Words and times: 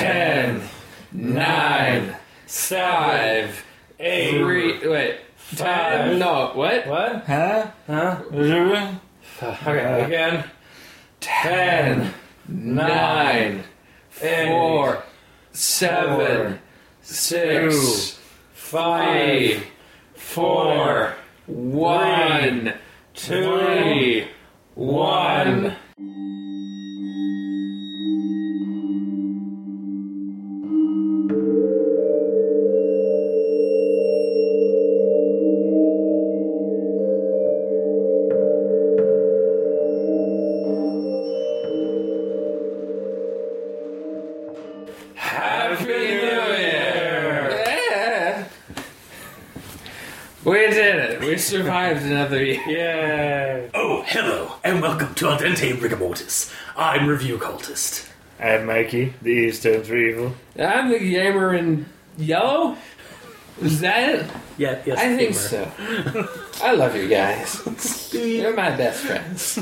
ten, 0.00 0.62
nine, 1.12 2.16
five, 2.46 3.64
eight, 3.98 4.30
three. 4.38 4.88
Wait, 4.88 5.18
five. 5.36 6.16
No, 6.18 6.52
what? 6.54 6.86
What? 6.86 7.24
Huh? 7.24 7.70
Huh? 7.86 8.22
Okay, 9.42 9.84
uh, 9.84 10.06
again. 10.06 10.44
Ten, 11.20 12.14
nine, 12.48 13.64
Eight, 14.22 14.48
four, 14.48 15.02
seven, 15.52 16.58
six, 17.02 18.18
five, 18.52 19.56
five, 19.56 19.66
four, 20.14 21.14
one, 21.46 22.74
two, 23.14 24.26
one. 24.74 25.76
Survived 51.90 52.12
another 52.12 52.44
year. 52.44 52.60
Yay! 52.68 53.70
Oh, 53.74 54.02
hello, 54.06 54.52
and 54.62 54.80
welcome 54.80 55.12
to 55.16 55.28
Al 55.28 55.38
Dente 55.38 55.72
Rigamortis. 55.76 56.52
I'm 56.76 57.08
Review 57.08 57.36
Cultist. 57.36 58.08
I'm 58.38 58.66
Mikey, 58.66 59.14
the 59.20 59.30
Eastern 59.30 59.82
Evil. 59.84 60.34
I'm 60.56 60.90
the 60.90 61.00
gamer 61.00 61.52
in 61.54 61.86
yellow. 62.16 62.76
Is 63.60 63.80
that 63.80 64.08
it? 64.08 64.26
Yeah, 64.56 64.80
yes, 64.86 64.98
I 64.98 65.16
think 65.16 65.32
gamer. 65.32 66.28
so. 66.28 66.64
I 66.64 66.72
love 66.74 66.94
you 66.94 67.08
guys. 67.08 68.14
You're 68.14 68.54
my 68.54 68.70
best 68.70 69.00
friends. 69.04 69.58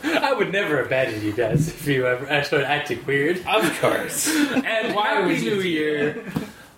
I 0.04 0.32
would 0.32 0.50
never 0.50 0.80
abandon 0.82 1.22
you 1.22 1.32
guys 1.32 1.68
if 1.68 1.86
you 1.86 2.06
ever 2.06 2.32
I 2.32 2.42
started 2.42 2.68
acting 2.68 3.04
weird. 3.04 3.44
Of 3.46 3.78
course. 3.80 4.28
And 4.28 4.94
Why 4.94 5.08
happy 5.08 5.26
would 5.26 5.42
New 5.42 5.62
do 5.62 5.68
Year. 5.68 6.24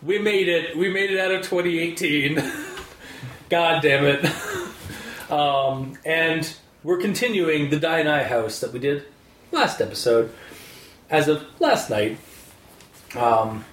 We 0.02 0.18
made 0.18 0.48
it. 0.48 0.76
We 0.76 0.90
made 0.90 1.10
it 1.12 1.20
out 1.20 1.30
of 1.30 1.42
2018. 1.42 2.63
God 3.48 3.82
damn 3.82 4.04
it. 4.04 4.24
Um, 5.30 5.98
and 6.04 6.54
we're 6.84 6.98
continuing 6.98 7.70
the 7.70 7.78
Dionaea 7.78 8.26
house 8.28 8.60
that 8.60 8.74
we 8.74 8.78
did 8.78 9.04
last 9.52 9.80
episode, 9.80 10.32
as 11.08 11.28
of 11.28 11.44
last 11.60 11.88
night, 11.88 12.18
um, 13.16 13.64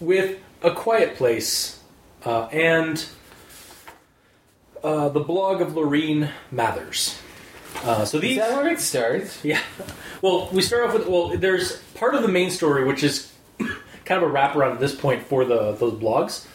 with 0.00 0.38
A 0.62 0.70
Quiet 0.72 1.16
Place 1.16 1.78
uh, 2.24 2.44
and 2.46 3.06
uh, 4.82 5.10
the 5.10 5.20
blog 5.20 5.60
of 5.60 5.74
Loreen 5.74 6.30
Mathers. 6.50 7.18
Uh, 7.82 8.06
so 8.06 8.16
Is 8.16 8.22
these, 8.22 8.38
that 8.38 8.52
where 8.56 8.72
it 8.72 8.80
starts? 8.80 9.44
yeah. 9.44 9.60
Well, 10.22 10.48
we 10.52 10.62
start 10.62 10.88
off 10.88 10.94
with 10.94 11.06
well. 11.06 11.36
There's 11.36 11.76
part 11.94 12.14
of 12.14 12.22
the 12.22 12.28
main 12.28 12.50
story, 12.50 12.84
which 12.84 13.04
is 13.04 13.30
kind 14.06 14.22
of 14.22 14.30
a 14.30 14.32
wraparound 14.32 14.72
at 14.72 14.80
this 14.80 14.94
point 14.94 15.22
for 15.22 15.44
the 15.44 15.72
those 15.72 15.92
blogs, 16.00 16.46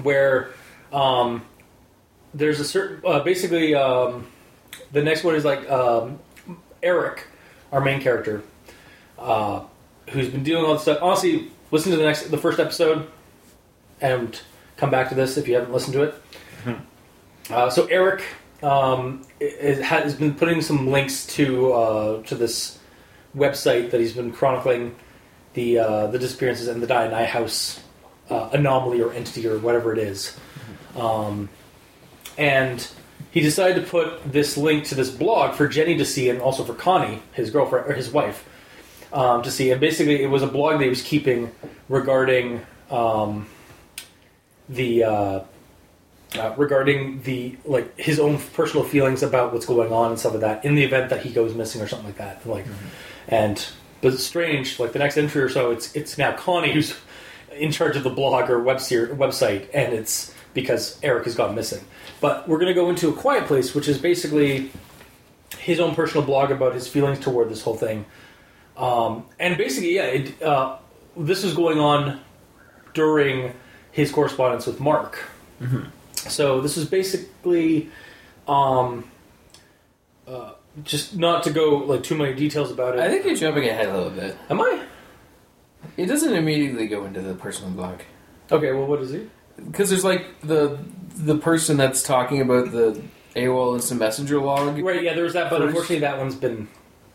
where 0.00 0.50
um, 0.96 1.42
there's 2.34 2.60
a 2.60 2.64
certain 2.64 3.00
uh, 3.04 3.20
basically 3.20 3.74
um, 3.74 4.26
the 4.92 5.02
next 5.02 5.24
one 5.24 5.34
is 5.34 5.44
like 5.44 5.68
um, 5.70 6.18
Eric, 6.82 7.26
our 7.72 7.80
main 7.80 8.00
character, 8.00 8.42
uh, 9.18 9.62
who's 10.10 10.28
been 10.28 10.42
doing 10.42 10.64
all 10.64 10.72
this 10.74 10.82
stuff. 10.82 10.98
Honestly, 11.02 11.50
listen 11.70 11.90
to 11.92 11.96
the 11.98 12.04
next 12.04 12.30
the 12.30 12.38
first 12.38 12.58
episode, 12.58 13.06
and 14.00 14.40
come 14.76 14.90
back 14.90 15.08
to 15.10 15.14
this 15.14 15.36
if 15.36 15.48
you 15.48 15.54
haven't 15.54 15.72
listened 15.72 15.94
to 15.94 16.02
it. 16.02 16.14
Uh, 17.50 17.70
so 17.70 17.86
Eric 17.86 18.24
um, 18.62 19.22
i- 19.40 19.44
i- 19.62 19.82
has 19.82 20.14
been 20.14 20.34
putting 20.34 20.60
some 20.60 20.88
links 20.90 21.26
to 21.26 21.72
uh, 21.72 22.22
to 22.24 22.34
this 22.34 22.78
website 23.36 23.90
that 23.92 24.00
he's 24.00 24.12
been 24.14 24.32
chronicling 24.32 24.96
the 25.54 25.78
uh, 25.78 26.06
the 26.08 26.18
disappearances 26.18 26.66
in 26.68 26.80
the 26.80 26.86
Dionaea 26.86 27.26
House 27.26 27.80
uh, 28.30 28.50
anomaly 28.52 29.00
or 29.00 29.12
entity 29.12 29.46
or 29.46 29.58
whatever 29.58 29.92
it 29.92 29.98
is. 29.98 30.36
Um, 30.96 31.48
and 32.38 32.86
he 33.30 33.40
decided 33.40 33.84
to 33.84 33.90
put 33.90 34.32
this 34.32 34.56
link 34.56 34.84
to 34.86 34.94
this 34.94 35.10
blog 35.10 35.54
for 35.54 35.68
Jenny 35.68 35.96
to 35.98 36.04
see 36.04 36.30
and 36.30 36.40
also 36.40 36.64
for 36.64 36.74
Connie, 36.74 37.22
his 37.32 37.50
girlfriend 37.50 37.86
or 37.86 37.92
his 37.92 38.10
wife, 38.10 38.48
um, 39.12 39.42
to 39.42 39.50
see. 39.50 39.70
And 39.70 39.80
basically, 39.80 40.22
it 40.22 40.28
was 40.28 40.42
a 40.42 40.46
blog 40.46 40.78
that 40.78 40.84
he 40.84 40.88
was 40.88 41.02
keeping 41.02 41.52
regarding 41.88 42.64
um, 42.90 43.46
the. 44.68 45.04
Uh, 45.04 45.40
uh, 46.34 46.52
regarding 46.56 47.22
the 47.22 47.56
like 47.64 47.98
his 47.98 48.18
own 48.18 48.38
personal 48.52 48.84
feelings 48.84 49.22
about 49.22 49.52
what's 49.52 49.64
going 49.64 49.92
on 49.92 50.10
and 50.10 50.18
stuff 50.18 50.32
like 50.32 50.40
that 50.40 50.64
in 50.64 50.74
the 50.74 50.82
event 50.82 51.08
that 51.08 51.22
he 51.22 51.30
goes 51.30 51.54
missing 51.54 51.80
or 51.80 51.86
something 51.86 52.08
like 52.08 52.18
that 52.18 52.46
like 52.46 52.66
and 53.28 53.68
but 54.02 54.12
it's 54.12 54.24
strange 54.24 54.78
like 54.78 54.92
the 54.92 54.98
next 54.98 55.16
entry 55.16 55.40
or 55.40 55.48
so 55.48 55.70
it's 55.70 55.94
it's 55.94 56.18
now 56.18 56.36
Connie 56.36 56.72
who's 56.72 56.94
in 57.52 57.70
charge 57.70 57.96
of 57.96 58.02
the 58.02 58.10
blog 58.10 58.50
or 58.50 58.60
web 58.60 58.78
website 58.78 59.68
and 59.72 59.94
it's 59.94 60.34
because 60.56 60.98
Eric 61.04 61.24
has 61.24 61.36
gone 61.36 61.54
missing 61.54 61.84
but 62.20 62.48
we're 62.48 62.58
going 62.58 62.74
to 62.74 62.74
go 62.74 62.90
into 62.90 63.08
a 63.08 63.12
quiet 63.12 63.46
place 63.46 63.74
which 63.74 63.86
is 63.86 63.98
basically 63.98 64.72
his 65.58 65.78
own 65.78 65.94
personal 65.94 66.26
blog 66.26 66.50
about 66.50 66.74
his 66.74 66.88
feelings 66.88 67.20
toward 67.20 67.48
this 67.48 67.62
whole 67.62 67.76
thing 67.76 68.04
um, 68.76 69.24
and 69.38 69.56
basically 69.56 69.94
yeah 69.94 70.06
it, 70.06 70.42
uh, 70.42 70.76
this 71.16 71.44
was 71.44 71.54
going 71.54 71.78
on 71.78 72.20
during 72.92 73.54
his 73.92 74.10
correspondence 74.10 74.66
with 74.66 74.80
Mark 74.80 75.20
so 76.28 76.60
this 76.60 76.76
is 76.76 76.86
basically, 76.86 77.90
um, 78.48 79.04
uh, 80.26 80.52
just 80.84 81.16
not 81.16 81.42
to 81.44 81.50
go 81.50 81.78
like 81.78 82.02
too 82.02 82.16
many 82.16 82.34
details 82.34 82.70
about 82.70 82.94
it. 82.94 83.00
I 83.00 83.08
think 83.08 83.24
you're 83.24 83.36
jumping 83.36 83.68
ahead 83.68 83.88
a 83.88 83.96
little 83.96 84.10
bit. 84.10 84.36
Am 84.50 84.60
I? 84.60 84.82
It 85.96 86.06
doesn't 86.06 86.34
immediately 86.34 86.88
go 86.88 87.04
into 87.04 87.20
the 87.20 87.34
personal 87.34 87.70
blog. 87.70 88.00
Okay. 88.50 88.72
Well, 88.72 88.86
what 88.86 89.00
is 89.00 89.12
he? 89.12 89.28
Because 89.64 89.90
there's 89.90 90.04
like 90.04 90.26
the 90.42 90.78
the 91.16 91.36
person 91.38 91.76
that's 91.76 92.02
talking 92.02 92.40
about 92.40 92.72
the 92.72 93.00
AOL 93.34 93.74
Instant 93.74 94.00
Messenger 94.00 94.40
log, 94.40 94.78
Right. 94.78 95.02
Yeah. 95.02 95.14
There 95.14 95.24
was 95.24 95.32
that, 95.34 95.50
but 95.50 95.58
First- 95.58 95.68
unfortunately, 95.68 96.00
that 96.00 96.18
one's 96.18 96.34
been 96.34 96.68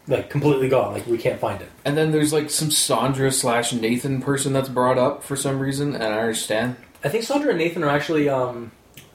like 0.08 0.30
completely 0.30 0.68
gone. 0.70 0.94
Like 0.94 1.06
we 1.08 1.18
can't 1.18 1.40
find 1.40 1.62
it. 1.62 1.70
and 1.86 1.96
then 1.98 2.12
there's 2.12 2.34
like 2.34 2.50
some 2.50 2.72
Sandra 2.72 3.32
slash 3.32 3.72
Nathan 3.74 4.22
person 4.22 4.52
that's 4.54 4.70
brought 4.70 4.98
up 4.98 5.24
for 5.24 5.36
some 5.36 5.60
reason, 5.60 5.94
and 5.94 6.04
I 6.04 6.20
understand. 6.20 6.76
I 7.04 7.10
think 7.10 7.24
Sandra 7.24 7.50
and 7.52 7.60
Nathan 7.60 7.84
are 7.84 7.90
actually. 7.90 8.28
Um, 8.30 8.72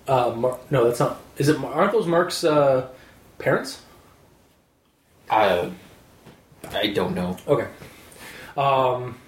uh, 0.09 0.33
Mar- 0.37 0.59
no, 0.71 0.85
that's 0.85 1.01
not. 1.01 1.21
Is 1.39 1.49
it? 1.49 1.59
Aren't 1.63 1.91
those 1.93 2.07
Mark's 2.07 2.45
uh, 2.45 2.89
parents? 3.39 3.83
I 5.31 5.73
I 6.71 6.89
don't 6.89 7.15
know. 7.15 7.37
Okay. 7.49 7.67
Um, 8.57 9.19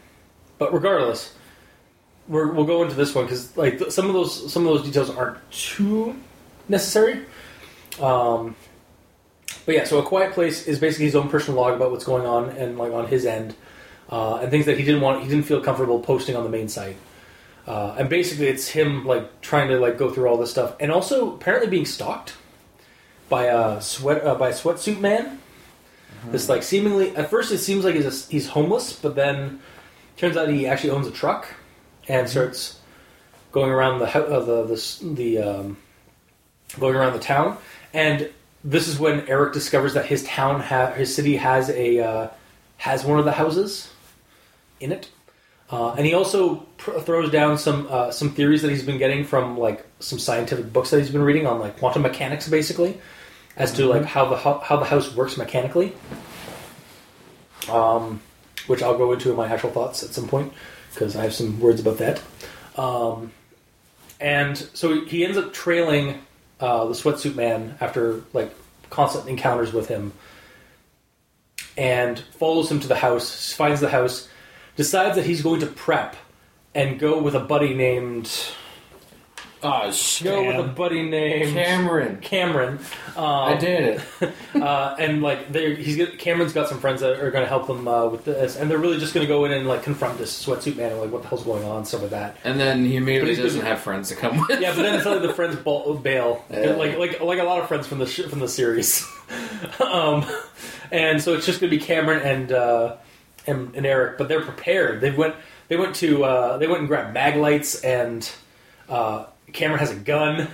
but 0.58 0.72
regardless, 0.72 1.34
we're, 2.28 2.52
we'll 2.52 2.66
go 2.66 2.82
into 2.82 2.94
this 2.94 3.14
one 3.14 3.24
because 3.24 3.56
like 3.56 3.78
th- 3.78 3.90
some 3.90 4.06
of 4.06 4.12
those 4.12 4.52
some 4.52 4.66
of 4.66 4.74
those 4.74 4.84
details 4.84 5.10
aren't 5.10 5.38
too 5.50 6.14
necessary. 6.68 7.24
Um, 8.00 8.54
but 9.64 9.74
yeah, 9.74 9.84
so 9.84 9.98
a 9.98 10.02
quiet 10.02 10.32
place 10.32 10.66
is 10.66 10.78
basically 10.78 11.06
his 11.06 11.16
own 11.16 11.28
personal 11.28 11.60
log 11.60 11.74
about 11.74 11.90
what's 11.90 12.04
going 12.04 12.26
on 12.26 12.50
and 12.50 12.78
like 12.78 12.92
on 12.92 13.06
his 13.06 13.26
end, 13.26 13.54
uh, 14.10 14.36
and 14.36 14.50
things 14.50 14.66
that 14.66 14.78
he 14.78 14.84
didn't 14.84 15.00
want, 15.00 15.22
he 15.22 15.28
didn't 15.28 15.44
feel 15.44 15.60
comfortable 15.60 16.00
posting 16.00 16.36
on 16.36 16.44
the 16.44 16.50
main 16.50 16.68
site. 16.68 16.96
Uh, 17.66 17.94
and 17.98 18.08
basically, 18.08 18.46
it's 18.46 18.68
him 18.68 19.04
like 19.04 19.40
trying 19.40 19.68
to 19.68 19.78
like 19.78 19.98
go 19.98 20.10
through 20.10 20.26
all 20.26 20.36
this 20.36 20.50
stuff, 20.50 20.74
and 20.80 20.92
also 20.92 21.34
apparently 21.34 21.68
being 21.68 21.84
stalked 21.84 22.34
by 23.28 23.44
a 23.44 23.80
sweat 23.80 24.24
uh, 24.24 24.34
by 24.34 24.50
a 24.50 24.52
sweatsuit 24.52 25.00
man. 25.00 25.40
This 26.30 26.48
like 26.48 26.62
seemingly 26.62 27.14
at 27.14 27.30
first 27.30 27.52
it 27.52 27.58
seems 27.58 27.84
like 27.84 27.94
he's 27.94 28.06
a, 28.06 28.30
he's 28.30 28.48
homeless, 28.48 28.92
but 28.92 29.14
then 29.14 29.60
turns 30.16 30.36
out 30.36 30.48
he 30.48 30.66
actually 30.66 30.90
owns 30.90 31.06
a 31.06 31.12
truck 31.12 31.54
and 32.08 32.28
starts 32.28 32.78
going 33.52 33.70
around 33.70 34.00
the 34.00 34.06
uh, 34.06 34.40
the 34.40 34.64
the, 34.64 35.14
the 35.14 35.38
um, 35.38 35.76
going 36.78 36.94
around 36.94 37.12
the 37.12 37.18
town. 37.18 37.58
And 37.92 38.30
this 38.64 38.88
is 38.88 38.98
when 38.98 39.26
Eric 39.28 39.52
discovers 39.52 39.94
that 39.94 40.06
his 40.06 40.24
town 40.24 40.60
ha- 40.60 40.92
his 40.92 41.14
city 41.14 41.36
has 41.36 41.70
a 41.70 42.00
uh, 42.00 42.28
has 42.78 43.04
one 43.04 43.18
of 43.18 43.24
the 43.24 43.32
houses 43.32 43.90
in 44.80 44.92
it. 44.92 45.10
Uh, 45.70 45.92
and 45.92 46.06
he 46.06 46.14
also 46.14 46.56
pr- 46.78 46.98
throws 47.00 47.30
down 47.30 47.58
some 47.58 47.86
uh, 47.90 48.10
some 48.10 48.30
theories 48.30 48.62
that 48.62 48.70
he's 48.70 48.82
been 48.82 48.98
getting 48.98 49.24
from 49.24 49.58
like 49.58 49.86
some 50.00 50.18
scientific 50.18 50.72
books 50.72 50.90
that 50.90 50.98
he's 50.98 51.10
been 51.10 51.22
reading 51.22 51.46
on 51.46 51.60
like 51.60 51.78
quantum 51.78 52.02
mechanics, 52.02 52.48
basically, 52.48 52.98
as 53.56 53.72
to 53.72 53.86
like 53.86 54.04
how 54.04 54.24
the 54.24 54.36
ho- 54.36 54.60
how 54.64 54.76
the 54.76 54.86
house 54.86 55.14
works 55.14 55.36
mechanically. 55.36 55.94
Um, 57.70 58.22
which 58.66 58.82
I'll 58.82 58.96
go 58.96 59.12
into 59.12 59.30
in 59.30 59.36
my 59.36 59.46
actual 59.46 59.70
thoughts 59.70 60.02
at 60.02 60.10
some 60.10 60.26
point 60.26 60.52
because 60.98 61.14
I 61.14 61.22
have 61.22 61.32
some 61.32 61.60
words 61.60 61.80
about 61.80 61.98
that. 61.98 62.20
Um, 62.76 63.30
and 64.20 64.58
so 64.58 65.04
he 65.04 65.24
ends 65.24 65.38
up 65.38 65.52
trailing 65.52 66.20
uh, 66.58 66.86
the 66.86 66.94
sweatsuit 66.94 67.36
man 67.36 67.76
after 67.80 68.22
like 68.32 68.52
constant 68.90 69.28
encounters 69.28 69.72
with 69.72 69.86
him, 69.86 70.12
and 71.76 72.18
follows 72.18 72.68
him 72.68 72.80
to 72.80 72.88
the 72.88 72.96
house, 72.96 73.52
finds 73.52 73.80
the 73.80 73.88
house, 73.88 74.28
decides 74.74 75.14
that 75.14 75.24
he's 75.24 75.40
going 75.40 75.60
to 75.60 75.66
prep 75.66 76.16
and 76.74 76.98
go 76.98 77.22
with 77.22 77.36
a 77.36 77.40
buddy 77.40 77.74
named 77.74 78.28
Shit. 79.90 80.26
go 80.26 80.44
with 80.44 80.56
a 80.64 80.68
buddy 80.68 81.02
named 81.02 81.52
Cameron. 81.54 82.18
Cameron. 82.20 82.78
Um, 83.16 83.24
I 83.24 83.56
did 83.56 84.00
it. 84.20 84.32
uh, 84.54 84.94
and 84.98 85.22
like 85.22 85.50
they're, 85.52 85.74
he's 85.74 85.96
got, 85.96 86.18
Cameron's 86.18 86.52
got 86.52 86.68
some 86.68 86.78
friends 86.80 87.00
that 87.00 87.18
are 87.20 87.30
going 87.30 87.42
to 87.42 87.48
help 87.48 87.68
him 87.68 87.88
uh, 87.88 88.06
with 88.06 88.24
this, 88.24 88.56
and 88.56 88.70
they're 88.70 88.78
really 88.78 88.98
just 88.98 89.14
going 89.14 89.26
to 89.26 89.28
go 89.32 89.44
in 89.44 89.52
and 89.52 89.66
like 89.66 89.82
confront 89.82 90.18
this 90.18 90.44
sweatsuit 90.46 90.76
man 90.76 90.92
and 90.92 91.00
like 91.00 91.10
what 91.10 91.22
the 91.22 91.28
hell's 91.28 91.44
going 91.44 91.64
on, 91.64 91.84
stuff 91.84 92.02
like 92.02 92.10
that. 92.10 92.36
And 92.44 92.58
then 92.60 92.84
he 92.84 92.96
immediately 92.96 93.30
he's 93.34 93.38
doesn't 93.44 93.60
good. 93.60 93.66
have 93.66 93.80
friends 93.80 94.08
to 94.10 94.14
come 94.16 94.38
with. 94.48 94.60
Yeah, 94.60 94.74
but 94.74 94.82
then 94.82 95.02
suddenly 95.02 95.26
the 95.26 95.34
friends 95.34 95.56
bail, 95.56 96.44
Yeah. 96.50 96.70
like 96.74 96.96
like 96.98 97.20
like 97.20 97.38
a 97.38 97.44
lot 97.44 97.60
of 97.60 97.68
friends 97.68 97.86
from 97.86 97.98
the 97.98 98.06
sh- 98.06 98.26
from 98.28 98.38
the 98.38 98.48
series. 98.48 99.04
um, 99.80 100.24
and 100.90 101.20
so 101.20 101.34
it's 101.34 101.46
just 101.46 101.60
going 101.60 101.70
to 101.70 101.76
be 101.76 101.82
Cameron 101.82 102.22
and, 102.22 102.52
uh, 102.52 102.96
and 103.46 103.74
and 103.74 103.84
Eric, 103.86 104.18
but 104.18 104.28
they're 104.28 104.44
prepared. 104.44 105.00
They 105.00 105.10
went 105.10 105.34
they 105.68 105.76
went 105.76 105.96
to 105.96 106.24
uh, 106.24 106.58
they 106.58 106.66
went 106.66 106.80
and 106.80 106.88
grabbed 106.88 107.12
mag 107.12 107.36
lights, 107.36 107.80
and 107.82 108.30
uh, 108.88 109.26
Cameron 109.52 109.80
has 109.80 109.90
a 109.90 109.96
gun 109.96 110.48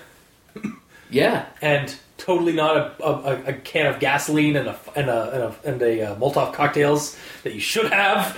Yeah. 1.10 1.46
and 1.60 1.94
totally 2.18 2.52
not 2.52 2.76
a, 3.00 3.04
a, 3.04 3.44
a 3.46 3.52
can 3.54 3.86
of 3.86 4.00
gasoline 4.00 4.56
and 4.56 4.68
a 4.68 4.78
and 4.96 5.08
a 5.10 5.30
and 5.30 5.42
a, 5.42 5.56
and 5.64 5.82
a 5.82 6.02
uh, 6.12 6.16
Molotov 6.16 6.52
cocktails 6.54 7.16
that 7.42 7.52
you 7.54 7.60
should 7.60 7.92
have. 7.92 8.36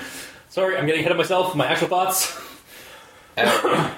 Sorry, 0.49 0.77
I'm 0.77 0.87
getting 0.87 1.01
ahead 1.01 1.13
of 1.13 1.19
myself. 1.19 1.55
My 1.55 1.67
actual 1.67 1.89
thoughts. 1.89 2.39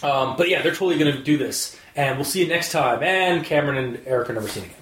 Um, 0.00 0.36
but 0.36 0.48
yeah, 0.48 0.62
they're 0.62 0.70
totally 0.70 0.96
going 0.96 1.12
to 1.12 1.22
do 1.24 1.36
this, 1.36 1.76
and 1.96 2.16
we'll 2.16 2.24
see 2.24 2.40
you 2.42 2.46
next 2.46 2.70
time. 2.70 3.02
And 3.02 3.44
Cameron 3.44 3.78
and 3.84 4.00
Eric 4.06 4.30
are 4.30 4.34
never 4.34 4.46
seen 4.46 4.62
again. 4.64 4.76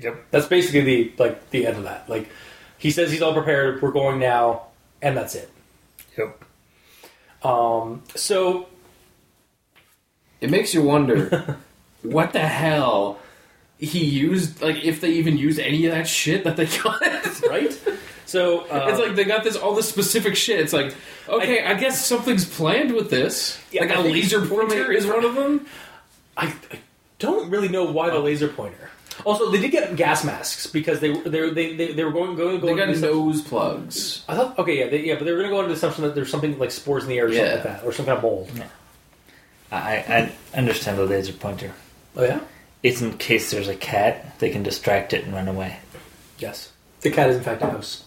Yep. 0.00 0.24
That's 0.30 0.46
basically 0.46 0.80
the 0.82 1.12
like 1.18 1.48
the 1.50 1.66
end 1.66 1.78
of 1.78 1.84
that. 1.84 2.10
Like 2.10 2.28
he 2.76 2.90
says 2.90 3.10
he's 3.10 3.22
all 3.22 3.32
prepared. 3.32 3.80
We're 3.80 3.90
going 3.92 4.18
now, 4.18 4.66
and 5.00 5.16
that's 5.16 5.34
it. 5.34 5.50
Yep. 6.18 6.44
Um, 7.42 8.02
so 8.14 8.66
it 10.42 10.50
makes 10.50 10.74
you 10.74 10.82
wonder 10.82 11.56
what 12.02 12.32
the 12.32 12.40
hell 12.46 13.18
he 13.78 14.04
used. 14.04 14.60
Like, 14.62 14.84
if 14.84 15.00
they 15.00 15.10
even 15.12 15.38
used 15.38 15.58
any 15.58 15.86
of 15.86 15.92
that 15.94 16.06
shit 16.06 16.44
that 16.44 16.56
they 16.56 16.66
got. 16.66 17.00
right. 17.48 17.80
So 18.26 18.60
uh, 18.70 18.86
It's 18.90 18.98
like 18.98 19.14
they 19.16 19.24
got 19.24 19.44
this 19.44 19.56
all 19.56 19.74
this 19.74 19.88
specific 19.88 20.36
shit. 20.36 20.60
It's 20.60 20.72
like, 20.72 20.94
okay, 21.28 21.64
I, 21.64 21.74
guess 21.74 22.04
something's 22.06 22.44
planned 22.44 22.92
with 22.94 23.10
this. 23.10 23.60
Yeah, 23.72 23.82
like 23.82 23.90
I 23.90 24.00
a 24.00 24.02
laser 24.02 24.44
pointer 24.44 24.92
is 24.92 25.06
one 25.06 25.24
of 25.24 25.34
them. 25.34 25.66
I, 26.36 26.46
I 26.70 26.78
don't 27.18 27.50
really 27.50 27.68
know 27.68 27.84
why 27.84 28.10
the 28.10 28.18
laser 28.18 28.48
pointer. 28.48 28.90
Also, 29.26 29.50
they 29.50 29.60
did 29.60 29.70
get 29.70 29.94
gas 29.96 30.24
masks 30.24 30.66
because 30.66 31.00
they 31.00 31.12
they 31.12 31.50
they, 31.50 31.76
they, 31.76 31.92
they 31.92 32.04
were 32.04 32.12
going 32.12 32.34
going 32.34 32.60
to 32.60 32.66
They 32.66 32.74
got 32.74 32.88
into 32.88 33.00
the 33.00 33.08
nose 33.08 33.42
plugs. 33.42 34.24
I 34.26 34.34
thought 34.34 34.58
okay 34.58 34.78
yeah 34.78 34.88
they, 34.88 35.04
yeah 35.04 35.16
but 35.16 35.24
they 35.26 35.32
were 35.32 35.38
going 35.38 35.50
to 35.50 35.54
go 35.54 35.60
into 35.60 35.68
the 35.68 35.76
assumption 35.76 36.04
that 36.04 36.14
there's 36.14 36.30
something 36.30 36.58
like 36.58 36.70
spores 36.70 37.02
in 37.04 37.10
the 37.10 37.18
air 37.18 37.26
or 37.26 37.28
Yeah. 37.28 37.38
something 37.38 37.54
like 37.72 37.80
that 37.80 37.86
or 37.86 37.92
some 37.92 38.06
kind 38.06 38.16
of 38.16 38.22
mold. 38.22 38.50
I, 39.72 40.32
I 40.54 40.58
understand 40.58 40.98
the 40.98 41.06
laser 41.06 41.32
pointer. 41.32 41.72
Oh 42.16 42.24
yeah. 42.24 42.40
It's 42.82 43.00
in 43.00 43.16
case 43.16 43.50
there's 43.50 43.68
a 43.68 43.74
cat, 43.76 44.38
they 44.38 44.50
can 44.50 44.62
distract 44.62 45.12
it 45.12 45.24
and 45.24 45.32
run 45.32 45.48
away. 45.48 45.78
Yes. 46.38 46.72
The 47.00 47.10
cat 47.10 47.30
is 47.30 47.36
in 47.36 47.42
fact 47.42 47.62
a 47.62 47.66
house. 47.66 48.04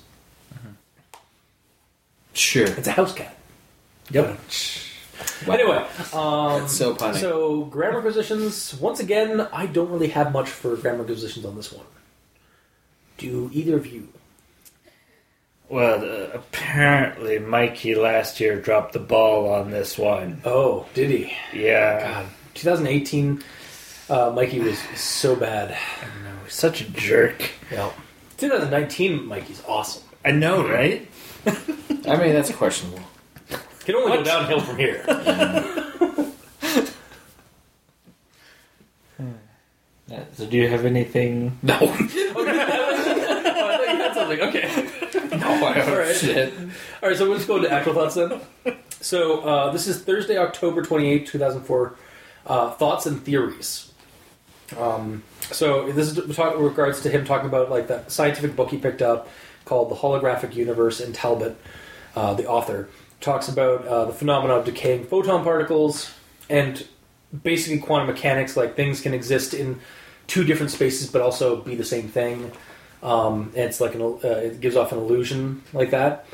Sure. 2.34 2.68
It's 2.68 2.88
a 2.88 2.92
house 2.92 3.14
cat. 3.14 3.36
Yep. 4.12 4.38
Anyway, 5.48 5.78
um, 6.14 6.60
That's 6.62 6.74
so 6.76 6.94
punny. 6.96 7.20
so 7.20 7.64
grammar 7.66 8.02
positions. 8.02 8.76
Once 8.80 9.00
again, 9.00 9.42
I 9.54 9.66
don't 9.66 9.90
really 9.90 10.10
have 10.10 10.34
much 10.34 10.50
for 10.50 10.76
grammar 10.76 11.04
positions 11.06 11.46
on 11.46 11.56
this 11.56 11.72
one. 11.72 11.86
Do 13.18 13.50
either 13.54 13.78
of 13.78 13.88
you? 13.88 14.10
Well, 15.68 16.04
uh, 16.04 16.28
apparently 16.34 17.40
Mikey 17.40 17.96
last 17.96 18.40
year 18.40 18.60
dropped 18.62 18.94
the 18.94 19.00
ball 19.00 19.50
on 19.52 19.72
this 19.72 19.98
one. 19.98 20.42
Oh, 20.46 20.86
did 20.94 21.10
he? 21.10 21.34
Yeah. 21.54 22.24
God, 22.24 22.26
2018. 22.54 23.44
Uh, 24.08 24.32
Mikey 24.36 24.60
was 24.60 24.78
so 24.96 25.36
bad. 25.36 25.76
Such 26.48 26.82
a 26.82 26.90
jerk. 26.92 27.50
Yeah. 27.72 27.92
2019, 28.38 29.26
Mikey's 29.26 29.64
awesome. 29.68 30.04
I 30.24 30.32
know, 30.32 30.68
right? 30.68 31.10
I 31.48 32.16
mean, 32.18 32.34
that's 32.34 32.52
questionable. 32.52 33.00
Can 33.86 33.96
only 33.96 34.18
go 34.18 34.24
downhill 34.24 34.60
from 34.62 34.78
here. 34.78 35.04
Uh, 40.12 40.20
So, 40.34 40.46
do 40.46 40.56
you 40.58 40.68
have 40.70 40.86
anything? 40.86 41.58
No. 41.64 41.78
oh, 41.82 41.88
I 41.90 41.96
thought 41.96 43.88
you 43.90 43.98
had 43.98 44.14
something. 44.14 44.40
Okay. 44.40 44.85
No, 45.62 45.68
All 45.68 45.98
right. 45.98 46.16
shit. 46.16 46.54
All 47.02 47.10
right, 47.10 47.18
so 47.18 47.28
we'll 47.28 47.38
just 47.38 47.48
go 47.48 47.58
into 47.58 47.72
actual 47.72 47.94
thoughts 47.94 48.16
then. 48.16 48.42
So 49.02 49.42
uh, 49.42 49.72
this 49.72 49.88
is 49.88 50.02
Thursday, 50.02 50.38
October 50.38 50.82
28, 50.82 51.28
2004. 51.28 51.96
Uh, 52.48 52.72
thoughts 52.72 53.06
and 53.06 53.24
theories. 53.24 53.92
Um, 54.78 55.24
so 55.42 55.92
this 55.92 56.16
is 56.16 56.36
talk, 56.36 56.56
in 56.56 56.62
regards 56.62 57.02
to 57.02 57.10
him 57.10 57.26
talking 57.26 57.48
about 57.48 57.70
like 57.70 57.88
that 57.88 58.12
scientific 58.12 58.56
book 58.56 58.70
he 58.72 58.78
picked 58.78 59.02
up 59.02 59.28
called 59.64 59.90
The 59.90 59.96
Holographic 59.96 60.56
Universe 60.56 61.00
and 61.00 61.14
Talbot, 61.14 61.58
uh, 62.16 62.34
the 62.36 62.48
author, 62.48 62.90
talks 63.22 63.48
about 63.48 63.86
uh, 63.88 64.06
the 64.06 64.14
phenomena 64.14 64.56
of 64.56 64.66
decaying 64.66 65.06
photon 65.06 65.44
particles 65.44 66.12
and 66.50 66.86
basically 67.44 67.80
quantum 67.80 68.08
mechanics, 68.08 68.56
like 68.56 68.76
things 68.76 69.02
can 69.02 69.14
exist 69.14 69.54
in 69.54 69.80
two 70.28 70.44
different 70.44 70.72
spaces 70.72 71.10
but 71.10 71.22
also 71.22 71.58
be 71.62 71.76
the 71.76 71.84
same 71.84 72.08
thing. 72.08 72.52
Um, 73.06 73.52
and 73.56 73.66
it's 73.66 73.80
like 73.80 73.94
an, 73.94 74.02
uh, 74.02 74.18
it 74.28 74.60
gives 74.60 74.76
off 74.76 74.92
an 74.92 74.98
illusion 74.98 75.62
like 75.74 75.92
that. 75.92 76.26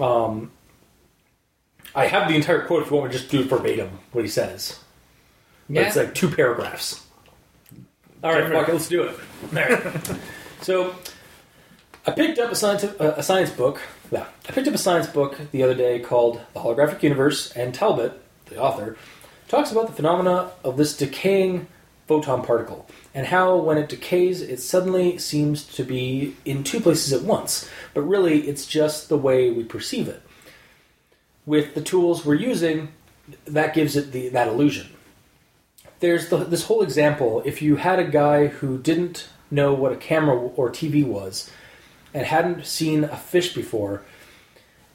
Um, 0.00 0.50
I 1.94 2.06
have 2.06 2.28
the 2.28 2.34
entire 2.34 2.66
quote 2.66 2.82
if 2.82 2.90
you 2.90 2.96
want 2.96 3.12
to 3.12 3.18
just 3.18 3.30
do 3.30 3.40
it 3.40 3.46
verbatim 3.46 3.98
what 4.12 4.24
he 4.24 4.30
says. 4.30 4.80
But 5.68 5.82
It's 5.82 5.96
like 5.96 6.14
two 6.14 6.30
paragraphs. 6.30 7.06
All 8.22 8.32
right, 8.32 8.50
fuck 8.50 8.70
it, 8.70 8.72
let's 8.72 8.88
do 8.88 9.02
it. 9.02 9.16
Right. 9.52 10.16
so, 10.62 10.94
I 12.06 12.12
picked 12.12 12.38
up 12.38 12.50
a 12.50 12.54
science 12.54 12.84
uh, 12.84 13.14
a 13.18 13.22
science 13.22 13.50
book. 13.50 13.82
Yeah, 14.10 14.26
I 14.48 14.52
picked 14.52 14.66
up 14.66 14.74
a 14.74 14.78
science 14.78 15.06
book 15.06 15.38
the 15.52 15.62
other 15.62 15.74
day 15.74 16.00
called 16.00 16.40
"The 16.54 16.60
Holographic 16.60 17.02
Universe," 17.02 17.52
and 17.52 17.74
Talbot, 17.74 18.18
the 18.46 18.58
author, 18.58 18.96
talks 19.48 19.70
about 19.72 19.88
the 19.88 19.92
phenomena 19.92 20.52
of 20.64 20.78
this 20.78 20.96
decaying 20.96 21.66
photon 22.06 22.42
particle 22.42 22.86
and 23.14 23.26
how, 23.26 23.56
when 23.56 23.78
it 23.78 23.88
decays, 23.88 24.42
it 24.42 24.60
suddenly 24.60 25.18
seems 25.18 25.64
to 25.64 25.84
be 25.84 26.36
in 26.44 26.64
two 26.64 26.80
places 26.80 27.12
at 27.12 27.22
once. 27.22 27.68
But 27.94 28.02
really, 28.02 28.48
it's 28.48 28.66
just 28.66 29.08
the 29.08 29.18
way 29.18 29.50
we 29.50 29.64
perceive 29.64 30.08
it. 30.08 30.22
With 31.46 31.74
the 31.74 31.82
tools 31.82 32.24
we're 32.24 32.34
using, 32.34 32.88
that 33.46 33.74
gives 33.74 33.96
it 33.96 34.12
the, 34.12 34.28
that 34.30 34.48
illusion 34.48 34.88
there's 36.04 36.28
the, 36.28 36.36
this 36.36 36.64
whole 36.64 36.82
example. 36.82 37.42
If 37.44 37.62
you 37.62 37.76
had 37.76 37.98
a 37.98 38.04
guy 38.04 38.48
who 38.48 38.78
didn't 38.78 39.28
know 39.50 39.72
what 39.72 39.92
a 39.92 39.96
camera 39.96 40.36
or 40.36 40.70
TV 40.70 41.04
was 41.04 41.50
and 42.12 42.26
hadn't 42.26 42.66
seen 42.66 43.04
a 43.04 43.16
fish 43.16 43.54
before, 43.54 44.02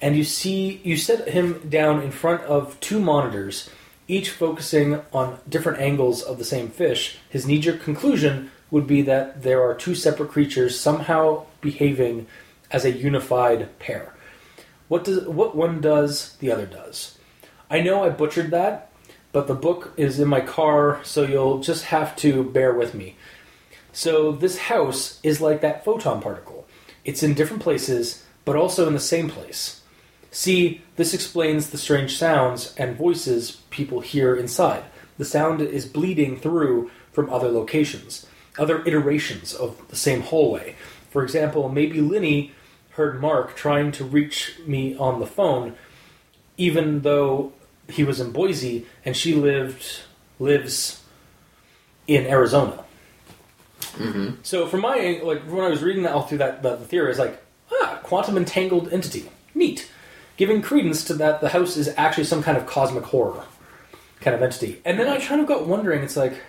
and 0.01 0.15
you 0.15 0.23
see 0.23 0.79
you 0.83 0.95
set 0.95 1.29
him 1.29 1.67
down 1.67 2.01
in 2.01 2.11
front 2.11 2.41
of 2.43 2.79
two 2.79 2.99
monitors, 2.99 3.69
each 4.09 4.31
focusing 4.31 5.01
on 5.13 5.39
different 5.47 5.79
angles 5.79 6.21
of 6.21 6.37
the 6.37 6.43
same 6.43 6.69
fish, 6.69 7.19
his 7.29 7.45
knee-jerk 7.45 7.81
conclusion 7.81 8.51
would 8.71 8.87
be 8.87 9.03
that 9.03 9.43
there 9.43 9.61
are 9.61 9.75
two 9.75 9.95
separate 9.95 10.29
creatures 10.29 10.79
somehow 10.79 11.45
behaving 11.61 12.27
as 12.71 12.83
a 12.83 12.91
unified 12.91 13.77
pair. 13.79 14.13
What 14.87 15.03
does 15.03 15.25
what 15.27 15.55
one 15.55 15.79
does, 15.79 16.35
the 16.37 16.51
other 16.51 16.65
does. 16.65 17.17
I 17.69 17.81
know 17.81 18.03
I 18.03 18.09
butchered 18.09 18.49
that, 18.51 18.91
but 19.31 19.47
the 19.47 19.53
book 19.53 19.93
is 19.95 20.19
in 20.19 20.27
my 20.27 20.41
car, 20.41 20.99
so 21.03 21.23
you'll 21.23 21.59
just 21.59 21.85
have 21.85 22.15
to 22.17 22.43
bear 22.43 22.73
with 22.73 22.95
me. 22.95 23.15
So, 23.91 24.31
this 24.31 24.57
house 24.57 25.19
is 25.21 25.41
like 25.41 25.61
that 25.61 25.85
photon 25.85 26.21
particle. 26.21 26.67
It's 27.05 27.23
in 27.23 27.35
different 27.35 27.61
places, 27.61 28.23
but 28.45 28.55
also 28.55 28.87
in 28.87 28.93
the 28.93 28.99
same 28.99 29.29
place. 29.29 29.78
See, 30.31 30.81
this 30.95 31.13
explains 31.13 31.69
the 31.69 31.77
strange 31.77 32.17
sounds 32.17 32.73
and 32.77 32.95
voices 32.95 33.57
people 33.69 34.01
hear 34.01 34.35
inside. 34.35 34.83
The 35.17 35.25
sound 35.25 35.61
is 35.61 35.85
bleeding 35.85 36.39
through 36.39 36.91
from 37.11 37.29
other 37.31 37.49
locations, 37.49 38.25
other 38.57 38.83
iterations 38.85 39.53
of 39.53 39.87
the 39.89 39.95
same 39.95 40.21
hallway. 40.21 40.75
For 41.09 41.23
example, 41.23 41.69
maybe 41.69 42.01
Linny 42.01 42.51
heard 42.91 43.21
Mark 43.21 43.55
trying 43.55 43.91
to 43.93 44.03
reach 44.03 44.59
me 44.65 44.95
on 44.97 45.19
the 45.19 45.25
phone, 45.25 45.75
even 46.57 47.01
though 47.01 47.53
he 47.87 48.03
was 48.03 48.19
in 48.19 48.31
Boise 48.31 48.85
and 49.03 49.15
she 49.15 49.33
lived 49.33 50.01
lives 50.37 51.01
in 52.07 52.25
Arizona. 52.25 52.83
So 54.43 54.67
from 54.67 54.81
my 54.81 55.19
like 55.23 55.41
when 55.43 55.65
I 55.65 55.69
was 55.69 55.81
reading 55.83 56.03
that 56.03 56.13
all 56.13 56.21
through 56.21 56.37
that 56.39 56.61
the, 56.63 56.75
the 56.75 56.85
theory, 56.85 57.07
I 57.07 57.09
was 57.09 57.19
like, 57.19 57.41
ah, 57.71 57.99
quantum 58.03 58.37
entangled 58.37 58.91
entity, 58.93 59.29
neat. 59.53 59.89
Giving 60.39 60.61
credence 60.61 61.03
to 61.03 61.15
that, 61.15 61.41
the 61.41 61.49
house 61.49 61.75
is 61.75 61.93
actually 61.97 62.23
some 62.23 62.41
kind 62.41 62.57
of 62.57 62.65
cosmic 62.65 63.03
horror 63.03 63.43
kind 64.21 64.33
of 64.33 64.41
entity. 64.41 64.81
And 64.85 64.97
then 64.97 65.09
I 65.09 65.19
kind 65.19 65.41
of 65.41 65.47
got 65.47 65.67
wondering, 65.67 66.01
it's 66.01 66.15
like, 66.15 66.41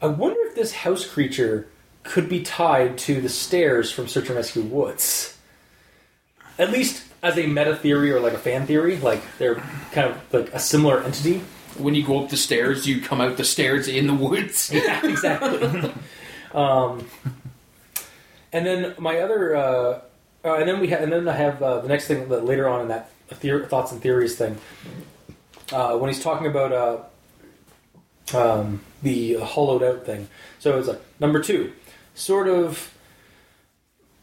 I 0.00 0.06
wonder 0.06 0.40
if 0.46 0.54
this 0.54 0.72
house 0.72 1.06
creature 1.06 1.68
could 2.04 2.26
be 2.26 2.40
tied 2.42 2.96
to 3.00 3.20
the 3.20 3.28
stairs 3.28 3.92
from 3.92 4.08
Search 4.08 4.28
and 4.28 4.36
Rescue 4.36 4.62
Woods. 4.62 5.36
at 6.58 6.70
least 6.70 7.04
as 7.22 7.36
a 7.36 7.46
meta 7.46 7.76
theory 7.76 8.10
or 8.10 8.18
like 8.18 8.32
a 8.32 8.38
fan 8.38 8.66
theory, 8.66 8.96
like 8.96 9.20
they're 9.36 9.56
kind 9.92 10.08
of 10.08 10.32
like 10.32 10.50
a 10.54 10.58
similar 10.58 11.02
entity. 11.02 11.42
When 11.76 11.94
you 11.94 12.02
go 12.02 12.24
up 12.24 12.30
the 12.30 12.38
stairs, 12.38 12.86
you 12.86 13.02
come 13.02 13.20
out 13.20 13.36
the 13.36 13.44
stairs 13.44 13.88
in 13.88 14.06
the 14.06 14.14
woods. 14.14 14.70
Yeah, 14.74 15.06
exactly. 15.06 15.92
um, 16.54 17.06
and 18.54 18.64
then 18.64 18.94
my 18.98 19.18
other, 19.18 19.54
uh, 19.54 20.00
uh, 20.44 20.54
and 20.54 20.68
then 20.68 20.80
we 20.80 20.88
ha- 20.88 20.96
and 20.96 21.12
then 21.12 21.28
I 21.28 21.32
have 21.32 21.62
uh, 21.62 21.80
the 21.80 21.88
next 21.88 22.06
thing 22.06 22.28
that 22.28 22.44
later 22.44 22.68
on 22.68 22.82
in 22.82 22.88
that 22.88 23.10
thoughts 23.68 23.92
and 23.92 24.00
theories 24.00 24.36
thing. 24.36 24.58
Uh, 25.72 25.96
when 25.96 26.12
he's 26.12 26.22
talking 26.22 26.46
about 26.46 26.72
uh, 28.32 28.36
um, 28.36 28.80
the 29.02 29.34
hollowed 29.34 29.82
out 29.82 30.04
thing, 30.04 30.28
so 30.58 30.78
it's 30.78 30.88
like 30.88 31.00
number 31.20 31.40
two, 31.42 31.72
sort 32.14 32.48
of. 32.48 32.90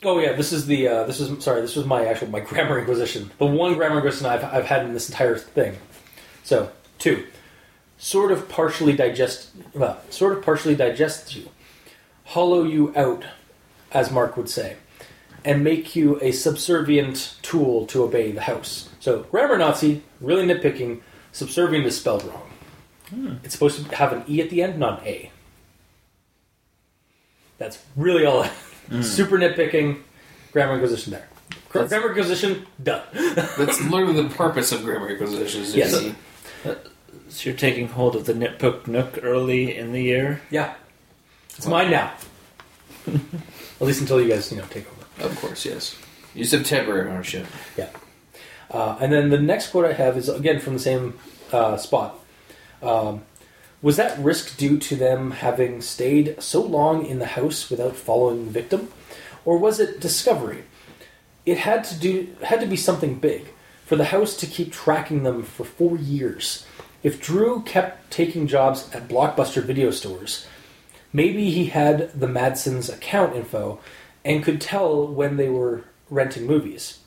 Oh 0.04 0.20
yeah, 0.20 0.34
this 0.34 0.52
is 0.52 0.66
the 0.66 0.88
uh, 0.88 1.04
this 1.06 1.20
is 1.20 1.44
sorry, 1.44 1.62
this 1.62 1.76
was 1.76 1.86
my 1.86 2.06
actual 2.06 2.30
my 2.30 2.40
grammar 2.52 2.80
inquisition. 2.80 3.32
The 3.38 3.46
one 3.46 3.74
grammar 3.76 3.98
inquisition 3.98 4.28
I've 4.28 4.44
I've 4.44 4.66
had 4.66 4.86
in 4.86 4.94
this 4.94 5.10
entire 5.10 5.38
thing. 5.38 5.78
So 6.44 6.72
two, 7.00 7.26
sort 7.98 8.32
of 8.32 8.50
partially 8.50 8.94
digest, 8.94 9.52
well, 9.74 10.02
sort 10.10 10.34
of 10.38 10.44
partially 10.44 10.76
digests 10.76 11.36
you, 11.36 11.50
hollow 12.26 12.64
you 12.64 12.92
out, 12.96 13.24
as 13.92 14.12
Mark 14.12 14.36
would 14.38 14.50
say, 14.50 14.78
and 15.44 15.64
make 15.64 15.96
you 15.96 16.20
a 16.22 16.32
subservient 16.32 17.36
tool 17.42 17.86
to 17.88 18.04
obey 18.04 18.32
the 18.32 18.42
house. 18.42 18.90
So 19.00 19.24
grammar 19.24 19.58
Nazi, 19.58 20.04
really 20.20 20.46
nitpicking. 20.46 21.02
Subservient 21.32 21.86
is 21.86 21.98
spelled 21.98 22.24
wrong. 22.26 22.50
Hmm. 23.10 23.34
It's 23.44 23.54
supposed 23.54 23.84
to 23.90 23.96
have 23.96 24.14
an 24.14 24.24
e 24.28 24.42
at 24.42 24.50
the 24.50 24.62
end, 24.62 24.78
not 24.78 25.02
an 25.02 25.08
a. 25.08 25.32
That's 27.58 27.80
really 27.96 28.26
all. 28.26 28.44
Hmm. 28.90 29.02
Super 29.02 29.38
nitpicking. 29.38 30.02
Grammar 30.52 30.74
inquisition 30.74 31.14
there. 31.14 31.28
Gra- 31.70 31.82
That's- 31.84 31.90
Grammar 31.90 32.10
inquisition 32.10 32.66
done. 32.84 33.04
That's 33.14 33.82
literally 33.82 34.22
the 34.22 34.30
purpose 34.30 34.72
of 34.72 34.84
grammar 34.84 35.10
inquisitions. 35.10 35.76
Yes. 35.76 35.98
see. 35.98 36.16
Uh, 36.66 36.76
so 37.30 37.50
you're 37.50 37.58
taking 37.58 37.88
hold 37.88 38.16
of 38.18 38.26
the 38.26 38.34
Nitbook 38.34 38.88
Nook 38.88 39.20
early 39.24 39.76
in 39.78 39.94
the 39.94 40.02
year. 40.04 40.42
Yeah, 40.50 40.74
it's 41.56 41.66
mine 41.66 41.90
now. 41.90 42.12
At 43.08 43.88
least 43.88 44.02
until 44.02 44.22
you 44.22 44.28
guys, 44.28 44.52
you 44.52 44.58
know, 44.58 44.66
take 44.70 44.86
over. 44.92 45.01
Of 45.22 45.36
course, 45.40 45.66
yes. 45.66 45.96
You 46.34 46.46
said 46.46 46.66
temporary 46.66 47.10
ownership. 47.10 47.46
Yeah. 47.78 47.90
Uh, 48.70 48.98
and 49.02 49.12
then 49.12 49.30
the 49.30 49.40
next 49.40 49.72
quote 49.72 49.86
I 49.86 49.94
have 49.94 50.18
is 50.18 50.30
again 50.30 50.60
from 50.60 50.74
the 50.74 50.80
same 50.80 51.20
uh, 51.52 51.78
spot. 51.78 52.20
Um, 52.82 53.24
was 53.82 53.98
that 53.98 54.18
risk 54.20 54.58
due 54.58 54.78
to 54.78 54.96
them 54.96 55.32
having 55.32 55.82
stayed 55.82 56.36
so 56.42 56.62
long 56.62 57.06
in 57.06 57.20
the 57.20 57.26
house 57.26 57.70
without 57.70 57.96
following 57.96 58.46
the 58.46 58.52
victim, 58.52 58.90
or 59.44 59.58
was 59.58 59.80
it 59.80 60.00
discovery? 60.00 60.64
It 61.46 61.58
had 61.58 61.84
to 61.86 62.00
do 62.00 62.36
had 62.44 62.62
to 62.62 62.68
be 62.68 62.78
something 62.78 63.16
big 63.16 63.48
for 63.86 63.96
the 63.96 64.06
house 64.06 64.38
to 64.38 64.46
keep 64.46 64.72
tracking 64.72 65.24
them 65.24 65.44
for 65.44 65.66
four 65.66 65.98
years. 65.98 66.66
If 67.04 67.22
Drew 67.22 67.64
kept 67.64 68.12
taking 68.12 68.48
jobs 68.48 68.90
at 68.94 69.08
blockbuster 69.08 69.64
video 69.64 69.90
stores, 69.92 70.46
maybe 71.12 71.50
he 71.50 71.66
had 71.66 72.18
the 72.18 72.28
Madsen's 72.28 72.90
account 72.90 73.36
info 73.36 73.80
and 74.24 74.44
could 74.44 74.62
tell 74.62 75.08
when 75.08 75.38
they 75.38 75.50
were 75.50 75.84
renting 76.10 76.46
movies. 76.46 77.00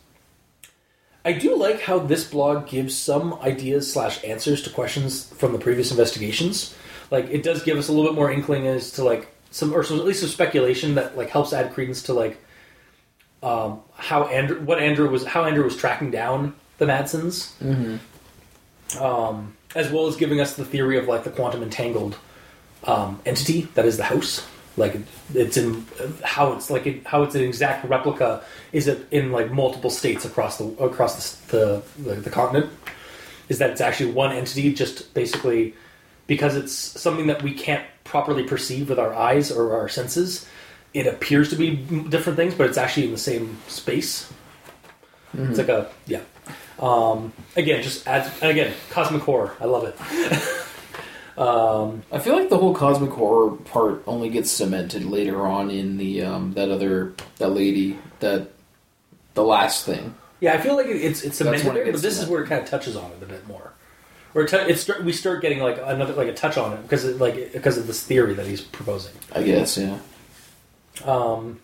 I 1.24 1.32
do 1.32 1.56
like 1.56 1.82
how 1.82 1.98
this 2.00 2.28
blog 2.28 2.68
gives 2.68 2.96
some 2.96 3.34
ideas 3.34 3.90
slash 3.90 4.22
answers 4.24 4.62
to 4.62 4.70
questions 4.70 5.32
from 5.34 5.52
the 5.52 5.58
previous 5.58 5.90
investigations. 5.90 6.74
Like 7.10 7.30
it 7.30 7.42
does 7.42 7.62
give 7.62 7.78
us 7.78 7.88
a 7.88 7.92
little 7.92 8.10
bit 8.10 8.16
more 8.16 8.30
inkling 8.30 8.66
as 8.66 8.90
to 8.92 9.04
like 9.04 9.28
some 9.50 9.72
or 9.74 9.82
some, 9.84 9.98
at 9.98 10.04
least 10.04 10.20
some 10.20 10.28
speculation 10.28 10.96
that 10.96 11.16
like 11.16 11.30
helps 11.30 11.52
add 11.52 11.72
credence 11.72 12.02
to 12.04 12.12
like 12.12 12.38
um, 13.42 13.80
how 13.94 14.24
Andrew 14.24 14.60
what 14.60 14.78
Andrew 14.80 15.08
was 15.08 15.24
how 15.24 15.44
Andrew 15.44 15.64
was 15.64 15.76
tracking 15.76 16.10
down 16.10 16.54
the 16.78 16.86
Madsens, 16.86 17.52
um, 19.00 19.56
as 19.74 19.90
well 19.90 20.06
as 20.08 20.16
giving 20.16 20.40
us 20.40 20.56
the 20.56 20.64
theory 20.64 20.98
of 20.98 21.06
like 21.08 21.24
the 21.24 21.30
quantum 21.30 21.62
entangled 21.62 22.16
um, 22.84 23.20
entity 23.24 23.62
that 23.74 23.84
is 23.86 23.96
the 23.96 24.04
house. 24.04 24.46
Like 24.76 24.96
it's 25.32 25.56
in 25.56 25.86
how 26.22 26.52
it's 26.54 26.70
like 26.70 26.86
it, 26.86 27.06
how 27.06 27.22
it's 27.22 27.34
an 27.34 27.42
exact 27.42 27.88
replica. 27.88 28.42
Is 28.72 28.88
it 28.88 29.06
in 29.10 29.30
like 29.30 29.52
multiple 29.52 29.90
states 29.90 30.24
across 30.24 30.58
the 30.58 30.66
across 30.82 31.36
the 31.36 31.56
the, 31.56 31.82
the, 32.02 32.14
the 32.22 32.30
continent? 32.30 32.70
Is 33.48 33.58
that 33.58 33.70
it's 33.70 33.80
actually 33.80 34.12
one 34.12 34.32
entity, 34.32 34.72
just 34.72 35.14
basically 35.14 35.74
because 36.26 36.56
it's 36.56 36.72
something 36.72 37.26
that 37.28 37.42
we 37.42 37.52
can't 37.52 37.84
properly 38.02 38.42
perceive 38.44 38.88
with 38.88 38.98
our 38.98 39.14
eyes 39.14 39.52
or 39.52 39.76
our 39.76 39.88
senses. 39.88 40.48
It 40.92 41.06
appears 41.06 41.50
to 41.50 41.56
be 41.56 41.76
different 42.08 42.36
things, 42.36 42.54
but 42.54 42.68
it's 42.68 42.78
actually 42.78 43.06
in 43.06 43.12
the 43.12 43.18
same 43.18 43.58
space. 43.68 44.32
It's 45.36 45.58
like 45.58 45.68
a 45.68 45.90
yeah. 46.06 46.22
Um, 46.78 47.32
again, 47.56 47.82
just 47.82 48.06
adds 48.06 48.30
and 48.40 48.50
again 48.50 48.72
cosmic 48.90 49.22
horror. 49.22 49.54
I 49.60 49.66
love 49.66 49.84
it. 49.84 50.60
I 52.12 52.18
feel 52.18 52.36
like 52.36 52.48
the 52.48 52.58
whole 52.58 52.74
cosmic 52.74 53.10
horror 53.10 53.56
part 53.56 54.02
only 54.06 54.28
gets 54.28 54.50
cemented 54.50 55.04
later 55.04 55.46
on 55.46 55.70
in 55.70 55.96
the 55.96 56.22
um, 56.22 56.52
that 56.54 56.70
other 56.70 57.14
that 57.38 57.48
lady 57.48 57.98
that 58.20 58.50
the 59.34 59.44
last 59.44 59.84
thing. 59.84 60.14
Yeah, 60.40 60.54
I 60.54 60.58
feel 60.58 60.76
like 60.76 60.86
it's 60.86 61.22
it's 61.22 61.38
cemented 61.38 61.66
it 61.66 61.74
there, 61.74 61.92
but 61.92 62.02
this 62.02 62.20
is 62.20 62.28
where 62.28 62.42
it 62.42 62.48
kind 62.48 62.62
of 62.62 62.68
touches 62.68 62.96
on 62.96 63.10
it 63.12 63.22
a 63.22 63.26
bit 63.26 63.46
more. 63.46 63.72
Where 64.32 64.44
it 64.44 64.48
t- 64.48 64.56
it's 64.56 64.82
start, 64.82 65.04
we 65.04 65.12
start 65.12 65.42
getting 65.42 65.60
like 65.60 65.78
another 65.82 66.12
like 66.12 66.28
a 66.28 66.34
touch 66.34 66.56
on 66.56 66.72
it 66.72 66.82
because 66.82 67.04
it, 67.04 67.18
like 67.18 67.52
because 67.52 67.78
of 67.78 67.86
this 67.86 68.02
theory 68.02 68.34
that 68.34 68.46
he's 68.46 68.60
proposing. 68.60 69.12
I 69.32 69.42
guess, 69.42 69.78
yeah. 69.78 69.98
Um, 71.04 71.60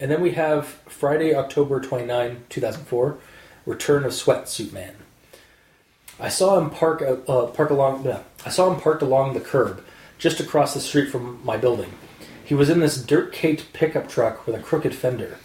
and 0.00 0.10
then 0.10 0.20
we 0.20 0.32
have 0.32 0.66
Friday, 0.86 1.34
October 1.34 1.80
29, 1.80 2.44
2004, 2.48 3.18
Return 3.66 4.04
of 4.04 4.10
Sweatsuit 4.12 4.72
Man. 4.72 4.94
I 6.20 6.28
saw 6.28 6.58
him 6.58 6.70
park 6.70 7.02
uh, 7.02 7.46
park 7.46 7.70
along. 7.70 8.04
Yeah, 8.04 8.20
I 8.46 8.50
saw 8.50 8.72
him 8.72 8.80
parked 8.80 9.02
along 9.02 9.34
the 9.34 9.40
curb, 9.40 9.82
just 10.18 10.40
across 10.40 10.74
the 10.74 10.80
street 10.80 11.10
from 11.10 11.40
my 11.44 11.56
building. 11.56 11.92
He 12.44 12.54
was 12.54 12.68
in 12.68 12.80
this 12.80 13.02
dirt-caked 13.02 13.72
pickup 13.72 14.08
truck 14.08 14.46
with 14.46 14.54
a 14.54 14.58
crooked 14.58 14.94
fender. 14.94 15.38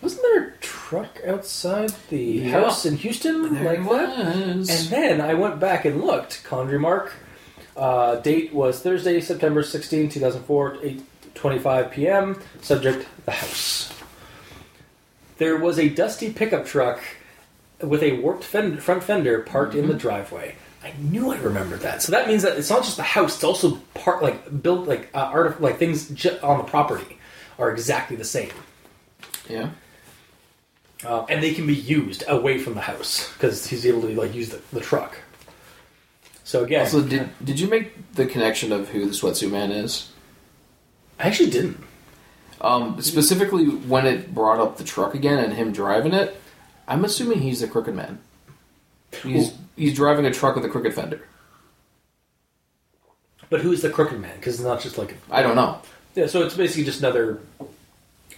Wasn't 0.00 0.22
there 0.22 0.48
a 0.48 0.52
truck 0.60 1.20
outside 1.26 1.92
the 2.08 2.16
Yeah. 2.18 2.50
house 2.60 2.86
in 2.86 2.96
Houston 2.96 3.54
There 3.54 3.64
like 3.64 3.88
that? 3.88 4.18
And 4.26 4.64
then 4.66 5.20
I 5.20 5.34
went 5.34 5.60
back 5.60 5.84
and 5.84 6.02
looked. 6.02 6.42
Condry 6.44 6.80
Mark. 6.80 7.12
Uh, 7.76 8.16
date 8.16 8.52
was 8.52 8.80
Thursday, 8.80 9.20
September 9.20 9.62
16, 9.62 10.08
2004, 10.10 10.76
8.25 11.34 11.90
p.m. 11.92 12.40
Subject, 12.60 13.06
the 13.24 13.30
house. 13.32 13.92
There 15.38 15.56
was 15.56 15.78
a 15.78 15.88
dusty 15.88 16.32
pickup 16.32 16.66
truck 16.66 17.00
with 17.82 18.02
a 18.02 18.12
warped 18.20 18.44
fend- 18.44 18.82
front 18.82 19.02
fender 19.04 19.40
parked 19.40 19.74
in 19.74 19.88
the 19.88 19.94
driveway. 19.94 20.56
I 20.84 20.92
knew 21.00 21.30
I 21.30 21.38
remembered 21.38 21.80
that. 21.80 22.02
So 22.02 22.10
that 22.12 22.26
means 22.26 22.42
that 22.42 22.58
it's 22.58 22.70
not 22.70 22.82
just 22.82 22.96
the 22.96 23.02
house; 23.02 23.36
it's 23.36 23.44
also 23.44 23.76
part 23.94 24.22
like 24.22 24.62
built 24.62 24.88
like 24.88 25.08
uh, 25.14 25.18
art 25.32 25.60
like 25.60 25.78
things 25.78 26.08
ju- 26.10 26.38
on 26.42 26.58
the 26.58 26.64
property 26.64 27.18
are 27.58 27.70
exactly 27.70 28.16
the 28.16 28.24
same, 28.24 28.50
yeah. 29.48 29.70
uh, 31.04 31.24
and 31.28 31.42
they 31.42 31.54
can 31.54 31.66
be 31.66 31.74
used 31.74 32.24
away 32.26 32.58
from 32.58 32.74
the 32.74 32.80
house 32.80 33.32
because 33.34 33.66
he's 33.66 33.86
able 33.86 34.00
to 34.02 34.08
like 34.08 34.34
use 34.34 34.48
the, 34.48 34.60
the 34.72 34.80
truck. 34.80 35.18
So 36.44 36.64
again, 36.64 36.80
Also, 36.80 37.02
did 37.02 37.30
did 37.44 37.60
you 37.60 37.68
make 37.68 38.12
the 38.14 38.26
connection 38.26 38.72
of 38.72 38.88
who 38.88 39.04
the 39.06 39.12
sweatsuit 39.12 39.52
man 39.52 39.70
is? 39.70 40.10
I 41.20 41.28
actually 41.28 41.50
didn't. 41.50 41.78
Um, 42.60 43.00
specifically, 43.00 43.66
when 43.66 44.04
it 44.06 44.34
brought 44.34 44.58
up 44.58 44.78
the 44.78 44.84
truck 44.84 45.14
again 45.14 45.38
and 45.38 45.52
him 45.52 45.72
driving 45.72 46.12
it, 46.12 46.40
I'm 46.88 47.04
assuming 47.04 47.40
he's 47.40 47.60
the 47.60 47.68
crooked 47.68 47.94
man. 47.94 48.18
He's 49.22 49.52
he's 49.76 49.94
driving 49.94 50.24
a 50.26 50.30
truck 50.32 50.56
with 50.56 50.64
a 50.64 50.68
crooked 50.68 50.94
fender. 50.94 51.20
But 53.50 53.60
who's 53.60 53.82
the 53.82 53.90
crooked 53.90 54.18
man? 54.20 54.34
Because 54.36 54.54
it's 54.54 54.64
not 54.64 54.80
just 54.80 54.98
like 54.98 55.16
I 55.30 55.42
don't 55.42 55.56
know. 55.56 55.80
yeah. 56.14 56.26
So 56.26 56.42
it's 56.42 56.56
basically 56.56 56.84
just 56.84 57.00
another 57.00 57.40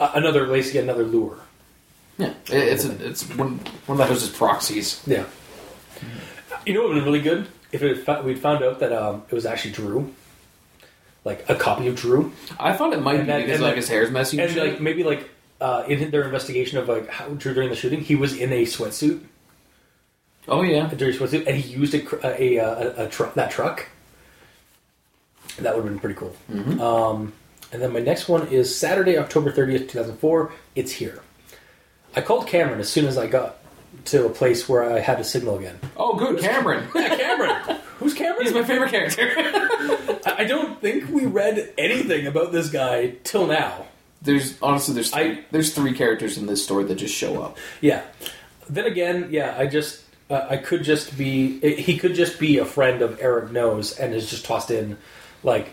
uh, 0.01 0.11
another 0.15 0.47
basically 0.47 0.81
another 0.81 1.05
lure. 1.05 1.39
Yeah, 2.19 2.31
it, 2.47 2.55
it's 2.55 2.85
a, 2.85 3.09
it's 3.09 3.29
one 3.31 3.59
one 3.87 3.95
of 3.95 3.99
the 3.99 4.07
house's 4.07 4.31
proxies. 4.31 5.03
Yeah. 5.07 5.25
You 6.67 6.75
know 6.75 6.81
what 6.81 6.89
would 6.91 6.97
have 6.97 7.05
been 7.05 7.13
really 7.13 7.25
good 7.25 7.47
if 7.73 7.83
it 7.83 7.99
fa- 8.05 8.23
we'd 8.25 8.39
found 8.39 8.65
out 8.65 8.81
that 8.81 8.93
um, 8.93 9.23
it 9.31 9.35
was 9.35 9.47
actually 9.47 9.73
Drew, 9.73 10.15
like 11.25 11.49
a 11.49 11.55
copy 11.55 11.89
of 11.89 11.97
Drew, 11.97 12.33
I 12.59 12.73
thought 12.73 12.93
it 12.93 13.03
might 13.03 13.17
And 13.17 13.27
be 13.27 13.33
that- 13.33 13.39
because 13.39 13.55
and 13.57 13.63
like 13.63 13.71
like- 13.71 13.77
his 13.77 13.89
hair's 13.89 14.11
messy 14.11 14.39
and, 14.39 14.47
and 14.49 14.55
shit. 14.55 14.73
like 14.73 14.81
maybe 14.81 15.03
like 15.05 15.29
uh, 15.61 15.85
in 15.89 16.11
their 16.11 16.23
investigation 16.25 16.79
of 16.79 16.89
like 16.89 17.09
how 17.09 17.29
Drew 17.29 17.55
during 17.55 17.71
the 17.71 17.77
shooting, 17.77 18.01
he 18.01 18.15
was 18.17 18.37
in 18.37 18.53
a 18.53 18.63
sweatsuit, 18.63 19.21
oh 20.49 20.63
yeah, 20.63 20.91
a 20.91 20.95
dirty 20.97 21.17
sweatsuit, 21.17 21.47
and 21.47 21.57
he 21.57 21.73
used 21.73 21.95
a 21.95 22.27
a, 22.41 22.57
a, 22.57 22.65
a, 22.65 23.05
a 23.07 23.09
tru- 23.09 23.31
that 23.35 23.51
truck. 23.51 23.89
That 25.59 25.75
would 25.77 25.85
have 25.85 25.93
been 25.93 26.01
pretty 26.01 26.17
cool. 26.17 26.35
Um, 26.85 27.33
and 27.73 27.81
then 27.81 27.93
my 27.93 28.01
next 28.01 28.29
one 28.29 28.49
is 28.49 28.75
Saturday, 28.75 29.17
October 29.19 29.53
thirtieth, 29.53 29.89
two 29.89 29.99
thousand 29.99 30.17
four. 30.19 30.53
It's 30.75 30.91
here. 30.93 31.23
I 32.17 32.21
called 32.21 32.47
Cameron 32.47 32.81
as 32.81 32.89
soon 32.89 33.07
as 33.07 33.17
I 33.19 33.27
got 33.27 33.59
to 34.07 34.27
a 34.27 34.31
place 34.31 34.69
where 34.69 34.83
I 34.93 34.99
had 35.01 35.21
a 35.21 35.25
signal 35.25 35.59
again. 35.59 35.79
oh 35.97 36.15
good, 36.17 36.41
Cameron. 36.41 36.89
Yeah, 36.95 37.17
Cameron. 37.17 37.81
Who's 37.99 38.15
Cameron? 38.15 38.45
He's 38.45 38.55
my 38.55 38.65
favorite 38.65 38.91
character. 38.91 39.31
I 40.27 40.45
don't 40.49 40.81
think 40.81 41.09
we 41.11 41.27
read 41.27 41.73
anything 41.79 42.27
about 42.27 42.51
this 42.53 42.69
guy 42.71 43.15
till 43.23 43.47
now. 43.47 43.87
There's 44.25 44.61
honestly 44.63 44.95
there's 44.95 45.11
three, 45.11 45.23
I- 45.23 45.39
there's 45.51 45.73
three 45.75 45.93
characters 45.95 46.37
in 46.39 46.47
this 46.47 46.63
story 46.65 46.85
that 46.85 46.97
just 46.97 47.15
show 47.15 47.43
up. 47.43 47.57
Yeah. 47.81 48.03
then 48.69 48.87
again, 48.87 49.29
yeah, 49.31 49.55
I 49.59 49.67
just 49.67 50.03
uh, 50.31 50.47
I 50.49 50.57
could 50.57 50.83
just 50.85 51.17
be 51.19 51.61
he 51.77 51.97
could 51.99 52.15
just 52.15 52.39
be 52.41 52.59
a 52.59 52.65
friend 52.65 53.03
of 53.03 53.19
Eric 53.21 53.53
knows 53.53 53.99
and 53.99 54.15
is 54.15 54.29
just 54.31 54.45
tossed 54.45 54.71
in 54.71 54.97
like 55.43 55.69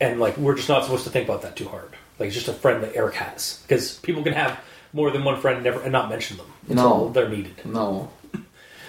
and 0.00 0.20
like 0.20 0.36
we're 0.36 0.54
just 0.56 0.68
not 0.68 0.84
supposed 0.84 1.04
to 1.04 1.10
think 1.10 1.26
about 1.28 1.42
that 1.42 1.56
too 1.56 1.68
hard. 1.68 1.90
Like 2.18 2.26
it's 2.28 2.36
just 2.36 2.48
a 2.48 2.52
friend 2.52 2.82
that 2.84 2.94
Eric 2.94 3.14
has 3.16 3.62
because 3.66 3.98
people 3.98 4.22
can 4.22 4.34
have 4.34 4.60
more 4.92 5.10
than 5.10 5.24
one 5.24 5.40
friend 5.40 5.56
and 5.56 5.64
never 5.64 5.80
and 5.80 5.90
not 5.92 6.08
mention 6.08 6.36
them 6.36 6.46
until 6.68 7.06
No. 7.06 7.08
they're 7.10 7.28
needed. 7.28 7.54
No. 7.64 8.10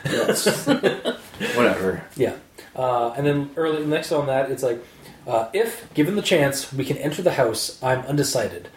Yes. 0.05 0.67
Whatever. 1.55 2.03
Yeah. 2.15 2.35
Uh, 2.75 3.11
and 3.17 3.25
then 3.25 3.49
early 3.55 3.85
next 3.85 4.11
on 4.11 4.27
that, 4.27 4.51
it's 4.51 4.61
like, 4.61 4.83
uh, 5.27 5.49
if 5.53 5.93
given 5.93 6.15
the 6.15 6.21
chance, 6.21 6.71
we 6.71 6.85
can 6.85 6.97
enter 6.97 7.21
the 7.21 7.33
house. 7.33 7.81
I'm 7.81 7.99
undecided. 8.01 8.69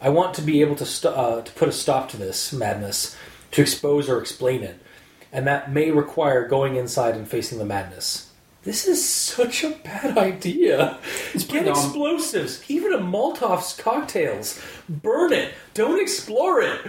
I 0.00 0.08
want 0.08 0.34
to 0.34 0.42
be 0.42 0.60
able 0.62 0.76
to 0.76 0.86
st- 0.86 1.14
uh, 1.14 1.42
to 1.42 1.52
put 1.52 1.68
a 1.68 1.72
stop 1.72 2.08
to 2.10 2.16
this 2.16 2.52
madness, 2.52 3.16
to 3.52 3.62
expose 3.62 4.08
or 4.08 4.18
explain 4.20 4.62
it, 4.62 4.80
and 5.32 5.46
that 5.46 5.70
may 5.72 5.90
require 5.90 6.48
going 6.48 6.76
inside 6.76 7.14
and 7.14 7.28
facing 7.28 7.58
the 7.58 7.66
madness. 7.66 8.30
This 8.62 8.86
is 8.86 9.06
such 9.06 9.64
a 9.64 9.70
bad 9.70 10.18
idea. 10.18 10.98
Get 11.32 11.48
pretty 11.48 11.64
dumb. 11.66 11.74
explosives, 11.74 12.62
even 12.68 12.92
a 12.92 12.98
Molotov's 12.98 13.74
cocktails. 13.74 14.60
Burn 14.88 15.32
it. 15.32 15.54
Don't 15.72 16.00
explore 16.00 16.60
it. 16.60 16.80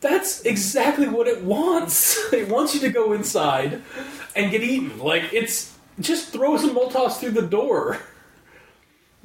That's 0.00 0.42
exactly 0.42 1.08
what 1.08 1.26
it 1.26 1.42
wants. 1.42 2.16
It 2.32 2.48
wants 2.48 2.74
you 2.74 2.80
to 2.80 2.90
go 2.90 3.12
inside 3.12 3.82
and 4.34 4.50
get 4.50 4.62
eaten. 4.62 4.98
Like 4.98 5.32
it's 5.32 5.76
just 6.00 6.32
throw 6.32 6.56
some 6.56 6.74
Molotovs 6.74 7.18
through 7.18 7.30
the 7.32 7.42
door. 7.46 7.98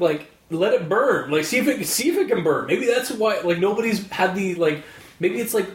Like 0.02 0.30
let 0.50 0.74
it 0.74 0.90
burn. 0.90 1.32
Like 1.32 1.46
see 1.46 1.58
if 1.58 1.68
it 1.68 1.86
see 1.86 2.10
if 2.10 2.18
it 2.18 2.28
can 2.28 2.44
burn. 2.44 2.68
Maybe 2.68 2.86
that's 2.86 3.12
why 3.12 3.40
like 3.40 3.60
nobody's 3.60 4.08
had 4.10 4.36
the 4.36 4.56
like 4.56 4.84
maybe 5.20 5.40
it's 5.40 5.54
like 5.54 5.68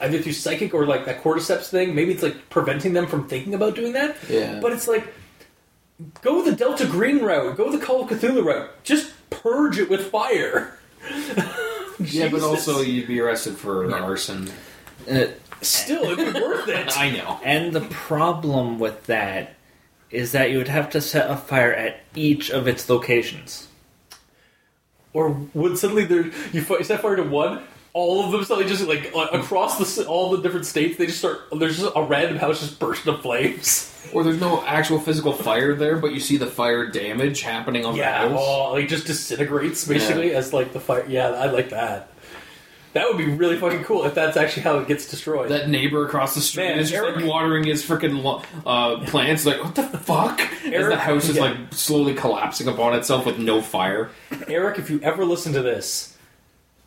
either 0.00 0.20
through 0.20 0.32
psychic 0.32 0.74
or 0.74 0.86
like 0.86 1.06
that 1.06 1.22
cordyceps 1.22 1.68
thing. 1.70 1.94
Maybe 1.94 2.12
it's 2.12 2.22
like 2.22 2.50
preventing 2.50 2.92
them 2.92 3.06
from 3.06 3.28
thinking 3.28 3.54
about 3.54 3.74
doing 3.74 3.92
that. 3.94 4.16
Yeah. 4.28 4.60
But 4.60 4.72
it's 4.72 4.88
like 4.88 5.06
go 6.20 6.42
the 6.42 6.52
Delta 6.54 6.86
Green 6.86 7.20
route. 7.20 7.56
Go 7.56 7.70
the 7.70 7.78
Call 7.84 8.02
of 8.02 8.10
Cthulhu 8.10 8.44
route. 8.44 8.70
Just 8.84 9.12
purge 9.30 9.78
it 9.78 9.88
with 9.88 10.10
fire. 10.10 10.76
Yeah, 12.02 12.28
but 12.28 12.40
also 12.40 12.80
you'd 12.80 13.08
be 13.08 13.20
arrested 13.20 13.56
for 13.56 13.92
arson. 13.94 14.50
Uh, 15.10 15.26
still 15.60 16.04
it'd 16.04 16.32
be 16.32 16.40
worth 16.40 16.66
it. 16.68 16.96
I 16.96 17.10
know. 17.10 17.38
and 17.44 17.72
the 17.74 17.82
problem 17.82 18.78
with 18.78 19.04
that 19.06 19.56
is 20.10 20.32
that 20.32 20.50
you 20.50 20.58
would 20.58 20.68
have 20.68 20.90
to 20.90 21.00
set 21.00 21.30
a 21.30 21.36
fire 21.36 21.72
at 21.72 22.00
each 22.14 22.50
of 22.50 22.66
its 22.66 22.88
locations. 22.88 23.68
Or 25.12 25.30
would 25.54 25.76
suddenly 25.78 26.04
there 26.04 26.26
you 26.52 26.62
fi- 26.62 26.82
set 26.82 27.00
fire 27.00 27.16
to 27.16 27.22
one, 27.24 27.62
all 27.92 28.24
of 28.24 28.30
them 28.32 28.44
suddenly 28.44 28.68
just 28.68 28.86
like 28.86 29.12
across 29.32 29.78
the 29.96 30.06
all 30.06 30.30
the 30.30 30.40
different 30.40 30.64
states 30.66 30.96
they 30.96 31.06
just 31.06 31.18
start 31.18 31.40
there's 31.58 31.80
just 31.80 31.92
a 31.96 32.02
random 32.04 32.36
house 32.36 32.60
just 32.60 32.78
burst 32.78 33.06
into 33.06 33.20
flames. 33.20 33.86
Or 34.14 34.24
there's 34.24 34.40
no 34.40 34.64
actual 34.64 34.98
physical 34.98 35.32
fire 35.34 35.74
there, 35.74 35.96
but 35.98 36.12
you 36.14 36.20
see 36.20 36.38
the 36.38 36.46
fire 36.46 36.86
damage 36.90 37.42
happening 37.42 37.84
on 37.84 37.94
Yeah, 37.94 38.22
the 38.24 38.30
house. 38.30 38.40
oh, 38.42 38.72
like 38.72 38.88
just 38.88 39.06
disintegrates 39.06 39.86
basically 39.86 40.34
as 40.34 40.54
like 40.54 40.72
the 40.72 40.80
fire. 40.80 41.04
Yeah, 41.06 41.28
I 41.28 41.46
like 41.46 41.68
that. 41.68 42.09
That 42.92 43.06
would 43.06 43.18
be 43.18 43.26
really 43.26 43.56
fucking 43.56 43.84
cool 43.84 44.04
if 44.04 44.14
that's 44.14 44.36
actually 44.36 44.62
how 44.62 44.78
it 44.78 44.88
gets 44.88 45.08
destroyed. 45.08 45.50
That 45.50 45.68
neighbor 45.68 46.04
across 46.04 46.34
the 46.34 46.40
street 46.40 46.64
Man, 46.64 46.78
is 46.80 46.90
just 46.90 47.02
like 47.02 47.24
watering 47.24 47.64
his 47.64 47.86
freaking 47.86 48.22
lo- 48.22 48.42
uh, 48.66 49.04
plants. 49.06 49.46
Like, 49.46 49.62
what 49.62 49.76
the 49.76 49.82
fuck? 49.98 50.40
As 50.64 50.88
the 50.88 50.96
house 50.96 51.28
is 51.28 51.36
yeah. 51.36 51.42
like 51.42 51.56
slowly 51.72 52.14
collapsing 52.14 52.66
upon 52.66 52.94
itself 52.94 53.26
with 53.26 53.38
no 53.38 53.62
fire. 53.62 54.10
Eric, 54.48 54.78
if 54.78 54.90
you 54.90 55.00
ever 55.02 55.24
listen 55.24 55.52
to 55.52 55.62
this, 55.62 56.16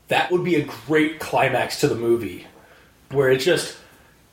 that 0.09 0.29
would 0.29 0.43
be 0.43 0.55
a 0.55 0.65
great 0.87 1.19
climax 1.19 1.79
to 1.79 1.87
the 1.87 1.95
movie, 1.95 2.47
where 3.09 3.31
it's 3.31 3.45
just 3.45 3.77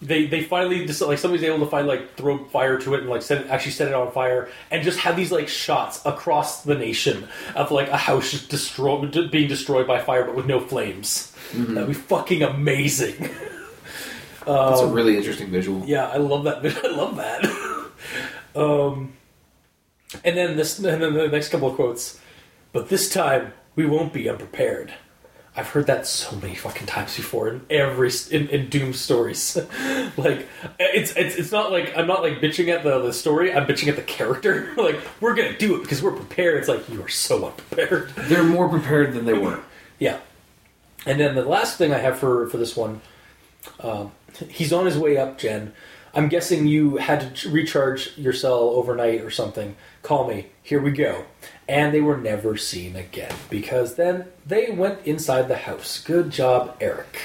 they 0.03 0.27
they 0.27 0.43
finally 0.43 0.87
just 0.87 1.01
like 1.03 1.19
somebody's 1.19 1.45
able 1.45 1.59
to 1.59 1.67
find 1.67 1.87
like 1.87 2.15
throw 2.15 2.43
fire 2.47 2.79
to 2.79 2.95
it 2.95 3.01
and 3.01 3.11
like 3.11 3.23
set 3.23 3.43
it, 3.43 3.51
actually 3.51 3.73
set 3.73 3.89
it 3.89 3.95
on 3.95 4.11
fire 4.13 4.49
and 4.71 4.83
just 4.83 4.99
have 4.99 5.15
these 5.15 5.31
like 5.31 5.47
shots 5.47 6.05
across 6.07 6.63
the 6.63 6.75
nation 6.75 7.29
of 7.55 7.71
like 7.71 7.89
a 7.89 7.97
house 7.97 8.31
just 8.31 8.49
destroyed 8.49 9.31
being 9.31 9.49
destroyed 9.49 9.87
by 9.87 10.01
fire 10.01 10.25
but 10.25 10.35
with 10.35 10.47
no 10.47 10.59
flames. 10.59 11.30
That'd 11.55 11.89
be 11.89 11.95
fucking 11.95 12.43
amazing. 12.43 13.31
That's 14.47 14.81
a 14.81 14.87
really 14.87 15.17
interesting 15.17 15.51
visual. 15.51 15.85
Yeah, 15.87 16.09
I 16.09 16.17
love 16.17 16.45
that. 16.45 16.65
I 16.85 16.89
love 16.89 17.17
that. 17.17 17.45
um, 18.57 19.13
and 20.25 20.37
then 20.37 20.57
this, 20.57 20.79
and 20.79 21.03
then 21.03 21.15
the 21.15 21.29
next 21.29 21.51
couple 21.51 21.69
of 21.69 21.75
quotes. 21.75 22.21
But 22.73 22.89
this 22.89 23.13
time 23.13 23.53
we 23.77 23.87
won't 23.87 24.13
be 24.13 24.29
unprepared. 24.29 24.95
I've 25.57 25.69
heard 25.69 25.89
that 25.89 26.07
so 26.07 26.37
many 26.37 26.55
fucking 26.55 26.87
times 26.87 27.17
before 27.17 27.49
in 27.49 27.67
every 27.71 28.11
in, 28.31 28.49
in 28.49 28.69
Doom 28.69 28.93
stories. 28.93 29.57
like 30.17 30.47
it's 30.79 31.15
it's 31.17 31.35
it's 31.35 31.53
not 31.53 31.73
like 31.73 31.97
I'm 31.97 32.07
not 32.07 32.23
like 32.23 32.41
bitching 32.41 32.69
at 32.69 32.85
the 32.85 33.01
the 33.01 33.13
story. 33.13 33.53
I'm 33.53 33.67
bitching 33.67 33.89
at 33.89 33.97
the 33.97 34.03
character. 34.03 34.73
like 34.77 34.97
we're 35.21 35.35
gonna 35.35 35.59
do 35.59 35.77
it 35.77 35.83
because 35.83 36.03
we're 36.03 36.13
prepared. 36.13 36.59
It's 36.59 36.69
like 36.69 36.89
you 36.89 37.03
are 37.03 37.09
so 37.09 37.47
unprepared. 37.47 38.11
They're 38.17 38.45
more 38.45 38.69
prepared 38.69 39.13
than 39.13 39.25
they 39.25 39.35
were. 39.35 39.61
Yeah. 39.99 40.21
And 41.07 41.19
then 41.19 41.35
the 41.35 41.45
last 41.45 41.79
thing 41.79 41.93
I 41.93 41.99
have 41.99 42.19
for 42.19 42.49
for 42.49 42.57
this 42.57 42.77
one, 42.77 43.01
um, 43.81 44.13
he's 44.49 44.73
on 44.73 44.87
his 44.87 44.99
way 44.99 45.17
up, 45.17 45.39
Jen. 45.39 45.73
I'm 46.13 46.29
guessing 46.29 46.67
you 46.67 46.97
had 46.97 47.37
to 47.37 47.51
recharge 47.51 48.17
your 48.19 48.33
cell 48.33 48.59
overnight 48.59 49.21
or 49.21 49.31
something. 49.31 49.77
Call 50.03 50.27
me. 50.27 50.47
Here 50.63 50.81
we 50.83 50.91
go. 50.91 51.25
And 51.69 51.95
they 51.95 52.01
were 52.01 52.17
never 52.17 52.57
seen 52.57 52.97
again 52.97 53.35
because 53.49 53.95
then 53.95 54.27
they 54.45 54.71
went 54.71 55.07
inside 55.07 55.47
the 55.47 55.57
house. 55.57 56.01
Good 56.03 56.31
job, 56.31 56.77
Eric. 56.81 57.21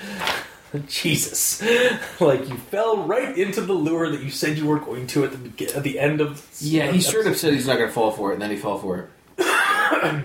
Jesus, 0.86 1.62
like 2.20 2.48
you 2.48 2.56
fell 2.56 3.02
right 3.02 3.36
into 3.36 3.60
the 3.60 3.74
lure 3.74 4.08
that 4.10 4.22
you 4.22 4.30
said 4.30 4.56
you 4.56 4.66
were 4.66 4.78
going 4.78 5.06
to 5.08 5.24
at 5.24 5.32
the 5.56 5.74
at 5.74 5.82
the 5.82 5.98
end 5.98 6.22
of. 6.22 6.48
Yeah, 6.60 6.90
he 6.90 7.00
straight 7.02 7.26
up 7.26 7.34
said 7.34 7.52
he's 7.52 7.66
not 7.66 7.76
going 7.76 7.88
to 7.88 7.94
fall 7.94 8.10
for 8.10 8.30
it, 8.30 8.34
and 8.34 8.42
then 8.42 8.50
he 8.50 8.56
fell 8.56 8.78
for 8.78 9.10
it. 9.38 10.24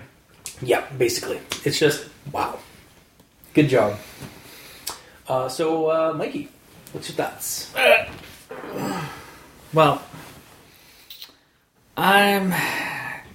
Yeah, 0.62 0.84
basically. 0.96 1.40
It's 1.64 1.78
just, 1.78 2.08
wow. 2.32 2.58
Good 3.54 3.68
job. 3.68 3.98
Uh, 5.26 5.48
so, 5.48 5.86
uh, 5.90 6.12
Mikey, 6.14 6.48
what's 6.92 7.08
your 7.08 7.16
thoughts? 7.16 7.74
Well, 9.74 10.00
I'm 11.94 12.54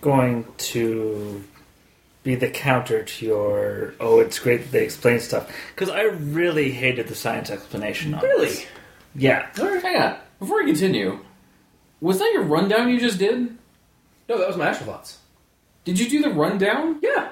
going 0.01 0.45
to 0.57 1.43
be 2.23 2.33
the 2.33 2.49
counter 2.49 3.03
to 3.03 3.25
your. 3.25 3.93
Oh, 3.99 4.19
it's 4.19 4.39
great 4.39 4.61
that 4.63 4.71
they 4.71 4.83
explain 4.83 5.19
stuff 5.19 5.51
because 5.75 5.89
I 5.89 6.03
really 6.03 6.71
hated 6.71 7.07
the 7.07 7.13
science 7.13 7.51
explanation. 7.51 8.15
On 8.15 8.21
Really? 8.21 8.47
this. 8.47 8.65
Yeah. 9.15 9.47
Hang 9.55 9.95
on. 10.01 10.17
Before 10.39 10.63
we 10.63 10.65
continue, 10.71 11.19
was 12.01 12.17
that 12.17 12.31
your 12.33 12.43
rundown 12.43 12.89
you 12.89 12.99
just 12.99 13.19
did? 13.19 13.55
No, 14.27 14.39
that 14.39 14.47
was 14.47 14.57
my 14.57 14.69
actual 14.69 14.87
thoughts. 14.87 15.19
Did 15.85 15.99
you 15.99 16.09
do 16.09 16.21
the 16.21 16.29
rundown 16.29 16.99
Yeah. 17.01 17.29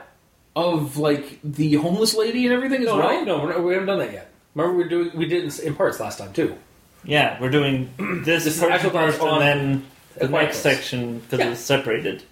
of 0.55 0.97
like 0.97 1.39
the 1.43 1.75
homeless 1.75 2.13
lady 2.15 2.45
and 2.45 2.53
everything 2.53 2.81
as 2.81 2.87
No, 2.87 2.97
well? 2.97 3.25
no, 3.25 3.37
no, 3.37 3.43
we're 3.43 3.49
not- 3.51 3.63
we 3.63 3.73
haven't 3.73 3.87
done 3.87 3.99
that 3.99 4.11
yet. 4.13 4.31
Remember, 4.55 4.77
we 4.77 4.83
are 4.83 4.89
doing 4.89 5.11
we 5.15 5.25
did 5.25 5.43
in, 5.59 5.65
in 5.67 5.75
parts 5.75 5.99
last 5.99 6.17
time 6.17 6.33
too. 6.33 6.55
Yeah, 7.03 7.39
we're 7.41 7.49
doing 7.49 7.89
this, 8.25 8.43
This 8.43 8.55
is 8.55 8.59
portion 8.59 8.75
actual 8.75 8.91
first, 8.91 9.21
and 9.21 9.41
then 9.41 9.85
the 10.17 10.27
the 10.27 10.31
next 10.33 10.57
podcast. 10.57 10.61
section 10.61 11.19
because 11.19 11.39
Yeah. 11.39 11.51
it's 11.51 11.61
separated. 11.61 12.23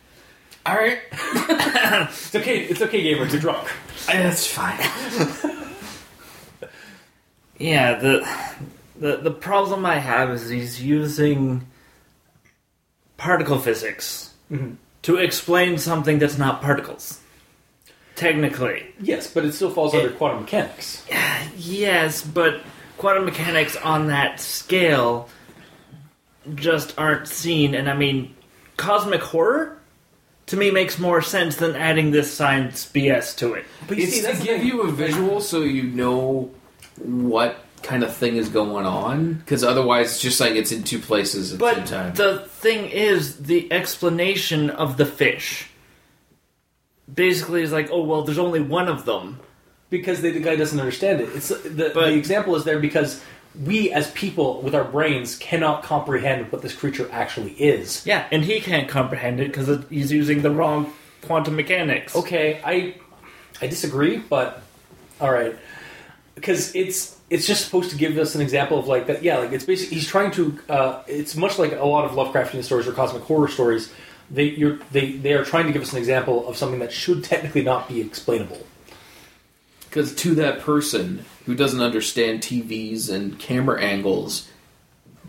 All 0.65 0.75
right, 0.75 0.99
It's 1.11 2.35
okay. 2.35 2.59
It's 2.65 2.81
okay, 2.81 3.01
gamer. 3.01 3.25
You're 3.25 3.39
drunk. 3.39 3.67
that's 4.07 4.45
fine. 4.47 4.77
Yeah, 7.57 7.95
the 7.99 8.25
the 8.99 9.17
the 9.17 9.31
problem 9.31 9.85
I 9.85 9.97
have 9.99 10.29
is 10.31 10.47
he's 10.49 10.81
using 10.81 11.65
particle 13.17 13.59
physics 13.59 14.33
Mm-hmm. 14.51 14.75
To 15.03 15.17
explain 15.17 15.77
something 15.77 16.19
that's 16.19 16.37
not 16.37 16.61
particles. 16.61 17.19
Technically, 18.15 18.85
Yes, 18.99 19.31
but 19.33 19.45
it 19.45 19.53
still 19.53 19.69
falls 19.69 19.93
under 19.95 20.09
eh, 20.09 20.17
quantum 20.17 20.41
mechanics. 20.41 21.05
yes, 21.55 22.21
but 22.21 22.61
quantum 22.97 23.23
mechanics 23.23 23.77
on 23.77 24.07
that 24.07 24.41
scale 24.41 25.29
just 26.55 26.93
aren't 26.99 27.27
seen. 27.29 27.75
And 27.75 27.89
I 27.89 27.95
mean, 27.95 28.35
cosmic 28.75 29.21
horror 29.21 29.77
to 30.47 30.57
me 30.57 30.69
makes 30.69 30.99
more 30.99 31.21
sense 31.21 31.55
than 31.57 31.75
adding 31.77 32.11
this 32.11 32.33
science 32.33 32.85
BS 32.91 33.37
to 33.37 33.53
it. 33.53 33.65
But 33.87 33.97
you 33.97 34.03
It's 34.03 34.15
see, 34.15 34.21
that's 34.21 34.39
to 34.39 34.43
the 34.43 34.49
give 34.49 34.59
thing. 34.59 34.67
you 34.67 34.81
a 34.81 34.91
visual 34.91 35.39
so 35.39 35.61
you 35.61 35.83
know 35.83 36.51
what 36.97 37.63
kind 37.83 38.03
of 38.03 38.13
thing 38.15 38.35
is 38.37 38.49
going 38.49 38.85
on, 38.85 39.33
because 39.35 39.63
otherwise 39.63 40.11
it's 40.13 40.21
just 40.21 40.39
like 40.39 40.53
it's 40.55 40.71
in 40.71 40.83
two 40.83 40.99
places 40.99 41.53
at 41.53 41.59
the 41.59 41.65
same 41.73 41.79
But 41.83 41.87
time. 41.87 42.13
the 42.15 42.39
thing 42.39 42.89
is, 42.89 43.37
the 43.37 43.71
explanation 43.71 44.69
of 44.69 44.97
the 44.97 45.05
fish 45.05 45.69
basically 47.13 47.61
is 47.63 47.71
like, 47.71 47.89
oh 47.91 48.03
well, 48.03 48.23
there's 48.23 48.37
only 48.39 48.61
one 48.61 48.87
of 48.87 49.05
them. 49.05 49.39
because 49.89 50.21
the, 50.21 50.29
the 50.31 50.39
guy 50.39 50.55
doesn't 50.55 50.79
understand 50.79 51.21
it. 51.21 51.29
It's 51.35 51.49
the, 51.49 51.91
But- 51.93 52.07
the 52.07 52.13
example 52.13 52.55
is 52.55 52.63
there 52.63 52.79
because 52.79 53.21
we 53.65 53.91
as 53.91 54.11
people 54.11 54.61
with 54.61 54.75
our 54.75 54.83
brains 54.83 55.35
cannot 55.37 55.81
comprehend 55.81 56.51
what 56.51 56.61
this 56.61 56.75
creature 56.75 57.09
actually 57.11 57.53
is. 57.53 58.05
Yeah, 58.05 58.27
and 58.31 58.43
he 58.45 58.59
can't 58.61 58.87
comprehend 58.87 59.39
it 59.39 59.47
because 59.47 59.83
he's 59.89 60.11
using 60.11 60.43
the 60.43 60.51
wrong 60.51 60.93
quantum 61.23 61.55
mechanics. 61.55 62.15
Okay, 62.15 62.61
I 62.63 62.95
I 63.59 63.65
disagree, 63.67 64.17
but 64.17 64.61
all 65.19 65.31
right, 65.33 65.55
because 66.35 66.75
it's 66.75 67.17
it's 67.29 67.45
just 67.45 67.65
supposed 67.65 67.91
to 67.91 67.95
give 67.95 68.17
us 68.17 68.35
an 68.35 68.41
example 68.41 68.79
of 68.79 68.87
like 68.87 69.07
that. 69.07 69.23
Yeah, 69.23 69.37
like 69.37 69.51
it's 69.51 69.65
basically 69.65 69.97
he's 69.97 70.07
trying 70.07 70.31
to. 70.31 70.59
Uh, 70.67 71.03
it's 71.07 71.35
much 71.35 71.59
like 71.59 71.73
a 71.73 71.85
lot 71.85 72.05
of 72.05 72.11
Lovecraftian 72.11 72.63
stories 72.63 72.87
or 72.87 72.91
cosmic 72.91 73.23
horror 73.23 73.47
stories. 73.47 73.91
They 74.31 74.45
you're, 74.45 74.79
they 74.91 75.13
they 75.13 75.33
are 75.33 75.43
trying 75.43 75.67
to 75.67 75.73
give 75.73 75.81
us 75.81 75.91
an 75.91 75.99
example 75.99 76.47
of 76.47 76.57
something 76.57 76.79
that 76.79 76.91
should 76.91 77.23
technically 77.23 77.63
not 77.63 77.87
be 77.87 78.01
explainable. 78.01 78.65
Because 79.81 80.13
to 80.15 80.35
that 80.35 80.59
person 80.59 81.25
who 81.45 81.55
doesn't 81.55 81.81
understand 81.81 82.41
TVs 82.41 83.11
and 83.11 83.39
camera 83.39 83.81
angles, 83.81 84.47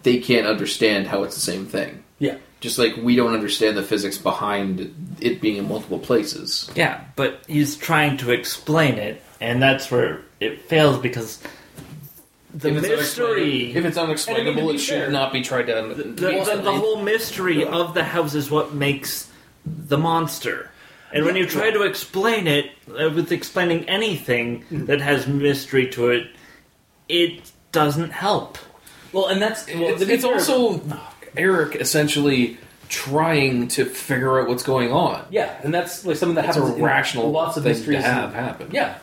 they 0.02 0.18
can't 0.18 0.46
understand 0.46 1.06
how 1.06 1.22
it's 1.22 1.34
the 1.34 1.40
same 1.40 1.64
thing. 1.66 2.04
Yeah. 2.18 2.36
Just 2.60 2.78
like 2.78 2.94
we 2.96 3.16
don't 3.16 3.32
understand 3.32 3.76
the 3.76 3.82
physics 3.82 4.18
behind 4.18 5.16
it 5.20 5.40
being 5.40 5.56
in 5.56 5.66
multiple 5.66 5.98
places. 5.98 6.70
Yeah, 6.74 7.02
but 7.16 7.42
he's 7.48 7.76
trying 7.76 8.18
to 8.18 8.32
explain 8.32 8.98
it, 8.98 9.22
and 9.40 9.62
that's 9.62 9.90
where 9.90 10.20
it 10.40 10.60
fails 10.62 10.98
because 10.98 11.42
the 12.54 12.68
If 12.76 12.82
mystery. 12.82 13.72
If 13.74 13.84
it's 13.84 13.96
unexplainable, 13.96 14.62
I 14.62 14.66
mean, 14.66 14.74
it 14.74 14.78
should 14.78 14.98
fair- 14.98 15.10
not 15.10 15.32
be 15.32 15.42
tried 15.42 15.64
to. 15.66 15.94
The, 15.94 16.02
the, 16.04 16.60
the 16.62 16.72
whole 16.72 17.02
mystery 17.02 17.64
of 17.64 17.94
the 17.94 18.04
house 18.04 18.34
is 18.34 18.50
what 18.50 18.74
makes 18.74 19.30
the 19.64 19.98
monster. 19.98 20.70
And 21.12 21.24
when 21.24 21.34
you 21.36 21.46
try 21.46 21.70
to 21.70 21.82
explain 21.82 22.46
it 22.46 22.70
uh, 22.88 23.10
with 23.10 23.32
explaining 23.32 23.88
anything 23.88 24.64
that 24.70 25.00
has 25.00 25.26
mystery 25.26 25.88
to 25.90 26.10
it, 26.10 26.30
it 27.08 27.50
doesn't 27.72 28.10
help. 28.10 28.58
Well, 29.12 29.26
and 29.26 29.42
that's 29.42 29.66
well, 29.66 29.88
it's, 29.94 30.02
it's 30.02 30.24
also 30.24 30.80
Eric 31.36 31.74
essentially 31.76 32.58
trying 32.88 33.68
to 33.68 33.84
figure 33.84 34.40
out 34.40 34.48
what's 34.48 34.62
going 34.62 34.92
on. 34.92 35.24
yeah, 35.30 35.60
and 35.62 35.72
that's 35.74 36.04
like 36.04 36.16
something 36.16 36.36
that 36.36 36.44
It's 36.46 36.56
a 36.56 36.60
happens 36.60 36.78
in 36.78 36.84
rational 36.84 37.30
lots 37.30 37.56
of 37.56 37.64
mysteries 37.64 37.98
to 37.98 38.02
have 38.02 38.32
happen. 38.34 38.68
Yeah, 38.72 38.98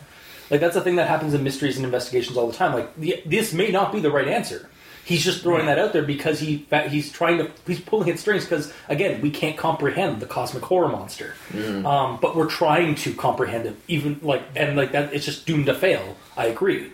like 0.50 0.60
that's 0.62 0.76
the 0.76 0.82
thing 0.82 0.96
that 0.98 1.08
happens 1.08 1.34
in 1.34 1.44
mysteries 1.44 1.76
and 1.78 1.86
investigations 1.86 2.38
all 2.38 2.48
the 2.48 2.56
time. 2.56 2.74
Like 2.74 2.96
the, 2.96 3.22
this 3.26 3.54
may 3.54 3.70
not 3.72 3.92
be 3.92 4.00
the 4.00 4.12
right 4.12 4.28
answer. 4.28 4.70
He's 5.06 5.24
just 5.24 5.42
throwing 5.42 5.68
that 5.68 5.80
out 5.80 5.94
there 5.94 6.04
because 6.04 6.40
he 6.42 6.66
he's 6.90 7.10
trying 7.12 7.38
to 7.38 7.50
he's 7.66 7.80
pulling 7.80 8.10
at 8.10 8.20
strings 8.20 8.44
because 8.44 8.74
again 8.90 9.22
we 9.22 9.30
can't 9.32 9.56
comprehend 9.58 10.20
the 10.20 10.26
cosmic 10.26 10.64
horror 10.64 10.90
monster, 10.90 11.34
um, 11.86 12.20
but 12.22 12.36
we're 12.36 12.50
trying 12.50 12.96
to 12.96 13.14
comprehend 13.14 13.68
it 13.68 13.76
even 13.88 14.20
like 14.22 14.44
and 14.56 14.76
like 14.76 14.92
that 14.92 15.14
it's 15.14 15.24
just 15.26 15.46
doomed 15.46 15.68
to 15.68 15.74
fail. 15.74 16.18
I 16.36 16.48
agree, 16.48 16.92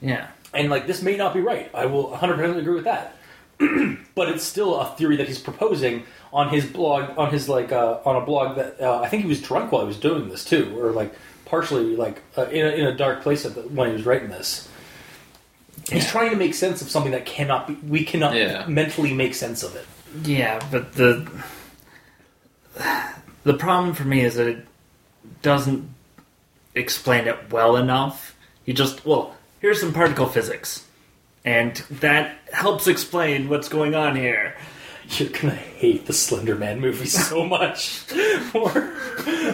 Yeah. 0.00 0.28
and 0.54 0.70
like 0.70 0.86
this 0.86 1.02
may 1.02 1.16
not 1.16 1.34
be 1.34 1.40
right. 1.40 1.68
I 1.74 1.86
will 1.86 2.10
100 2.10 2.36
percent 2.36 2.58
agree 2.58 2.74
with 2.76 2.84
that, 2.84 3.16
but 4.14 4.28
it's 4.28 4.44
still 4.44 4.78
a 4.78 4.86
theory 4.96 5.16
that 5.16 5.26
he's 5.26 5.40
proposing 5.40 6.04
on 6.32 6.50
his 6.50 6.64
blog 6.66 7.18
on 7.18 7.32
his 7.32 7.48
like 7.48 7.72
uh, 7.72 7.98
on 8.04 8.14
a 8.14 8.24
blog 8.24 8.54
that 8.58 8.80
uh, 8.80 9.00
I 9.00 9.08
think 9.08 9.22
he 9.24 9.28
was 9.28 9.42
drunk 9.42 9.72
while 9.72 9.82
he 9.82 9.88
was 9.88 9.98
doing 9.98 10.28
this 10.28 10.44
too, 10.44 10.78
or 10.78 10.92
like 10.92 11.12
partially 11.46 11.96
like 11.96 12.20
uh, 12.36 12.42
in, 12.48 12.66
a, 12.66 12.70
in 12.70 12.86
a 12.86 12.94
dark 12.96 13.22
place 13.22 13.44
the, 13.44 13.62
when 13.62 13.88
he 13.88 13.92
was 13.94 14.04
writing 14.04 14.28
this. 14.28 14.68
He's 15.90 16.04
Yeah. 16.04 16.10
trying 16.10 16.30
to 16.30 16.36
make 16.36 16.54
sense 16.54 16.82
of 16.82 16.90
something 16.90 17.12
that 17.12 17.24
cannot 17.24 17.66
be. 17.68 17.74
We 17.74 18.04
cannot 18.04 18.34
Yeah. 18.34 18.66
mentally 18.66 19.14
make 19.14 19.34
sense 19.34 19.62
of 19.62 19.74
it. 19.76 19.86
Yeah, 20.24 20.60
but 20.70 20.92
the 20.94 21.26
the 23.44 23.54
problem 23.54 23.94
for 23.94 24.04
me 24.04 24.20
is 24.20 24.34
that 24.34 24.46
it 24.48 24.66
doesn't 25.42 25.88
explain 26.74 27.26
it 27.26 27.50
well 27.50 27.76
enough. 27.76 28.36
You 28.64 28.74
just 28.74 29.04
well, 29.06 29.34
here's 29.60 29.80
some 29.80 29.92
particle 29.92 30.26
physics, 30.26 30.84
and 31.44 31.76
that 32.00 32.36
helps 32.52 32.86
explain 32.88 33.48
what's 33.48 33.68
going 33.68 33.94
on 33.94 34.16
here. 34.16 34.56
You're 35.10 35.28
gonna 35.28 35.54
hate 35.54 36.06
the 36.06 36.12
Slender 36.12 36.56
Man 36.56 36.80
movie 36.80 37.06
so 37.06 37.44
much. 37.48 38.02
or 38.54 38.92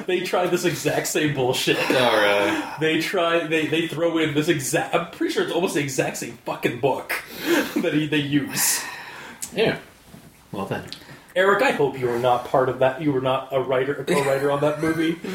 they 0.07 0.21
try 0.21 0.47
this 0.47 0.65
exact 0.65 1.07
same 1.09 1.35
bullshit. 1.35 1.79
All 1.79 2.17
right. 2.17 2.77
They 2.81 3.01
try. 3.01 3.47
They, 3.47 3.67
they 3.67 3.87
throw 3.89 4.19
in 4.19 4.35
this 4.35 4.49
exact. 4.49 4.95
I'm 4.95 5.11
pretty 5.11 5.35
sure 5.35 5.45
it's 5.45 5.53
almost 5.53 5.75
the 5.75 5.81
exact 5.81 6.17
same 6.17 6.39
fucking 6.45 6.81
book 6.81 7.13
that 7.77 7.93
he, 7.95 8.07
they 8.07 8.17
use. 8.19 8.83
Yeah. 9.55 9.79
Well 10.51 10.67
then. 10.67 10.85
Eric, 11.37 11.63
I 11.63 11.71
hope 11.71 11.99
you 11.99 12.09
were 12.09 12.19
not 12.19 12.47
part 12.47 12.69
of 12.69 12.81
that. 12.81 13.01
You 13.01 13.13
were 13.13 13.21
not 13.23 13.49
a 13.53 13.61
writer, 13.61 13.95
a 13.95 14.05
co-writer 14.05 14.51
on 14.51 14.61
that 14.61 14.81
movie. 14.83 15.19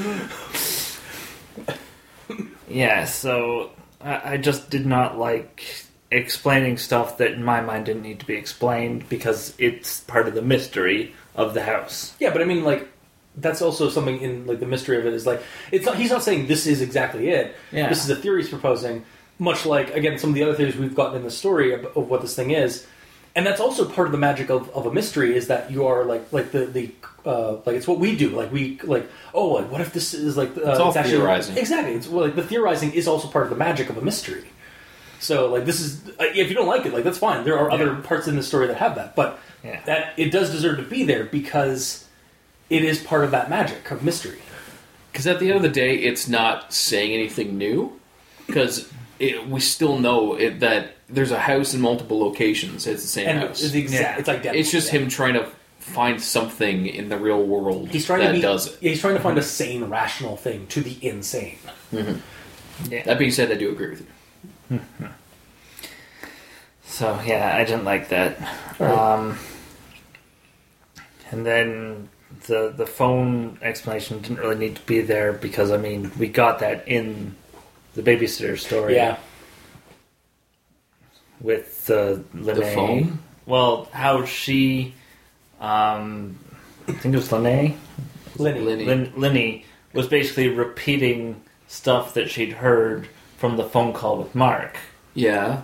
Yeah, 2.70 3.06
so 3.06 3.72
I, 4.02 4.34
I 4.34 4.38
just 4.38 4.70
did 4.70 4.86
not 4.86 5.18
like 5.18 5.86
explaining 6.12 6.78
stuff 6.78 7.18
that 7.18 7.32
in 7.32 7.44
my 7.44 7.62
mind 7.62 7.86
didn't 7.86 8.04
need 8.04 8.20
to 8.20 8.26
be 8.26 8.36
explained 8.36 9.08
because 9.10 9.54
it's 9.58 10.00
part 10.02 10.28
of 10.28 10.34
the 10.36 10.42
mystery 10.42 11.14
of 11.36 11.54
the 11.54 11.64
house. 11.64 12.16
Yeah, 12.20 12.32
but 12.32 12.42
I 12.42 12.46
mean, 12.46 12.64
like, 12.64 12.88
that's 13.36 13.62
also 13.62 13.90
something 13.90 14.20
in 14.20 14.48
like 14.48 14.60
the 14.60 14.66
mystery 14.66 14.98
of 14.98 15.06
it 15.06 15.14
is 15.14 15.26
like 15.28 15.42
it's 15.72 15.86
not. 15.86 15.96
He's 15.98 16.10
not 16.10 16.24
saying 16.24 16.48
this 16.48 16.66
is 16.66 16.82
exactly 16.82 17.30
it. 17.30 17.56
Yeah. 17.72 17.88
This 17.90 18.04
is 18.04 18.10
a 18.10 18.16
theory 18.16 18.42
he's 18.42 18.50
proposing. 18.50 19.06
Much 19.40 19.68
like 19.68 19.94
again 19.96 20.18
some 20.18 20.32
of 20.32 20.34
the 20.34 20.42
other 20.42 20.56
theories 20.56 20.76
we've 20.76 20.96
gotten 20.96 21.18
in 21.18 21.24
the 21.24 21.30
story 21.30 21.72
of, 21.72 21.86
of 21.96 22.10
what 22.10 22.22
this 22.22 22.36
thing 22.36 22.50
is, 22.50 22.88
and 23.36 23.46
that's 23.46 23.60
also 23.60 23.88
part 23.88 24.08
of 24.08 24.12
the 24.12 24.18
magic 24.18 24.50
of, 24.50 24.68
of 24.72 24.88
a 24.88 24.92
mystery 24.92 25.36
is 25.36 25.48
that 25.48 25.70
you 25.70 25.86
are 25.86 26.04
like 26.06 26.34
like 26.34 26.52
the 26.52 26.66
the 26.66 26.92
uh, 27.24 27.58
like 27.64 27.76
it's 27.76 27.88
what 27.88 28.00
we 28.00 28.16
do. 28.16 28.30
Like 28.30 28.52
we 28.52 28.80
like 28.84 29.08
oh 29.36 29.50
like 29.50 29.72
what 29.72 29.82
if 29.82 29.94
this 29.94 30.16
is 30.16 30.36
like 30.36 30.50
uh, 30.58 30.72
It's 30.72 30.80
all 30.80 30.98
actually- 30.98 31.18
theorizing. 31.18 31.58
Exactly. 31.58 31.94
It's 31.94 32.08
well, 32.08 32.26
like 32.26 32.36
the 32.36 32.42
theorizing 32.42 32.92
is 32.94 33.08
also 33.08 33.28
part 33.28 33.44
of 33.44 33.52
the 33.52 33.56
magic 33.56 33.92
of 33.92 33.98
a 34.00 34.02
mystery. 34.02 34.46
So 35.20 35.48
like 35.52 35.66
this 35.66 35.80
is 35.80 36.08
uh, 36.20 36.26
if 36.34 36.50
you 36.50 36.56
don't 36.56 36.68
like 36.68 36.86
it 36.86 36.94
like 36.94 37.04
that's 37.04 37.18
fine. 37.18 37.44
There 37.44 37.58
are 37.58 37.72
other 37.72 37.96
parts 37.96 38.28
in 38.28 38.36
the 38.36 38.44
story 38.44 38.68
that 38.68 38.78
have 38.78 38.96
that, 38.96 39.16
but 39.16 39.40
Yeah. 39.64 39.80
that 39.86 40.14
it 40.18 40.32
does 40.32 40.52
deserve 40.52 40.78
to 40.78 40.84
be 40.84 41.04
there 41.04 41.24
because 41.26 42.06
it 42.70 42.84
is 42.84 43.00
part 43.00 43.24
of 43.24 43.32
that 43.32 43.50
magic 43.50 43.90
of 43.92 44.04
mystery. 44.04 44.40
Because 45.12 45.26
at 45.28 45.40
the 45.40 45.48
end 45.48 45.56
of 45.58 45.62
the 45.64 45.70
day, 45.70 45.96
it's 45.96 46.28
not 46.28 46.72
saying 46.74 47.12
anything 47.14 47.58
new. 47.58 48.00
Because 48.46 48.88
we 49.20 49.60
still 49.60 49.98
know 50.00 50.36
it, 50.36 50.60
that 50.60 50.96
there's 51.10 51.32
a 51.32 51.40
house 51.40 51.74
in 51.74 51.82
multiple 51.82 52.20
locations. 52.20 52.86
It's 52.86 53.02
the 53.02 53.08
same 53.08 53.28
And 53.28 53.40
house. 53.40 53.64
it's 53.64 53.74
exact. 53.74 54.02
Yeah. 54.04 54.20
It's 54.20 54.30
identical. 54.30 54.60
It's 54.60 54.72
just 54.72 54.94
yeah. 54.94 55.00
him 55.00 55.10
trying 55.10 55.34
to 55.34 55.50
find 55.80 56.22
something 56.22 56.86
in 56.86 57.10
the 57.10 57.18
real 57.18 57.42
world 57.44 57.90
He's 57.90 58.06
trying 58.06 58.20
that 58.20 58.28
to 58.28 58.34
be. 58.34 58.42
does 58.42 58.68
it. 58.68 58.78
yeah, 58.82 58.90
he's 58.92 59.02
trying 59.02 59.16
to 59.16 59.22
find 59.22 59.38
a 59.38 59.42
sane, 59.42 59.86
rational 59.86 60.36
thing 60.38 60.68
to 60.68 60.82
the 60.82 60.98
insane. 61.06 61.58
Yeah. 61.92 63.04
That 63.06 63.18
being 63.18 63.32
said, 63.32 63.52
I 63.52 63.56
do 63.56 63.72
agree 63.72 63.90
with 63.90 64.02
you. 64.02 64.08
So 66.84 67.20
yeah, 67.26 67.56
I 67.56 67.64
didn't 67.64 67.84
like 67.84 68.10
that. 68.10 68.38
Alright. 68.82 68.98
Um, 68.98 69.38
and 71.30 71.46
then 71.46 72.10
the 72.48 72.74
the 72.76 72.88
phone 72.88 73.60
explanation 73.62 74.20
didn't 74.22 74.40
really 74.40 74.56
need 74.56 74.78
to 74.78 74.82
be 74.84 75.02
there 75.02 75.32
because 75.34 75.70
I 75.70 75.78
mean 75.78 76.12
we 76.18 76.28
got 76.28 76.60
that 76.60 76.88
in 76.88 77.36
the 77.94 78.02
babysitter 78.02 78.58
story. 78.58 78.96
Yeah. 78.96 79.18
with 81.40 81.90
uh, 81.90 82.18
Lene. 82.34 82.56
The 82.56 82.66
phone? 82.74 83.20
Well, 83.46 83.90
how 83.92 84.26
she, 84.26 84.94
um, 85.60 86.38
I 86.88 86.94
think 86.94 87.14
it 87.14 87.18
was 87.18 87.32
Lene. 87.32 87.78
Lenny. 88.38 88.60
Lenny. 88.60 88.86
Lin- 88.86 89.14
Linny 89.16 89.66
was 89.94 90.08
basically 90.08 90.50
repeating 90.50 91.42
stuff 91.68 92.14
that 92.16 92.30
she'd 92.30 92.54
heard 92.54 93.08
from 93.38 93.58
the 93.58 93.64
phone 93.64 93.94
call 93.94 94.18
with 94.18 94.34
Mark. 94.36 94.78
Yeah. 95.14 95.62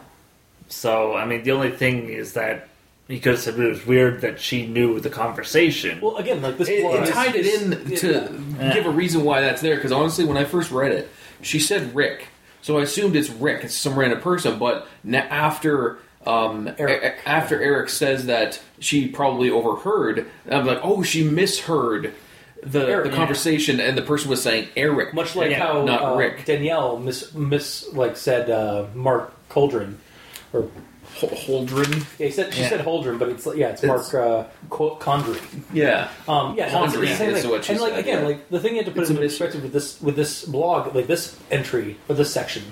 So, 0.69 1.15
I 1.15 1.25
mean, 1.25 1.43
the 1.43 1.51
only 1.51 1.71
thing 1.71 2.09
is 2.09 2.33
that 2.33 2.69
he 3.07 3.19
could 3.19 3.33
have 3.33 3.41
said 3.41 3.59
it 3.59 3.67
was 3.67 3.85
weird 3.85 4.21
that 4.21 4.39
she 4.39 4.65
knew 4.65 4.99
the 4.99 5.09
conversation. 5.09 5.99
Well, 6.01 6.17
again, 6.17 6.41
like 6.41 6.57
this. 6.57 6.69
It, 6.69 6.81
plot 6.81 6.95
it 6.95 7.03
is- 7.03 7.09
tied 7.09 7.35
it 7.35 7.45
in 7.45 7.95
to 7.97 8.41
Yeah. 8.59 8.73
give 8.73 8.85
a 8.85 8.89
reason 8.89 9.23
why 9.23 9.41
that's 9.41 9.61
there. 9.61 9.75
Because 9.75 9.91
honestly, 9.91 10.25
when 10.25 10.37
I 10.37 10.45
first 10.45 10.71
read 10.71 10.91
it, 10.91 11.09
she 11.41 11.59
said 11.59 11.93
Rick, 11.93 12.27
so 12.61 12.79
I 12.79 12.83
assumed 12.83 13.15
it's 13.15 13.29
Rick. 13.29 13.65
It's 13.65 13.75
some 13.75 13.99
random 13.99 14.21
person. 14.21 14.57
But 14.57 14.87
after 15.13 15.97
um, 16.25 16.71
Eric. 16.77 17.03
A- 17.03 17.27
after 17.29 17.61
Eric 17.61 17.89
says 17.89 18.27
that 18.27 18.61
she 18.79 19.09
probably 19.09 19.49
overheard, 19.49 20.25
I'm 20.49 20.65
like, 20.65 20.79
oh, 20.81 21.03
she 21.03 21.21
misheard 21.23 22.13
the, 22.65 22.87
Eric, 22.87 23.05
the 23.05 23.09
yeah. 23.11 23.15
conversation, 23.15 23.79
and 23.79 23.97
the 23.97 24.01
person 24.01 24.29
was 24.29 24.41
saying 24.41 24.67
Eric. 24.75 25.13
Much 25.13 25.35
like 25.35 25.51
Yeah, 25.51 25.59
how 25.67 25.83
not 25.83 26.01
uh, 26.03 26.15
Rick. 26.15 26.45
Danielle 26.45 26.97
miss 26.99 27.33
miss 27.33 27.91
like 27.93 28.17
said 28.17 28.49
uh, 28.49 28.85
Mark 28.93 29.33
Coldren, 29.49 29.95
or 30.53 30.67
Holdren. 31.15 32.05
yeah, 32.19 32.25
he 32.27 32.31
said 32.31 32.53
she 32.53 32.61
Yeah. 32.61 32.69
said 32.69 32.85
Holdren, 32.85 33.19
but 33.19 33.29
it's 33.29 33.45
yeah, 33.55 33.69
it's, 33.69 33.83
It's- 33.83 34.13
Mark 34.13 34.25
uh, 34.27 34.45
Condry. 34.99 35.39
Yeah. 35.71 36.09
Um, 36.27 36.55
yeah, 36.57 36.71
no, 36.71 36.83
it's, 36.85 36.93
Pondering 36.93 37.15
same 37.15 37.29
is 37.35 37.41
thing. 37.43 37.51
what 37.51 37.65
she 37.65 37.73
and 37.73 37.81
like 37.81 37.91
said, 37.93 37.99
again, 37.99 38.21
yeah. 38.21 38.27
like 38.27 38.49
the 38.49 38.59
thing 38.59 38.71
you 38.71 38.77
have 38.77 38.85
to 38.85 38.91
put 38.91 39.01
It's 39.01 39.09
into 39.11 39.21
a 39.21 39.23
mystery. 39.25 39.47
perspective 39.47 39.63
with 39.63 39.73
this 39.73 40.01
with 40.01 40.15
this 40.15 40.43
blog, 40.45 40.95
like 40.95 41.07
this 41.07 41.37
entry 41.51 41.97
or 42.09 42.15
this 42.15 42.33
section, 42.33 42.63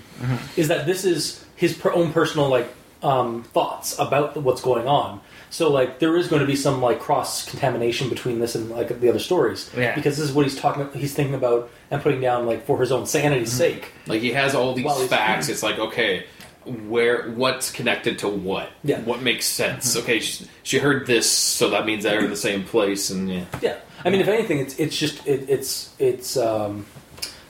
is 0.58 0.68
that 0.70 0.86
this 0.86 1.06
is 1.06 1.46
his 1.56 1.74
per- 1.78 1.92
own 1.94 2.12
personal 2.12 2.50
like 2.50 2.68
um, 3.04 3.44
thoughts 3.44 3.98
about 4.00 4.36
what's 4.38 4.62
going 4.62 4.88
on. 4.88 5.22
So 5.52 5.70
like 5.70 6.00
there 6.00 6.16
is 6.16 6.28
going 6.28 6.40
to 6.40 6.48
be 6.48 6.56
some 6.56 6.82
like 6.82 7.00
cross 7.00 7.48
contamination 7.48 8.10
between 8.10 8.40
this 8.40 8.56
and 8.56 8.70
like 8.70 9.00
the 9.00 9.10
other 9.10 9.20
stories, 9.20 9.70
Yeah. 9.78 9.94
because 9.94 10.18
this 10.18 10.30
is 10.30 10.34
what 10.34 10.46
he's 10.46 10.58
talking, 10.58 10.90
he's 11.00 11.14
thinking 11.14 11.36
about 11.36 11.70
and 11.92 12.02
putting 12.02 12.22
down 12.22 12.48
like 12.48 12.66
for 12.66 12.80
his 12.80 12.92
own 12.92 13.06
sanity's 13.06 13.50
mm-hmm. 13.50 13.58
sake. 13.58 13.92
Like 14.08 14.22
he 14.22 14.32
has 14.32 14.56
all 14.56 14.74
these 14.74 14.86
Well, 14.86 14.98
he's- 14.98 15.10
facts. 15.10 15.50
It's 15.50 15.62
like 15.62 15.78
okay, 15.78 16.26
where 16.66 17.32
what's 17.32 17.72
connected 17.72 18.20
to 18.20 18.30
what? 18.30 18.70
Yeah. 18.84 19.02
What 19.02 19.22
makes 19.22 19.46
sense? 19.46 19.92
Mm-hmm. 19.92 20.04
Okay, 20.04 20.20
she, 20.20 20.48
she 20.64 20.80
heard 20.80 21.06
this, 21.06 21.30
so 21.30 21.70
that 21.72 21.86
means 21.86 22.04
they're 22.04 22.24
in 22.24 22.30
the 22.30 22.36
same 22.36 22.64
place, 22.64 23.10
and 23.10 23.30
yeah. 23.30 23.46
Yeah, 23.62 23.78
I 24.06 24.10
mean, 24.10 24.22
if 24.22 24.28
anything, 24.28 24.60
it's 24.60 24.80
it's 24.80 24.98
just 24.98 25.26
it, 25.28 25.50
it's 25.50 25.94
it's 26.00 26.38
um, 26.38 26.86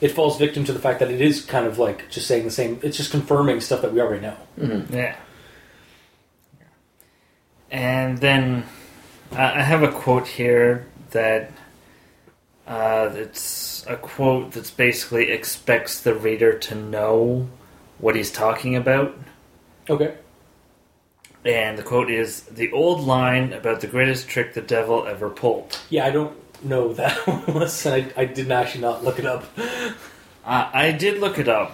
it 0.00 0.08
falls 0.08 0.38
victim 0.38 0.64
to 0.64 0.72
the 0.72 0.80
fact 0.80 0.98
that 1.00 1.10
it 1.10 1.20
is 1.20 1.44
kind 1.44 1.66
of 1.66 1.78
like 1.78 2.10
just 2.10 2.26
saying 2.26 2.44
the 2.44 2.50
same. 2.50 2.80
It's 2.82 2.96
just 2.96 3.10
confirming 3.10 3.60
stuff 3.60 3.82
that 3.82 3.92
we 3.92 4.00
already 4.00 4.22
know. 4.22 4.36
Mm-hmm. 4.58 4.94
Yeah. 4.94 5.16
And 7.72 8.18
then 8.18 8.64
uh, 9.32 9.36
I 9.38 9.62
have 9.62 9.82
a 9.82 9.90
quote 9.90 10.28
here 10.28 10.86
that 11.10 11.50
uh, 12.66 13.10
it's 13.14 13.84
a 13.88 13.96
quote 13.96 14.52
that's 14.52 14.70
basically 14.70 15.30
expects 15.30 16.02
the 16.02 16.14
reader 16.14 16.52
to 16.52 16.74
know 16.74 17.48
what 17.98 18.14
he's 18.14 18.30
talking 18.30 18.76
about. 18.76 19.16
Okay. 19.88 20.14
And 21.46 21.78
the 21.78 21.82
quote 21.82 22.10
is 22.10 22.42
the 22.42 22.70
old 22.72 23.00
line 23.00 23.54
about 23.54 23.80
the 23.80 23.86
greatest 23.86 24.28
trick 24.28 24.52
the 24.52 24.60
devil 24.60 25.06
ever 25.06 25.30
pulled. 25.30 25.80
Yeah, 25.88 26.06
I 26.06 26.10
don't 26.10 26.36
know 26.62 26.92
that 26.92 27.26
one. 27.26 27.56
Listen, 27.58 27.94
I, 27.94 28.20
I 28.20 28.24
didn't 28.26 28.52
actually 28.52 28.82
not 28.82 29.02
look 29.02 29.18
it 29.18 29.26
up. 29.26 29.44
Uh, 30.44 30.68
I 30.74 30.90
did 30.90 31.20
look 31.20 31.38
it 31.38 31.48
up, 31.48 31.72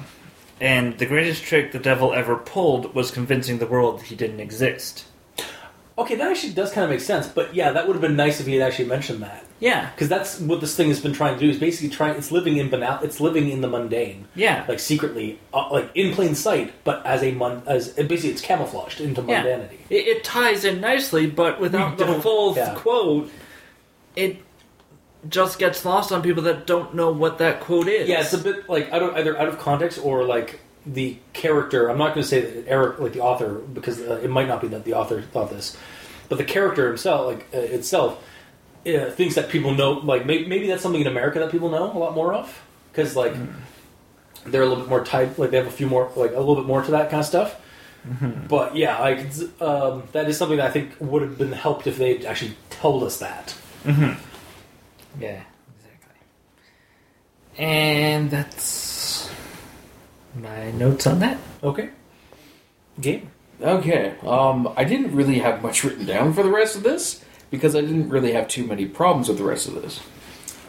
and 0.61 0.99
the 0.99 1.07
greatest 1.07 1.43
trick 1.43 1.73
the 1.73 1.79
devil 1.79 2.13
ever 2.13 2.37
pulled 2.37 2.95
was 2.95 3.11
convincing 3.11 3.61
the 3.61 3.67
world 3.67 4.03
he 4.03 4.15
didn't 4.15 4.41
exist. 4.41 5.07
Okay, 5.99 6.15
that 6.15 6.31
actually 6.31 6.53
does 6.53 6.71
kind 6.73 6.85
of 6.85 6.91
make 6.91 7.01
sense. 7.01 7.27
But 7.27 7.55
yeah, 7.55 7.73
that 7.73 7.87
would 7.87 7.95
have 7.95 8.01
been 8.01 8.15
nice 8.17 8.39
if 8.41 8.47
he 8.47 8.55
had 8.55 8.67
actually 8.67 8.85
mentioned 8.89 9.21
that. 9.23 9.45
Yeah, 9.61 9.91
Because 9.91 10.09
that's 10.09 10.39
what 10.39 10.61
this 10.61 10.77
thing 10.77 10.87
has 10.89 11.01
been 11.01 11.13
trying 11.13 11.35
to 11.35 11.41
do. 11.41 11.51
Is 11.51 11.59
basically 11.59 11.89
trying. 11.89 12.17
It's 12.17 12.31
living 12.31 12.57
in 12.59 12.71
banal. 12.71 13.03
It's 13.03 13.19
living 13.21 13.49
in 13.51 13.61
the 13.61 13.67
mundane, 13.69 14.27
yeah, 14.37 14.65
like 14.69 14.79
secretly, 14.79 15.41
uh, 15.53 15.69
like 15.73 15.91
in 15.97 16.15
plain 16.15 16.37
sight, 16.37 16.73
but 16.85 17.05
as 17.05 17.25
a 17.25 17.33
mun. 17.33 17.63
As 17.67 17.89
basically, 17.89 18.31
it's 18.31 18.41
camouflaged 18.43 19.01
into 19.01 19.21
Yeah. 19.23 19.43
mundanity. 19.43 19.79
It, 19.91 20.07
it 20.07 20.25
ties 20.25 20.65
in 20.65 20.81
nicely, 20.81 21.27
but 21.27 21.61
without 21.61 21.99
the 21.99 22.05
don't- 22.05 22.21
full 22.23 22.55
yeah. 22.57 22.75
quote, 22.77 23.31
it 24.15 24.37
just 25.29 25.59
gets 25.59 25.85
lost 25.85 26.13
on 26.13 26.23
people 26.23 26.45
that 26.45 26.65
don't 26.69 26.95
know 26.95 27.11
what 27.11 27.39
that 27.39 27.59
quote 27.59 27.89
is. 27.89 28.09
Yeah, 28.09 28.21
it's 28.21 28.33
a 28.33 28.39
bit 28.39 28.69
like 28.69 28.93
out 28.93 29.03
of 29.03 29.17
either 29.17 29.37
out 29.37 29.49
of 29.49 29.59
context 29.59 29.99
or 30.05 30.23
like 30.25 30.61
the 30.93 31.19
character. 31.33 31.89
I'm 31.89 31.99
not 31.99 32.15
going 32.15 32.23
to 32.23 32.29
say 32.29 32.41
that 32.41 32.69
Eric, 32.69 32.99
like 32.99 33.13
the 33.13 33.21
author, 33.21 33.55
because 33.55 34.01
uh, 34.01 34.21
it 34.23 34.31
might 34.31 34.49
not 34.49 34.61
be 34.61 34.69
that 34.69 34.85
the 34.85 34.95
author 34.95 35.23
thought 35.23 35.51
this, 35.51 35.77
but 36.29 36.39
the 36.39 36.45
character 36.45 36.89
himself, 36.89 37.27
like 37.27 37.47
uh, 37.55 37.59
itself, 37.59 38.23
uh, 38.87 39.11
thinks 39.11 39.35
that 39.35 39.49
people 39.49 39.75
know. 39.75 39.93
Like 39.93 40.27
maybe, 40.27 40.47
maybe 40.47 40.67
that's 40.67 40.83
something 40.83 41.01
in 41.01 41.07
America 41.07 41.39
that 41.41 41.51
people 41.51 41.71
know 41.71 41.93
a 41.93 41.99
lot 41.99 42.15
more 42.15 42.33
of, 42.35 42.63
because 42.91 43.15
like 43.15 43.35
they're 44.47 44.63
a 44.63 44.67
little 44.67 44.83
bit 44.83 44.89
more 44.89 45.05
tight. 45.05 45.39
Like 45.39 45.51
they 45.51 45.59
have 45.59 45.67
a 45.67 45.71
few 45.71 45.87
more, 45.87 46.11
like 46.17 46.33
a 46.33 46.39
little 46.39 46.57
bit 46.57 46.67
more 46.67 46.83
to 46.83 46.91
that 46.93 47.11
kind 47.11 47.21
of 47.21 47.27
stuff. 47.27 47.61
But 48.49 48.75
yeah, 48.75 48.99
like 49.01 49.19
um, 49.61 50.05
that 50.13 50.29
is 50.29 50.39
something 50.39 50.57
that 50.57 50.67
I 50.69 50.71
think 50.71 50.93
would 50.99 51.21
have 51.21 51.37
been 51.37 51.53
helped 51.53 51.87
if 51.87 51.99
they 51.99 52.25
actually 52.27 52.57
told 52.71 53.03
us 53.03 53.19
that. 53.19 53.55
yeah, 53.85 55.43
exactly. 55.77 56.15
And 57.59 58.31
that's 58.31 58.98
my 60.43 60.71
notes 60.73 61.07
on 61.07 61.19
that. 61.21 61.39
Okay, 61.63 61.91
game. 63.01 63.31
Okay. 63.61 64.15
Um, 64.25 64.73
I 64.77 64.85
didn't 64.85 65.15
really 65.15 65.41
have 65.41 65.63
much 65.63 65.83
written 65.83 66.07
down 66.07 66.33
for 66.33 66.43
the 66.45 66.51
rest 66.51 66.77
of 66.77 66.83
this 66.85 67.25
because 67.51 67.75
I 67.75 67.81
didn't 67.81 68.09
really 68.09 68.33
have 68.33 68.47
too 68.47 68.65
many 68.65 68.87
problems 68.87 69.29
with 69.29 69.39
the 69.39 69.45
rest 69.45 69.67
of 69.67 69.75
this. 69.75 70.01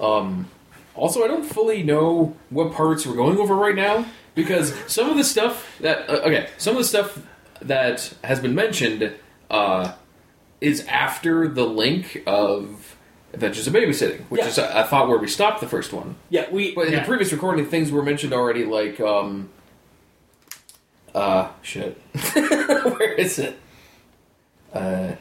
Um, 0.02 0.48
also, 0.96 1.24
I 1.24 1.28
don't 1.28 1.44
fully 1.46 1.84
know 1.84 2.36
what 2.50 2.74
parts 2.74 3.06
we're 3.06 3.16
going 3.16 3.38
over 3.38 3.54
right 3.56 3.76
now 3.76 4.06
because 4.34 4.74
some 4.92 5.10
of 5.10 5.18
the 5.18 5.24
stuff 5.24 5.68
that 5.82 6.10
uh, 6.10 6.14
okay, 6.26 6.50
some 6.58 6.72
of 6.76 6.80
the 6.80 6.88
stuff 6.88 7.22
that 7.62 8.12
has 8.24 8.40
been 8.40 8.56
mentioned 8.56 9.14
uh, 9.52 9.94
is 10.62 10.86
after 10.88 11.48
the 11.48 11.66
link 11.66 12.24
of 12.26 12.96
Adventures 13.34 13.68
of 13.68 13.74
Babysitting, 13.74 14.22
which 14.30 14.42
Yeah. 14.42 14.48
is 14.48 14.58
I 14.58 14.82
thought 14.84 15.08
where 15.08 15.20
we 15.20 15.28
stopped 15.28 15.62
the 15.62 15.68
first 15.68 15.94
one. 15.94 16.16
Yeah, 16.32 16.50
we. 16.50 16.74
But 16.74 16.88
in 16.88 16.94
Yeah. 16.94 17.02
the 17.02 17.06
previous 17.06 17.32
recording, 17.32 17.66
things 17.68 17.92
were 17.92 18.02
mentioned 18.02 18.34
already, 18.34 18.66
like 18.66 19.00
um, 19.00 19.50
uh, 21.20 21.50
shit. 21.62 21.98
Where 22.34 23.14
is 23.14 23.40
it? 23.40 23.58
Uh, 24.74 25.14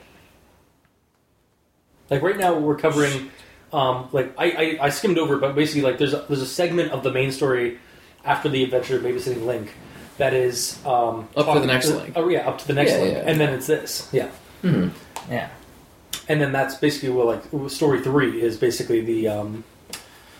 Like 2.10 2.22
right 2.22 2.36
now, 2.38 2.58
we're 2.58 2.76
covering. 2.76 3.30
Um, 3.72 4.08
like 4.12 4.32
I, 4.38 4.50
I, 4.50 4.78
I 4.86 4.88
skimmed 4.88 5.18
over, 5.18 5.34
it, 5.34 5.40
but 5.40 5.54
basically, 5.54 5.82
like 5.82 5.98
there's 5.98 6.14
a, 6.14 6.24
there's 6.28 6.40
a 6.40 6.46
segment 6.46 6.92
of 6.92 7.02
the 7.02 7.10
main 7.12 7.30
story 7.32 7.78
after 8.24 8.48
the 8.48 8.64
adventure 8.64 8.96
of 8.96 9.02
babysitting 9.02 9.44
Link 9.44 9.72
that 10.16 10.32
is 10.32 10.78
um, 10.86 11.28
Up 11.36 11.52
to 11.54 11.60
the 11.60 11.66
next 11.66 11.88
link. 11.90 12.12
Oh 12.16 12.28
yeah, 12.28 12.48
up 12.48 12.58
to 12.58 12.66
the 12.66 12.72
next 12.72 12.92
Yeah, 12.92 12.98
link, 12.98 13.12
yeah. 13.14 13.24
and 13.26 13.38
then 13.40 13.52
it's 13.54 13.66
this. 13.66 14.08
Yeah, 14.10 14.30
Yeah. 14.62 15.50
and 16.28 16.40
then 16.40 16.50
that's 16.52 16.76
basically 16.76 17.10
what 17.10 17.26
like 17.26 17.70
story 17.70 18.00
three 18.02 18.40
is 18.40 18.56
basically 18.56 19.00
the. 19.02 19.28
Um, 19.28 19.64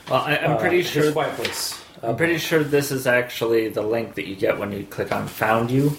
Well, 0.09 0.23
I, 0.23 0.37
I'm 0.39 0.53
uh, 0.53 0.57
pretty 0.59 0.79
His 0.79 0.89
sure. 0.91 1.13
Quiet 1.13 1.35
Place. 1.37 1.79
Uh, 2.03 2.09
I'm 2.09 2.17
pretty 2.17 2.39
sure 2.39 2.63
this 2.63 2.91
is 2.91 3.07
actually 3.07 3.69
the 3.69 3.83
link 3.83 4.15
that 4.15 4.27
you 4.27 4.37
get 4.37 4.59
when 4.59 4.73
you 4.73 4.85
click 4.85 5.13
on 5.13 5.27
"Found 5.29 5.71
You." 5.71 5.97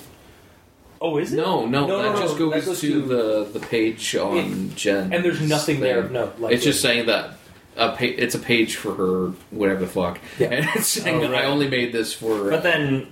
Oh, 1.02 1.18
is 1.18 1.32
it? 1.32 1.38
no, 1.38 1.66
no, 1.66 1.88
No, 1.88 2.04
that 2.04 2.14
no, 2.16 2.20
just 2.22 2.38
no, 2.38 2.50
goes, 2.52 2.54
that 2.62 2.66
goes 2.66 2.82
to, 2.82 2.94
to- 2.94 3.02
the 3.08 3.60
the 3.60 3.66
page 3.66 4.16
on 4.16 4.76
Jen. 4.76 5.14
And 5.14 5.24
there's 5.24 5.42
nothing 5.42 5.80
there 5.80 6.00
of 6.00 6.12
note. 6.12 6.40
Like 6.40 6.54
it's 6.54 6.64
just 6.64 6.82
saying 6.82 7.06
that 7.08 7.32
a 7.78 7.90
pa- 7.92 7.98
it's 8.02 8.36
a 8.36 8.40
page 8.40 8.76
for 8.76 8.94
her, 8.96 9.28
whatever 9.52 9.80
the 9.82 9.88
fuck, 9.88 10.20
Yeah. 10.38 10.48
and 10.52 10.68
it's 10.76 10.88
saying 10.90 11.24
Oh, 11.24 11.32
right. 11.32 11.44
I 11.44 11.48
only 11.48 11.70
made 11.70 11.94
this 11.94 12.14
for. 12.14 12.50
But 12.50 12.64
then 12.64 13.08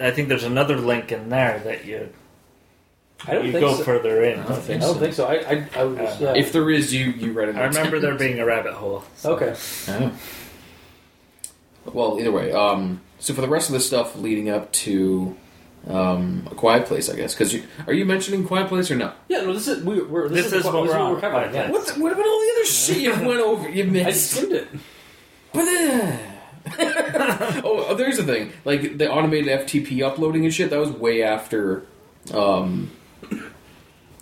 I 0.00 0.10
think 0.10 0.28
there's 0.28 0.44
another 0.44 0.76
link 0.76 1.12
in 1.12 1.30
there 1.30 1.60
that 1.64 1.84
you 1.86 2.10
I 3.26 3.34
don't 3.34 3.46
you 3.46 3.52
think 3.52 3.62
go 3.64 3.74
so. 3.76 3.84
further 3.84 4.22
in. 4.22 4.40
I 4.40 4.42
don't 4.44 4.52
I 4.52 4.56
think 4.60 4.80
don't 4.82 4.94
so. 4.94 5.00
think 5.00 5.14
so. 5.14 5.26
I 5.26 5.34
I, 5.34 5.68
I 5.80 5.84
was. 5.84 6.22
Uh, 6.22 6.30
uh, 6.30 6.34
if 6.34 6.52
there 6.52 6.68
is, 6.70 6.92
you 6.92 7.06
you 7.12 7.32
read 7.32 7.48
it. 7.50 7.56
I 7.56 7.64
remember 7.64 7.98
there 8.00 8.14
being 8.16 8.38
a 8.38 8.44
rabbit 8.44 8.74
hole. 8.74 9.02
so- 9.16 9.34
okay. 9.36 9.54
Oh. 9.88 10.12
Well, 11.94 12.18
either 12.18 12.32
way, 12.32 12.52
um, 12.52 13.00
so 13.18 13.34
for 13.34 13.40
the 13.40 13.48
rest 13.48 13.68
of 13.68 13.74
the 13.74 13.80
stuff 13.80 14.16
leading 14.16 14.48
up 14.50 14.72
to 14.72 15.36
um, 15.88 16.46
a 16.50 16.54
quiet 16.54 16.86
place, 16.86 17.08
I 17.08 17.16
guess, 17.16 17.34
because 17.34 17.54
are 17.86 17.92
you 17.92 18.04
mentioning 18.04 18.46
quiet 18.46 18.68
place 18.68 18.90
or 18.90 18.96
no? 18.96 19.12
Yeah, 19.28 19.42
no, 19.42 19.52
this 19.54 19.68
is 19.68 19.82
we, 19.84 20.02
we're 20.02 20.28
this, 20.28 20.50
This 20.50 20.60
is 20.60 20.64
what 20.64 20.82
we're 20.82 20.96
on. 20.96 21.20
covering. 21.20 21.44
Right, 21.46 21.54
yeah. 21.54 21.64
yeah. 21.66 21.70
What, 21.70 21.86
the, 21.86 22.00
what 22.00 22.12
about 22.12 22.26
all 22.26 22.40
the 22.40 22.52
other 22.56 22.64
shit 22.66 22.98
you 22.98 23.10
went 23.26 23.40
over? 23.40 23.68
You 23.68 23.84
missed. 23.84 24.04
I 24.04 24.08
missed. 24.10 24.30
skimmed 24.30 24.52
it. 24.52 24.68
But 25.52 25.68
uh, 25.68 26.16
oh, 27.64 27.94
there's 27.96 28.18
the 28.18 28.24
thing. 28.24 28.52
Like 28.64 28.98
the 28.98 29.10
automated 29.10 29.48
FTP 29.66 30.02
uploading 30.06 30.44
and 30.44 30.52
shit. 30.54 30.70
That 30.70 30.78
was 30.80 30.90
way 30.90 31.22
after. 31.22 31.84
Um, 32.32 32.90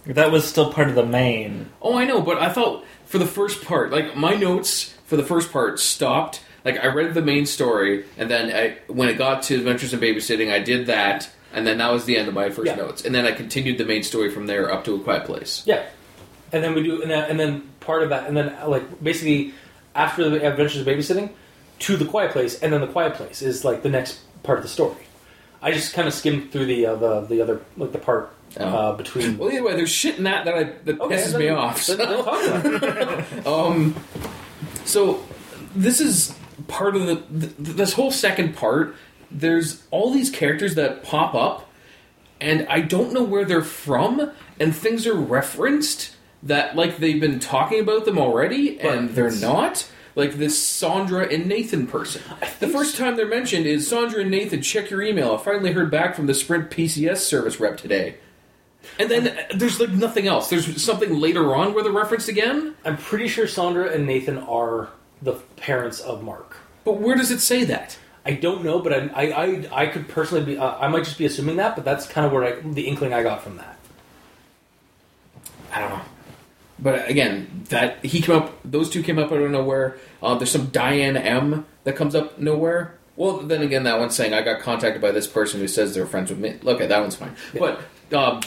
That 0.07 0.31
was 0.33 0.49
still 0.49 0.73
part 0.73 0.89
of 0.89 0.95
the 0.95 1.05
main. 1.05 1.69
oh, 1.83 1.95
I 1.99 2.07
know, 2.07 2.23
but 2.23 2.39
I 2.41 2.51
thought 2.51 2.83
for 3.05 3.19
the 3.19 3.27
first 3.27 3.63
part, 3.65 3.91
like 3.91 4.17
my 4.17 4.35
notes 4.35 4.95
for 5.05 5.17
the 5.17 5.23
first 5.23 5.53
part 5.53 5.79
stopped. 5.81 6.41
Like 6.73 6.85
I 6.85 6.89
read 6.89 7.15
the 7.15 7.23
main 7.23 7.47
story, 7.47 8.05
and 8.19 8.31
then 8.31 8.55
I, 8.55 8.93
when 8.93 9.09
it 9.09 9.15
got 9.17 9.43
to 9.45 9.55
Adventures 9.57 9.95
in 9.95 10.01
Babysitting, 10.01 10.53
I 10.53 10.59
did 10.59 10.87
that, 10.89 11.31
and 11.55 11.67
then 11.67 11.79
that 11.79 11.91
was 11.91 12.05
the 12.05 12.17
end 12.19 12.29
of 12.29 12.35
my 12.35 12.51
first 12.51 12.67
Yeah. 12.67 12.75
notes. 12.77 13.05
And 13.07 13.15
then 13.15 13.25
I 13.25 13.33
continued 13.33 13.79
the 13.79 13.87
main 13.87 14.03
story 14.03 14.31
from 14.31 14.47
there 14.47 14.71
up 14.71 14.85
to 14.85 14.95
a 14.95 14.99
quiet 15.01 15.25
place. 15.25 15.63
Yeah, 15.65 15.83
and 16.53 16.63
then 16.63 16.75
we 16.75 16.83
do, 16.83 17.01
and 17.01 17.11
then, 17.11 17.31
and 17.31 17.41
then 17.41 17.63
part 17.81 18.03
of 18.03 18.11
that, 18.11 18.27
and 18.29 18.37
then 18.37 18.55
like 18.67 19.03
basically 19.03 19.55
after 19.95 20.29
the 20.29 20.47
Adventures 20.47 20.83
of 20.83 20.87
Babysitting 20.87 21.31
to 21.81 21.97
the 21.97 22.05
Quiet 22.05 22.33
Place, 22.33 22.59
and 22.61 22.71
then 22.71 22.83
the 22.83 22.87
Quiet 22.87 23.15
Place 23.15 23.41
is 23.41 23.65
like 23.65 23.83
the 23.83 23.89
next 23.89 24.19
part 24.43 24.59
of 24.59 24.63
the 24.65 24.69
story. 24.69 24.97
I 25.63 25.73
just 25.73 25.95
kind 25.95 26.07
of 26.07 26.13
skimmed 26.13 26.53
through 26.53 26.67
the 26.67 26.85
uh, 26.85 26.97
the 26.97 27.21
the 27.23 27.41
other 27.41 27.63
like 27.79 27.93
the 27.93 27.99
part 27.99 28.31
Oh. 28.59 28.65
uh, 28.65 28.93
between. 28.97 29.37
Well, 29.39 29.51
either 29.53 29.63
way, 29.63 29.75
there's 29.77 29.91
shit 29.91 30.17
in 30.19 30.25
that 30.25 30.45
that 30.45 30.55
I, 30.55 30.63
that 30.85 31.01
Okay, 31.01 31.17
pisses 31.17 31.33
then- 31.33 31.41
me 31.41 31.49
off. 31.49 31.87
then- 31.87 31.99
then 31.99 32.25
talk 32.25 32.47
about 32.47 32.67
it. 32.67 33.47
Um, 33.47 33.95
so 34.85 35.23
this 35.75 36.01
is 36.01 36.35
part 36.67 36.97
of 36.97 37.07
the 37.07 37.17
th- 37.17 37.55
this 37.59 37.93
whole 37.95 38.11
second 38.11 38.57
part. 38.57 38.95
There's 39.31 39.83
all 39.91 40.11
these 40.13 40.31
characters 40.31 40.75
that 40.77 41.03
pop 41.03 41.35
up, 41.35 41.69
and 42.41 42.67
I 42.69 42.81
don't 42.81 43.13
know 43.13 43.23
where 43.23 43.45
they're 43.45 43.63
from, 43.63 44.31
and 44.59 44.75
things 44.75 45.07
are 45.07 45.15
referenced 45.15 46.17
that 46.43 46.77
like 46.77 46.99
they've 46.99 47.21
been 47.21 47.39
talking 47.39 47.81
about 47.81 48.05
them 48.05 48.19
already, 48.19 48.81
and 48.81 49.11
they're 49.11 49.31
not. 49.31 49.91
Like 50.15 50.35
this 50.35 50.59
Sandra 50.59 51.33
and 51.33 51.47
Nathan 51.47 51.87
person. 51.87 52.23
The 52.59 52.67
first 52.67 52.97
time 52.97 53.15
they're 53.15 53.25
mentioned 53.29 53.67
is 53.67 53.87
Sandra 53.87 54.23
and 54.23 54.31
Nathan. 54.33 54.63
Check 54.63 54.91
your 54.91 55.01
email. 55.01 55.33
I 55.35 55.37
finally 55.39 55.71
heard 55.71 55.93
back 55.93 56.17
from 56.17 56.27
the 56.27 56.35
Sprint 56.35 56.71
PCS 56.71 57.19
service 57.19 57.61
rep 57.61 57.77
today. 57.77 58.17
And 58.99 59.09
then 59.11 59.29
uh, 59.29 59.43
there's 59.55 59.79
like 59.79 59.91
nothing 59.91 60.27
else. 60.27 60.51
There's 60.51 60.83
something 60.83 61.21
later 61.21 61.55
on 61.55 61.73
where 61.73 61.85
they're 61.85 61.93
referenced 61.93 62.29
again. 62.29 62.75
I'm 62.85 62.97
pretty 62.97 63.29
sure 63.29 63.47
Sandra 63.47 63.93
and 63.93 64.07
Nathan 64.07 64.39
are 64.39 64.89
the 65.23 65.35
parents 65.57 66.01
of 66.01 66.23
Mark. 66.23 66.57
But 66.85 66.99
where 67.01 67.17
does 67.17 67.31
it 67.31 67.41
say 67.41 67.65
that? 67.65 67.99
I 68.25 68.33
don't 68.33 68.63
know, 68.65 68.79
but 68.81 68.93
I 68.93 69.09
I, 69.15 69.45
I, 69.45 69.69
I 69.73 69.87
could 69.87 70.09
personally 70.09 70.45
be 70.45 70.59
uh, 70.59 70.77
I 70.79 70.89
might 70.89 71.05
just 71.05 71.19
be 71.19 71.25
assuming 71.27 71.57
that, 71.57 71.77
but 71.77 71.85
that's 71.85 72.07
kind 72.07 72.27
of 72.27 72.33
where 72.33 72.45
I, 72.45 72.61
the 72.61 72.87
inkling 72.87 73.13
I 73.15 73.23
got 73.23 73.43
from 73.43 73.57
that. 73.57 73.79
I 75.73 75.81
don't 75.81 75.91
know. 75.91 76.01
But 76.81 77.09
again, 77.11 77.65
that 77.71 78.05
he 78.05 78.21
came 78.21 78.37
up. 78.37 78.55
Those 78.65 78.89
two 78.89 79.03
came 79.03 79.19
up 79.19 79.33
out 79.33 79.41
of 79.43 79.51
nowhere. 79.51 79.99
Uh, 80.23 80.37
there's 80.37 80.51
some 80.51 80.67
Diane 80.67 81.17
M 81.17 81.67
that 81.85 81.97
comes 81.97 82.15
up 82.15 82.39
nowhere. 82.39 82.95
Well, 83.17 83.39
then 83.39 83.63
again, 83.63 83.83
that 83.83 83.99
one's 83.99 84.15
saying 84.15 84.33
I 84.33 84.43
got 84.43 84.61
contacted 84.61 85.03
by 85.03 85.11
this 85.11 85.27
person 85.27 85.59
who 85.61 85.67
says 85.67 85.95
they're 85.95 86.07
friends 86.07 86.31
with 86.31 86.39
me. 86.39 86.57
Okay, 86.65 86.87
that 86.87 87.01
one's 87.01 87.17
fine. 87.17 87.35
But 87.59 87.81
um, 88.13 88.41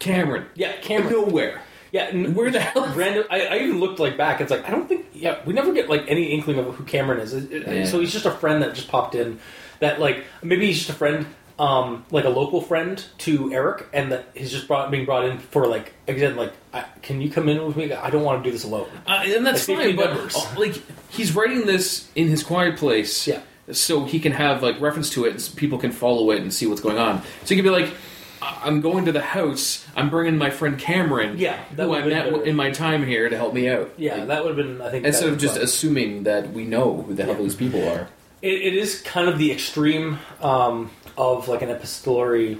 Cameron, 0.00 0.46
Yeah, 0.56 0.72
Cameron. 0.80 1.12
nowhere. 1.12 1.62
Yeah, 1.92 2.10
Where 2.14 2.50
the 2.50 2.60
hell? 2.60 2.92
random. 2.94 3.24
I, 3.30 3.46
I 3.46 3.56
even 3.58 3.80
looked 3.80 3.98
like 3.98 4.16
back. 4.16 4.40
It's 4.40 4.50
like 4.50 4.64
I 4.66 4.70
don't 4.70 4.88
think 4.88 5.06
yeah, 5.12 5.40
we 5.44 5.52
never 5.52 5.72
get 5.72 5.88
like 5.88 6.04
any 6.08 6.26
inkling 6.26 6.58
of 6.58 6.74
who 6.74 6.84
Cameron 6.84 7.20
is. 7.20 7.34
It- 7.34 7.52
it- 7.52 7.66
Yeah. 7.66 7.84
So 7.86 8.00
he's 8.00 8.12
just 8.12 8.26
a 8.26 8.30
friend 8.30 8.62
that 8.62 8.74
just 8.74 8.88
popped 8.88 9.14
in. 9.14 9.40
That 9.80 9.98
like 10.00 10.24
maybe 10.42 10.66
he's 10.66 10.78
just 10.78 10.90
a 10.90 10.94
friend, 10.94 11.26
um, 11.58 12.04
like 12.10 12.24
a 12.24 12.28
local 12.28 12.60
friend 12.60 13.02
to 13.18 13.52
Eric, 13.52 13.88
and 13.92 14.12
that 14.12 14.26
he's 14.34 14.50
just 14.50 14.68
brought 14.68 14.90
being 14.90 15.04
brought 15.04 15.24
in 15.24 15.38
for 15.38 15.66
like 15.66 15.92
again, 16.06 16.36
like, 16.36 16.52
I, 16.72 16.84
can 17.02 17.20
you 17.20 17.30
come 17.30 17.48
in 17.48 17.64
with 17.66 17.76
me? 17.76 17.92
I 17.92 18.10
don't 18.10 18.22
want 18.22 18.42
to 18.44 18.48
do 18.48 18.52
this 18.52 18.64
alone. 18.64 18.88
Uh, 19.06 19.22
and 19.24 19.44
that's 19.46 19.68
Like, 19.68 19.78
fine, 19.78 19.96
but 19.96 20.10
numbers. 20.14 20.36
uh, 20.36 20.54
like 20.58 20.80
he's 21.10 21.34
writing 21.34 21.66
this 21.66 22.08
in 22.14 22.28
his 22.28 22.42
quiet 22.42 22.76
place, 22.76 23.26
Yeah. 23.26 23.40
so 23.72 24.04
he 24.04 24.20
can 24.20 24.32
have 24.32 24.62
like 24.62 24.80
reference 24.80 25.10
to 25.10 25.24
it, 25.24 25.30
and 25.32 25.56
people 25.56 25.78
can 25.78 25.92
follow 25.92 26.30
it 26.30 26.40
and 26.42 26.52
see 26.52 26.66
what's 26.66 26.80
going 26.80 26.98
on. 26.98 27.22
So 27.44 27.54
you 27.54 27.62
can 27.62 27.64
be 27.72 27.76
like, 27.82 27.88
"I- 27.88 27.94
"I'm 28.42 28.80
going 28.80 29.04
to 29.06 29.12
the 29.12 29.20
house. 29.20 29.86
I'm 29.96 30.10
bringing 30.10 30.38
my 30.38 30.50
friend 30.50 30.78
Cameron, 30.78 31.38
Yeah, 31.38 31.58
that 31.76 31.84
who 31.86 31.94
I 31.94 32.04
met 32.06 32.30
better. 32.32 32.44
in 32.44 32.56
my 32.56 32.70
time 32.70 33.04
here 33.06 33.28
to 33.28 33.36
help 33.36 33.52
me 33.54 33.68
out." 33.68 33.92
Yeah, 33.96 34.16
Like, 34.16 34.28
that 34.28 34.44
would 34.44 34.56
have 34.56 34.66
been 34.66 34.80
I 34.80 34.90
think 34.90 35.04
instead 35.06 35.28
of 35.28 35.38
just 35.38 35.54
fun. 35.54 35.64
assuming 35.64 36.22
that 36.24 36.52
we 36.52 36.64
know 36.64 37.02
who 37.02 37.14
the 37.14 37.24
hell 37.24 37.34
Yeah. 37.34 37.42
these 37.42 37.54
people 37.54 37.86
are. 37.88 38.08
It, 38.42 38.54
it 38.54 38.74
is 38.74 39.00
kind 39.02 39.28
of 39.28 39.38
the 39.38 39.52
extreme 39.52 40.18
um, 40.40 40.90
of 41.18 41.46
like 41.48 41.60
an 41.62 41.68
epistolary, 41.68 42.58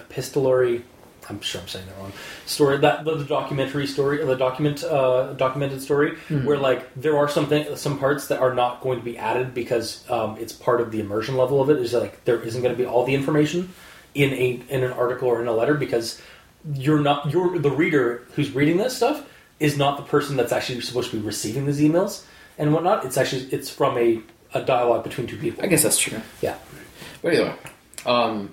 epistolary. 0.00 0.84
I'm 1.28 1.40
sure 1.40 1.60
I'm 1.60 1.68
saying 1.68 1.86
that 1.86 1.96
wrong. 1.98 2.12
Story 2.46 2.78
that 2.78 3.04
the, 3.04 3.14
the 3.14 3.24
documentary 3.24 3.86
story, 3.86 4.24
the 4.24 4.34
document 4.34 4.82
uh, 4.82 5.34
documented 5.34 5.80
story, 5.80 6.16
where 6.28 6.58
like 6.58 6.92
there 6.94 7.16
are 7.16 7.28
something 7.28 7.76
some 7.76 7.98
parts 7.98 8.26
that 8.26 8.40
are 8.40 8.52
not 8.54 8.80
going 8.80 8.98
to 8.98 9.04
be 9.04 9.16
added 9.16 9.54
because 9.54 10.08
um, 10.10 10.36
it's 10.40 10.52
part 10.52 10.80
of 10.80 10.90
the 10.90 10.98
immersion 11.00 11.36
level 11.36 11.60
of 11.60 11.70
it. 11.70 11.76
Is 11.78 11.92
like 11.92 12.24
there 12.24 12.40
isn't 12.42 12.60
going 12.60 12.74
to 12.74 12.78
be 12.78 12.84
all 12.86 13.04
the 13.06 13.14
information 13.14 13.72
in 14.14 14.32
a 14.32 14.62
in 14.68 14.84
an 14.84 14.92
article 14.92 15.28
or 15.28 15.40
in 15.40 15.48
a 15.48 15.52
letter 15.52 15.74
because 15.74 16.20
you're 16.74 17.00
not 17.00 17.30
you're 17.32 17.58
the 17.58 17.70
reader 17.70 18.26
who's 18.34 18.50
reading 18.54 18.76
this 18.76 18.96
stuff 18.96 19.28
is 19.58 19.76
not 19.76 19.96
the 19.96 20.02
person 20.04 20.36
that's 20.36 20.52
actually 20.52 20.80
supposed 20.80 21.10
to 21.10 21.16
be 21.18 21.26
receiving 21.26 21.66
these 21.66 21.80
emails 21.80 22.24
and 22.58 22.72
whatnot. 22.72 23.04
It's 23.04 23.16
actually 23.16 23.42
it's 23.52 23.70
from 23.70 23.96
a, 23.98 24.20
a 24.54 24.62
dialogue 24.62 25.04
between 25.04 25.26
two 25.26 25.36
people. 25.38 25.64
I 25.64 25.68
guess 25.68 25.82
that's 25.82 25.98
true. 25.98 26.20
Yeah. 26.40 26.56
But 27.22 27.34
anyway, 27.34 27.54
um, 28.04 28.52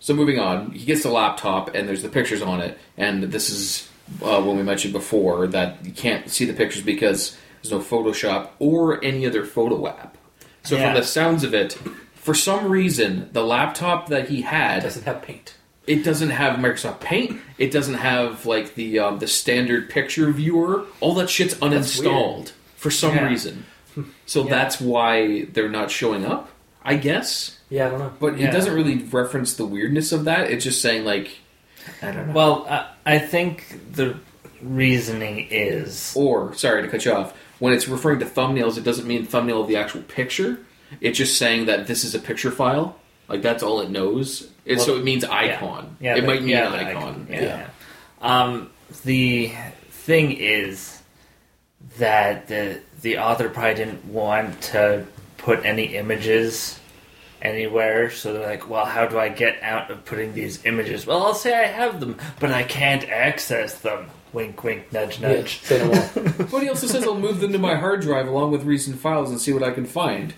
so 0.00 0.14
moving 0.14 0.38
on, 0.38 0.70
he 0.72 0.84
gets 0.84 1.02
the 1.02 1.10
laptop 1.10 1.74
and 1.74 1.88
there's 1.88 2.02
the 2.02 2.08
pictures 2.10 2.42
on 2.42 2.60
it, 2.60 2.78
and 2.96 3.22
this 3.24 3.48
is 3.50 3.88
uh, 4.22 4.40
when 4.42 4.56
we 4.56 4.62
mentioned 4.62 4.92
before 4.92 5.46
that 5.48 5.84
you 5.84 5.92
can't 5.92 6.28
see 6.30 6.44
the 6.44 6.52
pictures 6.52 6.82
because 6.82 7.36
there's 7.62 7.72
no 7.72 7.80
Photoshop 7.80 8.50
or 8.58 9.02
any 9.02 9.26
other 9.26 9.44
photo 9.44 9.86
app. 9.88 10.18
So 10.62 10.76
Yeah. 10.76 10.92
from 10.92 11.00
the 11.00 11.06
sounds 11.06 11.42
of 11.44 11.54
it, 11.54 11.78
for 12.24 12.34
some 12.34 12.68
reason, 12.70 13.28
the 13.32 13.44
laptop 13.44 14.08
that 14.08 14.28
he 14.28 14.38
It 14.40 14.44
had 14.46 14.82
doesn't 14.82 15.04
have 15.04 15.22
paint. 15.22 15.54
it 15.86 16.02
doesn't 16.02 16.30
have 16.30 16.58
Microsoft 16.58 17.00
Paint. 17.00 17.38
It 17.58 17.70
doesn't 17.70 17.94
have 17.94 18.46
like 18.46 18.74
the 18.74 18.98
um, 18.98 19.18
the 19.18 19.26
standard 19.28 19.90
picture 19.90 20.30
viewer. 20.32 20.84
All 21.00 21.14
that 21.14 21.28
shit's 21.30 21.54
uninstalled 21.56 22.52
for 22.76 22.90
some 22.90 23.14
Yeah. 23.14 23.28
reason. 23.28 23.64
So 24.26 24.42
Yeah. 24.44 24.50
that's 24.50 24.80
why 24.80 25.44
they're 25.52 25.68
not 25.68 25.90
showing 25.90 26.24
up. 26.24 26.48
I 26.84 26.96
guess. 26.96 27.58
Yeah, 27.70 27.86
I 27.86 27.90
don't 27.90 27.98
know. 28.00 28.12
But 28.18 28.38
Yeah. 28.38 28.48
it 28.48 28.52
doesn't 28.52 28.74
really 28.74 28.96
reference 28.96 29.54
the 29.54 29.64
weirdness 29.66 30.10
of 30.12 30.24
that. 30.24 30.50
It's 30.50 30.64
just 30.64 30.80
saying 30.82 31.04
like, 31.04 31.28
I 32.02 32.10
don't 32.10 32.26
know. 32.28 32.32
Well, 32.32 32.66
uh, 32.68 32.86
I 33.06 33.18
think 33.18 33.78
the 33.92 34.16
reasoning 34.62 35.46
is 35.50 36.12
or 36.16 36.54
sorry 36.54 36.82
to 36.82 36.88
cut 36.88 37.04
you 37.04 37.12
off. 37.12 37.34
When 37.58 37.72
it's 37.72 37.86
referring 37.88 38.18
to 38.20 38.26
thumbnails, 38.26 38.76
it 38.78 38.84
doesn't 38.84 39.06
mean 39.06 39.24
thumbnail 39.26 39.60
of 39.62 39.68
the 39.68 39.76
actual 39.76 40.02
picture. 40.02 40.58
It's 41.00 41.18
just 41.18 41.36
saying 41.38 41.66
that 41.66 41.86
this 41.86 42.04
is 42.04 42.14
a 42.14 42.18
picture 42.18 42.50
file. 42.50 42.96
Like 43.28 43.42
that's 43.42 43.62
all 43.62 43.80
it 43.80 43.90
knows. 43.90 44.50
It, 44.64 44.80
so 44.80 44.96
it 44.96 45.04
means 45.04 45.24
icon. 45.24 45.96
Yeah, 46.00 46.16
it 46.16 46.22
the- 46.22 46.26
might 46.26 46.40
mean 46.40 46.50
yeah, 46.50 46.66
an 46.66 46.72
the 46.72 46.90
icon. 46.90 47.26
Yeah. 47.30 47.40
yeah. 47.42 47.68
Um, 48.20 48.70
the 49.04 49.52
thing 49.90 50.32
is 50.32 51.00
that 51.98 52.48
the 52.48 52.80
the 53.02 53.18
author 53.18 53.48
probably 53.48 53.74
didn't 53.74 54.04
want 54.06 54.60
to 54.62 55.06
put 55.38 55.64
any 55.64 55.96
images 55.96 56.80
anywhere, 57.42 58.10
so 58.10 58.32
they're 58.32 58.46
like, 58.46 58.68
"Well, 58.68 58.86
how 58.86 59.06
do 59.06 59.18
I 59.18 59.28
get 59.28 59.62
out 59.62 59.90
of 59.90 60.04
putting 60.04 60.32
these 60.34 60.64
images?" 60.64 61.06
Well, 61.06 61.22
I'll 61.22 61.34
say 61.34 61.54
I 61.54 61.66
have 61.66 62.00
them, 62.00 62.16
but 62.40 62.50
I 62.50 62.62
can't 62.62 63.08
access 63.08 63.78
them. 63.78 64.06
Wink, 64.32 64.64
wink, 64.64 64.92
nudge, 64.92 65.20
Yeah, 65.20 65.28
nudge. 65.28 65.60
say 65.62 65.78
no 65.78 65.92
more. 65.92 66.46
But 66.50 66.62
he 66.62 66.68
also 66.68 66.88
says 66.88 67.04
I'll 67.04 67.14
move 67.14 67.40
them 67.40 67.52
to 67.52 67.58
my 67.58 67.76
hard 67.76 68.00
drive 68.00 68.26
along 68.26 68.50
with 68.50 68.64
recent 68.64 68.98
files 68.98 69.30
and 69.30 69.40
see 69.40 69.52
what 69.52 69.62
I 69.62 69.70
can 69.70 69.86
find. 69.86 70.34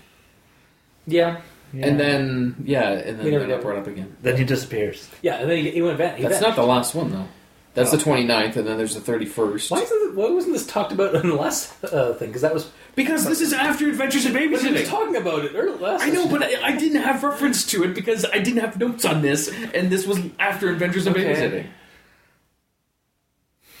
Yeah, 1.07 1.41
And 1.73 1.99
then 1.99 2.55
yeah, 2.63 2.91
and 2.91 3.17
We 3.17 3.23
then 3.23 3.31
never 3.31 3.39
they're 3.39 3.47
not 3.47 3.55
did. 3.57 3.61
brought 3.63 3.77
up 3.79 3.87
again. 3.87 4.15
Then 4.21 4.37
he 4.37 4.43
disappears. 4.43 5.09
yeah. 5.23 5.35
And 5.37 5.49
then 5.49 5.57
he, 5.57 5.71
he 5.71 5.81
went 5.81 5.97
back. 5.97 6.17
He 6.17 6.23
That's 6.23 6.35
vanished. 6.39 6.57
not 6.57 6.61
the 6.63 6.67
last 6.67 6.93
one 6.93 7.11
though. 7.11 7.27
That's 7.73 7.93
Oh. 7.93 7.97
the 7.97 8.03
29th, 8.03 8.55
and 8.55 8.67
then 8.67 8.75
there's 8.77 8.95
the 8.95 9.01
31st. 9.01 9.69
Why, 9.69 9.81
isn't, 9.81 10.15
why 10.15 10.29
wasn't 10.31 10.53
this 10.53 10.65
talked 10.65 10.91
about 10.91 11.13
in 11.13 11.29
the 11.29 11.35
last 11.35 11.71
uh, 11.83 12.13
thing? 12.15 12.29
Because 12.29 12.41
that 12.41 12.51
was. 12.53 12.71
Because 12.95 13.25
this 13.25 13.39
is 13.39 13.53
after 13.53 13.87
Adventures 13.87 14.25
in 14.25 14.33
But 14.33 14.41
he 14.41 14.47
was 14.47 14.63
Babysitting. 14.63 14.87
talking 14.87 15.15
about 15.15 15.45
it 15.45 15.51
earlier 15.53 15.75
last. 15.77 16.03
I 16.03 16.09
know, 16.09 16.27
but 16.27 16.41
I, 16.41 16.69
I 16.69 16.75
didn't 16.75 17.03
have 17.03 17.23
reference 17.23 17.63
to 17.67 17.83
it 17.83 17.93
because 17.93 18.25
I 18.25 18.39
didn't 18.39 18.61
have 18.61 18.79
notes 18.79 19.05
on 19.05 19.21
this, 19.21 19.47
and 19.75 19.91
this 19.91 20.07
was 20.07 20.17
after 20.39 20.71
Adventures 20.71 21.05
in 21.05 21.13
Okay. 21.13 21.35
Babysitting. 21.35 21.67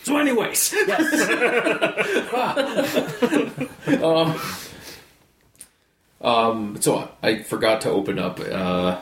So, 0.03 0.17
anyways, 0.19 0.73
um, 4.03 4.39
um, 6.21 6.77
so 6.81 7.09
I 7.21 7.43
forgot 7.43 7.81
to 7.81 7.89
open 7.89 8.17
up 8.19 8.39
uh, 8.39 8.99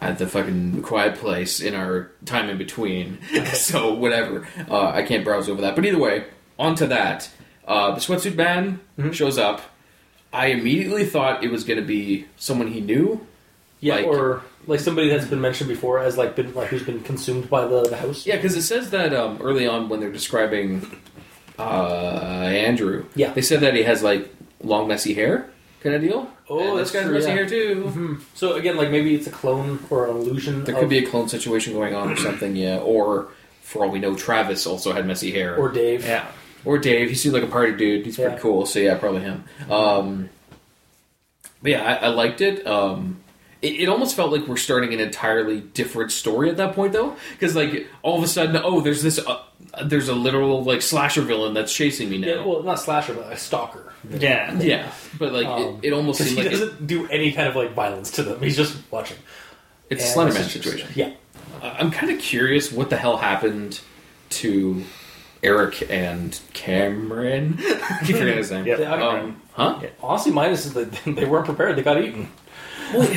at 0.00 0.18
the 0.18 0.26
fucking 0.26 0.82
quiet 0.82 1.16
place 1.16 1.60
in 1.60 1.74
our 1.74 2.10
time 2.24 2.48
in 2.50 2.58
between. 2.58 3.18
so 3.52 3.94
whatever, 3.94 4.46
uh, 4.70 4.88
I 4.90 5.02
can't 5.02 5.24
browse 5.24 5.48
over 5.48 5.62
that. 5.62 5.74
But 5.76 5.84
either 5.86 5.98
way, 5.98 6.24
onto 6.58 6.86
that. 6.86 7.30
Uh, 7.66 7.94
the 7.94 8.00
sweatsuit 8.00 8.34
man 8.34 8.80
shows 9.12 9.36
up. 9.38 9.60
I 10.32 10.46
immediately 10.48 11.04
thought 11.06 11.42
it 11.44 11.50
was 11.50 11.64
going 11.64 11.78
to 11.80 11.84
be 11.84 12.26
someone 12.36 12.68
he 12.68 12.80
knew. 12.80 13.26
Yeah, 13.80 13.96
like- 13.96 14.06
or 14.06 14.42
like 14.66 14.80
somebody 14.80 15.08
that's 15.08 15.24
been 15.26 15.40
mentioned 15.40 15.68
before 15.68 15.98
as 16.00 16.18
like 16.18 16.34
been 16.36 16.52
like 16.54 16.68
who's 16.68 16.82
been 16.82 17.00
consumed 17.02 17.48
by 17.48 17.66
the, 17.66 17.82
the 17.84 17.96
house. 17.96 18.26
Yeah, 18.26 18.36
because 18.36 18.54
it 18.56 18.62
says 18.62 18.90
that 18.90 19.14
um, 19.14 19.38
early 19.40 19.66
on 19.66 19.88
when 19.88 20.00
they're 20.00 20.12
describing 20.12 20.84
uh, 21.58 21.62
Andrew, 21.62 23.06
Yeah. 23.14 23.32
they 23.32 23.42
said 23.42 23.60
that 23.60 23.74
he 23.74 23.82
has 23.82 24.02
like 24.02 24.28
long 24.62 24.88
messy 24.88 25.14
hair 25.14 25.48
kind 25.80 25.94
of 25.94 26.02
deal. 26.02 26.30
Oh, 26.48 26.58
And 26.70 26.78
that's 26.78 26.90
this 26.90 27.00
guy's 27.00 27.08
true, 27.08 27.14
messy 27.14 27.28
yeah. 27.28 27.34
hair 27.34 27.48
too. 27.48 28.20
So 28.34 28.54
again, 28.54 28.76
like 28.76 28.90
maybe 28.90 29.14
it's 29.14 29.26
a 29.26 29.30
clone 29.30 29.78
or 29.90 30.08
an 30.08 30.16
illusion. 30.16 30.64
There 30.64 30.74
of, 30.74 30.80
could 30.80 30.88
be 30.88 30.98
a 30.98 31.06
clone 31.08 31.28
situation 31.28 31.72
going 31.72 31.94
on 31.94 32.10
or 32.10 32.16
something. 32.16 32.56
Yeah, 32.56 32.78
or 32.78 33.28
for 33.62 33.84
all 33.84 33.90
we 33.90 33.98
know, 33.98 34.14
Travis 34.14 34.66
also 34.66 34.92
had 34.92 35.06
messy 35.06 35.30
hair. 35.30 35.56
or 35.56 35.70
Dave. 35.70 36.04
Yeah. 36.04 36.26
Or 36.64 36.78
Dave. 36.78 37.08
He 37.08 37.14
seemed 37.14 37.34
like 37.34 37.44
a 37.44 37.48
party 37.48 37.76
dude. 37.76 38.04
He's 38.04 38.16
pretty 38.16 38.38
cool. 38.38 38.66
So 38.66 38.78
yeah, 38.78 38.96
probably 38.98 39.20
him. 39.22 39.44
Um, 39.70 40.28
but 41.62 41.70
yeah, 41.72 41.84
I, 41.84 42.06
I 42.06 42.08
liked 42.08 42.40
it. 42.40 42.66
Um, 42.66 43.20
it. 43.62 43.80
It 43.80 43.88
almost 43.88 44.14
felt 44.16 44.32
like 44.32 44.46
we're 44.46 44.56
starting 44.56 44.92
an 44.94 45.00
entirely 45.00 45.60
different 45.60 46.12
story 46.12 46.48
at 46.50 46.56
that 46.58 46.74
point, 46.74 46.92
though, 46.92 47.16
because 47.32 47.54
like 47.56 47.86
all 48.02 48.16
of 48.18 48.22
a 48.24 48.28
sudden, 48.28 48.56
oh, 48.62 48.80
there's 48.80 49.02
this, 49.02 49.18
uh, 49.18 49.42
there's 49.84 50.08
a 50.08 50.14
literal 50.14 50.62
like 50.64 50.82
slasher 50.82 51.22
villain 51.22 51.54
that's 51.54 51.74
chasing 51.74 52.08
me 52.10 52.18
now. 52.18 52.26
Yeah, 52.28 52.44
well, 52.44 52.62
not 52.62 52.80
slasher, 52.80 53.14
but 53.14 53.32
a 53.32 53.36
stalker. 53.36 53.92
Yeah. 54.08 54.56
Yeah, 54.58 54.90
but 55.18 55.32
like 55.32 55.46
Um, 55.46 55.80
it, 55.82 55.88
it 55.88 55.92
almost 55.92 56.18
'Cause 56.18 56.28
seemed 56.28 56.38
he 56.40 56.44
like 56.44 56.52
it- 56.54 56.58
doesn't 56.60 56.86
do 56.86 57.08
any 57.08 57.32
kind 57.32 57.48
of 57.48 57.56
like 57.56 57.72
violence 57.74 58.10
to 58.12 58.22
them. 58.22 58.40
He's 58.40 58.56
just 58.56 58.76
watching. 58.90 59.16
it's 59.90 60.02
a 60.02 60.04
And 60.06 60.12
Slender 60.14 60.32
this 60.34 60.42
Man 60.42 60.50
situation. 60.50 60.88
Yeah. 60.94 61.10
I- 61.62 61.70
I'm 61.80 61.90
kind 61.90 62.12
of 62.12 62.18
curious 62.20 62.70
what 62.70 62.90
the 62.90 62.96
hell 62.96 63.16
happened 63.16 63.80
to 64.30 64.84
Eric 65.42 65.86
and 65.90 66.38
Cameron. 66.52 67.58
I 67.60 67.98
keep 68.04 68.16
forgetting 68.16 68.36
his 68.36 68.50
name. 68.50 68.66
Yep. 68.66 68.78
Yeah, 68.80 68.92
Um, 68.94 69.42
huh? 69.52 69.80
Honestly, 70.02 70.32
minus 70.32 70.66
is 70.66 70.74
that 70.74 70.92
they 71.06 71.24
weren't 71.24 71.44
prepared. 71.46 71.76
They 71.76 71.82
got 71.82 72.00
eaten. 72.02 72.28
Well, 72.94 73.08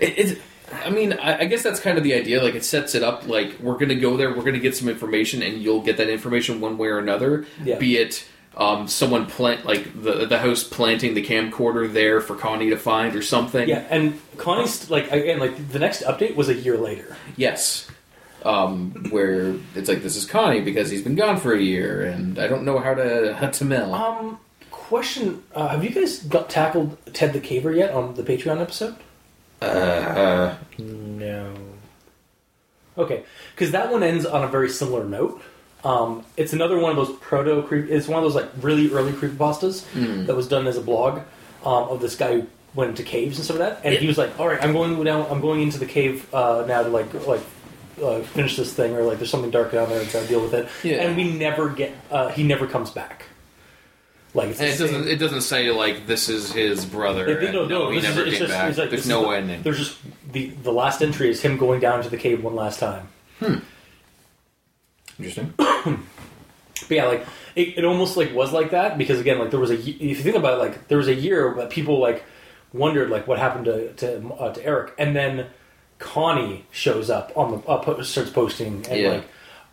it, 0.00 0.18
it, 0.18 0.42
I 0.72 0.90
mean, 0.90 1.14
I, 1.14 1.40
I 1.40 1.44
guess 1.46 1.62
that's 1.62 1.80
kind 1.80 1.98
of 1.98 2.04
the 2.04 2.14
idea. 2.14 2.42
Like, 2.42 2.54
it 2.54 2.64
sets 2.64 2.94
it 2.94 3.02
up 3.02 3.26
like 3.26 3.58
we're 3.60 3.74
going 3.74 3.88
to 3.88 3.94
go 3.94 4.16
there, 4.16 4.30
we're 4.30 4.42
going 4.42 4.54
to 4.54 4.60
get 4.60 4.76
some 4.76 4.88
information, 4.88 5.42
and 5.42 5.62
you'll 5.62 5.82
get 5.82 5.96
that 5.96 6.08
information 6.08 6.60
one 6.60 6.78
way 6.78 6.88
or 6.88 6.98
another. 6.98 7.46
Yeah. 7.62 7.78
Be 7.78 7.96
it 7.96 8.26
um, 8.58 8.88
someone 8.88 9.26
plant 9.26 9.64
like 9.64 10.02
the 10.02 10.26
the 10.26 10.38
host 10.38 10.72
planting 10.72 11.14
the 11.14 11.24
camcorder 11.24 11.90
there 11.90 12.20
for 12.20 12.34
Connie 12.34 12.70
to 12.70 12.76
find 12.76 13.14
or 13.14 13.22
something. 13.22 13.68
Yeah, 13.68 13.86
and 13.88 14.20
Connie's 14.36 14.90
like 14.90 15.10
again, 15.12 15.38
like 15.38 15.70
the 15.70 15.78
next 15.78 16.02
update 16.02 16.34
was 16.34 16.48
a 16.48 16.54
year 16.54 16.76
later. 16.76 17.16
Yes. 17.36 17.88
Um, 18.44 18.92
where 19.10 19.56
it's 19.74 19.88
like 19.88 20.02
this 20.02 20.16
is 20.16 20.24
Connie 20.24 20.60
because 20.60 20.90
he's 20.90 21.02
been 21.02 21.16
gone 21.16 21.38
for 21.38 21.54
a 21.54 21.60
year, 21.60 22.02
and 22.04 22.38
I 22.38 22.48
don't 22.48 22.64
know 22.64 22.78
how 22.78 22.94
to 22.94 23.34
how 23.34 23.48
to 23.48 23.64
mill. 23.64 23.94
Um, 23.94 24.40
question: 24.70 25.42
uh, 25.54 25.68
Have 25.68 25.84
you 25.84 25.90
guys 25.90 26.20
got 26.24 26.50
tackled 26.50 26.96
Ted 27.14 27.32
the 27.32 27.40
Caver 27.40 27.74
yet 27.76 27.92
on 27.92 28.14
the 28.14 28.22
Patreon 28.22 28.60
episode? 28.60 28.96
Uh, 29.60 30.54
No. 30.78 31.54
Okay, 32.96 33.22
because 33.54 33.70
that 33.72 33.92
one 33.92 34.02
ends 34.02 34.26
on 34.26 34.42
a 34.42 34.48
very 34.48 34.68
similar 34.68 35.04
note. 35.04 35.40
Um, 35.84 36.24
it's 36.36 36.52
another 36.52 36.78
one 36.78 36.90
of 36.90 36.96
those 36.96 37.16
proto 37.18 37.62
creep. 37.62 37.88
It's 37.88 38.08
one 38.08 38.18
of 38.18 38.24
those 38.24 38.34
like 38.34 38.50
really 38.60 38.90
early 38.92 39.12
creepypastas 39.12 39.84
Hmm. 39.92 40.26
that 40.26 40.34
was 40.34 40.48
done 40.48 40.66
as 40.66 40.76
a 40.76 40.80
blog 40.80 41.20
um, 41.64 41.84
of 41.88 42.00
this 42.00 42.16
guy 42.16 42.40
who 42.40 42.46
went 42.74 42.90
into 42.90 43.04
caves 43.04 43.36
and 43.38 43.44
stuff 43.44 43.58
like 43.60 43.68
that. 43.74 43.80
And 43.84 43.94
he 43.94 44.08
was 44.08 44.18
like, 44.18 44.38
"All 44.40 44.48
right, 44.48 44.62
I'm 44.62 44.72
going 44.72 45.02
down. 45.04 45.26
I'm 45.30 45.40
going 45.40 45.62
into 45.62 45.78
the 45.78 45.86
cave 45.86 46.26
uh, 46.34 46.64
now 46.66 46.82
to 46.82 46.88
like 46.88 47.14
like 47.26 47.40
uh, 48.02 48.20
finish 48.22 48.56
this 48.56 48.72
thing, 48.72 48.94
or 48.96 49.02
like 49.04 49.18
there's 49.18 49.30
something 49.30 49.50
dark 49.52 49.70
down 49.70 49.88
there 49.88 50.00
and 50.00 50.08
try 50.10 50.20
to 50.20 50.26
deal 50.26 50.40
with 50.40 50.54
it." 50.54 50.68
Yeah. 50.82 50.96
And 51.04 51.16
we 51.16 51.32
never 51.32 51.68
get. 51.68 51.92
Uh, 52.10 52.28
he 52.30 52.42
never 52.42 52.66
comes 52.66 52.90
back. 52.90 53.26
Like 54.34 54.48
And 54.48 54.56
the 54.56 54.64
it 54.66 54.78
doesn't. 54.78 55.08
It 55.08 55.16
doesn't 55.16 55.40
say 55.40 55.70
like 55.70 56.06
this 56.06 56.28
is 56.28 56.52
his 56.52 56.84
brother. 56.84 57.24
They- 57.24 57.34
they- 57.34 57.46
and, 57.46 57.54
no, 57.54 57.66
no, 57.66 57.90
he 57.90 58.00
this 58.00 58.10
is- 58.10 58.16
never 58.16 58.30
came 58.30 58.38
just- 58.38 58.52
back. 58.52 58.76
like, 58.76 58.90
There's 58.90 59.08
no 59.08 59.22
the- 59.22 59.36
ending. 59.36 59.62
There's 59.62 59.78
just 59.78 59.96
the 60.32 60.48
the 60.62 60.72
last 60.72 61.00
entry 61.02 61.30
is 61.30 61.40
him 61.40 61.56
going 61.56 61.80
down 61.80 62.02
to 62.02 62.10
the 62.10 62.16
cave 62.18 62.42
one 62.44 62.54
last 62.54 62.78
time. 62.80 63.08
Interesting. 65.18 65.54
But 66.88 66.94
yeah, 66.94 67.06
like 67.06 67.26
it, 67.56 67.78
it 67.78 67.84
almost 67.84 68.16
like 68.16 68.32
was 68.32 68.52
like 68.52 68.70
that 68.70 68.96
because 68.96 69.18
again, 69.20 69.38
like 69.40 69.50
there 69.50 69.58
was 69.60 69.70
a 69.72 69.74
if 69.74 69.86
you 69.98 70.14
think 70.14 70.36
about 70.36 70.54
it, 70.54 70.62
like 70.62 70.86
there 70.88 70.96
was 70.96 71.08
a 71.08 71.14
year 71.14 71.52
that 71.58 71.68
people 71.70 71.98
like 71.98 72.24
wondered 72.72 73.10
like 73.10 73.26
what 73.26 73.38
happened 73.38 73.64
to 73.66 73.92
to, 73.94 74.28
uh, 74.34 74.54
to 74.54 74.64
Eric, 74.64 74.94
and 74.96 75.14
then 75.14 75.46
Connie 75.98 76.64
shows 76.70 77.10
up 77.10 77.32
on 77.36 77.50
the 77.60 77.68
uh, 77.68 78.02
starts 78.04 78.30
posting 78.30 78.86
and 78.88 79.00
Yeah. 79.00 79.08
like. 79.10 79.24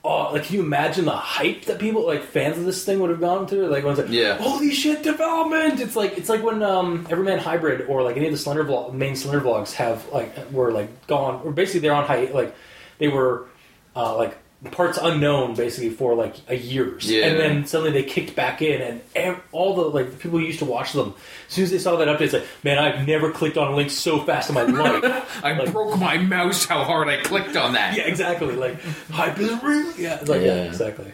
Oh, 0.08 0.32
like 0.34 0.43
can 0.43 0.56
you 0.58 0.62
imagine 0.62 1.06
the 1.06 1.12
hype 1.12 1.64
that 1.66 1.80
people 1.80 2.06
like 2.06 2.22
fans 2.24 2.58
of 2.60 2.66
this 2.66 2.86
thing 2.86 2.99
would 2.99 3.10
have 3.10 3.20
gone 3.20 3.47
through? 3.47 3.68
Like, 3.68 3.84
when 3.84 3.93
it's 3.93 4.01
like, 4.01 4.12
Yeah. 4.12 4.38
holy 4.38 4.72
shit, 4.72 5.01
development! 5.01 5.80
It's 5.80 5.95
like 5.95 6.16
it's 6.18 6.30
like 6.30 6.43
when 6.43 6.62
um, 6.62 7.08
Everyman 7.10 7.39
Hybrid 7.39 7.88
or 7.89 8.03
like 8.03 8.16
any 8.16 8.28
of 8.28 8.32
the 8.32 8.38
Slender 8.38 8.64
vlog, 8.64 8.93
main 8.93 9.16
Slender 9.16 9.41
vlogs 9.41 9.74
have 9.74 10.08
like 10.14 10.51
were 10.51 10.72
like 10.72 11.08
gone, 11.08 11.41
or 11.43 11.51
basically 11.51 11.80
they're 11.80 11.93
on 11.93 12.06
high, 12.06 12.26
like 12.32 12.56
they 12.99 13.08
were 13.08 13.47
uh, 13.95 14.16
like 14.16 14.38
parts 14.72 14.97
unknown 15.01 15.53
basically 15.53 15.89
for 15.91 16.16
like 16.16 16.36
a 16.47 16.56
years, 16.56 17.10
Yeah. 17.10 17.26
and 17.28 17.39
then 17.39 17.66
suddenly 17.68 17.91
they 17.91 18.08
kicked 18.08 18.36
back 18.36 18.62
in, 18.62 18.82
and 18.82 19.01
ev- 19.16 19.39
all 19.51 19.76
the 19.76 19.82
like 19.84 20.10
the 20.12 20.18
people 20.18 20.39
who 20.39 20.45
used 20.45 20.60
to 20.60 20.66
watch 20.66 20.93
them, 20.93 21.14
as 21.47 21.53
soon 21.53 21.66
as 21.66 21.72
they 21.72 21.78
saw 21.78 21.95
that 21.97 22.08
update, 22.08 22.22
it's 22.22 22.34
like, 22.34 22.47
man, 22.64 22.80
I've 22.80 23.08
never 23.08 23.32
clicked 23.32 23.58
on 23.58 23.72
a 23.74 23.76
link 23.76 23.91
so 23.91 24.20
fast 24.22 24.49
in 24.49 24.56
my 24.56 24.64
life. 24.66 25.43
I 25.43 25.53
Like- 25.53 25.72
broke 25.72 25.99
my 25.99 26.18
mouse. 26.18 26.66
How 26.66 26.84
hard 26.84 27.08
I 27.10 27.22
clicked 27.22 27.56
on 27.56 27.74
that. 27.74 27.95
yeah, 27.97 28.03
exactly. 28.03 28.56
Like 28.56 28.82
hype 29.12 29.38
is 29.39 29.62
real. 29.62 29.91
Yeah, 29.99 30.16
like, 30.26 30.41
yeah. 30.41 30.47
Yeah. 30.47 30.64
exactly. 30.64 31.12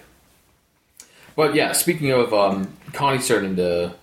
But 1.35 1.55
yeah, 1.55 1.71
speaking 1.73 2.11
of 2.11 2.33
um, 2.33 2.73
Connie 2.93 3.19
starting 3.19 3.55
to 3.57 3.93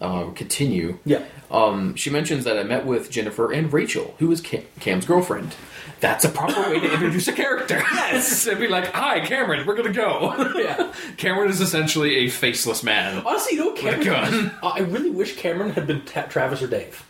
uh, 0.00 0.30
continue, 0.34 0.98
Yeah. 1.04 1.22
um, 1.50 1.94
she 1.96 2.10
mentions 2.10 2.44
that 2.44 2.58
I 2.58 2.62
met 2.62 2.86
with 2.86 3.10
Jennifer 3.10 3.52
and 3.52 3.72
Rachel, 3.72 4.14
who 4.18 4.30
is 4.32 4.40
Cam- 4.40 4.64
Cam's 4.80 5.06
girlfriend. 5.06 5.54
That's 6.00 6.24
a 6.24 6.28
proper 6.28 6.60
way 6.70 6.80
to 6.80 6.92
introduce 6.92 7.28
a 7.28 7.32
character. 7.32 7.82
Yes, 7.94 8.46
it'd 8.46 8.58
be 8.60 8.68
like, 8.68 8.86
"Hi, 8.92 9.20
Cameron, 9.20 9.66
we're 9.66 9.74
gonna 9.76 9.92
go." 9.92 10.34
Yeah. 10.56 10.92
Cameron 11.16 11.50
is 11.50 11.60
essentially 11.60 12.16
a 12.16 12.28
faceless 12.28 12.82
man. 12.82 13.22
Honestly, 13.24 13.56
you 13.56 13.64
know, 13.64 13.72
Cameron. 13.72 14.50
I 14.62 14.80
really 14.80 15.10
wish 15.10 15.36
Cameron 15.36 15.70
had 15.70 15.86
been 15.86 16.02
ta- 16.02 16.26
Travis 16.26 16.60
or 16.62 16.66
Dave. 16.66 17.04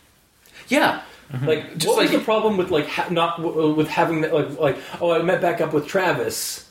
Yeah, 0.68 1.02
Like, 1.42 1.76
Just 1.76 1.88
what 1.88 2.02
was 2.02 2.10
the 2.12 2.20
problem 2.20 2.56
with 2.56 2.70
like 2.70 2.86
ha- 2.88 3.08
not 3.10 3.38
w- 3.38 3.74
with 3.74 3.88
having 3.88 4.20
that, 4.22 4.32
like 4.32 4.58
like 4.58 4.78
oh 5.00 5.10
I 5.12 5.22
met 5.22 5.40
back 5.40 5.60
up 5.60 5.72
with 5.72 5.86
Travis 5.86 6.63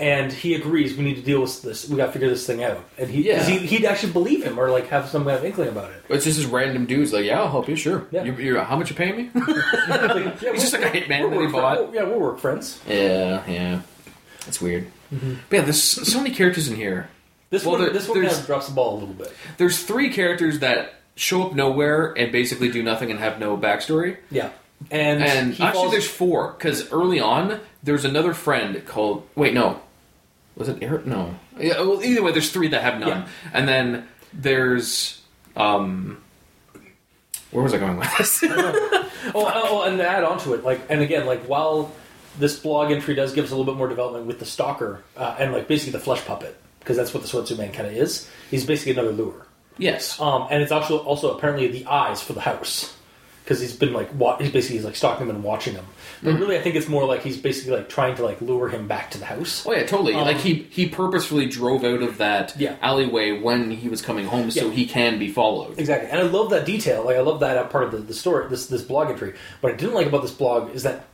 and 0.00 0.32
he 0.32 0.54
agrees 0.54 0.96
we 0.96 1.02
need 1.04 1.16
to 1.16 1.22
deal 1.22 1.40
with 1.40 1.60
this 1.62 1.88
we 1.88 1.96
got 1.96 2.06
to 2.06 2.12
figure 2.12 2.28
this 2.28 2.46
thing 2.46 2.62
out 2.62 2.78
and 2.98 3.10
he, 3.10 3.26
Yeah. 3.26 3.42
he 3.44 3.58
he'd 3.66 3.84
actually 3.84 4.12
believe 4.12 4.44
him 4.44 4.58
or 4.58 4.70
like 4.70 4.86
have 4.88 5.08
some 5.08 5.24
kind 5.24 5.36
of 5.38 5.44
inkling 5.44 5.68
about 5.68 5.90
it. 5.90 6.02
it's 6.08 6.24
just 6.24 6.38
this 6.38 6.46
random 6.46 6.86
dude's 6.86 7.12
like, 7.12 7.24
"Yeah, 7.24 7.40
I'll 7.40 7.50
help 7.50 7.68
you, 7.68 7.74
sure." 7.76 8.06
Yeah. 8.12 8.22
You, 8.24 8.32
you, 8.34 8.58
how 8.60 8.76
much 8.76 8.90
you 8.90 8.96
paying 8.96 9.16
me? 9.16 9.30
Like, 9.88 10.40
yeah, 10.42 10.52
He's 10.52 10.62
just 10.62 10.72
like 10.72 10.82
a 10.82 10.90
hitman 10.98 11.30
that 11.30 11.40
he 11.40 11.46
bought. 11.48 11.92
yeah, 11.94 12.04
we're 12.04 12.18
work 12.18 12.38
friends. 12.38 12.80
yeah, 12.86 13.42
yeah, 13.50 13.80
that's 14.44 14.60
weird. 14.60 14.86
Mm-hmm. 15.12 15.34
But 15.48 15.56
yeah, 15.56 15.62
there's 15.62 15.82
so 15.82 16.18
many 16.22 16.34
characters 16.34 16.68
in 16.68 16.76
here. 16.76 17.08
This 17.50 17.64
Well, 17.64 17.72
one 17.76 17.80
there- 17.84 17.92
this 17.92 18.06
one 18.08 18.22
kind 18.22 18.32
of 18.32 18.46
drops 18.46 18.68
the 18.68 18.74
ball 18.74 18.98
a 18.98 18.98
little 19.00 19.14
bit. 19.14 19.32
There's 19.56 19.82
three 19.82 20.10
characters 20.10 20.58
that 20.60 20.94
show 21.16 21.42
up 21.44 21.54
nowhere 21.54 22.12
and 22.16 22.30
basically 22.30 22.70
do 22.70 22.82
nothing 22.82 23.10
and 23.10 23.18
have 23.18 23.40
no 23.40 23.56
backstory. 23.56 24.18
Yeah, 24.30 24.50
and 24.90 25.22
And 25.22 25.50
actually, 25.52 25.72
falls, 25.72 25.90
there's 25.90 26.06
four 26.06 26.52
because 26.52 26.92
early 26.92 27.18
on 27.20 27.58
there's 27.82 28.04
another 28.04 28.34
friend 28.34 28.84
called. 28.86 29.26
Wait, 29.34 29.54
no, 29.54 29.80
was 30.58 30.68
it 30.68 30.78
Eric? 30.82 31.06
No. 31.06 31.34
Yeah. 31.58 31.80
Well, 31.80 32.02
either 32.04 32.22
way, 32.22 32.32
there's 32.32 32.50
three 32.50 32.68
that 32.68 32.82
have 32.82 32.98
none, 33.00 33.08
Yeah. 33.08 33.28
and 33.52 33.68
then 33.68 34.08
there's 34.32 35.20
um. 35.56 36.22
Where 37.50 37.64
was 37.64 37.72
I 37.72 37.78
going 37.78 37.96
with 37.96 38.14
this? 38.18 38.40
oh, 38.44 39.10
oh, 39.34 39.82
and 39.88 39.96
to 39.98 40.06
add 40.06 40.22
on 40.22 40.38
to 40.40 40.52
it, 40.52 40.64
like, 40.64 40.82
and 40.90 41.00
again, 41.00 41.24
like, 41.24 41.44
while 41.48 41.90
this 42.38 42.58
blog 42.58 42.92
entry 42.92 43.14
does 43.14 43.32
give 43.32 43.44
us 43.46 43.50
a 43.50 43.56
little 43.56 43.72
bit 43.72 43.78
more 43.78 43.88
development 43.88 44.26
with 44.26 44.38
the 44.38 44.44
stalker 44.44 45.02
uh, 45.16 45.34
and 45.38 45.52
like 45.52 45.66
basically 45.66 45.92
the 45.92 45.98
flesh 45.98 46.22
puppet, 46.26 46.60
because 46.80 46.96
that's 46.96 47.14
what 47.14 47.22
the 47.22 47.28
sweatsuit 47.28 47.56
man 47.58 47.72
kind 47.72 47.86
of 47.88 47.94
is. 47.94 48.28
He's 48.50 48.66
basically 48.66 48.92
another 48.92 49.12
lure, 49.12 49.46
yes. 49.78 50.20
um, 50.20 50.46
and 50.50 50.62
it's 50.62 50.70
also 50.72 50.98
also 50.98 51.36
apparently 51.36 51.68
the 51.68 51.86
eyes 51.86 52.22
for 52.22 52.34
the 52.34 52.40
house, 52.42 52.94
because 53.44 53.60
he's 53.60 53.74
been 53.74 53.92
like 53.94 54.12
wa- 54.14 54.36
he's 54.38 54.50
basically 54.52 54.76
he's 54.76 54.84
like 54.84 54.96
stalking 54.96 55.26
him 55.26 55.34
and 55.34 55.42
watching 55.42 55.72
him. 55.74 55.86
But 56.22 56.30
Mm-hmm. 56.30 56.40
really, 56.40 56.58
I 56.58 56.60
think 56.62 56.74
it's 56.74 56.88
more 56.88 57.04
like 57.04 57.22
he's 57.22 57.36
basically 57.36 57.76
like 57.76 57.88
trying 57.88 58.16
to 58.16 58.24
like 58.24 58.40
lure 58.40 58.68
him 58.68 58.88
back 58.88 59.10
to 59.12 59.18
the 59.18 59.24
house. 59.26 59.64
Oh 59.66 59.72
yeah, 59.72 59.84
totally. 59.86 60.14
Um, 60.14 60.22
like 60.22 60.38
he 60.38 60.66
he 60.70 60.88
purposefully 60.88 61.46
drove 61.46 61.84
out 61.84 62.02
of 62.02 62.18
that 62.18 62.54
Yeah. 62.58 62.76
alleyway 62.82 63.38
when 63.40 63.70
he 63.70 63.88
was 63.88 64.02
coming 64.02 64.26
home, 64.26 64.50
so 64.50 64.66
Yeah. 64.66 64.72
he 64.72 64.86
can 64.86 65.18
be 65.18 65.30
followed. 65.30 65.78
Exactly, 65.78 66.10
and 66.10 66.18
I 66.20 66.22
love 66.24 66.50
that 66.50 66.64
detail. 66.66 67.04
Like 67.04 67.16
I 67.16 67.20
love 67.20 67.40
that 67.40 67.70
part 67.70 67.84
of 67.84 67.92
the, 67.92 67.98
the 67.98 68.14
story, 68.14 68.48
this 68.48 68.66
this 68.66 68.82
blog 68.82 69.10
entry. 69.10 69.34
What 69.60 69.72
I 69.72 69.76
didn't 69.76 69.94
like 69.94 70.06
about 70.06 70.22
this 70.22 70.32
blog 70.32 70.74
is 70.74 70.82
that 70.82 71.04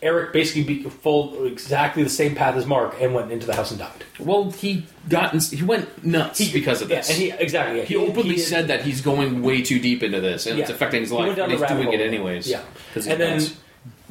Eric 0.00 0.32
basically 0.32 0.62
be, 0.62 0.82
followed 0.84 1.46
exactly 1.50 2.04
the 2.04 2.08
same 2.10 2.36
path 2.36 2.54
as 2.54 2.66
Mark 2.66 2.94
and 3.00 3.14
went 3.14 3.32
into 3.32 3.46
the 3.46 3.54
house 3.56 3.70
and 3.72 3.80
died. 3.80 4.04
Well, 4.20 4.52
he 4.52 4.86
got 5.08 5.34
ins- 5.34 5.50
he 5.50 5.64
went 5.64 6.04
nuts 6.04 6.52
because 6.52 6.82
of 6.82 6.90
yeah, 6.90 6.98
this. 6.98 7.08
and 7.10 7.18
he 7.18 7.30
exactly 7.32 7.78
yeah, 7.78 7.84
He 7.84 7.96
openly 7.96 8.36
did- 8.36 8.44
said 8.44 8.68
that 8.68 8.82
he's 8.82 9.00
going 9.00 9.42
way 9.42 9.60
too 9.62 9.80
deep 9.80 10.04
into 10.04 10.20
this, 10.20 10.46
and 10.46 10.60
it's 10.60 10.70
affecting 10.70 11.00
his 11.00 11.10
He 11.10 11.16
life. 11.16 11.26
went 11.28 11.36
down 11.38 11.48
But 11.48 11.58
the 11.58 11.66
he's 11.66 11.74
doing 11.82 11.92
it 11.94 11.98
hole. 11.98 12.06
anyways. 12.08 12.48
Yeah, 12.48 12.60
and 12.94 13.04
then 13.04 13.38
nuts. 13.38 13.54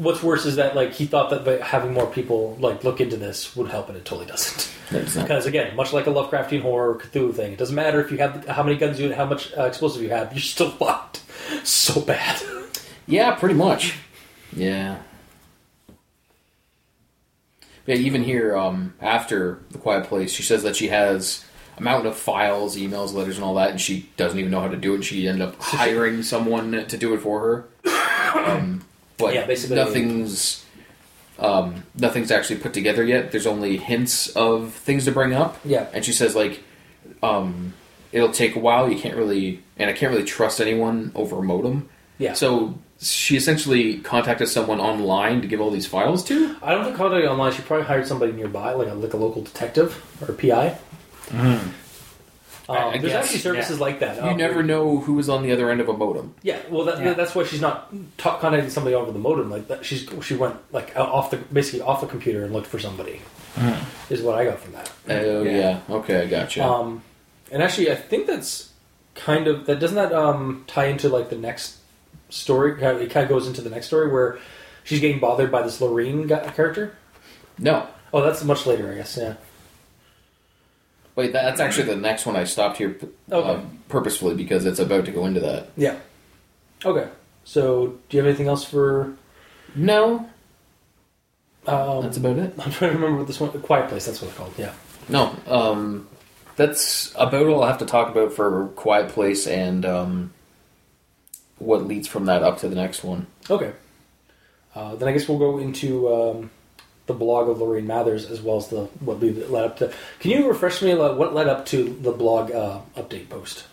What's 0.02 0.24
worse 0.24 0.46
is 0.46 0.56
that 0.56 0.76
like 0.76 0.94
he 0.94 1.06
thought 1.06 1.30
that 1.30 1.46
by 1.46 1.58
having 1.58 1.94
more 1.94 2.08
people 2.08 2.58
like 2.60 2.84
look 2.84 3.00
into 3.00 3.18
this 3.18 3.56
would 3.56 3.70
help, 3.70 3.88
and 3.88 3.98
it 3.98 4.04
totally 4.04 4.28
doesn't. 4.28 4.72
Because 4.90 5.46
again, 5.46 5.76
much 5.76 5.94
like 5.94 6.08
a 6.08 6.10
Lovecraftian 6.10 6.62
horror 6.62 6.96
Cthulhu 6.96 7.34
thing, 7.34 7.54
it 7.54 7.60
doesn't 7.60 7.76
matter 7.76 8.02
if 8.02 8.12
you 8.12 8.18
have 8.18 8.46
how 8.48 8.64
many 8.64 8.78
guns 8.78 9.00
you 9.00 9.06
and 9.06 9.16
how 9.16 9.26
much 9.26 9.56
uh, 9.58 9.64
explosive 9.64 10.02
you 10.02 10.10
have, 10.10 10.34
you're 10.34 10.42
still 10.42 10.72
fucked. 10.80 11.22
So 11.64 12.02
bad. 12.02 12.42
yeah, 13.08 13.36
pretty 13.36 13.56
much. 13.56 13.98
Yeah. 14.54 14.98
Yeah, 17.88 17.96
even 17.96 18.24
here, 18.24 18.56
um, 18.56 18.94
after 19.02 19.60
the 19.72 19.78
Quiet 19.78 20.06
Place, 20.06 20.32
she 20.32 20.44
says 20.44 20.62
that 20.64 20.76
she 20.76 20.90
has 20.90 21.44
a 21.78 21.82
mountain 21.82 22.08
of 22.08 22.16
files, 22.16 22.78
emails, 22.78 23.14
letters, 23.14 23.38
and 23.38 23.44
all 23.44 23.56
that, 23.56 23.72
and 23.72 23.82
she 23.82 24.10
doesn't 24.18 24.38
even 24.38 24.52
know 24.52 24.62
how 24.62 24.68
to 24.68 24.78
do 24.78 24.92
it. 24.92 24.96
And 24.96 25.06
she 25.06 25.28
ended 25.28 25.48
up 25.48 25.56
hiring 25.60 26.22
someone 26.22 26.86
to 26.88 26.98
do 26.98 27.14
it 27.14 27.20
for 27.20 27.40
her. 27.40 27.68
Um, 28.32 28.82
but 29.22 29.34
Yeah, 29.34 29.46
basically- 29.46 29.76
nothing's 29.78 30.66
um, 31.40 31.84
nothing's 31.96 32.30
actually 32.32 32.60
put 32.60 32.74
together 32.74 33.04
yet. 33.04 33.32
There's 33.32 33.48
only 33.48 33.78
hints 33.78 34.28
of 34.36 34.74
things 34.74 35.06
to 35.06 35.12
bring 35.12 35.34
up. 35.34 35.58
Yeah. 35.66 35.88
and 35.94 36.06
she 36.06 36.12
says 36.14 36.36
like, 36.36 36.62
um, 37.24 37.74
it'll 38.12 38.32
take 38.32 38.56
a 38.56 38.60
while. 38.60 38.92
You 38.92 39.00
can't 39.00 39.16
really, 39.16 39.64
and 39.78 39.90
I 39.90 39.94
can't 39.94 40.12
really 40.12 40.26
trust 40.26 40.62
anyone 40.62 41.12
over 41.16 41.40
a 41.40 41.44
modem. 41.44 41.90
Yeah. 42.20 42.34
So 42.34 42.78
she 43.02 43.36
essentially 43.38 43.98
contacted 44.00 44.50
someone 44.50 44.80
online 44.80 45.42
to 45.42 45.48
give 45.48 45.60
all 45.62 45.72
these 45.72 45.88
files 45.88 46.24
to. 46.26 46.56
I 46.62 46.72
don't 46.74 46.84
think 46.84 46.96
contacting 46.96 47.28
online. 47.30 47.52
She 47.54 47.64
probably 47.64 47.88
hired 47.88 48.06
somebody 48.06 48.34
nearby, 48.34 48.74
like 48.74 48.90
a 48.90 48.94
like 48.94 49.14
a 49.14 49.18
local 49.18 49.42
detective 49.42 50.00
or 50.22 50.32
a 50.32 50.38
PI. 50.38 50.78
Um, 52.72 52.78
I- 52.78 52.88
I 52.94 52.98
there's 52.98 53.14
guess, 53.14 53.24
actually 53.26 53.40
services 53.40 53.80
like 53.80 54.00
that. 54.00 54.16
You 54.18 54.22
Um, 54.32 54.38
never 54.38 54.64
know 54.64 54.98
who 55.00 55.18
is 55.20 55.30
on 55.30 55.44
the 55.44 55.52
other 55.52 55.70
end 55.70 55.82
of 55.82 55.90
a 55.90 55.94
modem. 55.94 56.34
Yeah, 56.44 56.58
well, 56.70 56.86
that, 56.86 57.02
Yeah. 57.04 57.14
that's 57.14 57.34
why 57.36 57.44
she's 57.46 57.62
not 57.62 57.94
ta- 58.18 58.38
contacting 58.40 58.70
somebody 58.70 58.96
over 58.96 59.12
the 59.12 59.20
modem. 59.20 59.50
Like 59.52 59.68
that, 59.68 59.86
she's 59.86 60.08
she 60.24 60.36
went 60.36 60.56
like 60.72 60.94
off 60.98 61.32
the 61.32 61.38
basically 61.38 61.82
off 61.82 62.02
the 62.02 62.08
computer 62.08 62.44
and 62.44 62.54
looked 62.54 62.68
for 62.68 62.80
somebody. 62.80 63.22
Is 64.10 64.22
what 64.22 64.36
I 64.38 64.46
got 64.46 64.60
from 64.60 64.74
that. 64.74 64.90
Oh 65.10 65.44
Yeah. 65.44 65.80
yeah. 65.90 65.96
Okay, 65.98 66.22
I 66.22 66.26
gotcha. 66.28 66.66
Um, 66.66 67.02
and 67.52 67.62
actually, 67.62 67.92
I 67.92 67.96
think 67.96 68.28
that's 68.28 68.70
kind 69.16 69.48
of 69.48 69.66
that 69.66 69.80
doesn't 69.80 69.96
that 69.98 70.14
um, 70.14 70.64
tie 70.68 70.86
into 70.86 71.10
like 71.10 71.30
the 71.30 71.38
next 71.38 71.78
story. 72.30 72.72
It 72.82 73.10
kind 73.12 73.24
of 73.24 73.30
goes 73.30 73.48
into 73.48 73.62
the 73.62 73.70
next 73.70 73.88
story 73.88 74.10
where 74.10 74.38
she's 74.86 75.00
getting 75.02 75.20
bothered 75.20 75.52
by 75.52 75.62
this 75.62 75.82
Lorraine 75.82 76.28
character. 76.30 76.94
no, 77.60 77.88
Oh, 78.14 78.22
that's 78.22 78.44
much 78.44 78.66
later, 78.66 78.92
I 78.92 78.96
guess. 78.96 79.18
Yeah. 79.18 79.34
Wait. 81.16 81.34
That's 81.34 81.60
actually 81.60 81.88
the 81.88 81.96
next 81.96 82.26
one. 82.26 82.36
I 82.36 82.44
stopped 82.46 82.78
here 82.78 82.98
uh, 83.32 83.36
Okay. 83.36 83.66
purposefully 83.90 84.36
because 84.36 84.66
it's 84.66 84.80
about 84.80 85.06
to 85.06 85.12
go 85.12 85.26
into 85.26 85.40
that. 85.42 85.70
Yeah. 85.78 85.98
Okay. 86.86 87.08
So, 87.44 87.98
do 88.10 88.18
you 88.18 88.20
have 88.24 88.28
anything 88.28 88.48
else 88.48 88.64
for? 88.64 89.14
No, 89.76 90.28
Um, 91.68 92.04
that's 92.04 92.18
about 92.18 92.38
it. 92.38 92.54
I'm 92.60 92.72
trying 92.72 92.92
to 92.92 92.98
remember 92.98 93.18
what 93.20 93.28
this 93.28 93.40
one. 93.40 93.52
Quiet 93.62 93.90
Place. 93.90 94.06
That's 94.06 94.22
what 94.22 94.30
it's 94.30 94.38
called. 94.38 94.54
Yeah. 94.58 94.74
No, 95.10 95.36
um, 95.48 96.08
that's 96.56 97.14
about 97.16 97.48
all 97.48 97.64
I 97.64 97.68
have 97.68 97.80
to 97.80 97.86
talk 97.86 98.10
about 98.10 98.34
for 98.34 98.68
Quiet 98.76 99.10
Place 99.10 99.48
and 99.48 99.86
um, 99.86 100.34
what 101.58 101.86
leads 101.86 102.08
from 102.08 102.26
that 102.26 102.44
up 102.44 102.60
to 102.60 102.70
the 102.70 102.76
next 102.76 103.04
one. 103.04 103.28
Okay. 103.50 103.74
Uh, 104.76 104.96
then 104.96 105.08
I 105.08 105.12
guess 105.12 105.28
we'll 105.28 105.38
go 105.40 105.58
into 105.58 106.14
um, 106.14 106.52
the 107.12 107.18
blog 107.18 107.50
of 107.50 107.60
Lorraine 107.60 107.88
Mathers 107.88 108.30
as 108.30 108.42
well 108.42 108.58
as 108.58 108.68
the 108.70 108.86
what 109.02 109.22
led 109.22 109.66
up 109.66 109.78
to. 109.78 109.94
Can 110.20 110.32
you 110.32 110.48
refresh 110.48 110.82
me 110.82 110.96
what 110.96 111.34
led 111.34 111.48
up 111.48 111.66
to 111.68 111.84
the 112.02 112.12
blog 112.12 112.52
uh, 112.52 112.80
update 112.96 113.30
post? 113.30 113.66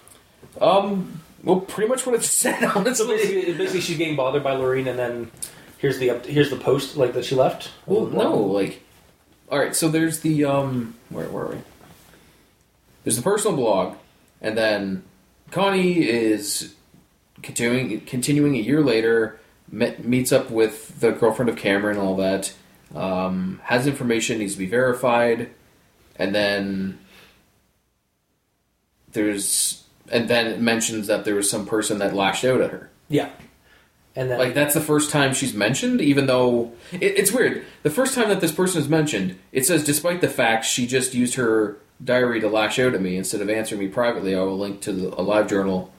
Um, 0.61 1.23
well, 1.45 1.61
pretty 1.61 1.89
much 1.89 2.05
what 2.05 2.15
it 2.15 2.23
said, 2.25 2.63
honestly. 2.65 3.17
basically, 3.17 3.55
basically, 3.55 3.81
she's 3.81 3.99
getting 3.99 4.17
bothered 4.17 4.43
by 4.43 4.55
Lorraine, 4.55 4.89
and 4.89 4.99
then 4.99 5.31
here's 5.79 5.99
the 5.99 6.11
up, 6.11 6.27
here's 6.27 6.51
the 6.51 6.57
post 6.57 6.97
like 6.97 7.13
that 7.15 7.25
she 7.25 7.35
left. 7.35 7.71
Well, 7.87 8.07
no, 8.07 8.37
like, 8.37 8.83
all 9.51 9.59
right. 9.59 9.75
So 9.75 9.89
there's 9.89 10.21
the 10.21 10.45
um, 10.45 10.95
where 11.11 11.29
where 11.29 11.45
are 11.45 11.49
we? 11.51 11.59
There's 13.05 13.17
the 13.17 13.23
personal 13.23 13.57
blog, 13.57 13.97
and 14.41 14.59
then 14.59 15.05
Connie 15.51 16.09
is 16.09 16.75
continuing 17.43 18.01
continuing 18.01 18.55
a 18.57 18.61
year 18.61 18.83
later. 18.83 19.41
Met, 19.71 20.03
meets 20.03 20.33
up 20.33 20.51
with 20.51 20.99
the 21.01 21.13
girlfriend 21.13 21.51
of 21.51 21.57
Cameron 21.57 21.99
and 21.99 22.07
all 22.07 22.17
that. 22.17 22.55
Um, 22.95 23.61
has 23.65 23.87
information 23.87 24.39
needs 24.39 24.55
to 24.55 24.59
be 24.59 24.67
verified, 24.67 25.51
and 26.17 26.35
then 26.35 26.99
there's 29.13 29.85
and 30.11 30.29
then 30.29 30.47
it 30.47 30.61
mentions 30.61 31.07
that 31.07 31.25
there 31.25 31.35
was 31.35 31.51
some 31.51 31.67
person 31.67 31.99
that 31.99 32.15
lashed 32.15 32.45
out 32.45 32.61
at 32.61 32.71
her. 32.71 32.91
Yeah. 33.09 33.31
And 34.17 34.31
then 34.31 34.39
Like 34.39 34.55
that's 34.55 34.75
the 34.75 34.81
first 34.81 35.11
time 35.11 35.35
she's 35.35 35.55
mentioned, 35.55 36.01
even 36.01 36.27
though 36.27 36.73
it, 36.93 37.03
it's 37.03 37.31
weird. 37.33 37.65
The 37.83 37.91
first 37.91 38.15
time 38.15 38.29
that 38.31 38.41
this 38.41 38.53
person 38.53 38.81
is 38.81 38.89
mentioned, 38.89 39.39
it 39.53 39.67
says 39.67 39.85
despite 39.85 40.21
the 40.21 40.29
fact 40.29 40.65
she 40.65 40.87
just 40.87 41.15
used 41.15 41.35
her 41.35 41.77
diary 42.03 42.41
to 42.41 42.49
lash 42.49 42.79
out 42.79 42.95
at 42.95 43.03
me 43.03 43.17
instead 43.17 43.41
of 43.41 43.51
answering 43.51 43.81
me 43.81 43.89
privately, 43.89 44.35
I 44.35 44.41
will 44.41 44.59
link 44.59 44.81
to 44.83 44.93
the, 44.93 45.21
a 45.21 45.23
live 45.23 45.49
journal 45.49 45.93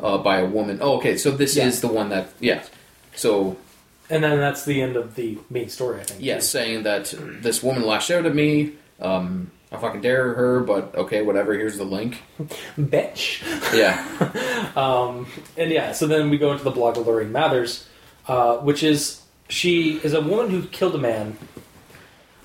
uh, 0.00 0.18
by 0.18 0.38
a 0.38 0.46
woman. 0.46 0.78
Oh, 0.80 0.96
okay, 0.98 1.16
so 1.16 1.30
this 1.30 1.56
Yeah. 1.56 1.66
is 1.66 1.80
the 1.80 1.88
one 1.88 2.08
that 2.10 2.28
yeah. 2.40 2.62
So 3.16 3.56
and 4.10 4.22
then 4.24 4.38
that's 4.38 4.64
the 4.64 4.80
end 4.82 4.96
of 4.96 5.14
the 5.14 5.38
main 5.50 5.68
story, 5.68 6.00
I 6.00 6.04
think. 6.04 6.22
yes, 6.22 6.48
saying 6.48 6.84
that 6.84 7.14
this 7.18 7.62
woman 7.62 7.84
lashed 7.84 8.10
out 8.10 8.26
at 8.26 8.34
me. 8.34 8.72
Um, 9.00 9.50
I 9.70 9.76
fucking 9.76 10.00
dare 10.00 10.32
her, 10.34 10.60
but 10.60 10.94
okay, 10.94 11.22
whatever. 11.22 11.52
Here's 11.52 11.76
the 11.76 11.84
link. 11.84 12.22
Bitch. 12.78 13.42
Yeah, 13.76 14.72
Um, 14.76 15.26
and 15.56 15.70
yeah, 15.70 15.92
so 15.92 16.06
then 16.06 16.30
we 16.30 16.38
go 16.38 16.52
into 16.52 16.64
the 16.64 16.70
blog 16.70 16.96
of 16.96 17.06
Lorraine 17.06 17.32
Mathers, 17.32 17.86
uh, 18.26 18.56
which 18.58 18.82
is 18.82 19.22
she 19.48 19.98
is 19.98 20.14
a 20.14 20.20
woman 20.20 20.50
who 20.50 20.62
killed 20.68 20.94
a 20.94 20.98
man, 20.98 21.36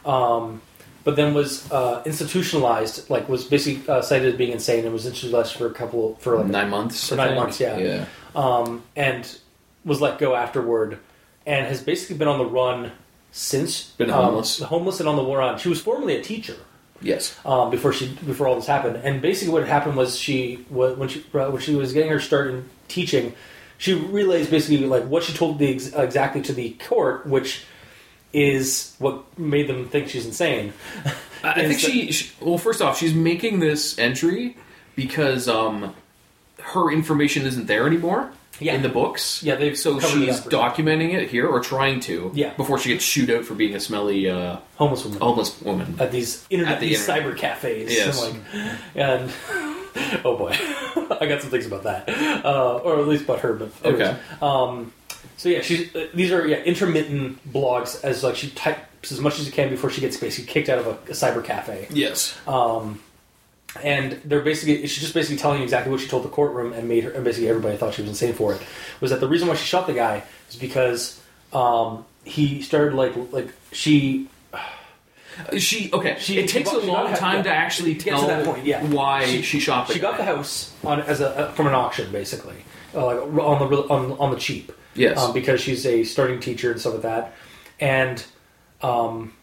um, 0.06 0.62
but 1.04 1.16
then 1.16 1.34
was 1.34 1.70
uh, 1.72 2.02
institutionalized, 2.06 3.10
like 3.10 3.30
was 3.30 3.46
basically 3.46 3.88
uh, 3.88 4.02
cited 4.02 4.34
as 4.34 4.38
being 4.38 4.52
insane 4.52 4.84
and 4.84 4.94
was 4.94 5.06
institutionalized 5.06 5.56
for 5.56 5.68
a 5.68 5.74
couple 5.74 6.16
for 6.16 6.38
like 6.38 6.48
nine 6.48 6.70
months. 6.70 7.10
For 7.10 7.16
nine 7.16 7.36
months, 7.36 7.60
yeah. 7.60 7.78
yeah. 7.78 8.06
um, 8.36 8.84
and 8.96 9.38
was 9.86 10.02
let 10.02 10.18
go 10.18 10.36
afterward, 10.36 11.00
and 11.46 11.66
has 11.68 11.82
basically 11.82 12.18
been 12.18 12.28
on 12.28 12.38
the 12.38 12.46
run 12.46 12.92
since 13.32 13.92
Been 13.92 14.10
um, 14.10 14.24
homeless. 14.26 14.60
homeless 14.60 15.00
and 15.00 15.10
on 15.10 15.16
the 15.16 15.24
war 15.24 15.40
run. 15.40 15.58
She 15.58 15.70
was 15.70 15.82
formerly 15.82 16.16
a 16.16 16.22
teacher 16.22 16.56
Yes. 17.02 17.36
um, 17.46 17.70
before 17.72 17.92
she 17.94 18.08
before 18.26 18.48
all 18.48 18.56
this 18.56 18.68
happened. 18.68 18.98
And 19.04 19.22
basically, 19.22 19.54
what 19.54 19.68
happened 19.68 19.96
was 19.98 20.18
she 20.18 20.66
when 20.70 21.08
she 21.10 21.26
uh, 21.34 21.50
when 21.52 21.62
she 21.62 21.76
was 21.76 21.92
getting 21.94 22.12
her 22.12 22.20
start 22.20 22.48
in 22.48 22.70
teaching, 22.88 23.34
she 23.78 23.94
relays 23.94 24.50
basically 24.50 24.86
like 24.86 25.04
what 25.06 25.24
she 25.24 25.34
told 25.34 25.60
the 25.60 25.74
ex- 25.74 25.88
exactly 25.94 26.42
to 26.44 26.54
the 26.54 26.72
court, 26.88 27.26
which 27.28 27.64
is 28.32 28.96
what 29.00 29.38
made 29.38 29.68
them 29.68 29.88
think 29.90 30.08
she's 30.10 30.26
insane. 30.26 30.74
I 31.44 31.54
think 31.56 31.68
that- 31.74 31.80
she, 31.80 32.12
she. 32.12 32.32
Well, 32.40 32.58
first 32.58 32.82
off, 32.82 32.98
she's 32.98 33.14
making 33.14 33.60
this 33.60 33.98
entry 34.00 34.56
because 34.96 35.48
um, 35.50 35.94
her 36.62 36.90
information 36.92 37.46
isn't 37.46 37.66
there 37.68 37.86
anymore 37.88 38.32
Yeah. 38.60 38.74
in 38.76 38.82
the 38.82 38.90
books. 38.90 39.42
Yeah, 39.44 39.56
they've 39.56 39.78
so 39.78 40.00
covered 40.00 40.22
it 40.22 40.26
she's 40.28 40.40
up. 40.46 40.52
documenting 40.52 41.14
it 41.14 41.30
here 41.30 41.48
or 41.48 41.60
trying 41.60 42.00
to. 42.02 42.32
Yeah. 42.34 42.54
Before 42.56 42.78
she 42.78 42.90
gets 42.90 43.04
shooed 43.04 43.30
out 43.30 43.46
for 43.46 43.56
being 43.56 43.76
a 43.76 43.80
smelly 43.80 44.30
uh, 44.30 44.58
Homeless 44.76 45.04
woman 45.04 45.20
homeless 45.20 45.62
woman. 45.62 45.96
at 46.00 46.12
these 46.12 46.46
internet 46.50 46.76
At 46.76 46.80
the 46.82 46.90
these 46.90 47.08
internet. 47.10 47.34
cyber 47.34 47.38
cafes. 47.38 47.92
Yes. 47.92 48.24
And, 48.24 48.38
like, 48.38 48.78
and 48.96 49.32
oh 50.26 50.38
boy, 50.38 50.52
I 51.20 51.26
got 51.28 51.42
some 51.42 51.52
things 51.52 51.66
about 51.66 51.84
that, 51.84 52.10
uh, 52.46 52.78
or 52.78 53.00
at 53.00 53.08
least 53.08 53.26
about 53.26 53.40
her. 53.42 53.54
But 53.54 53.72
anyways. 53.84 54.02
Okay. 54.08 54.20
Um, 54.42 54.94
so 55.38 55.50
yeah, 55.50 55.62
she's 55.62 55.94
uh, 55.96 56.08
these 56.14 56.32
are 56.32 56.48
yeah 56.48 56.58
intermittent 56.64 57.52
blogs 57.52 58.02
as 58.04 58.24
like 58.24 58.36
she 58.36 58.50
types 58.52 59.12
as 59.12 59.20
much 59.20 59.40
as 59.40 59.46
she 59.46 59.52
can 59.52 59.70
before 59.70 59.90
she 59.90 60.00
gets 60.00 60.16
basically 60.18 60.52
kicked 60.52 60.70
out 60.70 60.80
of 60.80 60.88
a, 60.88 60.92
a 60.92 61.14
cyber 61.14 61.44
cafe. 61.44 61.88
Yes. 61.90 62.38
Um, 62.48 63.02
and 63.82 64.22
they're 64.26 64.42
basically 64.42 64.86
she's 64.88 65.02
just 65.02 65.14
basically 65.14 65.38
telling 65.38 65.58
you 65.60 65.64
exactly 65.64 65.92
what 65.92 66.00
she 66.02 66.08
told 66.08 66.24
the 66.24 66.30
courtroom 66.30 66.74
and 66.74 66.88
made 66.88 67.04
her 67.04 67.12
and 67.12 67.24
basically 67.24 67.50
everybody 67.50 67.76
thought 67.78 67.94
she 67.94 68.02
was 68.02 68.10
insane 68.10 68.34
for 68.34 68.54
it. 68.54 68.62
Was 69.02 69.12
that 69.12 69.20
the 69.20 69.28
reason 69.28 69.48
why 69.48 69.56
she 69.56 69.66
shot 69.66 69.88
the 69.88 69.94
guy 69.94 70.24
is 70.50 70.56
because 70.56 71.20
um, 71.54 72.06
he 72.24 72.62
started 72.62 72.94
like 72.94 73.14
like 73.32 73.50
she 73.72 74.28
She 75.58 75.90
okay. 75.92 76.16
She- 76.20 76.38
it 76.38 76.48
takes 76.48 76.70
she 76.70 76.76
a 76.76 76.80
long 76.80 77.12
time 77.16 77.38
yeah. 77.38 77.44
to 77.44 77.50
actually 77.50 77.96
tell 77.96 78.22
to 78.22 78.28
that 78.28 78.46
point, 78.46 78.66
yeah. 78.66 78.84
why 78.86 79.26
She- 79.26 79.42
she, 79.42 79.60
shot 79.60 79.88
the 79.88 79.94
she 79.96 80.00
got 80.00 80.18
the 80.18 80.24
house 80.24 80.72
on 80.84 81.02
as 81.02 81.22
a 81.22 81.52
from 81.56 81.66
an 81.66 81.74
auction 81.74 82.12
basically 82.12 82.58
uh, 82.94 83.06
like 83.08 83.44
on 83.44 83.60
the 83.60 83.66
real- 83.66 83.88
on 83.92 84.12
on 84.20 84.30
the 84.32 84.38
cheap 84.38 84.72
Yes. 84.96 85.18
um, 85.18 85.34
because 85.34 85.60
she's 85.60 85.88
a 85.88 86.04
starting 86.04 86.40
teacher 86.40 86.70
and 86.72 86.80
stuff 86.80 86.94
like 86.94 87.02
that 87.02 87.34
and 87.80 88.24
um, 88.84 89.34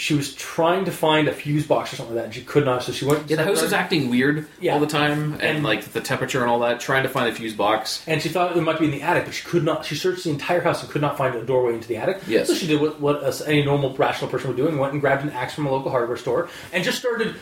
she 0.00 0.14
was 0.14 0.34
trying 0.34 0.84
to 0.86 0.90
find 0.90 1.28
a 1.28 1.32
fuse 1.32 1.66
box 1.66 1.92
or 1.92 1.96
something 1.96 2.14
like 2.16 2.22
that 2.22 2.26
and 2.26 2.34
she 2.34 2.42
could 2.42 2.64
not 2.64 2.82
so 2.82 2.90
she 2.92 3.04
went 3.04 3.28
yeah, 3.28 3.36
the 3.36 3.44
house 3.44 3.60
was 3.60 3.72
acting 3.72 4.08
weird 4.08 4.46
Yeah. 4.60 4.72
all 4.74 4.80
the 4.80 4.86
time, 4.86 5.34
and, 5.34 5.42
And- 5.42 5.62
like 5.64 5.84
the 5.92 6.00
temperature 6.00 6.40
and 6.40 6.50
all 6.50 6.60
that. 6.60 6.80
Trying 6.80 7.02
to 7.02 7.08
find 7.08 7.28
a 7.28 7.34
fuse 7.34 7.54
box. 7.54 8.02
and 8.06 8.22
she 8.22 8.28
thought 8.30 8.56
it 8.56 8.60
might 8.62 8.78
be 8.78 8.86
in 8.86 8.90
the 8.92 9.02
attic 9.02 9.26
but 9.26 9.34
she 9.34 9.44
could 9.44 9.62
not 9.64 9.84
she 9.84 9.94
searched 9.94 10.24
the 10.24 10.30
entire 10.30 10.60
house 10.62 10.82
and 10.82 10.90
could 10.90 11.02
not 11.02 11.18
find 11.18 11.34
a 11.34 11.44
doorway 11.44 11.74
into 11.74 11.86
the 11.86 11.96
attic 11.98 12.20
Yes. 12.26 12.46
so 12.48 12.54
she 12.54 12.66
did 12.66 12.80
what, 12.80 13.00
what 13.00 13.42
any 13.46 13.62
normal 13.64 13.94
rational 13.96 14.30
person 14.30 14.48
would 14.48 14.56
do 14.56 14.66
and 14.68 14.78
went 14.78 14.92
and 14.92 15.00
grabbed 15.00 15.22
an 15.22 15.30
axe 15.30 15.54
from 15.54 15.66
a 15.66 15.70
local 15.70 15.90
hardware 15.90 16.16
store 16.16 16.48
and 16.72 16.82
just 16.82 16.98
started 16.98 17.34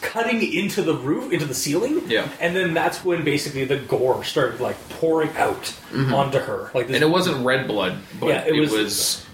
cutting 0.00 0.42
into 0.52 0.82
the 0.82 0.94
roof 0.94 1.32
into 1.32 1.44
the 1.44 1.54
ceiling 1.54 2.02
Yeah. 2.06 2.28
and 2.40 2.56
then 2.56 2.72
that's 2.74 3.04
when 3.04 3.24
basically 3.24 3.64
the 3.64 3.76
gore 3.76 4.24
started 4.24 4.60
like 4.60 4.76
pouring 4.90 5.30
out 5.36 5.74
onto 5.94 6.38
her 6.38 6.70
like 6.74 6.86
this 6.86 6.88
Mm-hmm. 6.88 6.94
And 6.94 7.02
it 7.04 7.10
wasn't 7.10 7.44
red 7.44 7.66
blood, 7.68 7.98
but 8.18 8.28
Yeah, 8.28 8.44
it 8.44 8.54
it, 8.56 8.60
was- 8.60 8.72
was, 8.72 9.26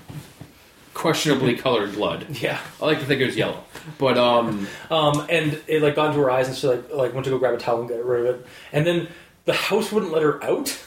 questionably 0.94 1.56
colored 1.64 1.92
blood. 1.94 2.26
yeah 2.40 2.60
I 2.80 2.86
like 2.86 3.00
to 3.00 3.04
think 3.06 3.20
it 3.20 3.26
was 3.26 3.36
yellow, 3.36 3.62
but 3.98 4.16
um, 4.16 4.66
Um, 4.90 5.26
and 5.28 5.60
it 5.66 5.82
like 5.82 5.96
got 5.96 6.08
into 6.10 6.20
her 6.20 6.30
eyes, 6.30 6.48
and 6.48 6.56
she 6.56 6.66
like 6.66 6.92
like 6.92 7.12
went 7.12 7.24
to 7.24 7.30
go 7.30 7.38
grab 7.38 7.54
a 7.54 7.58
towel 7.58 7.80
and 7.80 7.88
get 7.88 8.04
rid 8.04 8.26
of 8.26 8.36
it. 8.36 8.46
And 8.72 8.86
then 8.86 9.08
the 9.44 9.52
house 9.52 9.92
wouldn't 9.92 10.12
let 10.12 10.22
her 10.22 10.42
out 10.42 10.78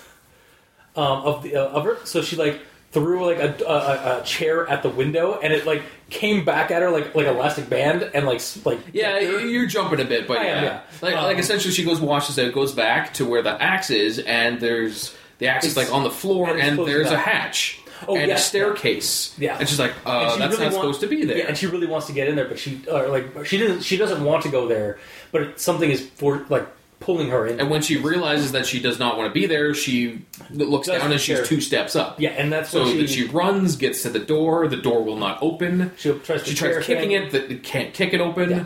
um, 0.95 1.21
of 1.23 1.43
the 1.43 1.55
uh, 1.55 1.67
of 1.67 1.83
her, 1.83 1.97
so 2.05 2.21
she 2.21 2.35
like 2.35 2.59
threw 2.91 3.25
like 3.25 3.37
a, 3.37 3.63
a, 3.65 4.21
a 4.21 4.23
chair 4.23 4.67
at 4.67 4.81
the 4.81 4.89
window, 4.89 5.37
and 5.39 5.53
it 5.53 5.65
like 5.65 5.83
came 6.09 6.43
back 6.45 6.71
at 6.71 6.81
her 6.81 6.89
like 6.89 7.13
like 7.13 7.27
elastic 7.27 7.69
band, 7.69 8.01
and 8.01 8.25
like 8.25 8.41
like 8.65 8.79
yeah, 8.93 9.19
you're 9.19 9.67
jumping 9.67 9.99
a 9.99 10.05
bit, 10.05 10.27
but 10.27 10.37
I 10.39 10.45
yeah, 10.45 10.57
am, 10.57 10.63
yeah. 10.63 10.81
like 11.01 11.15
Um, 11.15 11.25
like 11.25 11.37
essentially 11.37 11.73
she 11.73 11.83
goes 11.83 11.99
washes 11.99 12.39
out, 12.39 12.51
goes 12.53 12.71
back 12.71 13.13
to 13.15 13.25
where 13.25 13.41
the 13.41 13.61
axe 13.61 13.89
is, 13.91 14.19
and 14.19 14.59
there's 14.59 15.15
the 15.37 15.47
axe 15.47 15.65
is 15.65 15.77
like 15.77 15.93
on 15.93 16.03
the 16.03 16.09
floor, 16.09 16.49
and 16.49 16.79
and 16.79 16.87
there's 16.87 17.11
a 17.11 17.17
hatch. 17.17 17.79
Oh, 18.07 18.15
and 18.17 18.27
yeah, 18.27 18.35
a 18.35 18.37
staircase. 18.37 19.33
Yeah. 19.39 19.57
and 19.59 19.67
she's 19.67 19.79
like, 19.79 19.93
uh, 20.05 20.33
she 20.33 20.39
"That's 20.39 20.51
really 20.53 20.65
not 20.65 20.73
want- 20.73 20.83
supposed 20.83 21.01
to 21.01 21.07
be 21.07 21.23
there." 21.25 21.37
Yeah, 21.37 21.45
and 21.47 21.57
she 21.57 21.67
really 21.67 21.87
wants 21.87 22.07
to 22.07 22.13
get 22.13 22.27
in 22.27 22.35
there, 22.35 22.47
but 22.47 22.59
she 22.59 22.81
or 22.91 23.07
like 23.07 23.45
she 23.45 23.57
doesn't 23.57 23.81
she 23.81 23.97
doesn't 23.97 24.23
want 24.23 24.43
to 24.43 24.49
go 24.49 24.67
there, 24.67 24.99
but 25.31 25.41
it, 25.41 25.59
something 25.59 25.89
is 25.89 26.01
for 26.15 26.45
like 26.49 26.67
pulling 26.99 27.29
her 27.29 27.45
in. 27.47 27.59
And 27.59 27.69
when 27.69 27.81
she 27.81 27.97
realizes 27.97 28.51
that 28.53 28.65
she 28.65 28.79
does 28.79 28.97
not 28.99 29.17
want 29.17 29.29
to 29.29 29.33
be 29.39 29.45
there, 29.45 29.73
she 29.73 30.21
looks 30.49 30.87
down 30.87 31.11
and 31.11 31.21
she's 31.21 31.47
two 31.47 31.61
steps 31.61 31.95
up. 31.95 32.19
yeah, 32.19 32.29
and 32.31 32.51
that's 32.51 32.71
So 32.71 32.83
when 32.85 32.97
that 32.97 33.09
she 33.09 33.23
she 33.23 33.27
runs, 33.27 33.75
gets 33.75 34.01
to 34.03 34.09
the 34.09 34.19
door. 34.19 34.67
The 34.67 34.77
door 34.77 35.03
will 35.03 35.17
not 35.17 35.37
open. 35.41 35.91
she 35.97 36.11
tries 36.19 36.43
to 36.43 36.49
She 36.49 36.55
tries 36.55 36.83
kicking 36.85 37.09
thing. 37.09 37.23
it, 37.23 37.31
that 37.31 37.51
it 37.51 37.63
can't 37.63 37.93
kick 37.93 38.13
it 38.13 38.21
open. 38.21 38.49
Yeah. 38.49 38.65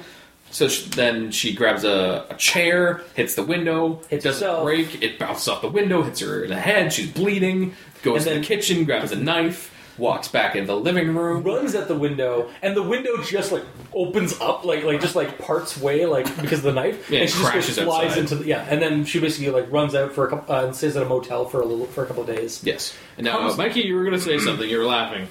So 0.50 0.68
she, 0.68 0.90
then 0.90 1.32
she 1.32 1.54
grabs 1.54 1.86
a, 1.86 2.26
a 2.30 2.36
chair, 2.36 3.02
hits 3.16 3.36
the 3.36 3.44
window, 3.44 4.02
Hits 4.10 4.26
doesn't 4.26 4.46
herself. 4.46 4.64
break. 4.66 5.02
It 5.02 5.18
bounces 5.18 5.48
off 5.48 5.62
the 5.62 5.70
window, 5.70 6.02
hits 6.02 6.20
her 6.20 6.44
in 6.44 6.50
the 6.50 6.60
head. 6.60 6.92
She's 6.92 7.10
bleeding. 7.10 7.74
Goes 8.04 8.26
And 8.26 8.36
to 8.36 8.40
the 8.42 8.46
kitchen, 8.46 8.84
grabs 8.86 9.12
a 9.12 9.16
knife, 9.16 9.72
walks 9.98 10.28
back 10.28 10.56
into 10.56 10.68
the 10.68 10.76
living 10.78 11.14
room. 11.16 11.44
runs 11.44 11.76
at 11.76 11.88
the 11.88 11.96
window, 11.96 12.50
and 12.62 12.76
the 12.76 12.82
window 12.82 13.22
just 13.24 13.52
like 13.52 13.64
opens 13.94 14.40
up, 14.42 14.66
like 14.66 14.84
like 14.84 15.02
just 15.02 15.16
like 15.16 15.38
parts 15.38 15.78
way, 15.78 16.06
like 16.06 16.26
because 16.42 16.60
of 16.60 16.64
the 16.64 16.72
knife, 16.74 17.10
Yeah, 17.12 17.22
and 17.22 17.30
she 17.30 17.38
just 17.38 17.54
goes, 17.54 17.86
flies 17.86 18.06
outside. 18.08 18.18
into 18.20 18.36
the 18.36 18.46
yeah, 18.46 18.66
and 18.70 18.82
then 18.82 19.06
she 19.06 19.20
basically 19.20 19.52
like 19.52 19.72
runs 19.72 19.94
out 19.94 20.14
for 20.14 20.26
a 20.26 20.30
couple 20.30 20.56
uh, 20.56 20.66
and 20.66 20.76
stays 20.76 20.96
at 20.98 21.04
a 21.04 21.06
motel 21.06 21.46
for 21.46 21.62
a 21.62 21.66
little 21.66 21.86
for 21.86 22.04
a 22.04 22.08
couple 22.08 22.24
of 22.24 22.28
days. 22.28 22.64
Yes. 22.64 22.96
And 23.18 23.26
now, 23.26 23.38
Comes- 23.38 23.54
uh, 23.54 23.58
Mikey, 23.58 23.82
you 23.82 23.96
were 23.96 24.04
going 24.04 24.16
to 24.18 24.22
say 24.22 24.40
something. 24.40 24.68
You 24.70 24.80
were 24.80 24.86
laughing. 24.86 25.28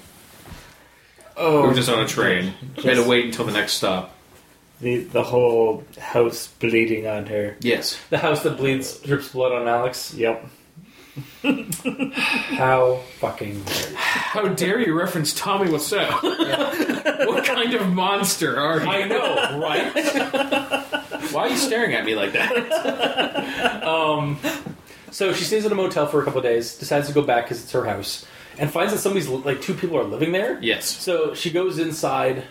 Oh, 1.37 1.61
We 1.63 1.67
were 1.69 1.73
just 1.73 1.89
on 1.89 1.99
a 1.99 2.07
train. 2.07 2.53
We 2.77 2.83
had 2.83 2.95
to 2.95 3.03
wait 3.07 3.25
until 3.25 3.45
the 3.45 3.53
next 3.53 3.73
stop. 3.73 4.15
the 4.81 4.97
the 5.03 5.23
whole 5.23 5.83
house 5.99 6.47
bleeding 6.59 7.07
on 7.07 7.25
her. 7.27 7.55
Yes. 7.61 7.97
The 8.09 8.17
house 8.17 8.43
that 8.43 8.57
bleeds 8.57 8.99
drips 8.99 9.29
blood 9.29 9.51
on 9.51 9.67
Alex. 9.67 10.13
Yep. 10.13 10.45
How 12.57 12.97
fucking 13.19 13.63
dare 13.63 13.95
How 13.95 14.47
dare 14.49 14.79
you 14.79 14.93
reference 14.97 15.33
Tommy 15.33 15.67
Wiseau? 15.69 16.09
what 17.27 17.45
kind 17.45 17.73
of 17.73 17.87
monster 17.89 18.59
are 18.59 18.81
you? 18.81 18.89
I 18.89 19.07
know, 19.07 19.59
right? 19.59 21.31
Why 21.31 21.41
are 21.43 21.49
you 21.49 21.57
staring 21.57 21.93
at 21.93 22.05
me 22.05 22.15
like 22.15 22.33
that? 22.33 23.83
Um, 23.83 24.37
so 25.11 25.33
she 25.33 25.43
stays 25.43 25.65
at 25.65 25.71
a 25.71 25.75
motel 25.75 26.07
for 26.07 26.21
a 26.21 26.25
couple 26.25 26.39
of 26.39 26.43
days, 26.43 26.75
decides 26.77 27.07
to 27.07 27.13
go 27.13 27.21
back 27.21 27.45
because 27.45 27.63
it's 27.63 27.71
her 27.71 27.85
house, 27.85 28.25
and 28.57 28.71
finds 28.71 28.93
that 28.93 28.99
somebody's 28.99 29.27
like 29.27 29.61
two 29.61 29.73
people 29.73 29.97
are 29.97 30.03
living 30.03 30.31
there. 30.31 30.59
Yes. 30.61 30.85
So 30.85 31.33
she 31.33 31.51
goes 31.51 31.79
inside. 31.79 32.43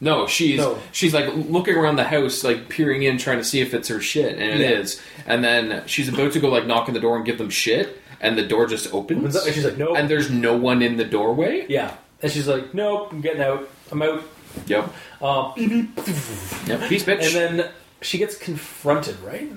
No, 0.00 0.26
she's 0.26 0.58
No. 0.58 0.78
she's 0.92 1.14
like 1.14 1.32
looking 1.34 1.76
around 1.76 1.96
the 1.96 2.04
house, 2.04 2.42
like 2.44 2.68
peering 2.68 3.04
in, 3.04 3.16
trying 3.16 3.38
to 3.38 3.44
see 3.44 3.60
if 3.60 3.72
it's 3.72 3.88
her 3.88 4.00
shit, 4.00 4.32
and 4.38 4.42
it 4.42 4.60
Yeah. 4.60 4.78
is. 4.80 5.00
And 5.26 5.42
then 5.44 5.82
she's 5.86 6.08
about 6.08 6.32
to 6.32 6.40
go 6.40 6.48
like 6.48 6.66
knock 6.66 6.88
on 6.88 6.94
the 6.94 7.00
door 7.00 7.16
and 7.16 7.24
give 7.24 7.38
them 7.38 7.48
shit, 7.48 8.02
and 8.20 8.36
the 8.38 8.46
door 8.46 8.66
just 8.66 8.92
opens, 8.94 9.18
Opens 9.20 9.36
up, 9.36 9.46
and 9.46 9.54
she's 9.54 9.64
like, 9.64 9.78
"Nope." 9.78 9.96
and 9.96 10.08
there's 10.08 10.30
no 10.30 10.56
one 10.56 10.82
in 10.82 10.96
the 10.96 11.04
doorway. 11.04 11.66
Yeah, 11.68 11.92
and 12.22 12.30
she's 12.32 12.48
like, 12.48 12.74
"Nope, 12.74 13.08
I'm 13.12 13.20
getting 13.20 13.42
out. 13.42 13.68
I'm 13.90 14.02
out." 14.02 14.22
Yep. 14.66 14.92
Um, 15.22 15.52
Yep. 15.56 16.88
Peace, 16.88 17.04
bitch. 17.04 17.36
and 17.36 17.58
then 17.58 17.70
she 18.00 18.18
gets 18.18 18.36
confronted, 18.36 19.18
right? 19.20 19.48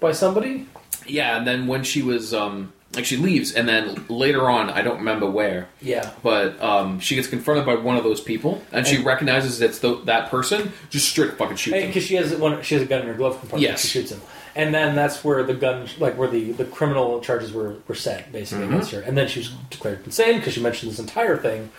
by 0.00 0.12
somebody. 0.12 0.66
Yeah, 1.08 1.36
and 1.36 1.44
then 1.46 1.66
when 1.66 1.82
she 1.82 2.02
was 2.02 2.32
um 2.32 2.72
like 2.94 3.04
she 3.04 3.16
leaves, 3.16 3.52
and 3.52 3.68
then 3.68 4.04
later 4.08 4.48
on, 4.48 4.70
I 4.70 4.80
don't 4.82 4.98
remember 4.98 5.28
where, 5.28 5.68
Yeah. 5.82 6.10
but 6.22 6.60
um 6.62 7.00
she 7.00 7.16
gets 7.16 7.26
confronted 7.26 7.66
by 7.66 7.74
one 7.74 7.96
of 7.96 8.04
those 8.04 8.20
people, 8.20 8.62
and 8.72 8.86
she 8.86 8.98
recognizes 8.98 9.60
it's 9.60 9.80
the, 9.80 9.96
that 10.04 10.30
person, 10.30 10.72
just 10.88 11.08
straight 11.08 11.32
fucking 11.32 11.56
shoots 11.56 11.76
him. 11.76 11.86
Because 11.88 12.04
she 12.04 12.14
has 12.14 12.32
one, 12.36 12.62
she 12.62 12.74
has 12.76 12.84
a 12.84 12.86
gun 12.86 13.00
in 13.02 13.08
her 13.08 13.14
glove 13.14 13.32
compartment. 13.40 13.62
Yes. 13.62 13.80
She 13.80 13.88
shoots 13.88 14.12
him, 14.12 14.20
and 14.58 14.74
then 14.74 14.94
that's 14.94 15.24
where 15.24 15.42
the 15.44 15.54
gun, 15.54 15.86
like 15.98 16.18
where 16.18 16.28
the, 16.28 16.52
the 16.52 16.64
criminal 16.66 17.20
charges 17.20 17.52
were, 17.52 17.76
were 17.86 17.94
set 17.94 18.30
basically 18.32 18.64
Mm-hmm. 18.64 18.74
against 18.74 18.90
her. 18.92 19.00
And 19.00 19.16
then 19.16 19.26
she 19.28 19.38
was 19.40 19.48
declared 19.70 20.00
insane 20.04 20.38
because 20.38 20.52
she 20.54 20.60
mentioned 20.60 20.90
this 20.92 20.98
entire 20.98 21.36
thing. 21.38 21.70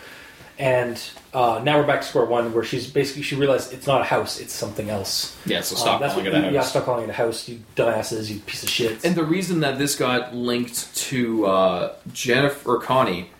And 0.58 1.00
uh, 1.32 1.60
now 1.64 1.78
we're 1.78 1.86
back 1.86 2.02
to 2.02 2.06
square 2.06 2.26
one, 2.26 2.52
where 2.52 2.62
she's 2.64 2.86
basically 2.90 3.22
she 3.22 3.34
realized 3.34 3.72
it's 3.72 3.86
not 3.86 4.02
a 4.02 4.04
house, 4.04 4.38
it's 4.40 4.52
something 4.52 4.90
else. 4.90 5.34
Yeah, 5.46 5.62
so 5.62 5.74
Um, 5.74 5.80
stop 5.80 6.00
that's 6.00 6.12
calling 6.14 6.26
what, 6.26 6.34
it 6.34 6.38
a 6.38 6.44
house. 6.46 6.52
Yeah, 6.54 6.60
stop 6.62 6.84
calling 6.84 7.04
it 7.04 7.10
a 7.10 7.14
house, 7.14 7.48
you 7.48 7.60
dumbasses, 7.76 8.30
you 8.30 8.40
piece 8.40 8.62
of 8.62 8.68
shit. 8.68 9.02
And 9.04 9.14
the 9.14 9.24
reason 9.24 9.60
that 9.60 9.78
this 9.78 9.94
got 9.96 10.34
linked 10.34 10.94
to 11.08 11.46
uh, 11.46 11.92
Jennifer 12.12 12.74
or 12.76 12.80
Connie, 12.80 13.30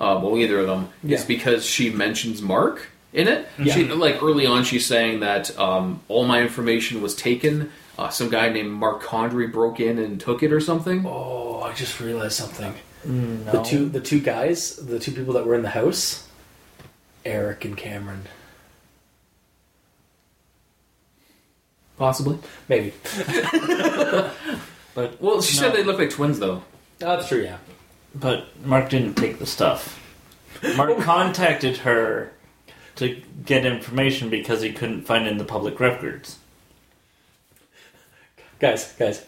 uh, 0.00 0.18
well, 0.22 0.36
either 0.36 0.58
of 0.58 0.66
them, 0.66 0.88
Yeah. 1.04 1.18
is 1.18 1.24
because 1.24 1.64
she 1.64 1.90
mentions 1.90 2.42
Mark 2.42 2.88
in 3.12 3.28
it. 3.28 3.46
Yeah. 3.58 3.72
She, 3.74 3.84
like 3.86 4.20
early 4.20 4.44
on, 4.46 4.64
she's 4.64 4.84
saying 4.84 5.20
that 5.20 5.56
um, 5.58 6.00
all 6.08 6.24
my 6.24 6.40
information 6.42 7.00
was 7.02 7.14
taken. 7.14 7.70
Uh, 7.98 8.08
some 8.08 8.28
guy 8.28 8.48
named 8.48 8.70
Mark 8.72 9.02
Condry 9.02 9.50
broke 9.52 9.78
in 9.80 9.98
and 9.98 10.20
took 10.20 10.42
it 10.42 10.52
or 10.52 10.60
something. 10.60 11.04
oh, 11.06 11.60
I 11.62 11.72
just 11.74 12.00
realized 12.00 12.32
something. 12.34 12.74
No. 13.04 13.52
The 13.52 13.62
two 13.62 13.88
the 13.88 14.00
two 14.00 14.18
guys, 14.20 14.76
the 14.76 14.98
two 14.98 15.12
people 15.12 15.34
that 15.34 15.46
were 15.46 15.54
in 15.54 15.62
the 15.62 15.68
house, 15.70 16.26
Eric 17.24 17.64
and 17.64 17.76
Cameron. 17.76 18.24
Possibly. 21.98 22.38
Maybe. 22.68 22.92
But 24.94 25.20
Well, 25.20 25.42
she 25.42 25.56
no. 25.56 25.62
said 25.62 25.74
they 25.74 25.82
look 25.82 25.98
like 25.98 26.10
twins, 26.10 26.38
though. 26.38 26.62
That's 27.00 27.26
true, 27.26 27.42
yeah. 27.42 27.56
But 28.14 28.46
Mark 28.64 28.90
didn't 28.90 29.14
take 29.16 29.40
the 29.40 29.46
stuff. 29.46 30.00
Mark 30.76 30.96
contacted 31.00 31.78
her 31.78 32.30
to 32.96 33.20
get 33.44 33.66
information 33.66 34.30
because 34.30 34.62
he 34.62 34.72
couldn't 34.72 35.02
find 35.02 35.26
it 35.26 35.32
in 35.32 35.38
the 35.38 35.44
public 35.44 35.80
records. 35.80 36.38
Guys, 38.60 38.92
guys. 38.98 39.24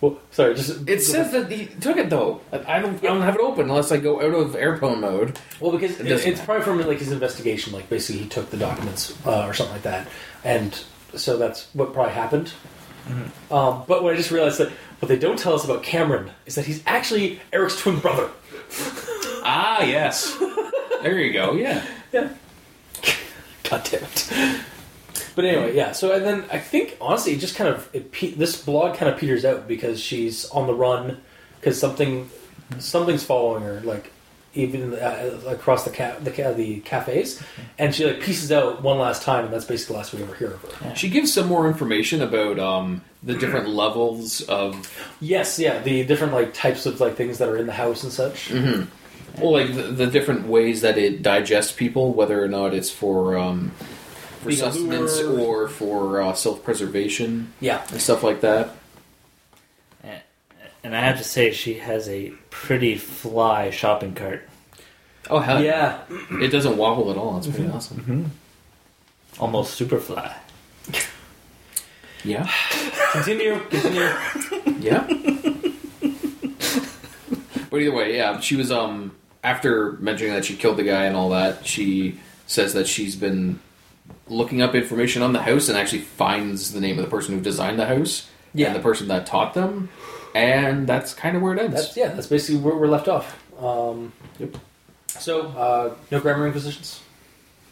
Well, 0.00 0.18
sorry, 0.32 0.54
just 0.54 0.86
It 0.88 1.00
says 1.00 1.32
that 1.32 1.50
he 1.50 1.66
took 1.66 1.96
it 1.96 2.10
though. 2.10 2.40
I 2.52 2.78
don't. 2.80 2.96
I 3.02 3.06
don't 3.06 3.22
have 3.22 3.36
it 3.36 3.40
open 3.40 3.70
unless 3.70 3.90
I 3.90 3.96
go 3.96 4.20
out 4.20 4.34
of 4.34 4.54
airplane 4.54 5.00
mode. 5.00 5.38
Well, 5.60 5.72
because 5.72 5.98
It 5.98 6.06
it 6.06 6.08
doesn't 6.10 6.30
it's 6.32 6.40
probably 6.42 6.62
from 6.64 6.80
like 6.86 6.98
his 6.98 7.10
investigation. 7.12 7.72
Like 7.72 7.88
basically, 7.88 8.22
he 8.22 8.28
took 8.28 8.50
the 8.50 8.58
documents 8.58 9.14
uh, 9.26 9.46
or 9.46 9.54
something 9.54 9.74
like 9.74 9.82
that, 9.84 10.08
and 10.44 10.78
so 11.14 11.38
that's 11.38 11.68
what 11.74 11.94
probably 11.94 12.12
happened. 12.12 12.52
Um, 13.50 13.84
but 13.86 14.02
what 14.02 14.12
I 14.12 14.16
just 14.16 14.30
realized 14.32 14.58
that 14.58 14.70
what 14.98 15.08
they 15.08 15.16
don't 15.18 15.38
tell 15.38 15.54
us 15.54 15.64
about 15.64 15.82
Cameron 15.84 16.32
is 16.44 16.56
that 16.56 16.66
he's 16.66 16.82
actually 16.86 17.40
Eric's 17.52 17.80
twin 17.80 17.98
brother. 18.00 18.30
Ah, 19.48 19.84
yes. 19.84 20.36
there 21.02 21.20
you 21.20 21.32
go. 21.32 21.52
Yeah. 21.52 21.84
Yeah. 22.12 22.30
God 23.70 23.88
damn 23.88 24.02
it. 24.02 24.60
But 25.34 25.44
anyway, 25.44 25.74
yeah. 25.76 25.92
So 25.92 26.12
and 26.12 26.24
then 26.24 26.44
I 26.52 26.58
think 26.58 26.96
honestly, 27.00 27.32
it 27.32 27.38
just 27.40 27.56
kind 27.56 27.68
of 27.68 27.88
it, 27.92 28.12
pe- 28.12 28.32
this 28.34 28.60
blog 28.62 28.96
kind 28.96 29.12
of 29.12 29.18
peters 29.18 29.44
out 29.44 29.66
because 29.68 30.00
she's 30.00 30.48
on 30.50 30.66
the 30.66 30.74
run 30.74 31.18
because 31.60 31.78
something 31.78 32.28
something's 32.78 33.24
following 33.24 33.62
her, 33.62 33.80
like 33.82 34.12
even 34.54 34.94
uh, 34.94 35.38
across 35.46 35.84
the 35.84 35.90
ca- 35.90 36.16
the 36.20 36.30
ca- 36.30 36.52
the 36.52 36.80
cafes, 36.80 37.42
and 37.78 37.94
she 37.94 38.06
like 38.06 38.20
pieces 38.22 38.50
out 38.50 38.82
one 38.82 38.98
last 38.98 39.22
time, 39.22 39.44
and 39.44 39.52
that's 39.52 39.66
basically 39.66 39.94
the 39.94 39.98
last 39.98 40.14
we 40.14 40.22
ever 40.22 40.34
hear 40.34 40.52
of 40.52 40.62
her. 40.62 40.94
She 40.96 41.08
gives 41.10 41.32
some 41.32 41.46
more 41.46 41.68
information 41.68 42.22
about 42.22 42.58
um, 42.58 43.02
the 43.22 43.34
different 43.34 43.68
levels 43.82 44.40
of, 44.42 44.90
Yes, 45.20 45.58
yeah, 45.58 45.80
the 45.82 46.04
different 46.04 46.32
like 46.32 46.54
types 46.54 46.86
of 46.86 47.00
like 47.00 47.16
things 47.16 47.36
that 47.38 47.48
are 47.50 47.56
in 47.58 47.66
the 47.66 47.72
house 47.74 48.02
and 48.02 48.10
such. 48.12 48.50
well, 48.50 49.52
like 49.52 49.74
the, 49.74 49.82
the 49.82 50.06
different 50.06 50.46
ways 50.46 50.80
that 50.80 50.96
it 50.96 51.22
digests 51.22 51.72
people, 51.72 52.14
whether 52.14 52.42
or 52.42 52.48
not 52.48 52.72
it's 52.72 52.90
for 52.90 53.36
um, 53.36 53.72
for 54.46 54.50
Being 54.50 54.72
sustenance 54.72 55.18
lure. 55.20 55.40
or 55.64 55.68
for 55.68 56.22
uh, 56.22 56.32
self 56.34 56.62
preservation 56.64 57.52
Yeah, 57.60 57.84
and 57.90 58.00
stuff 58.00 58.22
like 58.22 58.40
that. 58.42 58.70
And 60.84 60.94
I 60.94 61.00
have 61.00 61.18
to 61.18 61.24
say, 61.24 61.50
she 61.50 61.74
has 61.80 62.08
a 62.08 62.30
pretty 62.50 62.94
fly 62.96 63.70
shopping 63.70 64.14
cart. 64.14 64.48
Oh 65.28 65.40
hell 65.40 65.60
yeah. 65.60 66.02
It 66.30 66.48
doesn't 66.52 66.76
wobble 66.76 67.10
at 67.10 67.16
all. 67.16 67.36
It's 67.38 67.48
pretty 67.48 67.68
awesome. 67.68 68.30
Almost 69.40 69.74
super 69.74 69.98
fly. 69.98 70.32
Yeah. 72.24 72.48
Continue, 73.12 73.58
continue. 73.68 74.08
Yeah. 74.80 75.04
but 77.70 77.80
either 77.80 77.92
way, 77.92 78.16
yeah, 78.16 78.38
she 78.40 78.54
was 78.54 78.70
um 78.70 79.10
after 79.42 79.92
mentioning 79.94 80.34
that 80.34 80.44
she 80.44 80.54
killed 80.54 80.76
the 80.76 80.84
guy 80.84 81.06
and 81.06 81.16
all 81.16 81.30
that, 81.30 81.66
she 81.66 82.20
says 82.46 82.74
that 82.74 82.86
she's 82.86 83.16
been 83.16 83.58
looking 84.28 84.60
up 84.62 84.74
information 84.74 85.22
on 85.22 85.32
the 85.32 85.42
house 85.42 85.68
and 85.68 85.78
actually 85.78 86.00
finds 86.02 86.72
the 86.72 86.80
name 86.80 86.98
of 86.98 87.04
the 87.04 87.10
person 87.10 87.34
who 87.34 87.40
designed 87.40 87.78
the 87.78 87.86
house 87.86 88.28
Yeah. 88.54 88.68
and 88.68 88.76
the 88.76 88.80
person 88.80 89.08
that 89.08 89.26
taught 89.26 89.54
them, 89.54 89.88
and 90.34 90.86
that's 90.86 91.14
kind 91.14 91.36
of 91.36 91.42
where 91.42 91.54
it 91.54 91.60
ends. 91.60 91.74
That's 91.74 91.96
yeah. 91.96 92.08
That's 92.08 92.26
basically 92.26 92.60
where 92.60 92.74
we're 92.76 92.88
left 92.88 93.08
off. 93.08 93.36
Um, 93.62 94.12
Yep. 94.38 94.56
So, 95.18 95.46
uh, 95.48 95.94
no 96.10 96.20
grammar 96.20 96.46
inquisitions. 96.46 97.00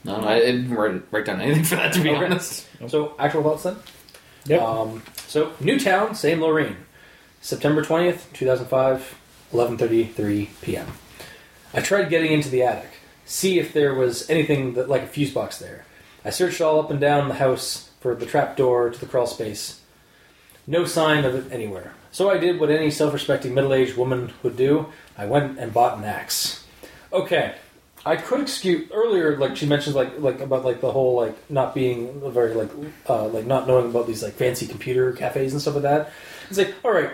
no, 0.05 0.16
I 0.26 0.38
didn't 0.40 0.72
write, 0.72 1.02
write 1.11 1.26
down 1.26 1.40
anything 1.42 1.64
for 1.64 1.76
that 1.76 1.92
to 1.94 2.00
be 2.00 2.11
Okay. 2.11 2.24
honest. 2.24 2.66
So, 2.88 3.14
actual 3.18 3.42
thoughts 3.42 3.64
then? 3.64 3.76
Yep. 4.46 4.62
Um, 4.62 5.02
so, 5.26 5.52
Newtown, 5.61 6.14
St. 6.14 6.40
Lorraine, 6.40 6.76
September 7.42 7.82
20th, 7.84 8.32
2005, 8.32 9.14
11.33 9.52 10.48
p.m. 10.62 10.86
I 11.74 11.80
tried 11.80 12.09
getting 12.09 12.32
into 12.32 12.48
the 12.48 12.62
attic, 12.62 12.90
see 13.26 13.59
if 13.59 13.72
there 13.74 13.94
was 13.94 14.28
anything 14.30 14.74
that, 14.74 14.88
like 14.88 15.02
a 15.02 15.07
fuse 15.07 15.32
box 15.32 15.59
there. 15.59 15.84
I 16.25 16.31
searched 16.31 16.61
all 16.61 16.81
up 16.81 16.91
and 16.91 17.01
down 17.01 17.29
the 17.29 17.35
house 17.35 17.91
for 18.01 18.14
the 18.14 18.27
trap 18.27 18.57
door 18.57 18.91
to 18.91 18.99
the 18.99 19.07
crawl 19.07 19.27
space. 19.27 19.81
No 20.66 20.85
sign 20.85 21.25
of 21.25 21.35
it 21.35 21.53
anywhere. 21.53 21.93
So 22.11 22.31
I 22.31 22.39
did 22.39 22.59
what 22.59 22.70
any 22.70 22.91
self-respecting 22.91 23.53
middle-aged 23.55 23.97
woman 23.97 24.33
would 24.43 24.57
do. 24.57 24.87
I 25.18 25.27
went 25.27 25.59
and 25.59 25.75
bought 25.75 25.99
an 25.99 26.05
axe. 26.05 26.64
Okay, 27.12 27.55
I 28.07 28.16
could 28.16 28.41
excuse 28.41 28.91
earlier, 28.93 29.37
like 29.37 29.57
she 29.57 29.66
mentioned, 29.66 29.97
like 29.97 30.18
like 30.18 30.41
about 30.41 30.64
like 30.64 30.81
the 30.81 30.93
whole 30.93 31.16
like 31.16 31.51
not 31.51 31.75
being 31.75 32.20
very 32.33 32.55
like 32.55 32.70
uh, 33.09 33.27
like 33.29 33.47
not 33.47 33.66
knowing 33.66 33.87
about 33.87 34.07
these 34.07 34.22
like 34.22 34.35
fancy 34.35 34.66
computer 34.66 35.12
cafes 35.12 35.53
and 35.53 35.62
stuff 35.62 35.75
like 35.75 35.85
that. 35.85 36.12
It's 36.49 36.59
like, 36.59 36.75
all 36.85 36.93
right, 36.93 37.11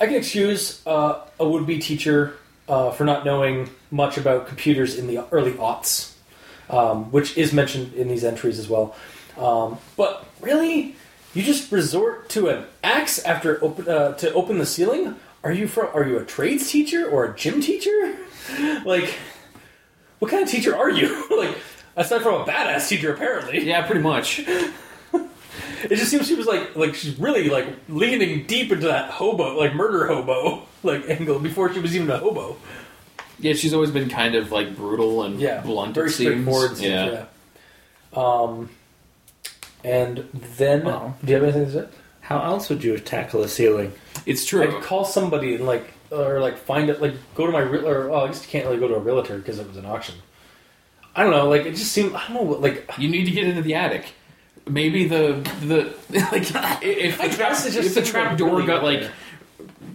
I 0.00 0.06
can 0.06 0.16
excuse 0.16 0.84
uh, 0.86 1.26
a 1.38 1.48
would-be 1.48 1.78
teacher 1.78 2.34
uh, 2.68 2.90
for 2.90 3.04
not 3.04 3.24
knowing 3.24 3.70
much 3.90 4.18
about 4.18 4.48
computers 4.48 4.98
in 4.98 5.06
the 5.06 5.24
early 5.30 5.52
aughts, 5.52 6.15
um, 6.70 7.10
which 7.10 7.36
is 7.36 7.52
mentioned 7.52 7.94
in 7.94 8.08
these 8.08 8.24
entries 8.24 8.58
as 8.58 8.68
well. 8.68 8.94
Um, 9.38 9.78
but 9.96 10.24
really, 10.40 10.96
you 11.34 11.42
just 11.42 11.70
resort 11.70 12.28
to 12.30 12.48
an 12.48 12.64
axe 12.82 13.18
after 13.24 13.62
open, 13.62 13.88
uh, 13.88 14.14
to 14.14 14.32
open 14.32 14.58
the 14.58 14.66
ceiling? 14.66 15.16
Are 15.44 15.52
you 15.52 15.68
from? 15.68 15.88
Are 15.94 16.06
you 16.06 16.18
a 16.18 16.24
trades 16.24 16.70
teacher 16.70 17.06
or 17.06 17.26
a 17.26 17.36
gym 17.36 17.60
teacher? 17.60 18.16
like, 18.84 19.14
what 20.18 20.30
kind 20.30 20.42
of 20.42 20.48
teacher 20.48 20.74
are 20.76 20.90
you? 20.90 21.28
like, 21.38 21.56
aside 21.96 22.22
from 22.22 22.40
a 22.40 22.44
badass 22.44 22.88
teacher, 22.88 23.12
apparently. 23.12 23.64
Yeah, 23.66 23.86
pretty 23.86 24.02
much. 24.02 24.42
It 25.82 25.96
just 25.96 26.10
seems 26.10 26.26
she 26.26 26.34
was 26.34 26.46
like, 26.46 26.74
like 26.74 26.94
she's 26.94 27.18
really 27.18 27.48
like 27.48 27.66
leaning 27.88 28.46
deep 28.46 28.72
into 28.72 28.86
that 28.86 29.10
hobo, 29.10 29.56
like 29.58 29.74
murder 29.74 30.06
hobo, 30.06 30.62
like 30.82 31.08
angle 31.08 31.38
before 31.38 31.72
she 31.72 31.80
was 31.80 31.94
even 31.94 32.10
a 32.10 32.18
hobo. 32.18 32.56
Yeah, 33.38 33.52
she's 33.54 33.74
always 33.74 33.90
been 33.90 34.08
kind 34.08 34.34
of 34.34 34.50
like 34.52 34.74
brutal 34.76 35.22
and 35.22 35.40
Yeah, 35.40 35.60
blunt. 35.60 35.94
very 35.94 36.08
it 36.08 36.12
seems. 36.12 36.30
straightforward. 36.30 36.70
and 36.72 36.80
Yeah. 36.80 37.10
yeah. 37.12 37.24
Um, 38.14 38.70
and 39.84 40.28
then, 40.58 40.84
Wow. 40.84 41.14
do 41.24 41.28
you 41.32 41.34
have 41.34 41.44
anything 41.44 41.66
to 41.66 41.72
say? 41.72 41.86
How 42.22 42.40
else 42.42 42.68
would 42.68 42.82
you 42.82 42.98
tackle 42.98 43.42
a 43.42 43.48
ceiling? 43.48 43.92
it's 44.24 44.44
true. 44.44 44.62
I'd 44.64 44.82
call 44.82 45.04
somebody 45.04 45.54
and 45.54 45.66
like, 45.66 45.84
or 46.10 46.40
like 46.40 46.58
find 46.58 46.90
it, 46.90 47.00
like 47.00 47.14
go 47.36 47.46
to 47.46 47.52
my, 47.52 47.60
re- 47.60 47.84
or 47.84 48.10
oh, 48.10 48.24
I 48.24 48.26
guess 48.28 48.42
you 48.42 48.48
can't 48.50 48.64
really 48.64 48.78
go 48.78 48.88
to 48.88 48.96
a 48.96 48.98
realtor 48.98 49.36
because 49.38 49.58
it 49.60 49.68
was 49.68 49.76
an 49.76 49.86
auction. 49.86 50.16
I 51.14 51.22
don't 51.22 51.30
know, 51.30 51.48
like 51.48 51.64
it 51.66 51.76
just 51.76 51.92
seemed, 51.92 52.14
I 52.14 52.26
don't 52.26 52.34
know, 52.34 52.42
like 52.58 52.90
You 52.98 53.08
need 53.08 53.26
to 53.26 53.30
get 53.30 53.44
into 53.44 53.62
the 53.62 53.74
attic. 53.74 54.06
Maybe 54.68 55.06
the 55.06 55.48
the 55.60 55.94
like 56.32 56.42
if 56.82 57.20
I 57.20 57.28
the 57.28 57.36
guess 57.36 57.62
trap, 57.62 57.72
just 57.72 57.78
if 57.78 57.94
the 57.94 58.02
trap 58.02 58.36
door 58.36 58.48
really 58.56 58.66
got 58.66 58.82
weird. 58.82 59.02
like 59.04 59.12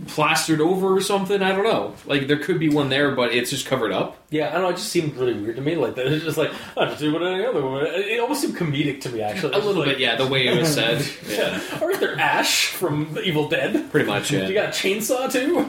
plastered 0.07 0.61
over 0.61 0.95
or 0.95 1.01
something, 1.01 1.41
I 1.41 1.51
don't 1.53 1.63
know. 1.63 1.93
Like 2.05 2.27
there 2.27 2.37
could 2.37 2.59
be 2.59 2.69
one 2.69 2.89
there, 2.89 3.11
but 3.11 3.33
it's 3.33 3.49
just 3.49 3.65
covered 3.65 3.91
up. 3.91 4.17
Yeah, 4.29 4.49
I 4.49 4.53
don't 4.53 4.61
know. 4.63 4.69
It 4.69 4.77
just 4.77 4.89
seemed 4.89 5.15
really 5.15 5.33
weird 5.33 5.57
to 5.57 5.61
me. 5.61 5.75
Like 5.75 5.95
that, 5.95 6.07
it's 6.07 6.23
just 6.23 6.37
like 6.37 6.51
I 6.77 6.85
just 6.85 6.99
do 6.99 7.13
what 7.13 7.21
any 7.23 7.45
other 7.45 7.61
woman. 7.61 7.85
It 7.87 8.19
almost 8.19 8.41
seemed 8.41 8.55
comedic 8.55 9.01
to 9.01 9.09
me, 9.09 9.21
actually. 9.21 9.53
A 9.53 9.59
little 9.59 9.83
bit, 9.83 9.99
yeah. 9.99 10.15
The 10.15 10.27
way 10.27 10.47
it 10.47 10.57
was 10.57 10.73
said, 10.73 11.05
yeah, 11.27 11.61
Or 11.81 11.91
is 11.91 11.99
there 11.99 12.17
Ash 12.19 12.67
from 12.67 13.13
The 13.13 13.21
Evil 13.23 13.47
Dead? 13.47 13.91
pretty 13.91 14.07
much. 14.07 14.31
Yeah. 14.31 14.47
You 14.47 14.53
got 14.53 14.69
a 14.69 14.71
chainsaw 14.71 15.31
too. 15.31 15.65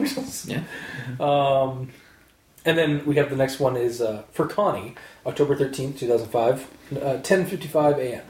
yeah. 0.51 0.63
um, 1.19 1.89
and 2.65 2.77
then 2.77 3.05
we 3.05 3.15
have 3.17 3.29
the 3.29 3.35
next 3.35 3.59
one 3.59 3.75
is 3.75 4.01
uh, 4.01 4.23
for 4.31 4.47
Connie, 4.47 4.95
October 5.25 5.55
thirteenth, 5.55 5.99
two 5.99 6.07
thousand 6.07 6.29
five, 6.29 6.67
uh, 7.01 7.17
ten 7.17 7.45
fifty 7.45 7.67
five 7.67 7.97
a.m. 7.99 8.23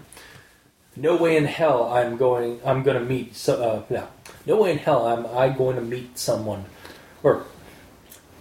No 0.95 1.15
way 1.15 1.37
in 1.37 1.45
hell 1.45 1.91
I'm 1.91 2.17
going. 2.17 2.59
I'm 2.65 2.83
going 2.83 2.97
to 2.97 3.03
meet. 3.03 3.35
So, 3.35 3.63
uh, 3.63 3.83
no, 3.91 4.07
no 4.45 4.61
way 4.61 4.71
in 4.71 4.77
hell 4.77 5.07
am 5.07 5.25
I 5.25 5.49
going 5.49 5.75
to 5.75 5.81
meet 5.81 6.17
someone, 6.17 6.65
or 7.21 7.45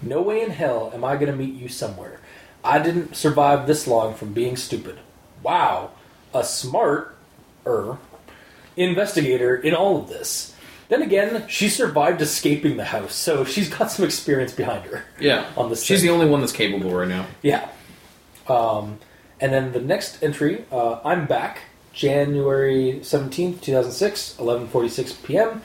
no 0.01 0.21
way 0.23 0.43
in 0.43 0.51
hell 0.51 0.91
am 0.95 1.05
I 1.05 1.17
going 1.17 1.31
to 1.31 1.37
meet 1.37 1.55
you 1.55 1.69
somewhere. 1.69 2.21
I 2.65 2.79
didn't 2.79 3.17
survive 3.17 3.67
this 3.67 3.87
long 3.87 4.15
from 4.15 4.33
being 4.33 4.57
stupid. 4.57 4.99
Wow, 5.43 5.91
a 6.35 6.45
smart 6.45 7.17
er 7.67 7.99
investigator 8.77 9.55
in 9.57 9.75
all 9.75 9.99
of 9.99 10.09
this. 10.09 10.55
Then 10.89 11.03
again, 11.03 11.47
she 11.49 11.69
survived 11.69 12.21
escaping 12.21 12.77
the 12.77 12.85
house, 12.85 13.15
so 13.15 13.45
she's 13.45 13.69
got 13.69 13.91
some 13.91 14.05
experience 14.05 14.53
behind 14.53 14.85
her. 14.85 15.05
Yeah. 15.19 15.47
On 15.57 15.71
this 15.71 15.83
She's 15.83 16.01
thing. 16.01 16.09
the 16.09 16.13
only 16.13 16.27
one 16.27 16.41
that's 16.41 16.53
capable 16.53 16.91
right 16.91 17.09
now. 17.09 17.27
Yeah. 17.41 17.69
Um, 18.47 18.99
and 19.41 19.53
then 19.53 19.73
the 19.73 19.81
next 19.81 20.23
entry, 20.23 20.65
uh, 20.71 21.01
I'm 21.05 21.27
back, 21.27 21.63
January 21.93 23.01
17th, 23.03 23.63
2006, 23.63 24.37
11:46 24.39 25.23
p.m. 25.25 25.63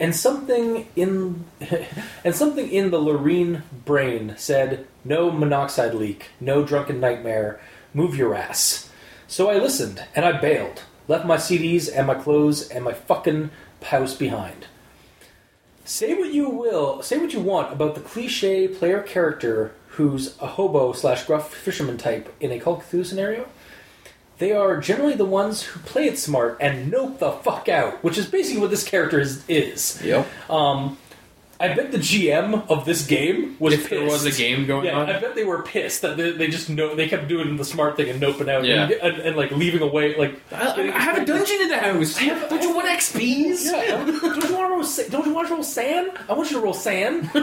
And 0.00 0.16
something 0.16 0.88
in 0.96 1.44
and 2.24 2.34
something 2.34 2.68
in 2.70 2.90
the 2.90 2.98
Loreen 2.98 3.62
brain 3.84 4.34
said, 4.38 4.86
"No 5.04 5.30
monoxide 5.30 5.94
leak, 5.94 6.30
no 6.40 6.64
drunken 6.64 6.98
nightmare, 6.98 7.60
move 7.94 8.16
your 8.16 8.34
ass." 8.34 8.90
So 9.28 9.48
I 9.48 9.58
listened 9.58 10.02
and 10.16 10.24
I 10.24 10.40
bailed, 10.40 10.82
left 11.06 11.26
my 11.26 11.36
CDs 11.36 11.88
and 11.94 12.06
my 12.06 12.14
clothes 12.14 12.68
and 12.68 12.82
my 12.82 12.94
fucking 12.94 13.50
house 13.82 14.14
behind. 14.14 14.66
Say 15.84 16.14
what 16.14 16.32
you 16.32 16.48
will, 16.48 17.02
say 17.02 17.18
what 17.18 17.32
you 17.32 17.40
want 17.40 17.72
about 17.72 17.94
the 17.94 18.00
cliche 18.00 18.68
player 18.68 19.02
character 19.02 19.72
who's 19.88 20.38
a 20.40 20.46
hobo 20.46 20.92
slash 20.92 21.24
gruff 21.24 21.52
fisherman 21.52 21.98
type 21.98 22.34
in 22.40 22.52
a 22.52 22.58
Call 22.58 22.80
Cthulhu 22.80 23.04
scenario. 23.04 23.48
They 24.40 24.52
are 24.52 24.78
generally 24.78 25.14
the 25.14 25.26
ones 25.26 25.62
who 25.62 25.80
play 25.80 26.06
it 26.06 26.18
smart 26.18 26.56
and 26.60 26.90
nope 26.90 27.18
the 27.18 27.30
fuck 27.30 27.68
out, 27.68 28.02
which 28.02 28.16
is 28.16 28.26
basically 28.26 28.62
what 28.62 28.70
this 28.70 28.82
character 28.82 29.20
is. 29.20 29.44
is. 29.48 30.02
Yep. 30.02 30.26
Um, 30.50 30.96
I 31.60 31.74
bet 31.74 31.92
the 31.92 31.98
GM 31.98 32.68
of 32.70 32.84
this 32.86 33.06
game 33.06 33.56
was 33.58 33.74
If 33.74 33.90
there 33.90 34.02
was 34.04 34.24
a 34.24 34.32
game 34.32 34.66
going 34.66 34.86
Yeah, 34.86 34.98
on. 34.98 35.10
I 35.10 35.20
bet 35.20 35.34
they 35.34 35.44
were 35.44 35.62
pissed 35.62 36.00
that 36.02 36.16
they, 36.16 36.30
they 36.32 36.48
just 36.48 36.70
know 36.70 36.94
they 36.94 37.06
kept 37.08 37.28
doing 37.28 37.56
the 37.56 37.64
smart 37.64 37.96
thing 37.96 38.08
and 38.08 38.20
noping 38.20 38.48
out 38.48 38.64
Yeah. 38.64 38.84
and, 38.84 38.92
and, 38.92 39.18
and, 39.20 39.36
like 39.36 39.50
leaving 39.50 39.82
away 39.82 40.16
like. 40.16 40.40
I, 40.50 40.90
I 40.92 40.98
have 40.98 41.18
a 41.18 41.24
dungeon 41.26 41.60
in 41.60 41.68
the 41.68 41.76
house. 41.78 42.18
Don't 42.18 42.62
you 42.62 42.74
want 42.74 42.88
XPs? 42.88 43.64
Yeah, 43.66 44.04
don't 44.04 44.06
you 44.48 44.56
want 44.56 44.68
to 44.84 45.02
roll? 45.02 45.08
Don't 45.10 45.26
you 45.26 45.34
want 45.34 45.48
to 45.48 45.54
roll 45.54 45.62
SAN? 45.62 46.10
I 46.28 46.32
want 46.32 46.50
you 46.50 46.56
to 46.58 46.62
roll 46.64 46.72
SAN. 46.74 47.30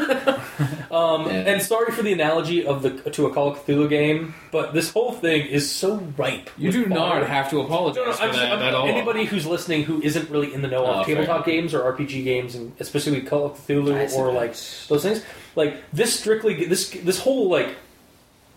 um, 0.92 1.26
Yeah. 1.28 1.44
And 1.48 1.62
sorry 1.62 1.92
for 1.92 2.02
the 2.04 2.14
analogy 2.14 2.66
of 2.66 2.82
the 2.82 2.90
to 3.12 3.26
a 3.28 3.34
Call 3.34 3.52
of 3.52 3.66
Cthulhu 3.66 3.90
game, 3.90 4.34
but 4.52 4.74
this 4.74 4.92
whole 4.92 5.12
thing 5.14 5.46
is 5.48 5.70
so 5.70 5.98
ripe. 6.18 6.50
You 6.58 6.72
do 6.72 6.86
not 6.88 7.14
fodder. 7.14 7.26
have 7.28 7.50
to 7.52 7.60
apologize 7.62 7.98
No, 7.98 8.06
no, 8.06 8.14
for 8.14 8.24
I'm 8.24 8.32
that 8.34 8.52
I'm- 8.54 8.62
at 8.62 8.74
all. 8.74 8.88
Anybody 8.88 9.26
who's 9.26 9.46
listening 9.46 9.84
who 9.84 10.02
isn't 10.02 10.30
really 10.30 10.54
in 10.54 10.62
the 10.62 10.68
know 10.68 10.86
Oh, 10.86 11.00
of 11.02 11.06
fair. 11.06 11.16
tabletop 11.16 11.46
games 11.46 11.74
or 11.74 11.82
RPG 11.94 12.24
games, 12.24 12.56
and 12.56 12.74
especially 12.80 13.22
Call 13.22 13.46
of 13.46 13.52
I 13.70 14.07
See 14.10 14.18
or 14.18 14.28
that. 14.32 14.34
like 14.38 14.56
those 14.88 15.04
things, 15.04 15.24
like 15.56 15.84
this 15.92 16.18
strictly 16.20 16.66
this 16.66 16.90
this 16.90 17.20
whole 17.20 17.50
like 17.50 17.76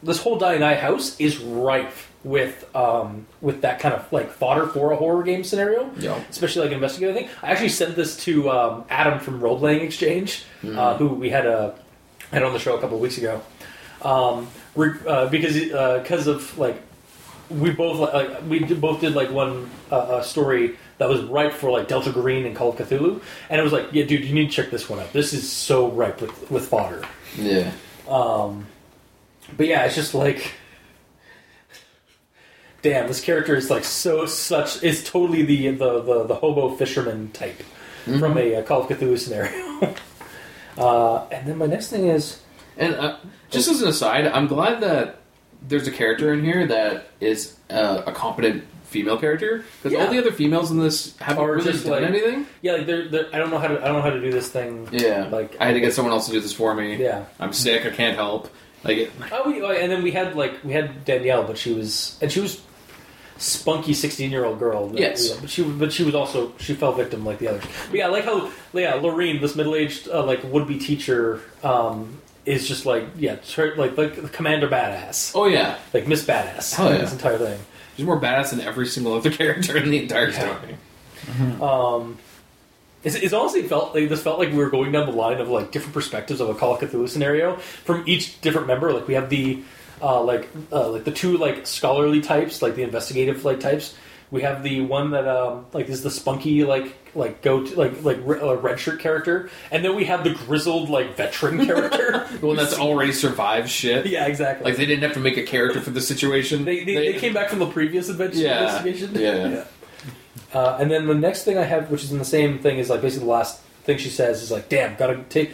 this 0.02 0.18
whole 0.18 0.38
Dionaea 0.40 0.78
house 0.80 1.18
is 1.20 1.38
rife 1.38 2.10
with 2.24 2.64
um, 2.76 3.26
with 3.40 3.62
that 3.62 3.80
kind 3.80 3.94
of 3.94 4.10
like 4.12 4.30
fodder 4.30 4.66
for 4.66 4.92
a 4.92 4.96
horror 4.96 5.22
game 5.22 5.42
scenario 5.44 5.90
Yeah. 5.98 6.18
especially 6.30 6.62
like 6.62 6.70
an 6.70 6.74
investigative 6.76 7.14
thing. 7.16 7.28
I 7.42 7.50
actually 7.50 7.70
sent 7.70 7.96
this 7.96 8.16
to 8.24 8.50
um, 8.50 8.84
Adam 8.90 9.18
from 9.20 9.40
Role 9.40 9.58
Playing 9.58 9.80
Exchange, 9.82 10.44
Hmm. 10.60 10.78
uh, 10.78 10.96
who 10.96 11.08
we 11.08 11.30
had 11.30 11.46
a 11.46 11.74
had 12.30 12.42
on 12.42 12.52
the 12.52 12.58
show 12.58 12.76
a 12.76 12.80
couple 12.80 12.96
of 12.96 13.02
weeks 13.02 13.18
ago, 13.18 13.40
um, 14.02 14.48
re- 14.76 14.98
uh, 15.06 15.26
because 15.28 15.54
because 16.02 16.26
of 16.26 16.56
like 16.58 16.80
we 17.50 17.70
both 17.70 17.98
like 18.14 18.42
we 18.48 18.60
both 18.60 19.00
did 19.00 19.14
like 19.14 19.30
one 19.30 19.68
uh, 19.90 19.96
uh, 19.96 20.22
story 20.22 20.76
that 21.00 21.08
was 21.08 21.22
ripe 21.22 21.54
for 21.54 21.70
like 21.70 21.88
Delta 21.88 22.12
Green 22.12 22.44
and 22.44 22.54
Call 22.54 22.68
of 22.68 22.76
Cthulhu, 22.76 23.22
and 23.48 23.58
it 23.58 23.64
was 23.64 23.72
like, 23.72 23.88
yeah, 23.90 24.04
dude, 24.04 24.22
you 24.22 24.34
need 24.34 24.50
to 24.50 24.52
check 24.52 24.70
this 24.70 24.86
one 24.86 25.00
out. 25.00 25.10
This 25.14 25.32
is 25.32 25.50
so 25.50 25.88
ripe 25.88 26.20
with 26.20 26.50
with 26.50 26.68
fodder. 26.68 27.02
Yeah. 27.36 27.72
Um, 28.06 28.66
but 29.56 29.66
yeah, 29.66 29.86
it's 29.86 29.94
just 29.94 30.12
like, 30.12 30.52
damn, 32.82 33.08
this 33.08 33.22
character 33.22 33.56
is 33.56 33.70
like 33.70 33.84
so 33.84 34.26
such. 34.26 34.84
It's 34.84 35.02
totally 35.02 35.42
the 35.42 35.68
the 35.70 36.02
the, 36.02 36.24
the 36.24 36.34
hobo 36.34 36.76
fisherman 36.76 37.30
type 37.32 37.62
from 38.18 38.36
a, 38.36 38.56
uh 38.56 38.62
Call 38.62 38.82
of 38.82 38.88
Cthulhu 38.88 39.18
scenario. 39.18 39.94
uh, 40.76 41.26
and 41.30 41.48
then 41.48 41.56
my 41.56 41.66
next 41.66 41.88
thing 41.88 42.08
is, 42.08 42.42
And 42.76 42.94
uh, 42.94 43.16
just 43.48 43.68
as 43.68 43.80
an 43.80 43.88
aside, 43.88 44.26
I'm 44.26 44.48
glad 44.48 44.82
that 44.82 45.20
there's 45.66 45.86
a 45.86 45.92
character 45.92 46.34
in 46.34 46.44
here 46.44 46.66
that 46.66 47.06
is 47.20 47.56
uh, 47.70 48.02
a 48.06 48.12
competent 48.12 48.64
female 48.90 49.16
character 49.16 49.64
because 49.82 49.92
Yeah. 49.96 50.04
all 50.04 50.10
the 50.12 50.18
other 50.18 50.32
females 50.32 50.70
in 50.70 50.78
this 50.78 51.16
haven't 51.18 51.42
Are 51.42 51.54
really 51.54 51.72
done 51.72 51.90
like- 51.90 52.02
anything. 52.02 52.46
yeah, 52.60 52.72
like 52.72 52.86
they're, 52.86 53.08
they're, 53.08 53.26
I 53.32 53.38
don't 53.38 53.50
know 53.50 53.58
how 53.58 53.68
to 53.68 53.80
I 53.80 53.86
don't 53.86 53.94
know 53.96 54.02
how 54.02 54.10
to 54.10 54.20
do 54.20 54.30
this 54.30 54.48
thing. 54.48 54.88
Yeah, 54.92 55.28
Like- 55.30 55.56
I 55.60 55.66
had 55.66 55.74
to 55.74 55.80
get 55.80 55.94
someone 55.94 56.12
else 56.12 56.26
to 56.26 56.32
do 56.32 56.40
this 56.40 56.52
for 56.52 56.74
me. 56.74 56.96
Yeah. 56.96 57.24
I'm 57.38 57.52
sick. 57.52 57.86
I 57.86 57.90
can't 57.90 58.16
help. 58.16 58.50
Like, 58.84 59.10
Oh, 59.32 59.50
we, 59.50 59.62
oh, 59.62 59.70
and 59.70 59.90
then 59.92 60.02
we 60.02 60.10
had 60.10 60.36
like 60.36 60.62
we 60.64 60.72
had 60.72 61.04
Danielle, 61.04 61.44
but 61.44 61.56
she 61.58 61.72
was 61.72 62.18
and 62.22 62.30
she 62.32 62.40
was 62.40 62.60
spunky 63.38 63.94
sixteen 63.94 64.30
year 64.30 64.44
old 64.44 64.58
girl. 64.58 64.90
Yes. 64.94 65.30
but 65.30 65.48
she 65.50 65.62
but 65.62 65.92
she 65.92 66.02
was 66.04 66.14
also 66.14 66.52
she 66.58 66.74
fell 66.74 66.92
victim 66.92 67.24
like 67.24 67.38
the 67.38 67.48
others. 67.48 67.64
But 67.90 67.98
yeah, 67.98 68.06
I 68.06 68.10
like 68.10 68.24
how 68.24 68.50
yeah, 68.72 68.94
Loreen, 68.94 69.40
this 69.40 69.54
middle 69.56 69.74
aged 69.74 70.08
uh, 70.08 70.24
like 70.24 70.42
would 70.44 70.66
be 70.66 70.78
teacher, 70.78 71.40
um, 71.62 72.20
is 72.46 72.66
just 72.66 72.86
like 72.86 73.04
yeah, 73.18 73.36
like 73.76 73.96
like 73.98 74.20
the 74.20 74.28
Commander 74.28 74.68
Badass, 74.68 75.32
oh 75.34 75.46
yeah, 75.46 75.76
like 75.92 76.06
Miss 76.08 76.24
Badass. 76.24 76.78
Oh, 76.78 76.90
yeah. 76.90 76.98
this 76.98 77.12
entire 77.12 77.38
thing. 77.38 77.60
She's 77.96 78.06
more 78.06 78.20
badass 78.20 78.50
than 78.50 78.60
every 78.60 78.86
single 78.86 79.14
other 79.14 79.30
character 79.40 79.76
in 79.76 79.90
the 79.90 80.02
entire 80.02 80.30
Yeah. 80.30 80.56
story. 80.56 80.76
Um, 81.60 82.18
it's, 83.02 83.14
it's 83.14 83.32
honestly 83.32 83.62
felt 83.62 83.94
like 83.94 84.08
this 84.08 84.22
felt 84.22 84.38
like 84.38 84.50
we 84.50 84.56
were 84.58 84.70
going 84.70 84.92
down 84.92 85.06
the 85.06 85.12
line 85.16 85.40
of 85.40 85.48
like 85.48 85.70
different 85.72 85.94
perspectives 85.94 86.40
of 86.40 86.48
a 86.50 86.54
Call 86.54 86.74
of 86.74 86.80
Cthulhu 86.80 87.08
scenario 87.08 87.56
from 87.56 88.04
each 88.06 88.40
different 88.40 88.66
member. 88.66 88.92
Like 88.92 89.08
we 89.08 89.14
have 89.14 89.30
the 89.30 89.62
uh, 90.02 90.22
like 90.22 90.48
uh, 90.72 90.88
like 90.90 91.04
the 91.04 91.12
two 91.12 91.36
like 91.38 91.66
scholarly 91.66 92.20
types, 92.20 92.62
like 92.62 92.74
the 92.74 92.82
investigative 92.82 93.44
like 93.44 93.60
types. 93.60 93.94
We 94.30 94.42
have 94.42 94.62
the 94.62 94.82
one 94.82 95.10
that 95.10 95.26
um, 95.26 95.66
like 95.72 95.88
is 95.88 96.02
the 96.02 96.10
spunky 96.10 96.62
like 96.64 96.94
like 97.16 97.42
go 97.42 97.64
to, 97.66 97.74
like 97.76 98.04
like 98.04 98.18
re- 98.24 98.38
uh, 98.40 98.54
red 98.54 98.78
shirt 98.78 99.00
character, 99.00 99.50
and 99.72 99.84
then 99.84 99.96
we 99.96 100.04
have 100.04 100.22
the 100.22 100.30
grizzled 100.30 100.88
like 100.88 101.16
veteran 101.16 101.66
character. 101.66 102.26
The 102.40 102.46
one 102.46 102.56
that's 102.56 102.78
already 102.78 103.10
survived 103.12 103.68
shit. 103.68 104.06
yeah, 104.06 104.26
exactly. 104.26 104.64
Like 104.70 104.76
they 104.78 104.86
didn't 104.86 105.02
have 105.02 105.14
to 105.14 105.20
make 105.20 105.36
a 105.36 105.42
character 105.42 105.80
for 105.80 105.90
the 105.90 106.00
situation. 106.00 106.64
They, 106.64 106.84
they, 106.84 106.94
they 106.94 107.18
came 107.18 107.34
back 107.34 107.48
from 107.50 107.58
the 107.58 107.66
previous 107.66 108.08
adventure 108.08 108.38
Yeah. 108.38 108.60
investigation. 108.78 109.14
Yeah. 109.20 109.64
Uh, 110.54 110.76
and 110.80 110.90
then 110.90 111.06
the 111.06 111.14
next 111.14 111.44
thing 111.44 111.58
I 111.58 111.62
have, 111.64 111.90
which 111.90 112.02
is 112.04 112.10
in 112.12 112.18
the 112.18 112.24
same 112.24 112.58
thing, 112.58 112.78
is 112.78 112.88
like 112.90 113.00
basically 113.02 113.26
the 113.26 113.32
last 113.32 113.60
thing 113.84 113.98
she 113.98 114.08
says 114.10 114.42
is 114.42 114.50
like, 114.50 114.68
"Damn, 114.68 114.96
gotta 114.96 115.22
take, 115.28 115.52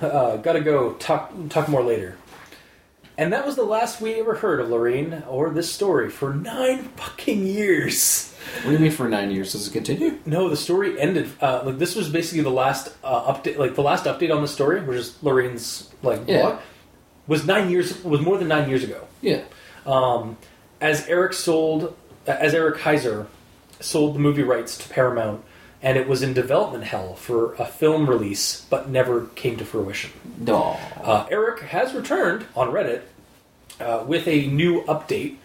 uh, 0.00 0.36
gotta 0.38 0.60
go. 0.60 0.92
Talk, 0.94 1.32
talk 1.50 1.68
more 1.68 1.82
later." 1.82 2.16
And 3.16 3.32
that 3.32 3.46
was 3.46 3.54
the 3.54 3.62
last 3.64 4.00
we 4.00 4.14
ever 4.14 4.34
heard 4.34 4.58
of 4.60 4.68
Lorraine 4.70 5.22
or 5.28 5.50
this 5.50 5.72
story 5.72 6.10
for 6.10 6.34
nine 6.34 6.82
fucking 6.96 7.46
years. 7.46 8.34
What 8.56 8.64
do 8.64 8.72
you 8.72 8.78
mean 8.80 8.90
for 8.90 9.08
nine 9.08 9.30
years? 9.30 9.52
Does 9.52 9.68
it 9.68 9.72
continue? 9.72 10.18
No, 10.26 10.48
the 10.48 10.56
story 10.56 11.00
ended. 11.00 11.30
Uh, 11.40 11.62
like 11.64 11.78
this 11.78 11.94
was 11.94 12.08
basically 12.08 12.42
the 12.42 12.50
last 12.50 12.92
uh, 13.04 13.32
update, 13.32 13.56
like 13.56 13.76
the 13.76 13.82
last 13.82 14.04
update 14.06 14.34
on 14.34 14.42
the 14.42 14.48
story, 14.48 14.80
which 14.82 14.96
is 14.98 15.16
Lorraine's 15.22 15.90
like 16.02 16.22
Yeah. 16.26 16.40
blog, 16.42 16.60
was 17.28 17.46
nine 17.46 17.70
years. 17.70 18.02
Was 18.02 18.20
more 18.20 18.36
than 18.36 18.48
nine 18.48 18.68
years 18.68 18.82
ago. 18.82 19.06
Yeah. 19.22 19.42
Um, 19.86 20.36
as 20.80 21.06
Eric 21.08 21.34
sold, 21.34 21.94
as 22.26 22.52
Eric 22.52 22.78
Heisserer 22.80 23.26
sold 23.80 24.16
the 24.16 24.18
movie 24.18 24.42
rights 24.42 24.76
to 24.78 24.88
Paramount, 24.88 25.42
and 25.84 25.98
it 25.98 26.08
was 26.08 26.22
in 26.22 26.32
development 26.32 26.82
hell 26.82 27.14
for 27.14 27.52
a 27.54 27.66
film 27.66 28.08
release, 28.08 28.62
but 28.70 28.88
never 28.88 29.26
came 29.36 29.58
to 29.58 29.66
fruition. 29.66 30.10
No. 30.38 30.78
Uh, 31.00 31.26
Eric 31.30 31.60
has 31.60 31.92
returned 31.92 32.46
on 32.56 32.68
Reddit 32.68 33.02
uh, 33.80 34.02
with 34.06 34.26
a 34.26 34.46
new 34.46 34.82
update, 34.84 35.36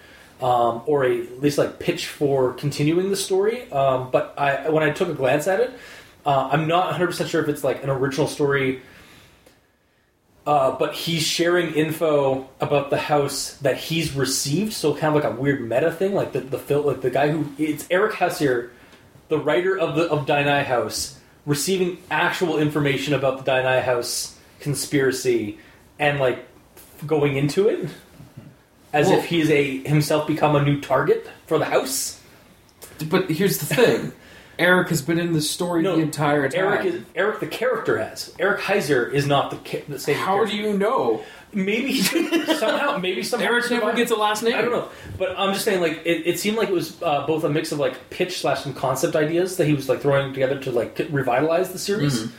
um, 0.42 0.82
or 0.86 1.04
a 1.04 1.22
at 1.24 1.42
least 1.42 1.58
like 1.58 1.78
pitch 1.78 2.08
for 2.08 2.54
continuing 2.54 3.10
the 3.10 3.18
story. 3.18 3.70
Um, 3.70 4.12
but 4.12 4.34
I, 4.38 4.70
when 4.70 4.82
I 4.82 4.92
took 4.92 5.10
a 5.10 5.14
glance 5.14 5.46
at 5.46 5.60
it, 5.60 5.72
uh, 6.26 6.48
I'm 6.50 6.70
not 6.70 6.86
100 6.86 7.08
percent 7.08 7.30
sure 7.30 7.44
if 7.44 7.50
it's 7.50 7.66
like 7.66 7.84
an 7.84 7.90
original 7.90 8.28
story. 8.28 8.82
Uh, 10.48 10.72
but 10.80 10.94
he's 10.94 11.22
sharing 11.22 11.74
info 11.76 12.48
about 12.62 12.90
the 12.90 12.98
house 12.98 13.56
that 13.58 13.78
he's 13.78 14.16
received, 14.16 14.72
so 14.72 14.96
kind 14.96 15.16
of 15.16 15.22
like 15.22 15.32
a 15.32 15.36
weird 15.36 15.62
meta 15.62 15.92
thing, 15.92 16.14
like 16.14 16.32
the 16.32 16.40
the 16.40 16.58
fil- 16.58 16.84
like 16.84 17.02
the 17.02 17.10
guy 17.12 17.30
who 17.30 17.46
it's 17.60 17.86
Eric 17.92 18.14
Heisserer, 18.14 18.70
the 19.30 19.38
writer 19.40 19.78
of 19.78 19.96
the 19.96 20.10
of 20.10 20.26
Dionaea 20.26 20.66
House, 20.66 21.18
receiving 21.46 21.98
actual 22.12 22.58
information 22.60 23.14
about 23.14 23.44
the 23.44 23.50
Dionaea 23.52 23.84
House 23.84 24.38
conspiracy 24.60 25.58
and 25.98 26.20
like 26.20 26.46
going 27.08 27.38
into 27.38 27.70
it 27.70 27.90
as 28.92 29.10
if 29.10 29.26
he's 29.26 29.50
a 29.50 29.80
himself 29.88 30.28
become 30.28 30.56
a 30.56 30.64
new 30.64 30.82
target 30.82 31.30
for 31.46 31.58
the 31.58 31.66
house. 31.66 32.22
But 33.08 33.30
here's 33.30 33.60
the 33.60 33.66
thing. 33.74 34.12
Eric 34.60 34.90
has 34.90 35.02
been 35.02 35.20
in 35.20 35.32
the 35.32 35.42
story 35.42 35.82
No, 35.82 35.96
the 35.96 36.02
entire 36.02 36.50
time. 36.50 36.60
Eric 36.60 36.86
is 36.86 37.02
Eric 37.16 37.40
the 37.40 37.48
character 37.48 37.98
has 37.98 38.36
Eric 38.38 38.60
Heisserer 38.60 39.10
is 39.10 39.26
not 39.26 39.52
the 39.52 39.58
ca- 39.58 39.86
the 39.88 39.98
same. 39.98 40.18
How 40.18 40.36
character. 40.36 40.58
do 40.58 40.62
you 40.62 40.78
know? 40.78 41.24
Maybe 41.54 42.02
somehow 42.02 42.98
maybe 42.98 43.24
somehow 43.24 43.48
Eric 43.48 43.70
never 43.72 43.94
gets 43.94 44.12
a 44.12 44.16
last 44.16 44.44
name. 44.44 44.56
I 44.56 44.62
don't 44.62 44.72
know, 44.72 44.90
but 45.18 45.38
I'm 45.38 45.54
just 45.54 45.66
saying, 45.66 45.82
like, 45.82 46.02
it, 46.06 46.28
it 46.28 46.40
seemed 46.40 46.58
like 46.58 46.70
it 46.70 46.74
was 46.74 47.02
uh, 47.02 47.26
both 47.26 47.44
a 47.44 47.50
mix 47.50 47.72
of 47.72 47.80
like 47.80 48.10
pitch 48.10 48.40
slash 48.40 48.62
some 48.64 48.74
concept 48.74 49.16
ideas 49.16 49.58
that 49.58 49.66
he 49.66 49.74
was 49.74 49.90
like 49.90 50.02
throwing 50.02 50.34
together 50.34 50.60
to 50.60 50.72
like 50.72 50.98
revitalize 51.10 51.72
the 51.72 51.80
series, 51.80 52.24
Mm-hmm. 52.24 52.36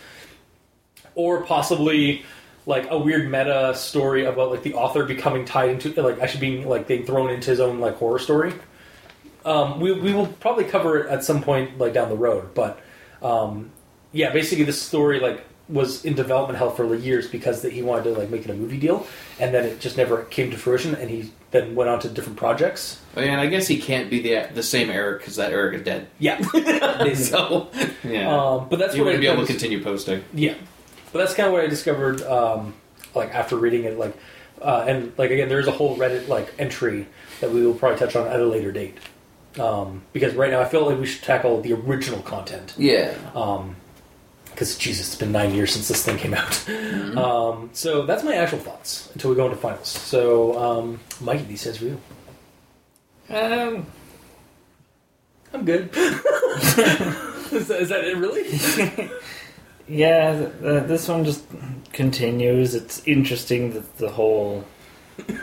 or 1.14 1.42
possibly 1.42 2.24
like 2.66 2.86
a 2.90 2.98
weird 2.98 3.30
meta 3.30 3.72
story 3.74 4.24
about 4.26 4.50
like 4.50 4.62
the 4.62 4.74
author 4.74 5.04
becoming 5.04 5.44
tied 5.44 5.70
into 5.70 6.00
like 6.02 6.18
actually 6.20 6.40
being 6.40 6.68
like 6.68 6.86
being 6.86 7.04
thrown 7.04 7.30
into 7.30 7.50
his 7.50 7.61
own 7.61 7.80
like 7.80 7.96
horror 7.96 8.18
story. 8.18 8.52
Um, 9.44 9.80
we 9.80 9.92
we 9.92 10.12
will 10.12 10.26
probably 10.26 10.64
cover 10.64 10.98
it 10.98 11.08
at 11.11 11.24
some 11.24 11.42
point 11.42 11.78
like 11.78 11.94
down 11.94 12.11
the 12.11 12.16
road, 12.16 12.54
but 12.54 12.78
um, 13.22 13.70
yeah, 14.12 14.30
basically 14.32 14.64
this 14.64 14.80
story 14.80 15.18
like 15.20 15.44
was 15.71 16.05
in 16.05 16.14
development 16.14 16.59
hell 16.59 16.71
for 16.71 16.95
years 16.95 17.29
because 17.29 17.62
that 17.62 17.73
he 17.73 17.83
wanted 17.83 18.05
to 18.05 18.11
like 18.18 18.31
make 18.31 18.45
it 18.45 18.51
a 18.51 18.55
movie 18.55 18.79
deal, 18.79 19.07
and 19.39 19.55
then 19.55 19.64
it 19.64 19.81
just 19.81 19.97
never 19.97 20.25
came 20.25 20.51
to 20.51 20.57
fruition, 20.57 20.95
and 20.95 21.09
he 21.11 21.31
then 21.51 21.75
went 21.75 21.91
on 21.91 22.01
to 22.01 22.09
different 22.09 22.39
projects. 22.39 23.01
And 23.16 23.41
I 23.41 23.47
guess 23.47 23.66
he 23.68 23.79
can't 23.81 24.11
be 24.11 24.21
the 24.21 24.49
the 24.55 24.62
same 24.62 24.91
Eric 24.91 25.21
because 25.21 25.37
that 25.37 25.53
Eric 25.53 25.77
is 25.79 25.83
dead. 25.85 26.09
Yeah, 26.18 26.41
So 27.14 27.71
yeah, 28.05 28.29
um, 28.37 28.68
but 28.68 28.79
that's 28.79 28.95
you 28.97 29.03
I 29.03 29.05
wouldn't 29.07 29.21
be 29.21 29.27
able 29.27 29.37
to 29.43 29.47
kind 29.47 29.51
of- 29.51 29.61
continue 29.61 29.83
posting. 29.83 30.25
Yeah, 30.35 30.55
but 31.12 31.18
that's 31.21 31.35
kind 31.35 31.47
of 31.47 31.53
what 31.53 31.62
I 31.62 31.66
discovered, 31.66 32.23
um, 32.23 32.75
like 33.14 33.35
after 33.35 33.57
reading 33.57 33.85
it, 33.85 33.99
like, 33.99 34.16
uh, 34.62 34.85
and 34.87 35.12
like 35.18 35.31
again, 35.31 35.49
there's 35.49 35.66
a 35.68 35.73
whole 35.73 35.97
Reddit 35.97 36.29
like 36.29 36.53
entry 36.59 37.07
that 37.41 37.51
we 37.51 37.64
will 37.66 37.75
probably 37.75 37.99
touch 37.99 38.16
on 38.16 38.27
at 38.29 38.39
a 38.41 38.45
later 38.47 38.73
date. 38.73 38.99
Um, 39.59 40.03
because 40.12 40.35
right 40.35 40.51
now 40.51 40.61
I 40.61 40.64
feel 40.66 40.87
like 40.89 40.99
we 41.01 41.07
should 41.07 41.23
tackle 41.25 41.61
the 41.61 41.73
original 41.73 42.21
content. 42.23 42.73
Yeah. 42.79 43.14
Because 44.51 44.76
Jesus, 44.76 45.09
it's 45.09 45.16
been 45.16 45.32
nine 45.32 45.55
years 45.55 45.72
since 45.72 45.88
this 45.88 46.05
thing 46.05 46.18
came 46.18 46.34
out. 46.34 46.68
Um, 47.16 47.70
so 47.72 48.05
that's 48.07 48.22
my 48.24 48.34
actual 48.34 48.59
thoughts 48.59 49.11
until 49.14 49.30
we 49.30 49.36
go 49.36 49.46
into 49.46 49.57
finals. 49.57 49.88
So, 49.88 50.59
um, 50.59 51.01
Mikey, 51.20 51.44
these 51.44 51.62
says 51.62 51.78
for 51.78 51.84
you. 51.84 52.01
Um, 53.30 53.86
I'm 55.53 55.64
good. 55.64 55.90
is, 55.96 57.68
that, 57.68 57.78
is 57.80 57.88
that 57.88 58.05
it? 58.05 58.16
Really? 58.16 59.11
yeah, 59.88 60.38
th- 60.38 60.61
th- 60.61 60.84
this 60.84 61.09
one 61.09 61.24
just 61.24 61.44
continues. 61.92 62.74
It's 62.74 63.03
interesting 63.07 63.72
that 63.74 63.98
the 63.98 64.11
whole 64.11 64.64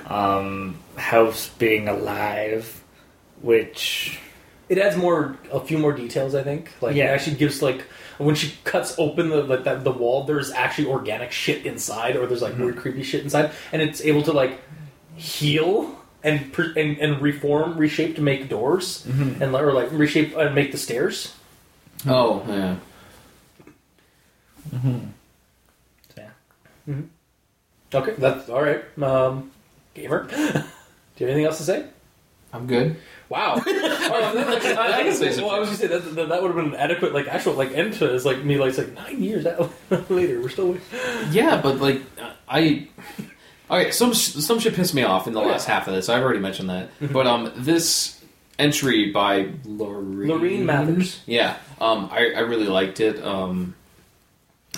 um, 0.07 0.77
house 0.95 1.49
being 1.49 1.87
alive, 1.87 2.83
which 3.41 4.19
It 4.69 4.77
adds 4.77 4.97
more, 4.97 5.37
a 5.51 5.59
few 5.61 5.77
more 5.77 5.93
details. 5.93 6.35
I 6.35 6.43
think. 6.43 6.73
Like, 6.81 6.95
it 6.95 6.99
Yeah. 6.99 7.05
actually 7.05 7.37
gives 7.37 7.61
like 7.61 7.81
when 8.17 8.35
she 8.35 8.53
cuts 8.63 8.95
open 8.97 9.29
the 9.29 9.43
like 9.43 9.63
that 9.63 9.83
the 9.83 9.91
wall, 9.91 10.23
there's 10.25 10.51
actually 10.51 10.87
organic 10.87 11.31
shit 11.31 11.65
inside, 11.65 12.15
or 12.15 12.25
there's 12.27 12.41
like 12.41 12.57
weird 12.57 12.77
creepy 12.77 13.03
shit 13.03 13.23
inside, 13.23 13.51
and 13.71 13.81
it's 13.81 14.01
able 14.01 14.23
to 14.23 14.31
like 14.33 14.59
heal 15.15 15.95
and 16.23 16.51
and, 16.75 16.97
and 16.99 17.21
reform, 17.21 17.77
reshape 17.77 18.15
to 18.17 18.21
make 18.21 18.49
doors, 18.49 19.05
and 19.05 19.55
or 19.55 19.71
like 19.71 19.89
reshape 19.91 20.35
and 20.35 20.53
make 20.55 20.71
the 20.71 20.77
stairs. 20.77 21.33
Oh 22.05 22.43
yeah. 22.47 22.75
mm-hmm. 24.73 24.97
Yeah. 26.17 26.29
Mhm. 26.89 27.07
Okay, 27.93 28.13
that's 28.17 28.49
all 28.49 28.61
right. 28.61 28.83
Um, 29.01 29.51
gamer, 29.93 30.23
do 30.29 30.35
you 30.35 30.41
have 30.51 30.63
anything 31.21 31.45
else 31.45 31.57
to 31.59 31.63
say? 31.63 31.85
I'm 32.53 32.67
good. 32.67 32.97
Wow. 33.29 33.55
I, 33.65 34.99
I, 34.99 35.03
can 35.03 35.43
well, 35.43 35.51
I 35.51 35.59
was 35.59 35.69
gonna 35.69 35.75
say 35.77 35.87
that, 35.87 36.15
that, 36.15 36.29
that 36.29 36.41
would 36.41 36.47
have 36.49 36.55
been 36.55 36.73
an 36.73 36.79
adequate 36.79 37.13
like 37.13 37.27
actual 37.27 37.53
like 37.53 37.71
end 37.71 37.93
to 37.95 38.05
it. 38.09 38.15
It's 38.15 38.25
like 38.25 38.43
me 38.43 38.57
like 38.57 38.69
it's 38.69 38.77
like 38.77 38.93
nine 38.93 39.21
years 39.21 39.45
out 39.45 39.71
later 40.09 40.41
we're 40.41 40.49
still 40.49 40.77
Yeah, 41.31 41.59
but 41.61 41.79
like 41.79 42.01
I. 42.47 42.87
Okay, 43.69 43.91
some 43.91 44.13
some 44.13 44.59
shit 44.59 44.75
pissed 44.75 44.93
me 44.93 45.03
off 45.03 45.27
in 45.27 45.33
the 45.33 45.41
Oh, 45.41 45.45
yeah. 45.45 45.51
last 45.51 45.65
half 45.67 45.87
of 45.89 45.93
this. 45.93 46.07
I've 46.07 46.23
already 46.23 46.39
mentioned 46.39 46.69
that, 46.69 46.89
but 47.11 47.27
um, 47.27 47.51
this 47.57 48.23
entry 48.57 49.11
by 49.11 49.43
Loreen, 49.65 50.27
Loreen 50.27 50.63
Mathers. 50.63 51.21
Yeah, 51.25 51.57
um, 51.81 52.07
I, 52.11 52.31
I 52.33 52.39
really 52.39 52.67
liked 52.67 53.01
it. 53.01 53.21
Um, 53.21 53.75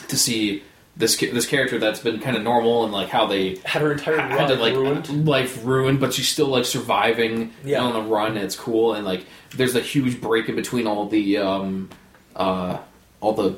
to 0.08 0.18
see 0.18 0.64
this 1.00 1.18
this 1.18 1.48
character 1.48 1.80
that's 1.80 2.02
been 2.02 2.20
kind 2.20 2.38
of 2.38 2.44
normal 2.44 2.84
and 2.84 2.94
like 2.94 3.10
how 3.10 3.26
they 3.26 3.56
had 3.66 3.82
her 3.82 3.92
entire 3.94 4.18
had 4.20 4.36
run 4.36 4.50
to 4.50 4.56
like 4.56 4.74
ruined. 4.76 5.28
life 5.28 5.66
ruined, 5.66 6.00
but 6.00 6.14
she's 6.14 6.28
still 6.30 6.48
like 6.48 6.66
surviving 6.66 7.52
Yeah. 7.64 7.82
on 7.82 7.94
the 7.94 8.02
run. 8.02 8.36
And 8.36 8.46
it's 8.46 8.56
cool, 8.56 8.94
and 8.94 9.04
like 9.06 9.26
there's 9.56 9.76
a 9.76 9.80
huge 9.82 10.22
break 10.22 10.48
in 10.50 10.56
between 10.56 10.86
all 10.86 11.08
the 11.08 11.38
um, 11.40 11.90
uh, 12.36 12.78
all 13.22 13.34
the 13.34 13.56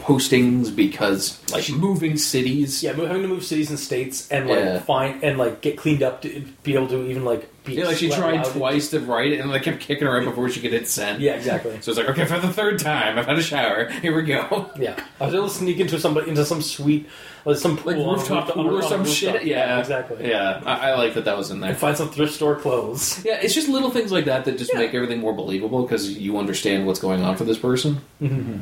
postings 0.00 0.74
because 0.74 1.38
like 1.52 1.68
moving 1.70 2.16
cities. 2.16 2.82
Yeah, 2.82 2.92
mo- 2.92 3.06
having 3.06 3.22
to 3.22 3.28
move 3.28 3.44
cities 3.44 3.70
and 3.70 3.78
states 3.78 4.30
and 4.30 4.48
like 4.48 4.58
Yeah. 4.58 4.78
find 4.80 5.22
and 5.22 5.38
like 5.38 5.60
get 5.60 5.76
cleaned 5.76 6.02
up 6.02 6.22
to 6.22 6.44
be 6.62 6.74
able 6.74 6.88
to 6.88 7.08
even 7.08 7.24
like 7.24 7.48
be 7.64 7.74
Yeah, 7.74 7.84
like 7.84 7.98
she 7.98 8.08
let 8.08 8.18
tried 8.18 8.36
loud. 8.36 8.46
twice 8.52 8.88
to 8.90 9.00
write 9.00 9.32
it, 9.32 9.40
and 9.40 9.52
they 9.52 9.60
kept 9.60 9.80
kicking 9.80 10.06
her 10.06 10.14
right 10.14 10.24
before 10.24 10.48
she 10.48 10.60
could 10.60 10.72
hit 10.72 10.88
send. 10.88 11.20
Yeah, 11.22 11.34
exactly. 11.34 11.78
So 11.82 11.90
it's 11.90 11.98
like, 11.98 12.08
okay, 12.08 12.24
for 12.24 12.38
the 12.38 12.52
third 12.52 12.78
time, 12.78 13.18
I've 13.18 13.26
had 13.26 13.38
a 13.38 13.42
shower. 13.42 13.90
Here 13.90 14.14
we 14.16 14.22
go. 14.22 14.70
Yeah, 14.78 14.96
I 15.20 15.26
was 15.26 15.34
able 15.34 15.48
to 15.48 15.54
sneak 15.54 15.78
into 15.78 16.00
somebody 16.00 16.30
into 16.30 16.44
some 16.46 16.62
sweet, 16.62 17.06
like 17.44 17.58
some 17.58 17.76
pool, 17.76 17.92
Like 17.92 17.96
on 18.02 18.14
a 18.14 18.18
rooftop 18.18 18.46
roof- 18.46 18.54
pool 18.54 18.68
on 18.68 18.74
or 18.74 18.78
a 18.78 18.82
some 18.82 19.00
rooftop. 19.02 19.14
shit. 19.36 19.44
Yeah, 19.44 19.78
exactly. 19.78 20.26
Yeah, 20.28 20.62
I, 20.64 20.90
I 20.90 20.94
like 20.96 21.12
that 21.14 21.26
that 21.26 21.36
was 21.36 21.50
in 21.50 21.60
there. 21.60 21.70
And 21.70 21.78
find 21.78 21.96
some 21.96 22.08
thrift 22.10 22.32
store 22.32 22.56
clothes. 22.56 23.22
Yeah, 23.26 23.38
it's 23.42 23.54
just 23.54 23.68
little 23.68 23.90
things 23.90 24.10
like 24.10 24.24
that 24.24 24.46
that 24.46 24.56
just 24.56 24.72
Yeah. 24.72 24.78
make 24.80 24.94
everything 24.94 25.18
more 25.20 25.34
believable 25.34 25.82
because 25.82 26.10
you 26.16 26.38
understand 26.38 26.86
what's 26.86 27.00
going 27.00 27.20
on 27.22 27.36
for 27.36 27.44
this 27.44 27.58
person. 27.58 28.00
Mm-hmm. 28.22 28.36
Mm-hmm. 28.36 28.60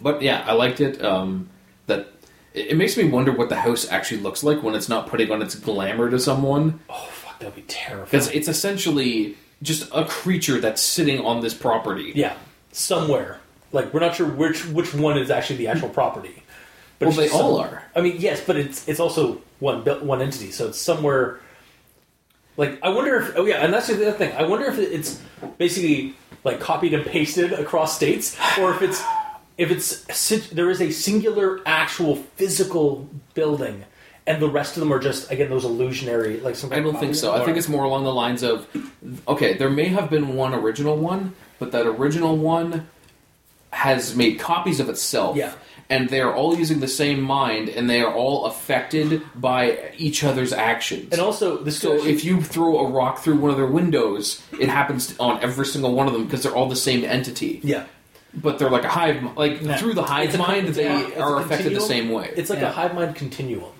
But 0.00 0.22
yeah, 0.22 0.44
I 0.46 0.52
liked 0.52 0.80
it. 0.80 1.02
Um, 1.04 1.48
that 1.86 2.08
it, 2.54 2.68
it 2.68 2.76
makes 2.76 2.96
me 2.96 3.04
wonder 3.04 3.32
what 3.32 3.48
the 3.48 3.56
house 3.56 3.88
actually 3.90 4.20
looks 4.20 4.42
like 4.44 4.62
when 4.62 4.74
it's 4.74 4.88
not 4.88 5.06
putting 5.08 5.30
on 5.30 5.42
its 5.42 5.54
glamour 5.54 6.10
to 6.10 6.18
someone. 6.18 6.80
Oh 6.88 7.08
fuck, 7.10 7.38
that'd 7.38 7.54
be 7.54 7.62
terrifying. 7.62 8.04
Because 8.06 8.28
it's 8.30 8.48
essentially 8.48 9.36
just 9.62 9.88
a 9.92 10.04
creature 10.04 10.60
that's 10.60 10.80
sitting 10.82 11.24
on 11.24 11.40
this 11.40 11.54
property. 11.54 12.12
Yeah, 12.14 12.36
somewhere. 12.72 13.40
Like 13.72 13.92
we're 13.92 14.00
not 14.00 14.14
sure 14.14 14.26
which 14.28 14.64
which 14.66 14.94
one 14.94 15.18
is 15.18 15.30
actually 15.30 15.56
the 15.56 15.68
actual 15.68 15.88
property. 15.88 16.42
Well, 17.00 17.12
they 17.12 17.28
all 17.28 17.56
some- 17.58 17.66
are. 17.66 17.84
I 17.94 18.00
mean, 18.00 18.16
yes, 18.18 18.40
but 18.44 18.56
it's 18.56 18.88
it's 18.88 19.00
also 19.00 19.40
one 19.60 19.82
built 19.82 20.02
one 20.02 20.22
entity, 20.22 20.50
so 20.50 20.68
it's 20.68 20.78
somewhere. 20.80 21.40
Like 22.56 22.78
I 22.82 22.88
wonder 22.88 23.16
if 23.20 23.34
oh 23.36 23.44
yeah, 23.44 23.64
and 23.64 23.72
that's 23.72 23.86
the 23.88 23.94
other 23.94 24.12
thing. 24.18 24.32
I 24.34 24.42
wonder 24.44 24.66
if 24.66 24.78
it's 24.78 25.20
basically 25.58 26.14
like 26.44 26.60
copied 26.60 26.94
and 26.94 27.04
pasted 27.04 27.52
across 27.52 27.94
states, 27.94 28.36
or 28.58 28.72
if 28.74 28.82
it's 28.82 29.00
if 29.58 29.70
it's 29.70 30.48
there 30.50 30.70
is 30.70 30.80
a 30.80 30.90
singular 30.90 31.60
actual 31.66 32.16
physical 32.16 33.08
building, 33.34 33.84
and 34.26 34.40
the 34.40 34.48
rest 34.48 34.76
of 34.76 34.80
them 34.80 34.92
are 34.92 35.00
just 35.00 35.30
again 35.30 35.50
those 35.50 35.64
illusionary 35.64 36.40
like 36.40 36.54
some. 36.54 36.72
I 36.72 36.80
don't 36.80 36.98
think 36.98 37.14
so. 37.14 37.34
I 37.34 37.44
think 37.44 37.56
it's 37.58 37.68
more 37.68 37.84
along 37.84 38.04
the 38.04 38.14
lines 38.14 38.42
of 38.42 38.66
okay, 39.26 39.54
there 39.54 39.70
may 39.70 39.88
have 39.88 40.08
been 40.08 40.34
one 40.34 40.54
original 40.54 40.96
one, 40.96 41.34
but 41.58 41.72
that 41.72 41.86
original 41.86 42.36
one 42.36 42.88
has 43.70 44.16
made 44.16 44.38
copies 44.38 44.80
of 44.80 44.88
itself. 44.88 45.36
Yeah. 45.36 45.52
And 45.90 46.10
they 46.10 46.20
are 46.20 46.34
all 46.34 46.54
using 46.54 46.80
the 46.80 46.88
same 46.88 47.22
mind, 47.22 47.70
and 47.70 47.88
they 47.88 48.02
are 48.02 48.12
all 48.12 48.44
affected 48.44 49.22
by 49.34 49.90
each 49.96 50.22
other's 50.22 50.52
actions. 50.52 51.12
and 51.12 51.20
also 51.20 51.56
this 51.56 51.80
so 51.80 51.94
if 51.94 52.24
you 52.26 52.42
throw 52.42 52.78
a 52.80 52.90
rock 52.90 53.20
through 53.20 53.38
one 53.38 53.50
of 53.50 53.56
their 53.56 53.66
windows, 53.66 54.42
it 54.60 54.68
happens 54.68 55.16
on 55.18 55.42
every 55.42 55.64
single 55.64 55.94
one 55.94 56.06
of 56.06 56.12
them 56.12 56.24
because 56.24 56.42
they're 56.42 56.54
all 56.54 56.68
the 56.68 56.76
same 56.76 57.04
entity. 57.04 57.60
yeah. 57.64 57.86
But 58.42 58.58
they're 58.58 58.70
like 58.70 58.84
a 58.84 58.88
hive, 58.88 59.36
like 59.36 59.60
Yeah. 59.62 59.76
through 59.76 59.94
the 59.94 60.02
hive 60.02 60.26
It's 60.26 60.34
a- 60.34 60.38
mind, 60.38 60.68
it's 60.68 60.76
they 60.76 60.86
a- 60.86 60.98
it's 61.08 61.16
a 61.16 61.20
are 61.20 61.40
affected 61.40 61.74
the 61.74 61.80
same 61.80 62.10
way. 62.10 62.30
It's 62.36 62.50
like 62.50 62.60
Yeah. 62.60 62.68
a 62.68 62.72
hive 62.72 62.94
mind 62.94 63.14
continuum 63.16 63.70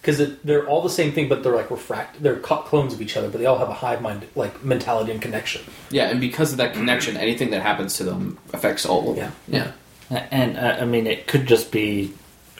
because 0.00 0.20
they're 0.44 0.66
all 0.66 0.82
the 0.82 0.90
same 0.90 1.12
thing, 1.12 1.28
but 1.28 1.42
they're 1.42 1.54
like 1.54 1.70
refract. 1.70 2.22
They're 2.22 2.36
clones 2.36 2.92
of 2.92 3.00
each 3.00 3.16
other, 3.16 3.28
but 3.28 3.38
they 3.40 3.46
all 3.46 3.58
have 3.58 3.68
a 3.68 3.74
hive 3.74 4.02
mind 4.02 4.24
like 4.34 4.64
mentality 4.64 5.12
and 5.12 5.20
connection. 5.22 5.62
yeah, 5.90 6.08
and 6.10 6.20
because 6.20 6.52
of 6.52 6.58
that 6.58 6.72
connection, 6.74 7.16
anything 7.16 7.50
that 7.50 7.62
happens 7.62 7.96
to 7.98 8.04
them 8.04 8.38
affects 8.52 8.84
all 8.84 9.10
of 9.10 9.16
them. 9.16 9.32
Yeah. 9.48 9.72
And 10.30 10.58
uh, 10.58 10.76
I 10.80 10.84
mean, 10.84 11.06
it 11.06 11.26
could 11.26 11.46
just 11.46 11.70
be 11.70 12.12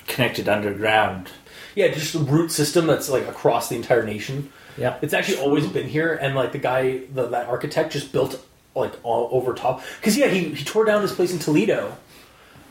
connected 0.06 0.48
underground. 0.48 1.28
Yeah, 1.74 1.88
just 1.88 2.14
a 2.14 2.18
root 2.18 2.50
system 2.50 2.86
that's 2.86 3.08
like 3.10 3.26
across 3.28 3.68
the 3.68 3.76
entire 3.76 4.04
nation. 4.04 4.50
Yeah. 4.78 4.96
It's 5.02 5.12
actually 5.12 5.38
always 5.38 5.66
been 5.66 5.86
here, 5.88 6.14
and 6.14 6.34
like 6.34 6.52
the 6.52 6.58
guy, 6.58 7.00
the, 7.12 7.26
that 7.28 7.48
architect, 7.48 7.92
just 7.92 8.10
built 8.12 8.40
like 8.74 8.92
all 9.02 9.28
over 9.32 9.54
top. 9.54 9.82
Because 10.00 10.16
yeah, 10.16 10.28
he 10.28 10.54
he 10.54 10.64
tore 10.64 10.84
down 10.84 11.02
this 11.02 11.14
place 11.14 11.32
in 11.32 11.38
Toledo, 11.38 11.96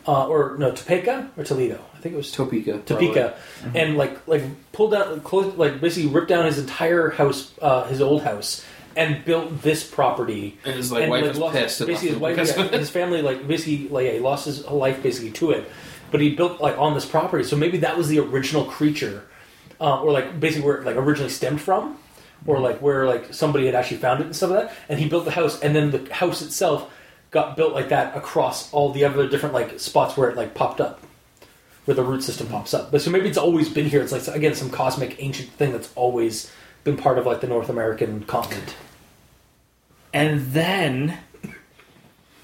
uh, 0.08 0.28
or 0.28 0.56
no 0.58 0.72
Topeka 0.72 1.30
or 1.38 1.44
Toledo. 1.44 1.80
I 1.94 1.98
think 2.00 2.14
it 2.14 2.18
was 2.18 2.32
Topeka. 2.32 2.80
Topeka, 2.86 3.36
and 3.76 3.98
like 3.98 4.28
like 4.28 4.44
pulled 4.72 4.94
out 4.94 5.24
close, 5.24 5.56
like 5.56 5.80
basically 5.80 6.10
ripped 6.10 6.30
down 6.30 6.46
his 6.46 6.58
entire 6.58 7.12
house, 7.12 7.54
uh, 7.62 7.84
his 7.84 8.02
old 8.02 8.24
house, 8.24 8.66
and 8.96 9.24
built 9.24 9.62
this 9.62 9.84
property. 9.88 10.58
And 10.66 10.76
his 10.76 10.92
like, 10.92 11.10
wife 11.10 11.26
is 11.26 11.38
lost- 11.38 11.56
pissed. 11.56 11.82
and 11.82 11.88
Basically, 11.88 12.10
his 12.10 12.18
wife, 12.18 12.38
yeah, 12.38 12.78
his 12.80 12.90
family, 12.90 13.22
like 13.22 13.48
basically, 13.48 13.88
like 13.90 14.06
yeah, 14.08 14.14
he 14.14 14.20
lost 14.20 14.46
his 14.46 14.66
life 14.68 15.04
basically 15.04 15.32
to 15.32 15.52
it. 15.52 15.70
But 16.10 16.20
he 16.20 16.36
built 16.36 16.60
like 16.60 16.78
on 16.78 16.94
this 16.94 17.06
property, 17.06 17.44
so 17.44 17.56
maybe 17.56 17.78
that 17.80 17.98
was 17.98 18.10
the 18.10 18.20
original 18.20 18.66
creature, 18.66 19.24
uh, 19.80 20.02
or 20.02 20.12
like 20.12 20.40
basically 20.40 20.66
where 20.68 20.78
it 20.78 20.86
like 20.86 20.96
originally 20.98 21.30
stemmed 21.30 21.62
from, 21.62 21.98
or 22.46 22.60
like 22.60 22.82
where 22.82 23.06
like 23.06 23.34
somebody 23.34 23.66
had 23.66 23.76
actually 23.76 23.98
found 23.98 24.20
it 24.22 24.26
and 24.26 24.36
stuff 24.36 24.50
like 24.52 24.68
that. 24.68 24.78
And 24.90 25.00
he 25.00 25.08
built 25.10 25.26
the 25.26 25.32
house, 25.32 25.60
and 25.62 25.76
then 25.76 25.92
the 25.92 26.14
house 26.14 26.42
itself 26.42 26.92
got 27.32 27.56
built 27.56 27.74
like 27.74 27.90
that 27.90 28.16
across 28.18 28.72
all 28.74 28.92
the 28.92 29.06
other 29.06 29.28
different 29.30 29.54
like 29.54 29.80
spots 29.80 30.18
where 30.18 30.30
it 30.30 30.36
like 30.36 30.54
popped 30.54 30.82
up. 30.82 31.02
where 31.86 31.96
the 31.96 32.04
root 32.04 32.24
system 32.24 32.48
pops 32.48 32.74
up. 32.74 32.92
But 32.92 33.02
so 33.02 33.10
maybe 33.10 33.28
it's 33.30 33.38
always 33.38 33.70
been 33.70 33.86
here. 33.88 34.02
It's 34.02 34.12
like 34.12 34.28
again 34.28 34.54
some 34.56 34.70
cosmic 34.70 35.16
ancient 35.22 35.50
thing 35.52 35.72
that's 35.72 35.92
always 35.96 36.52
been 36.84 36.98
part 36.98 37.18
of 37.18 37.26
like 37.26 37.42
the 37.42 37.48
North 37.48 37.70
American 37.70 38.24
continent. 38.24 38.76
And 40.14 40.48
then, 40.54 41.20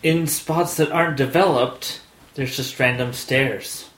in 0.04 0.26
spots 0.28 0.78
that 0.78 0.92
aren't 0.92 1.18
developed, 1.18 2.00
there's 2.36 2.56
just 2.56 2.80
random 2.80 3.14
stairs. 3.14 3.90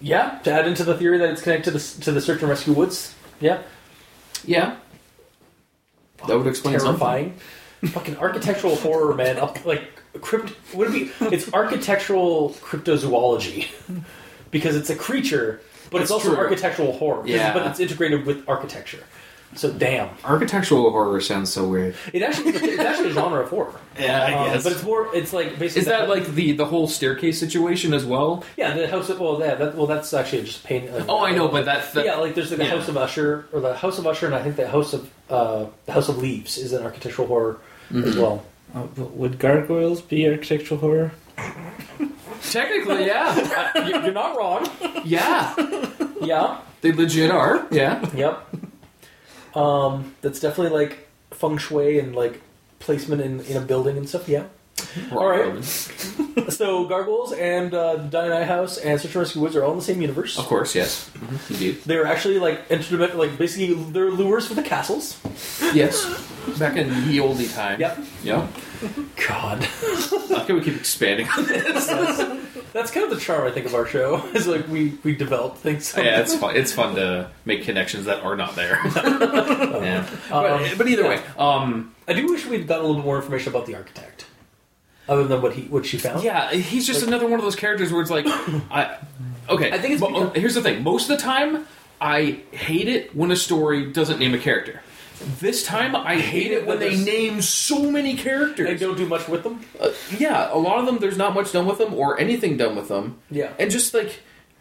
Yeah, 0.00 0.38
to 0.44 0.52
add 0.52 0.68
into 0.68 0.84
the 0.84 0.96
theory 0.96 1.18
that 1.18 1.30
it's 1.30 1.42
connected 1.42 1.72
to 1.72 1.78
the, 1.78 2.02
to 2.04 2.12
the 2.12 2.20
search 2.20 2.40
and 2.42 2.50
rescue 2.50 2.74
woods. 2.74 3.14
Yeah, 3.40 3.62
Yeah. 4.44 4.76
That 6.26 6.38
would 6.38 6.46
explain 6.46 6.78
something. 6.80 6.98
terrifying. 6.98 7.38
Fucking 7.84 8.16
architectural 8.18 8.76
horror, 8.76 9.14
man. 9.14 9.36
Up 9.38 9.64
like 9.66 9.82
crypt. 10.20 10.54
Would 10.74 10.88
it 10.88 10.92
be? 11.20 11.26
It's 11.26 11.52
architectural 11.52 12.50
cryptozoology 12.62 13.68
because 14.50 14.76
it's 14.76 14.90
a 14.90 14.96
creature, 14.96 15.60
but 15.90 16.00
it's 16.02 16.10
also 16.10 16.30
true. 16.30 16.38
architectural 16.38 16.92
horror. 16.92 17.26
Yeah. 17.26 17.52
but 17.52 17.66
it's 17.66 17.78
integrated 17.80 18.24
with 18.26 18.48
architecture. 18.48 19.04
So 19.56 19.72
damn, 19.72 20.10
Architectural 20.24 20.90
horror 20.90 21.20
sounds 21.20 21.52
so 21.52 21.66
weird. 21.66 21.94
it 22.12 22.22
actually 22.22 22.50
it's 22.50 22.78
actually 22.78 23.10
a 23.10 23.12
genre 23.20 23.40
of 23.42 23.48
horror. 23.50 23.72
Yeah, 23.98 24.22
I 24.22 24.32
Um, 24.34 24.52
guess. 24.52 24.62
but 24.64 24.72
it's 24.72 24.82
more. 24.84 25.08
It's 25.14 25.32
like 25.32 25.58
basically. 25.58 25.80
Is 25.80 25.86
that 25.86 26.08
like 26.08 26.26
the 26.26 26.52
the 26.52 26.66
whole 26.66 26.86
staircase 26.88 27.40
situation 27.40 27.94
as 27.94 28.04
well? 28.04 28.44
yeah 28.56 28.74
the 28.74 28.86
house 28.86 29.08
of 29.08 29.18
well 29.18 29.40
yeah 29.40 29.54
that, 29.54 29.74
well 29.74 29.86
that's 29.86 30.12
actually 30.12 30.42
just 30.42 30.62
pain. 30.64 30.92
Like, 30.92 31.08
Oh, 31.08 31.24
I 31.24 31.32
know, 31.32 31.48
but 31.48 31.64
that's 31.64 31.92
the, 31.92 32.04
yeah, 32.04 32.16
like 32.16 32.34
there's 32.34 32.50
like 32.50 32.58
the 32.58 32.64
yeah. 32.66 32.70
House 32.76 32.88
of 32.88 32.96
Usher 32.96 33.46
or 33.52 33.60
the 33.60 33.74
House 33.74 33.98
of 33.98 34.06
Usher, 34.06 34.26
and 34.26 34.34
I 34.34 34.42
think 34.42 34.56
the 34.56 34.68
House 34.68 34.92
of 34.92 35.10
uh, 35.30 35.66
the 35.86 35.92
House 35.92 36.08
of 36.10 36.18
Leaves 36.18 36.58
is 36.58 36.72
an 36.72 36.82
architectural 36.84 37.26
horror 37.28 37.58
Mm-hmm. 37.90 38.08
as 38.08 38.16
well. 38.16 38.44
Uh, 38.74 38.82
would 38.96 39.38
gargoyles 39.38 40.02
be 40.02 40.28
architectural 40.28 40.80
horror? 40.80 41.12
technically, 42.42 43.06
yeah, 43.06 43.72
Uh, 43.74 43.80
you're 44.04 44.12
not 44.12 44.36
wrong. 44.36 44.68
yeah, 45.04 45.54
Yeah. 46.20 46.58
they 46.80 46.92
legit 46.92 47.30
are. 47.30 47.66
Yeah, 47.70 48.04
Yep. 48.14 48.48
Um, 49.56 50.14
that's 50.20 50.38
definitely 50.38 50.78
like 50.78 51.08
feng 51.32 51.56
shui 51.56 51.98
and 51.98 52.14
like 52.14 52.42
placement 52.78 53.22
in, 53.22 53.40
in 53.40 53.56
a 53.56 53.60
building 53.60 53.96
and 53.96 54.08
stuff. 54.08 54.28
Yeah. 54.28 54.44
All 55.12 55.26
right. 55.28 55.64
So 56.48 56.84
gargoyles 56.86 57.32
and 57.32 57.74
uh, 57.74 57.98
Dionaea 58.08 58.46
House 58.46 58.78
and 58.78 59.00
Search 59.00 59.14
and 59.14 59.22
Rescue 59.22 59.42
Woods 59.42 59.56
are 59.56 59.64
all 59.64 59.72
in 59.72 59.78
the 59.78 59.84
same 59.84 60.00
universe. 60.00 60.38
Of 60.38 60.44
course, 60.46 60.74
yes, 60.74 61.10
Mhm, 61.18 61.50
indeed. 61.50 61.78
They're 61.84 62.06
actually 62.06 62.38
like 62.38 62.68
interdimensional, 62.68 63.16
like 63.16 63.36
basically 63.38 63.74
they're 63.74 64.10
lures 64.10 64.46
for 64.46 64.54
the 64.54 64.62
castles. 64.62 65.18
Yes, 65.74 66.04
back 66.58 66.76
in 66.76 66.88
the 67.08 67.18
oldie 67.18 67.52
time. 67.52 67.80
Yep. 67.80 67.98
Yeah. 68.22 68.46
God, 69.26 69.64
How 70.30 70.44
can 70.44 70.56
we 70.56 70.62
keep 70.62 70.76
expanding 70.76 71.26
on 71.36 71.46
this? 71.46 71.86
that's 72.72 72.90
kind 72.90 73.04
of 73.04 73.10
the 73.10 73.20
charm 73.20 73.46
I 73.46 73.50
think 73.50 73.66
of 73.66 73.74
our 73.74 73.86
show. 73.86 74.24
Is 74.34 74.46
like 74.46 74.68
we 74.68 74.96
we 75.02 75.16
develop 75.16 75.56
things. 75.56 75.92
yeah, 75.96 76.20
it's 76.20 76.36
fun. 76.36 76.54
It's 76.54 76.72
fun 76.72 76.94
to 76.96 77.30
make 77.44 77.64
connections 77.64 78.04
that 78.06 78.22
are 78.22 78.36
not 78.36 78.54
there. 78.56 78.78
yeah. 78.84 80.06
But, 80.30 80.50
Um, 80.62 80.78
but 80.78 80.86
either 80.86 81.02
yeah. 81.02 81.08
way, 81.08 81.20
um, 81.38 81.94
I 82.06 82.12
do 82.12 82.26
wish 82.30 82.46
we'd 82.46 82.66
gotten 82.68 82.84
a 82.84 82.88
little 82.88 83.02
bit 83.02 83.06
more 83.06 83.16
information 83.16 83.52
about 83.52 83.66
the 83.66 83.74
architect, 83.74 84.26
other 85.08 85.24
than 85.24 85.40
what 85.42 85.54
he 85.54 85.62
what 85.62 85.86
she 85.86 85.98
found. 85.98 86.22
yeah, 86.22 86.50
he's 86.52 86.86
just 86.86 87.02
another 87.02 87.26
one 87.26 87.38
of 87.38 87.42
those 87.44 87.56
characters 87.56 87.92
where 87.92 88.02
it's 88.02 88.10
like, 88.10 88.26
I 88.28 88.98
okay. 89.48 89.70
I 89.72 89.78
think 89.78 89.94
it's 89.94 90.00
but, 90.00 90.08
because- 90.12 90.30
uh, 90.30 90.32
here's 90.40 90.54
the 90.54 90.62
thing. 90.62 90.82
Most 90.82 91.08
of 91.10 91.16
the 91.16 91.22
time, 91.22 91.66
I 92.00 92.40
hate 92.52 92.88
it 92.88 93.14
when 93.14 93.30
a 93.30 93.36
story 93.36 93.92
doesn't 93.92 94.18
name 94.18 94.34
a 94.34 94.38
character. 94.38 94.80
This 95.40 95.64
time, 95.64 95.96
I 95.96 96.16
hate 96.16 96.50
it 96.52 96.66
when 96.66 96.78
they 96.78 96.90
there's- 96.90 97.06
name 97.06 97.40
so 97.40 97.90
many 97.90 98.16
characters. 98.16 98.66
They 98.68 98.76
don't 98.86 98.96
do 98.98 99.06
much 99.06 99.28
with 99.28 99.44
them. 99.44 99.60
Uh, 99.80 99.90
yeah, 100.18 100.52
a 100.52 100.58
lot 100.58 100.78
of 100.78 100.84
them, 100.86 100.98
there's 100.98 101.16
not 101.16 101.32
much 101.32 101.52
done 101.52 101.64
with 101.66 101.78
them 101.78 101.94
or 101.94 102.20
anything 102.20 102.58
done 102.58 102.76
with 102.76 102.88
them. 102.88 103.18
Yeah. 103.30 103.52
and 103.58 103.70
just 103.70 103.94
like, 103.94 104.20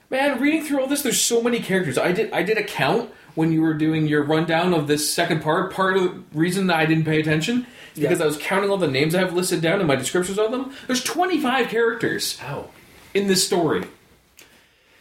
man, 0.10 0.40
reading 0.40 0.64
through 0.64 0.80
all 0.80 0.88
this, 0.88 1.02
there's 1.02 1.20
so 1.20 1.42
many 1.42 1.60
characters. 1.60 1.98
I 1.98 2.14
did, 2.14 2.32
I 2.32 2.42
did 2.44 2.58
a 2.58 2.64
count 2.64 3.12
when 3.34 3.52
you 3.52 3.62
were 3.62 3.74
doing 3.74 4.08
your 4.08 4.24
rundown 4.24 4.74
of 4.74 4.88
this 4.88 5.12
second 5.14 5.42
part. 5.42 5.74
Part 5.74 5.98
of 5.98 6.04
the 6.04 6.24
reason 6.40 6.68
that 6.68 6.78
I 6.78 6.86
didn't 6.86 7.04
pay 7.04 7.20
attention 7.20 7.58
is 7.58 7.68
Yeah. 7.96 8.10
because 8.10 8.22
I 8.22 8.26
was 8.26 8.38
counting 8.38 8.70
all 8.70 8.78
the 8.78 8.88
names 8.88 9.16
I 9.16 9.20
have 9.20 9.34
listed 9.34 9.62
down 9.62 9.82
in 9.82 9.88
my 9.88 9.96
descriptions 9.96 10.38
of 10.38 10.52
them. 10.52 10.74
There's 10.88 11.04
25 11.04 11.70
characters 11.70 12.40
Ow. 12.44 12.70
in 13.14 13.28
this 13.28 13.46
story. 13.46 13.86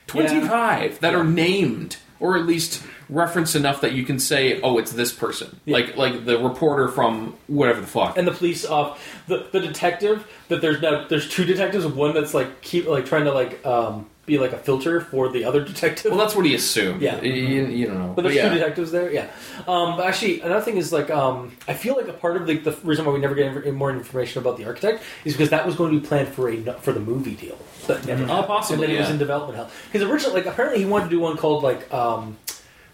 25 0.07 1.01
that 1.01 1.15
are 1.15 1.25
named 1.25 1.97
or 2.21 2.37
at 2.37 2.47
least 2.47 2.83
referenced 3.09 3.55
enough 3.57 3.81
that 3.81 3.93
you 3.93 4.05
can 4.05 4.19
say, 4.19 4.61
"Oh, 4.63 4.79
it's 4.79 4.93
this 4.93 5.13
person." 5.13 5.61
Yeah. 5.65 5.75
Like 5.77 5.97
like 5.97 6.25
the 6.25 6.39
reporter 6.39 6.89
from 6.89 7.37
whatever 7.49 7.81
the 7.81 7.87
fuck. 7.87 8.17
and 8.17 8.27
the 8.27 8.33
police 8.33 8.65
off 8.65 9.03
the 9.27 9.47
the 9.53 9.61
detective 9.61 10.27
that 10.49 10.61
there's 10.61 10.81
now 10.81 11.07
there's 11.09 11.29
two 11.29 11.45
detectives 11.45 11.87
one 11.87 12.15
that's 12.15 12.35
like 12.35 12.61
keep 12.61 12.87
like 12.87 13.07
trying 13.07 13.25
to 13.25 13.33
like 13.33 13.65
um 13.67 14.09
be 14.27 14.39
like 14.39 14.53
a 14.53 14.59
filter 14.59 15.01
for 15.01 15.29
the 15.29 15.45
other 15.45 15.63
detective 15.73 16.11
Well, 16.11 16.19
that's 16.21 16.35
what 16.35 16.47
he 16.47 16.55
assumed. 16.55 17.03
Yeah. 17.03 17.21
you, 17.21 17.67
you 17.67 17.87
don't 17.87 17.99
know. 17.99 18.13
but 18.15 18.23
there's 18.23 18.35
yeah. 18.37 18.49
two 18.49 18.55
detectives 18.55 18.91
there 18.91 19.13
yeah 19.13 19.29
um 19.69 19.97
but 19.97 20.07
actually 20.07 20.41
another 20.41 20.63
thing 20.65 20.77
is 20.77 20.93
like 20.93 21.11
um 21.11 21.57
i 21.69 21.75
feel 21.75 21.95
like 21.97 22.09
a 22.09 22.13
part 22.13 22.37
of 22.37 22.47
the, 22.47 22.57
the 22.59 22.73
reason 22.85 23.05
why 23.05 23.13
we 23.13 23.19
never 23.19 23.35
get 23.35 23.47
any 23.55 23.71
more 23.71 23.91
information 23.91 24.41
about 24.41 24.57
the 24.57 24.65
architect 24.65 25.03
is 25.25 25.35
because 25.35 25.51
that 25.51 25.67
was 25.67 25.75
going 25.77 25.93
to 25.93 26.01
be 26.01 26.07
planned 26.07 26.29
for 26.29 26.49
a 26.49 26.63
for 26.81 26.93
the 26.93 27.01
movie 27.01 27.35
deal 27.35 27.59
but 27.87 28.07
never 28.07 28.25
Oh, 28.25 28.43
possibly, 28.45 28.85
and 28.85 28.93
then 28.93 28.97
it 28.97 29.01
was 29.01 29.11
in 29.11 29.19
development 29.19 29.57
hell 29.57 29.71
because 29.93 30.09
originally 30.09 30.37
like 30.41 30.47
apparently 30.47 30.79
he 30.81 30.87
wanted 30.87 31.05
to 31.05 31.11
do 31.11 31.21
one 31.21 31.37
called 31.37 31.63
like 31.63 31.93
um 31.93 32.37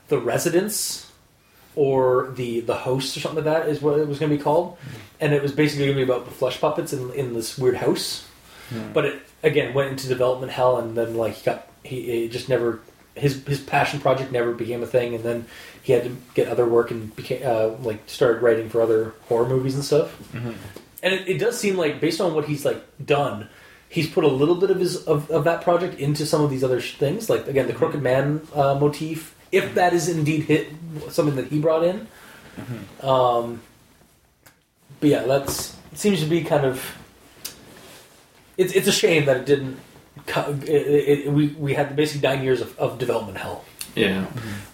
the 0.09 0.19
residence 0.19 1.07
or 1.77 2.33
the 2.35 2.61
the 2.61 2.75
host 2.75 3.17
or 3.17 3.21
something 3.21 3.45
like 3.45 3.63
that 3.63 3.69
is 3.69 3.81
what 3.81 3.99
it 4.01 4.09
was 4.09 4.19
going 4.19 4.31
to 4.31 4.37
be 4.37 4.43
called, 4.43 4.77
and 5.21 5.33
it 5.33 5.41
was 5.41 5.53
basically 5.53 5.85
going 5.87 5.97
to 5.99 6.05
be 6.05 6.11
about 6.13 6.25
the 6.25 6.33
flesh 6.33 6.61
puppets 6.61 6.93
in 6.93 7.13
in 7.13 7.33
this 7.35 7.57
weird 7.57 7.77
house. 7.77 8.27
But 8.93 9.05
it 9.05 9.23
again 9.43 9.75
went 9.75 9.91
into 9.91 10.09
development 10.09 10.53
hell, 10.53 10.79
and 10.79 10.97
then 10.97 11.17
like 11.17 11.35
he 11.35 11.45
got 11.45 11.69
he 11.83 12.25
it 12.25 12.29
just 12.31 12.49
never 12.49 12.81
his 13.15 13.45
his 13.45 13.61
passion 13.61 14.01
project 14.01 14.33
never 14.33 14.53
became 14.53 14.83
a 14.83 14.87
thing, 14.87 15.15
and 15.15 15.25
then 15.25 15.47
he 15.83 15.93
had 15.93 16.05
to 16.05 16.17
get 16.35 16.49
other 16.49 16.67
work 16.67 16.91
and 16.91 17.15
became 17.17 17.43
uh, 17.45 17.69
like 17.83 18.03
started 18.07 18.43
writing 18.43 18.69
for 18.69 18.81
other 18.81 19.15
horror 19.29 19.49
movies 19.49 19.75
and 19.75 19.85
stuff. 19.85 20.17
And 21.03 21.15
it, 21.15 21.29
it 21.29 21.39
does 21.39 21.59
seem 21.59 21.77
like 21.77 22.01
based 22.01 22.21
on 22.21 22.35
what 22.35 22.45
he's 22.45 22.65
like 22.65 22.83
done. 23.05 23.49
He's 23.89 24.09
put 24.09 24.23
a 24.23 24.29
little 24.29 24.55
bit 24.55 24.71
of 24.71 24.79
his 24.79 25.05
of, 25.07 25.31
of 25.31 25.45
that 25.45 25.63
project 25.63 25.99
into 25.99 26.25
some 26.25 26.43
of 26.43 26.51
these 26.51 26.63
other 26.63 26.81
sh- 26.81 26.97
things, 26.97 27.29
like 27.29 27.49
again 27.49 27.67
the 27.67 27.73
Crooked 27.73 28.01
Man 28.03 28.47
uh, 28.55 28.75
motif, 28.77 29.35
if 29.51 29.75
that 29.75 29.93
is 29.93 30.09
indeed 30.09 30.45
hit 30.45 30.69
something 31.09 31.35
that 31.37 31.49
he 31.49 31.59
brought 31.59 31.83
in. 31.83 32.07
Um, 33.03 33.61
but 35.01 35.09
yeah, 35.09 35.23
that's 35.25 35.77
it 35.93 35.99
seems 35.99 36.21
to 36.21 36.27
be 36.27 36.43
kind 36.43 36.65
of. 36.65 36.97
It's 38.61 38.73
it's 38.73 38.89
a 38.89 38.93
shame 38.93 39.25
that 39.27 39.37
it 39.39 39.47
didn't. 39.47 39.79
It, 40.27 40.69
it, 40.69 41.19
it, 41.27 41.33
we 41.33 41.49
we 41.49 41.75
had 41.75 41.97
basically 41.97 42.29
nine 42.29 42.45
years 42.45 42.61
of, 42.61 42.79
of 42.79 42.99
development 42.99 43.39
hell. 43.39 43.65
Yeah. 43.97 44.27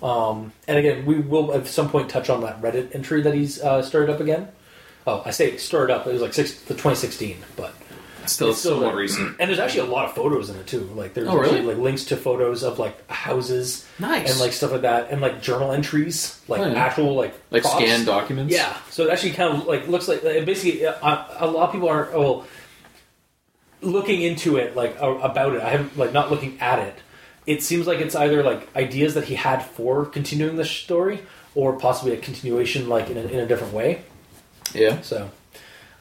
Um, 0.03 0.53
and 0.69 0.77
again, 0.79 1.07
we 1.07 1.19
will 1.21 1.55
at 1.55 1.67
some 1.67 1.89
point 1.89 2.11
touch 2.11 2.29
on 2.29 2.41
that 2.43 2.61
Reddit 2.61 2.95
entry 2.95 3.23
that 3.23 3.33
he's 3.35 3.63
uh, 3.63 3.83
started 3.83 4.13
up 4.13 4.21
again. 4.21 4.49
Oh, 5.07 5.23
I 5.25 5.31
say 5.31 5.57
started 5.57 5.95
up. 5.95 6.07
It 6.07 6.13
was 6.13 6.21
like 6.21 6.35
six, 6.35 6.53
the 6.63 6.75
2016, 6.75 7.37
but 7.57 7.73
Still, 8.27 8.51
It's 8.51 8.59
still 8.59 8.81
more 8.81 8.97
recent. 8.97 9.37
and 9.39 9.49
there's 9.49 9.61
actually 9.61 9.89
a 9.89 9.93
lot 9.93 10.05
of 10.07 10.15
photos 10.17 10.51
in 10.51 10.57
it 10.57 10.67
too. 10.67 10.81
Like 10.97 11.15
there's 11.15 11.29
Oh, 11.29 11.39
really? 11.39 11.63
like 11.63 11.77
links 11.79 12.07
to 12.07 12.17
photos 12.17 12.65
of 12.65 12.81
like 12.81 13.09
houses 13.09 13.87
Nice. 14.01 14.29
and 14.33 14.41
like 14.41 14.53
stuff 14.53 14.73
like 14.73 14.81
that, 14.83 15.11
and 15.13 15.21
like 15.21 15.41
journal 15.41 15.71
entries, 15.71 16.41
like 16.49 16.61
Oh, 16.61 16.67
yeah. 16.67 16.75
actual 16.75 17.15
like 17.15 17.35
Like 17.53 17.63
props. 17.63 17.77
scanned 17.77 18.05
documents. 18.05 18.53
Yeah, 18.53 18.77
so 18.91 19.05
it 19.07 19.11
actually 19.11 19.31
kind 19.35 19.57
of 19.57 19.67
like 19.69 19.87
looks 19.87 20.09
like 20.09 20.25
it 20.25 20.45
basically 20.45 20.85
uh, 20.85 21.25
a 21.39 21.47
lot 21.47 21.69
of 21.69 21.73
people 21.73 21.89
aren't 21.89 22.13
well 22.15 22.45
looking 23.87 24.21
into 24.23 24.57
it 24.57 24.77
like 24.77 24.97
a- 25.01 25.19
about 25.19 25.55
it. 25.55 25.63
I 25.63 25.71
haven't 25.71 25.97
like 25.97 26.13
not 26.13 26.31
looking 26.31 26.61
at 26.61 26.79
it. 26.81 26.95
It 27.47 27.63
seems 27.63 27.87
like 27.87 28.01
it's 28.01 28.15
either 28.17 28.43
like 28.43 28.75
ideas 28.77 29.15
that 29.15 29.25
he 29.25 29.37
had 29.37 29.63
for 29.63 30.05
continuing 30.05 30.57
the 30.57 30.65
story, 30.65 31.21
or 31.55 31.79
possibly 31.79 32.13
a 32.13 32.17
continuation 32.19 32.89
like 32.89 33.09
in 33.09 33.17
a, 33.17 33.21
in 33.23 33.39
a 33.41 33.47
different 33.47 33.73
way. 33.73 34.03
Yeah. 34.75 35.01
So, 35.03 35.31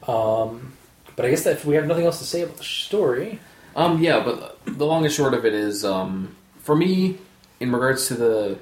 um, 0.08 0.72
but 1.14 1.24
I 1.24 1.30
guess 1.30 1.44
that 1.44 1.52
if 1.54 1.64
we 1.64 1.76
have 1.76 1.86
nothing 1.86 2.04
else 2.04 2.18
to 2.18 2.24
say 2.24 2.42
about 2.42 2.56
the 2.58 2.64
story, 2.64 3.38
Um. 3.76 4.02
Yeah. 4.02 4.22
But 4.24 4.58
the 4.66 4.84
long 4.86 5.04
and 5.04 5.12
short 5.12 5.34
of 5.34 5.44
it 5.46 5.54
is, 5.54 5.84
um, 5.84 6.34
for 6.62 6.74
me, 6.74 7.18
in 7.60 7.70
regards 7.72 8.08
to 8.08 8.14
the 8.14 8.58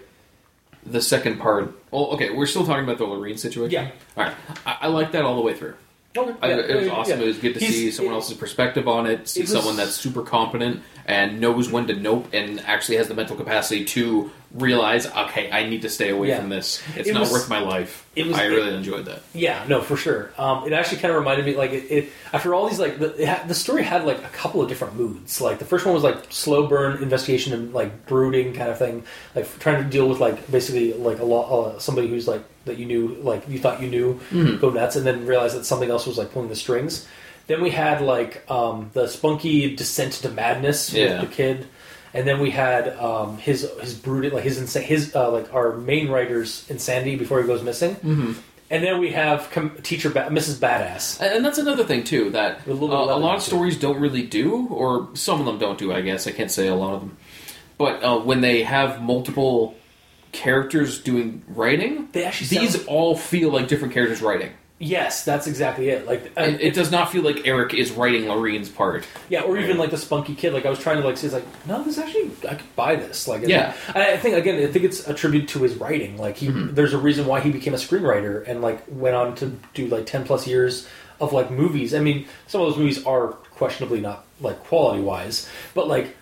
the 0.87 1.01
second 1.01 1.39
part. 1.41 1.72
Well, 1.91 2.09
okay, 2.12 2.29
we're 2.31 2.45
still 2.47 2.66
talking 2.66 2.85
about 2.85 2.99
the 2.99 3.07
Lorraine 3.07 3.39
situation. 3.39 3.72
Yeah. 3.72 3.91
All 4.18 4.25
right. 4.25 4.35
I, 4.66 4.77
I 4.83 4.87
like 4.89 5.12
that 5.12 5.25
all 5.25 5.35
the 5.37 5.41
way 5.41 5.55
through. 5.55 5.75
Okay, 6.17 6.35
I, 6.43 6.51
it 6.53 6.77
was 6.77 6.89
awesome. 6.89 7.19
yeah. 7.19 7.25
It 7.25 7.29
was 7.29 7.39
good 7.39 7.55
to 7.55 7.61
He's- 7.61 7.73
see 7.73 7.91
someone 7.91 8.15
it- 8.15 8.17
else's 8.19 8.37
perspective 8.37 8.87
on 8.89 9.07
it. 9.07 9.29
See 9.29 9.41
it 9.41 9.43
was- 9.45 9.53
someone 9.53 9.77
that's 9.77 9.95
super 9.95 10.23
competent 10.23 10.83
and 11.07 11.41
knows 11.41 11.71
when 11.71 11.87
to 11.89 11.95
nope, 11.95 12.29
and 12.33 12.61
actually 12.61 12.97
has 12.97 13.09
the 13.09 13.15
mental 13.15 13.37
capacity 13.37 13.85
to 13.85 14.31
realize, 14.55 15.07
okay, 15.07 15.51
I 15.51 15.69
need 15.69 15.83
to 15.83 15.89
stay 15.89 16.11
away 16.11 16.29
Yeah. 16.29 16.39
from 16.39 16.49
this. 16.49 16.81
It's 16.97 17.09
It 17.09 17.13
not 17.13 17.23
was- 17.23 17.33
worth 17.33 17.49
my 17.49 17.59
life. 17.59 18.07
it 18.15 18.27
was- 18.27 18.37
I 18.39 18.45
it- 18.45 18.49
really 18.51 18.73
enjoyed 18.75 19.05
that. 19.07 19.23
Yeah, 19.35 19.65
no, 19.69 19.81
for 19.81 19.97
sure. 19.97 20.31
Um, 20.39 20.65
it 20.65 20.73
actually 20.73 20.99
kind 20.99 21.11
of 21.13 21.19
reminded 21.19 21.45
me, 21.45 21.57
like, 21.57 21.73
it, 21.73 21.85
it 21.91 22.09
after 22.33 22.55
all 22.55 22.69
these, 22.69 22.79
like, 22.79 23.01
the, 23.01 23.21
it 23.21 23.27
had, 23.27 23.49
the 23.49 23.55
story 23.55 23.83
had 23.83 24.05
like 24.05 24.19
a 24.19 24.29
couple 24.29 24.63
of 24.63 24.69
different 24.69 24.95
moods. 24.95 25.41
Like, 25.41 25.59
the 25.59 25.65
first 25.65 25.85
one 25.85 25.93
was 25.95 26.05
like 26.05 26.19
slow 26.31 26.69
burn 26.69 27.03
investigation 27.03 27.53
and 27.53 27.75
like 27.75 28.07
brooding 28.07 28.53
kind 28.55 28.71
of 28.71 28.79
thing, 28.79 29.03
like 29.35 29.59
trying 29.59 29.83
to 29.83 29.91
deal 29.91 30.09
with 30.09 30.21
like 30.21 30.49
basically 30.51 30.93
like 30.93 31.19
a 31.19 31.25
lot 31.25 31.51
uh, 31.51 31.79
somebody 31.81 32.07
who's 32.07 32.29
like 32.29 32.43
that 32.67 32.79
you 32.79 32.87
knew, 32.87 33.17
like 33.23 33.49
you 33.49 33.59
thought 33.59 33.83
you 33.83 33.89
knew, 33.89 34.21
Mm-hmm. 34.31 34.59
go 34.59 34.71
nuts, 34.71 34.95
and 34.95 35.05
then 35.05 35.27
realize 35.27 35.53
that 35.55 35.67
something 35.67 35.91
else 35.91 36.07
was 36.07 36.17
like 36.17 36.33
pulling 36.33 36.49
the 36.49 36.57
strings. 36.57 37.07
Then 37.47 37.61
we 37.61 37.71
had 37.71 38.01
like 38.01 38.49
um, 38.51 38.91
the 38.95 39.07
spunky 39.09 39.75
descent 39.77 40.13
to 40.23 40.31
madness 40.31 40.93
Yeah. 40.93 41.21
with 41.21 41.29
the 41.29 41.35
kid. 41.37 41.67
And 42.15 42.27
then 42.27 42.41
we 42.41 42.51
had 42.51 42.89
um, 42.99 43.37
his 43.37 43.69
his 43.81 43.93
brooded 43.95 44.33
like 44.33 44.45
his 44.45 44.59
insa- 44.59 44.83
his 44.83 45.15
uh, 45.15 45.31
like 45.31 45.53
our 45.53 45.77
main 45.77 46.09
writer's 46.09 46.65
insanity 46.71 47.17
before 47.17 47.41
he 47.43 47.47
goes 47.47 47.62
missing, 47.62 47.97
mm-hmm. 47.97 48.33
and 48.71 48.83
then 48.85 49.01
we 49.01 49.11
have 49.11 49.51
com- 49.51 49.77
teacher 49.83 50.09
ba- 50.11 50.29
Mrs. 50.31 50.55
Badass. 50.59 51.21
And 51.21 51.35
and 51.37 51.45
that's 51.45 51.59
another 51.59 51.85
thing 51.85 52.05
too 52.05 52.31
that 52.31 52.61
A 52.67 52.71
uh, 52.71 52.75
little 52.75 52.89
bit 52.89 52.97
of 52.97 53.09
a 53.11 53.27
lot 53.27 53.37
of 53.37 53.43
too. 53.43 53.51
stories 53.51 53.77
don't 53.79 53.99
really 54.01 54.23
do, 54.23 54.69
or 54.69 55.09
some 55.15 55.41
of 55.41 55.47
them 55.47 55.59
don't 55.59 55.79
do. 55.79 55.93
I 55.93 56.01
guess 56.01 56.27
I 56.27 56.31
can't 56.33 56.51
say 56.51 56.69
a 56.69 56.75
lot 56.75 56.95
of 56.95 57.01
them, 57.01 57.17
but 57.77 58.03
uh, 58.03 58.19
when 58.21 58.41
they 58.41 58.62
have 58.62 59.03
multiple 59.03 59.75
characters 60.33 61.01
doing 61.01 61.43
writing, 61.49 62.09
They 62.12 62.25
actually 62.25 62.59
these 62.59 62.75
sound- 62.75 62.89
all 62.89 63.17
feel 63.17 63.51
like 63.51 63.69
different 63.69 63.93
characters 63.95 64.23
writing. 64.23 64.51
Yes, 64.85 65.24
that's 65.24 65.47
exactly 65.47 65.89
it. 65.89 66.07
Like 66.07 66.30
uh, 66.37 66.43
It, 66.43 66.61
it 66.61 66.74
does 66.74 66.91
not 66.91 67.11
feel 67.11 67.22
like 67.22 67.47
Eric 67.47 67.72
is 67.72 67.91
writing 67.93 68.28
Lorraine's 68.28 68.68
part. 68.68 69.07
Yeah, 69.30 69.41
or 69.43 69.57
even 69.59 69.78
like 69.78 69.91
the 69.91 69.97
spunky 69.97 70.35
kid. 70.35 70.53
Like 70.53 70.66
I 70.66 70.70
was 70.70 70.78
trying 70.78 71.01
to 71.01 71.07
like 71.07 71.16
say, 71.16 71.26
it's 71.28 71.35
like, 71.35 71.66
no, 71.66 71.82
this 71.82 71.97
actually 71.97 72.30
I 72.49 72.57
could 72.57 72.76
buy 72.76 72.97
this. 72.97 73.26
Like, 73.26 73.47
Yeah. 73.47 73.74
I 73.95 74.16
think 74.18 74.37
again, 74.37 74.62
I 74.62 74.70
think 74.70 74.85
it's 74.85 75.09
a 75.09 75.14
tribute 75.14 75.49
to 75.49 75.62
his 75.62 75.74
writing. 75.76 76.18
Like 76.18 76.37
he, 76.37 76.49
there's 76.49 76.93
a 76.93 76.99
reason 76.99 77.26
why 77.26 77.41
he 77.41 77.51
became 77.51 77.72
a 77.72 77.78
screenwriter 77.78 78.47
and 78.47 78.61
like 78.61 78.82
went 78.89 79.16
on 79.16 79.35
to 79.37 79.59
do 79.72 79.87
like 79.87 80.05
ten 80.07 80.24
plus 80.24 80.47
years 80.47 80.87
of 81.20 81.32
like 81.32 81.51
movies. 81.51 81.95
I 81.95 82.01
mean, 82.01 82.26
some 82.47 82.61
of 82.61 82.68
those 82.68 82.76
movies 82.76 83.05
are 83.07 83.28
questionably 83.57 84.01
not 84.01 84.26
like 84.41 84.62
quality 84.64 85.01
wise, 85.03 85.49
but 85.72 85.89
like 85.89 86.14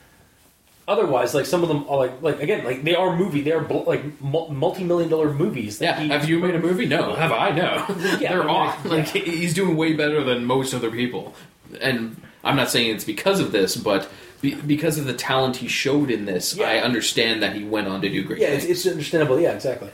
otherwise, 0.92 1.34
like 1.34 1.46
some 1.46 1.62
of 1.62 1.68
them 1.68 1.84
are 1.88 1.96
like 1.98 2.22
like 2.22 2.40
again, 2.40 2.64
like 2.64 2.84
they 2.84 2.94
are 2.94 3.16
movie. 3.16 3.40
They 3.42 3.52
are 3.52 3.60
bl- 3.62 3.84
like 3.86 4.02
multi 4.20 4.84
million 4.84 5.08
dollar 5.10 5.32
movies. 5.32 5.78
that 5.78 5.84
Yeah, 5.98 6.00
he- 6.02 6.08
have 6.10 6.28
you 6.28 6.38
made 6.38 6.54
a 6.54 6.58
movie? 6.60 6.86
No. 6.86 7.14
Have 7.14 7.32
I? 7.32 7.50
No. 7.50 7.84
Yeah, 8.20 8.30
They're 8.32 8.42
I 8.42 8.46
mean, 8.46 8.56
off. 8.56 8.80
yeah. 8.84 8.90
Like 8.90 9.08
he's 9.08 9.54
doing 9.54 9.76
way 9.76 9.94
better 9.94 10.22
than 10.22 10.44
most 10.44 10.72
other 10.74 10.90
people, 10.90 11.34
and 11.80 12.16
I'm 12.44 12.56
not 12.56 12.70
saying 12.70 12.94
it's 12.94 13.04
because 13.04 13.40
of 13.40 13.50
this, 13.52 13.76
but 13.76 14.08
be, 14.40 14.54
because 14.54 14.98
of 14.98 15.04
the 15.06 15.14
talent 15.14 15.56
he 15.56 15.68
showed 15.68 16.10
in 16.10 16.24
this, 16.26 16.54
Yeah. 16.56 16.68
I 16.68 16.78
understand 16.78 17.42
that 17.42 17.54
he 17.56 17.64
went 17.64 17.86
on 17.88 18.00
to 18.02 18.08
do 18.08 18.24
great 18.24 18.40
Yeah, 18.40 18.48
it's, 18.48 18.64
it's 18.64 18.86
understandable. 18.86 19.38
Yeah, 19.40 19.52
exactly. 19.52 19.90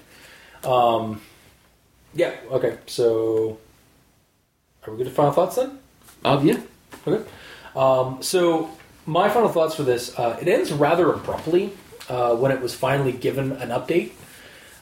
Um, 0.64 1.20
yeah. 2.14 2.32
Okay. 2.50 2.78
So, 2.86 3.58
are 4.86 4.90
we 4.92 4.96
good 4.98 5.04
to 5.04 5.10
final 5.12 5.32
thoughts 5.32 5.56
then? 5.56 5.78
Um, 6.24 6.46
yeah. 6.48 6.60
Okay. 7.06 7.22
Um, 7.76 8.22
so, 8.22 8.70
my 9.08 9.28
final 9.30 9.48
thoughts 9.48 9.74
for 9.74 9.82
this: 9.82 10.16
uh, 10.18 10.38
it 10.40 10.46
ends 10.46 10.70
rather 10.70 11.10
abruptly 11.10 11.72
uh, 12.08 12.36
when 12.36 12.52
it 12.52 12.60
was 12.60 12.74
finally 12.74 13.12
given 13.12 13.52
an 13.52 13.70
update. 13.70 14.12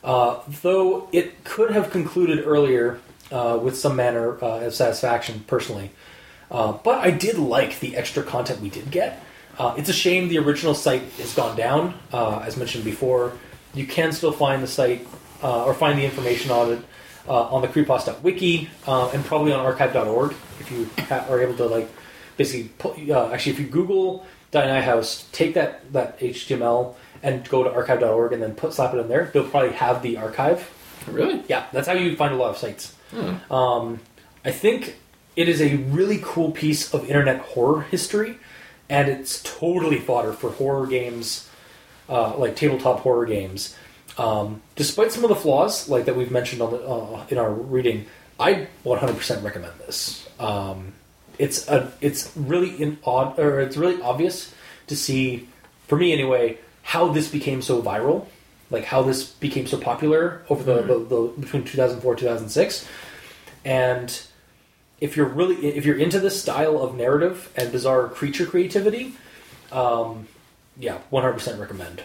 Uh, 0.04 0.40
though 0.62 1.08
it 1.12 1.42
could 1.44 1.70
have 1.70 1.90
concluded 1.90 2.44
earlier 2.46 3.00
uh, 3.32 3.58
with 3.60 3.76
some 3.76 3.96
manner 3.96 4.36
uh, 4.42 4.66
of 4.66 4.74
satisfaction, 4.74 5.44
personally. 5.46 5.90
Uh, 6.50 6.72
but 6.72 6.98
I 6.98 7.10
did 7.10 7.38
like 7.38 7.80
the 7.80 7.96
extra 7.96 8.22
content 8.22 8.60
we 8.60 8.68
did 8.68 8.90
get. 8.90 9.22
It's 9.58 9.88
a 9.88 9.92
shame 9.92 10.28
the 10.28 10.38
original 10.38 10.74
site 10.74 11.02
has 11.18 11.34
gone 11.34 11.56
down. 11.56 11.94
As 12.12 12.56
mentioned 12.56 12.84
before, 12.84 13.32
you 13.74 13.86
can 13.86 14.12
still 14.12 14.30
find 14.30 14.62
the 14.62 14.68
site 14.68 15.06
or 15.42 15.72
find 15.74 15.98
the 15.98 16.04
information 16.04 16.50
on 16.50 16.72
it 16.72 16.78
on 17.26 17.62
the 17.62 17.68
creepos.wiki 17.68 18.68
and 18.86 19.24
probably 19.24 19.52
on 19.52 19.64
archive.org 19.64 20.34
if 20.60 20.70
you 20.70 20.88
ha- 21.06 21.24
are 21.28 21.40
able 21.40 21.56
to 21.56 21.66
like 21.66 21.88
basically 22.36 22.68
put, 22.78 22.98
uh, 23.10 23.30
actually 23.32 23.52
if 23.52 23.60
you 23.60 23.66
Google 23.66 24.26
Dionaea 24.52 24.82
House, 24.82 25.28
take 25.32 25.54
that 25.54 25.92
that 25.92 26.18
HTML 26.20 26.94
and 27.22 27.48
go 27.48 27.64
to 27.64 27.72
archive.org 27.72 28.32
and 28.32 28.42
then 28.42 28.54
put 28.54 28.72
slap 28.72 28.94
it 28.94 28.98
in 28.98 29.08
there. 29.08 29.30
They'll 29.32 29.48
probably 29.48 29.72
have 29.72 30.02
the 30.02 30.18
archive. 30.18 30.70
Really? 31.06 31.42
Yeah, 31.48 31.66
that's 31.72 31.86
how 31.86 31.94
you 31.94 32.16
find 32.16 32.34
a 32.34 32.36
lot 32.36 32.50
of 32.50 32.56
sites. 32.56 32.94
Hmm. 33.10 33.52
Um, 33.52 34.00
I 34.44 34.50
think 34.50 34.96
it 35.36 35.48
is 35.48 35.60
a 35.60 35.76
really 35.76 36.20
cool 36.22 36.50
piece 36.50 36.92
of 36.92 37.08
internet 37.08 37.40
horror 37.40 37.82
history, 37.82 38.38
and 38.88 39.08
it's 39.08 39.42
totally 39.42 39.98
fodder 39.98 40.32
for 40.32 40.50
horror 40.50 40.86
games, 40.86 41.48
uh, 42.08 42.36
like 42.36 42.56
tabletop 42.56 43.00
horror 43.00 43.26
games. 43.26 43.76
Um, 44.18 44.62
despite 44.76 45.12
some 45.12 45.24
of 45.24 45.28
the 45.28 45.36
flaws, 45.36 45.88
like 45.88 46.06
that 46.06 46.16
we've 46.16 46.30
mentioned 46.30 46.62
on 46.62 46.70
the, 46.70 46.78
uh, 46.78 47.26
in 47.28 47.38
our 47.38 47.52
reading, 47.52 48.06
I 48.40 48.68
100% 48.84 49.42
recommend 49.42 49.74
this. 49.80 50.26
Um, 50.38 50.92
it's 51.38 51.68
a, 51.68 51.92
it's 52.00 52.32
really 52.36 52.80
in 52.80 52.98
odd, 53.04 53.38
or 53.38 53.60
it's 53.60 53.76
really 53.76 54.00
obvious 54.02 54.54
to 54.86 54.96
see, 54.96 55.48
for 55.86 55.96
me 55.96 56.12
anyway, 56.12 56.58
how 56.82 57.08
this 57.08 57.28
became 57.28 57.62
so 57.62 57.82
viral, 57.82 58.26
like 58.70 58.84
how 58.84 59.02
this 59.02 59.24
became 59.24 59.66
so 59.66 59.78
popular 59.78 60.42
over 60.48 60.62
the, 60.62 60.82
the, 60.82 60.98
the 60.98 61.32
between 61.40 61.64
2004 61.64 62.16
2006, 62.16 62.88
and 63.64 64.22
if 65.00 65.16
you're 65.16 65.26
really 65.26 65.56
if 65.66 65.84
you're 65.84 65.98
into 65.98 66.18
this 66.20 66.40
style 66.40 66.80
of 66.80 66.94
narrative 66.94 67.52
and 67.56 67.70
bizarre 67.70 68.08
creature 68.08 68.46
creativity, 68.46 69.14
um, 69.72 70.26
yeah, 70.78 70.98
100% 71.12 71.58
recommend. 71.58 72.02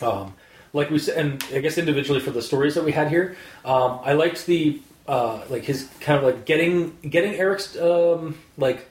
Um, 0.00 0.34
like 0.72 0.90
we 0.90 0.98
said, 0.98 1.16
and 1.16 1.44
I 1.54 1.60
guess 1.60 1.78
individually 1.78 2.20
for 2.20 2.30
the 2.30 2.42
stories 2.42 2.74
that 2.74 2.84
we 2.84 2.92
had 2.92 3.08
here, 3.08 3.36
um, 3.64 4.00
I 4.02 4.12
liked 4.12 4.46
the 4.46 4.80
uh, 5.08 5.42
like 5.48 5.64
his 5.64 5.88
kind 6.00 6.18
of 6.18 6.24
like 6.24 6.44
getting 6.44 6.96
getting 7.02 7.34
Eric's 7.34 7.76
um, 7.76 8.38
like 8.56 8.86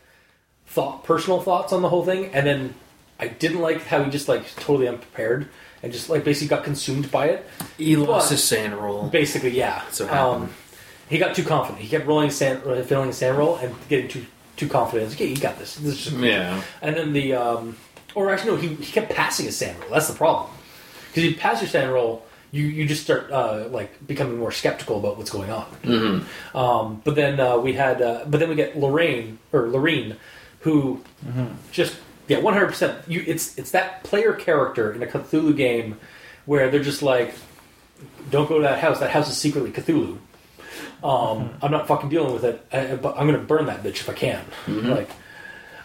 thought 0.68 1.04
personal 1.04 1.42
thoughts 1.42 1.74
on 1.74 1.82
the 1.82 1.90
whole 1.90 2.04
thing, 2.06 2.28
and 2.34 2.46
then 2.46 2.74
I 3.20 3.28
didn't 3.28 3.62
like 3.62 3.84
how 3.86 4.04
he 4.04 4.10
just 4.12 4.28
like 4.28 4.44
totally 4.56 4.88
unprepared 4.88 5.48
and 5.84 5.92
just 5.94 6.10
like 6.10 6.24
basically 6.24 6.48
got 6.56 6.64
consumed 6.64 7.12
by 7.12 7.28
it. 7.28 7.46
He 7.78 7.96
lost 7.96 8.30
his 8.32 8.44
SAN 8.44 8.76
roll. 8.76 9.08
Basically, 9.10 9.52
yeah. 9.52 9.84
So 9.90 10.10
um, 10.10 10.50
he 11.10 11.18
got 11.18 11.36
too 11.36 11.44
confident. 11.44 11.82
He 11.84 11.90
kept 11.90 12.08
rolling 12.08 12.30
SAN, 12.32 12.62
uh, 12.66 12.82
filling 12.84 13.12
SAN 13.12 13.36
roll 13.38 13.58
and 13.58 13.74
getting 13.90 14.08
too 14.08 14.26
too 14.58 14.68
confident. 14.68 15.10
Like, 15.10 15.18
okay, 15.18 15.28
you 15.30 15.38
got 15.38 15.60
this. 15.60 15.76
This 15.76 15.94
is 15.94 16.04
just 16.06 16.18
Yeah. 16.18 16.62
and 16.82 16.96
then 16.96 17.12
the, 17.14 17.34
um, 17.34 17.76
or 18.16 18.32
actually, 18.32 18.52
no, 18.52 18.58
he, 18.58 18.70
he 18.76 18.92
kept 18.92 19.12
passing 19.12 19.46
his 19.48 19.58
SAN 19.58 19.78
roll. 19.82 19.90
That's 19.90 20.08
the 20.08 20.14
problem. 20.14 20.50
Because 21.10 21.24
you 21.30 21.36
pass 21.36 21.62
your 21.62 21.70
SAN 21.70 21.92
roll, 21.92 22.26
you, 22.56 22.68
you 22.68 22.88
just 22.88 23.04
start 23.04 23.30
uh, 23.32 23.68
like 23.70 24.08
becoming 24.08 24.38
more 24.38 24.52
skeptical 24.52 24.98
about 24.98 25.18
what's 25.18 25.30
going 25.30 25.52
on. 25.52 25.66
Mm-hmm. 25.84 26.58
Um, 26.58 27.02
but 27.04 27.16
then 27.16 27.40
uh, 27.40 27.58
we 27.58 27.74
had, 27.74 28.02
uh, 28.02 28.24
but 28.28 28.40
then 28.40 28.48
we 28.48 28.56
get 28.56 28.78
Lorraine 28.78 29.40
or 29.52 29.68
Lorraine, 29.68 30.16
who 30.62 31.02
just 31.74 31.98
yeah, 32.30 32.40
one 32.40 32.54
hundred 32.54 32.68
percent. 32.68 32.98
You 33.08 33.24
it's 33.28 33.58
it's 33.58 33.72
that 33.72 34.04
player 34.04 34.32
character 34.34 34.94
in 34.94 35.04
a 35.04 35.06
Cthulhu 35.06 35.56
game 35.56 36.00
where 36.46 36.72
they're 36.72 36.82
just 36.82 37.04
like, 37.04 37.36
don't 38.32 38.48
go 38.48 38.58
to 38.58 38.64
that 38.64 38.80
house. 38.80 39.00
That 39.00 39.12
house 39.12 39.30
is 39.30 39.38
secretly 39.38 39.72
Cthulhu. 39.72 40.18
Um, 41.04 41.56
I'm 41.62 41.72
not 41.72 41.88
fucking 41.88 42.10
dealing 42.10 42.34
with 42.34 42.46
it. 42.46 42.66
I, 42.72 42.96
but 42.96 43.18
I'm 43.18 43.28
gonna 43.28 43.40
burn 43.40 43.66
that 43.66 43.84
bitch 43.84 44.00
if 44.00 44.10
I 44.10 44.14
can. 44.14 44.46
Like. 44.68 45.10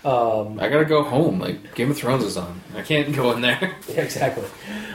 Um, 0.03 0.59
I 0.59 0.71
gotta 0.71 0.87
go 0.87 1.03
home. 1.03 1.41
Like 1.41 1.75
Game 1.75 1.91
of 1.91 1.99
Thrones 1.99 2.25
is 2.25 2.37
on. 2.37 2.63
I 2.75 2.81
can't 2.83 3.15
go 3.15 3.33
in 3.33 3.43
there. 3.43 3.77
Yeah, 3.89 4.01
exactly. 4.01 4.45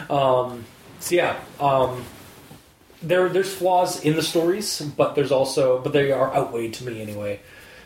Um, 0.10 0.66
so 1.06 1.14
yeah, 1.14 1.40
um, 1.60 2.04
there 3.04 3.30
there's 3.30 3.54
flaws 3.54 4.04
in 4.04 4.16
the 4.16 4.24
stories, 4.24 4.82
but 4.82 5.14
there's 5.14 5.32
also 5.32 5.80
but 5.80 5.94
they 5.94 6.12
are 6.12 6.34
outweighed 6.34 6.74
to 6.76 6.84
me 6.84 7.00
anyway 7.00 7.40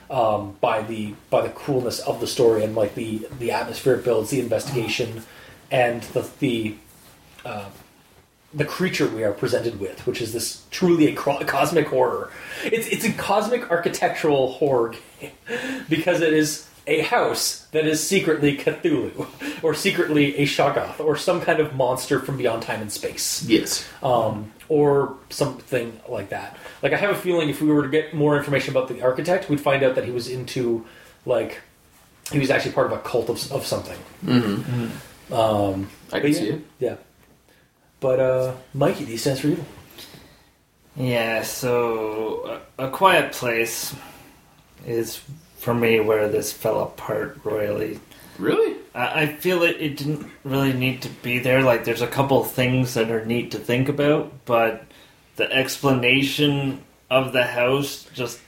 um, 0.10 0.56
by 0.62 0.84
the 0.84 1.14
by 1.30 1.42
the 1.42 1.50
coolness 1.50 2.00
of 2.00 2.22
the 2.22 2.28
story 2.28 2.64
and 2.64 2.76
like 2.76 2.96
the 2.96 3.28
the 3.40 3.52
atmosphere 3.52 3.96
it 3.96 4.06
builds, 4.06 4.30
the 4.30 4.40
investigation, 4.40 5.24
and 5.70 6.04
the 6.04 6.30
the 6.40 6.76
uh, 7.44 7.70
the 8.54 8.64
creature 8.64 9.08
we 9.10 9.26
are 9.26 9.34
presented 9.34 9.82
with, 9.82 10.08
which 10.08 10.22
is 10.22 10.32
this 10.32 10.64
truly 10.72 11.08
a 11.08 11.14
cosmic 11.14 11.88
horror. 11.88 12.32
It's 12.64 12.88
it's 12.88 13.04
a 13.04 13.12
cosmic 13.12 13.70
architectural 13.70 14.54
horror 14.54 14.96
game 15.20 15.32
because 15.90 16.22
it 16.22 16.32
is 16.32 16.69
a 16.90 17.02
house 17.02 17.68
that 17.72 17.86
is 17.86 18.06
secretly 18.06 18.58
Cthulhu, 18.58 19.28
or 19.64 19.74
secretly 19.74 20.36
a 20.38 20.46
Shoggoth, 20.46 21.00
or 21.00 21.16
some 21.16 21.40
kind 21.42 21.60
of 21.60 21.76
monster 21.76 22.20
from 22.20 22.38
beyond 22.38 22.64
time 22.64 22.82
and 22.82 22.92
space, 22.92 23.44
Yes. 23.48 23.88
um, 24.02 24.52
or 24.68 25.16
something 25.30 26.00
like 26.10 26.30
that. 26.30 26.58
Like 26.82 26.94
I 26.94 26.98
have 26.98 27.12
a 27.12 27.16
feeling 27.20 27.50
if 27.50 27.62
we 27.62 27.70
were 27.70 27.84
to 27.84 27.90
get 27.90 28.14
more 28.14 28.38
information 28.38 28.72
about 28.76 28.88
the 28.88 29.02
architect, 29.02 29.50
we'd 29.50 29.62
find 29.62 29.84
out 29.84 29.96
that 29.96 30.06
he 30.06 30.12
was 30.12 30.28
into 30.28 30.86
like 31.26 31.62
he 32.32 32.40
was 32.40 32.50
actually 32.50 32.74
part 32.74 32.88
of 32.88 32.94
a 32.94 33.00
cult 33.00 33.30
of, 33.30 33.52
of 33.52 33.66
something. 33.66 33.98
Mm-hmm. 34.26 35.34
Um, 35.34 35.90
I 36.12 36.20
can 36.20 36.32
yeah, 36.32 36.40
see 36.40 36.50
it. 36.50 36.62
Yeah. 36.80 36.96
But 38.00 38.20
uh, 38.20 38.56
Mikey, 38.74 39.06
D 39.06 39.18
stands 39.18 39.42
for 39.42 39.48
evil. 39.48 39.66
Yeah, 40.96 41.44
so 41.44 42.62
a, 42.78 42.86
a 42.88 42.90
quiet 42.90 43.32
place 43.34 43.96
is 44.86 45.22
for 45.60 45.74
me 45.74 46.00
where 46.00 46.28
this 46.30 46.52
fell 46.52 46.82
apart 46.82 47.40
royally. 47.44 48.00
Really? 48.38 48.78
I, 48.96 49.22
I 49.24 49.28
feel 49.28 49.64
it, 49.64 49.76
it 49.80 49.98
didn't 49.98 50.26
really 50.44 50.74
need 50.74 51.02
to 51.04 51.10
be 51.10 51.40
there. 51.40 51.62
Like, 51.62 51.84
there's 51.84 52.02
a 52.02 52.08
couple 52.08 52.44
things 52.44 52.94
that 52.94 53.12
are 53.12 53.26
neat 53.26 53.52
to 53.52 53.60
think 53.60 53.90
about, 53.90 54.46
but 54.46 54.86
the 55.36 55.52
explanation 55.52 56.82
of 57.10 57.34
the 57.34 57.44
house 57.44 58.08
just 58.14 58.40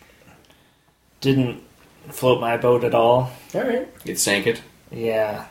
didn't 1.20 1.62
float 2.10 2.40
my 2.40 2.58
boat 2.58 2.84
at 2.84 2.96
all. 2.96 3.32
All 3.54 3.62
right. 3.62 3.88
It 4.06 4.18
sank 4.18 4.48
it. 4.48 4.62
Yeah. 4.92 5.46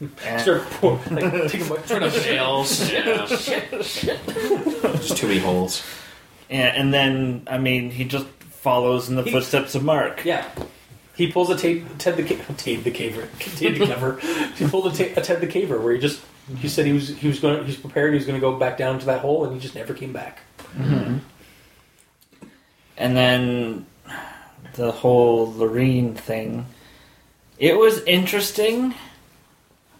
And- 0.00 0.40
Start 0.40 0.62
pour, 0.72 1.00
like, 1.10 1.32
take 1.50 1.62
a 1.64 1.68
bunch 1.68 1.86
Turn 1.86 2.02
up 2.02 2.12
yeah. 2.92 3.26
Just 4.96 5.16
too 5.16 5.26
many 5.28 5.40
holes. 5.40 5.82
Yeah, 6.50 6.72
and 6.76 6.92
then 6.92 7.42
I 7.46 7.58
mean, 7.58 7.90
he 7.90 8.04
just 8.04 8.26
follows 8.64 9.08
in 9.10 9.14
the 9.14 9.22
He- 9.22 9.30
footsteps 9.30 9.74
of 9.74 9.84
Mark. 9.84 10.24
Yeah. 10.24 10.48
He 11.14 11.30
pulls 11.30 11.50
a 11.50 11.56
tape, 11.56 11.84
Ted 11.98 12.16
the 12.16 12.24
Ca- 12.24 12.42
Ted 12.56 12.82
the 12.82 12.90
Caver, 12.90 13.28
Ted 13.38 13.76
the 13.76 13.86
Caver. 13.86 14.20
he 14.56 14.66
pulled 14.66 14.86
a, 14.88 14.90
ta- 14.96 15.20
a 15.20 15.22
Ted 15.22 15.40
the 15.40 15.46
Caver 15.46 15.80
where 15.80 15.92
he 15.92 16.00
just 16.00 16.20
he 16.58 16.68
said 16.68 16.86
he 16.86 16.92
was 16.92 17.08
he 17.10 17.28
was 17.28 17.38
going 17.38 17.58
he 17.60 17.66
was 17.66 17.76
prepared 17.76 18.12
he 18.12 18.16
was 18.18 18.26
going 18.26 18.40
to 18.40 18.40
go 18.40 18.58
back 18.58 18.76
down 18.76 18.98
to 18.98 19.06
that 19.06 19.20
hole 19.20 19.44
and 19.44 19.54
he 19.54 19.60
just 19.60 19.74
never 19.76 19.94
came 19.94 20.12
back. 20.12 20.40
And 22.96 23.16
then 23.16 23.86
the 24.74 24.90
whole 24.92 25.52
Lorene 25.52 26.14
thing. 26.14 26.66
It 27.58 27.76
was 27.78 28.02
interesting. 28.04 28.94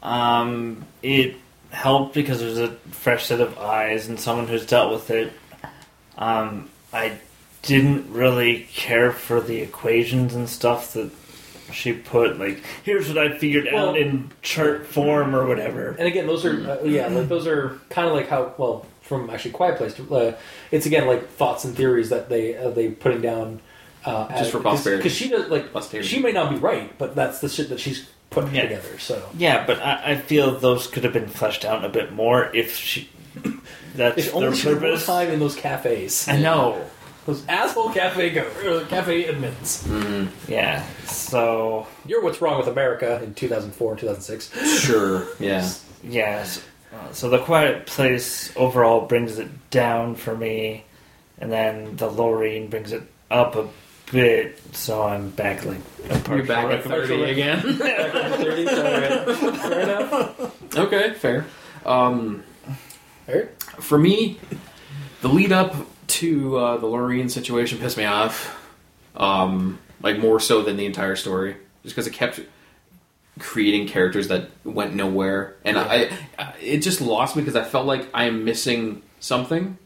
Um, 0.03 0.85
it 1.03 1.37
helped 1.71 2.15
because 2.15 2.41
there's 2.41 2.59
a 2.59 2.73
fresh 2.91 3.27
set 3.27 3.41
of 3.41 3.59
eyes 3.59 4.09
and 4.09 4.19
someone 4.19 4.47
who's 4.47 4.67
dealt 4.67 4.93
with 4.93 5.11
it. 5.11 5.33
Um, 6.17 6.69
I 6.93 7.19
didn't 7.65 8.13
really 8.13 8.69
care 8.75 9.11
for 9.13 9.41
the 9.41 9.61
equations 9.61 10.35
and 10.35 10.49
stuff 10.49 10.93
that 10.93 11.11
she 11.73 11.93
put. 11.93 12.39
Like, 12.39 12.63
here's 12.85 13.09
what 13.09 13.19
I 13.19 13.37
figured 13.39 13.69
Well- 13.73 13.91
out 13.91 13.97
in 13.97 14.31
chart 14.43 14.87
form 14.87 15.35
or 15.35 15.47
whatever. 15.47 15.97
And 15.99 16.07
again, 16.07 16.27
those 16.27 16.45
are 16.45 16.71
uh, 16.83 16.85
yeah, 16.85 17.09
like 17.09 17.29
those 17.29 17.47
are 17.47 17.79
kind 17.91 18.07
of 18.09 18.15
like 18.15 18.29
how 18.29 18.53
well 18.59 18.87
from 19.03 19.29
actually 19.31 19.51
Quiet 19.53 19.77
Place. 19.77 19.95
To, 19.95 20.15
uh, 20.17 20.35
it's 20.71 20.87
again 20.87 21.07
like 21.07 21.29
thoughts 21.33 21.65
and 21.65 21.77
theories 21.77 22.11
that 22.11 22.29
they 22.29 22.57
uh, 22.57 22.71
they 22.71 22.89
putting 22.91 23.21
down 23.23 23.61
uh, 24.05 24.29
Just 24.39 24.53
for 24.53 24.61
posterity. 24.61 25.03
because 25.03 25.17
she 25.17 25.29
does 25.29 25.49
like 25.51 25.73
Posterity. 25.73 26.09
she 26.09 26.21
may 26.21 26.33
not 26.33 26.51
be 26.51 26.57
right, 26.57 26.97
but 26.99 27.15
that's 27.15 27.41
the 27.41 27.49
shit 27.49 27.71
that 27.71 27.81
she's 27.81 28.07
putting 28.31 28.55
Yeah. 28.55 28.63
together. 28.63 28.99
So 28.99 29.23
Yeah, 29.39 29.65
but 29.67 29.81
I, 29.81 30.13
I 30.13 30.17
feel 30.17 30.59
those 30.59 30.87
could 30.87 31.05
have 31.05 31.13
been 31.15 31.29
fleshed 31.29 31.65
out 31.65 31.85
a 31.85 31.89
bit 31.89 32.13
more 32.13 32.51
if 32.55 32.77
she. 32.77 33.09
That's 33.97 34.19
if 34.19 34.27
their 34.33 34.35
only 34.45 34.57
she 34.57 34.69
had 34.69 34.81
more 34.81 34.91
purpose. 34.91 35.07
time 35.07 35.29
in 35.31 35.39
those 35.41 35.57
cafes, 35.57 36.29
I 36.29 36.37
know. 36.39 36.85
Those 37.27 37.47
asshole 37.49 37.91
cafe 37.93 38.31
go 38.31 38.43
or 38.67 38.85
cafe 38.87 39.25
admins. 39.25 40.29
Yeah. 40.49 40.87
So 41.07 41.87
You're 42.07 42.23
what's 42.23 42.41
wrong 42.41 42.59
with 42.59 42.69
America 42.69 43.21
in 43.23 43.35
2004 43.35 43.97
2006. 43.97 44.81
Sure. 44.81 45.27
Yeah. 45.41 45.69
yes. 46.05 46.63
Uh, 46.93 47.13
so 47.13 47.29
the 47.29 47.39
quiet 47.41 47.87
place 47.87 48.53
overall 48.57 49.07
brings 49.07 49.39
it 49.39 49.49
down 49.71 50.15
for 50.15 50.37
me, 50.37 50.85
and 51.39 51.51
then 51.51 51.97
the 51.97 52.09
Loreen 52.09 52.71
brings 52.71 52.93
it 52.93 53.03
up 53.31 53.57
a 53.57 53.69
bit. 54.13 54.61
So 54.77 55.03
I'm 55.03 55.31
back 55.31 55.65
like 55.65 55.79
a 56.09 56.15
You're 56.15 56.19
partial 56.21 56.47
back 56.47 56.65
at 56.67 56.87
recommend- 56.87 57.09
30 57.09 57.23
again. 57.31 57.61
30, 57.79 58.69
alright. 58.69 59.37
Fair 59.61 59.81
enough. 59.81 60.77
okay, 60.77 61.15
fair. 61.15 61.47
Um, 61.85 62.45
Alright. 63.29 63.49
for 63.81 63.99
me, 63.99 64.39
the 65.23 65.29
lead 65.29 65.51
up 65.53 65.75
to 66.09 66.57
uh, 66.59 66.77
the 66.77 66.87
Lorraine 66.87 67.29
situation 67.29 67.79
pissed 67.79 67.97
me 67.97 68.05
off. 68.05 68.61
Um, 69.17 69.79
like 70.05 70.19
more 70.19 70.39
so 70.39 70.63
than 70.63 70.77
the 70.77 70.85
entire 70.85 71.17
story, 71.17 71.57
just 71.83 71.95
because 71.95 72.07
it 72.07 72.13
kept 72.13 72.41
creating 73.39 73.89
characters 73.89 74.29
that 74.29 74.51
went 74.63 74.95
nowhere, 74.95 75.57
and 75.65 75.79
I, 75.79 76.11
I, 76.39 76.55
it 76.61 76.79
just 76.79 77.01
lost 77.01 77.37
me 77.37 77.43
because 77.43 77.57
I 77.57 77.65
felt 77.65 77.87
like 77.87 78.09
I 78.13 78.25
am 78.25 78.45
missing 78.45 79.03
something, 79.19 79.79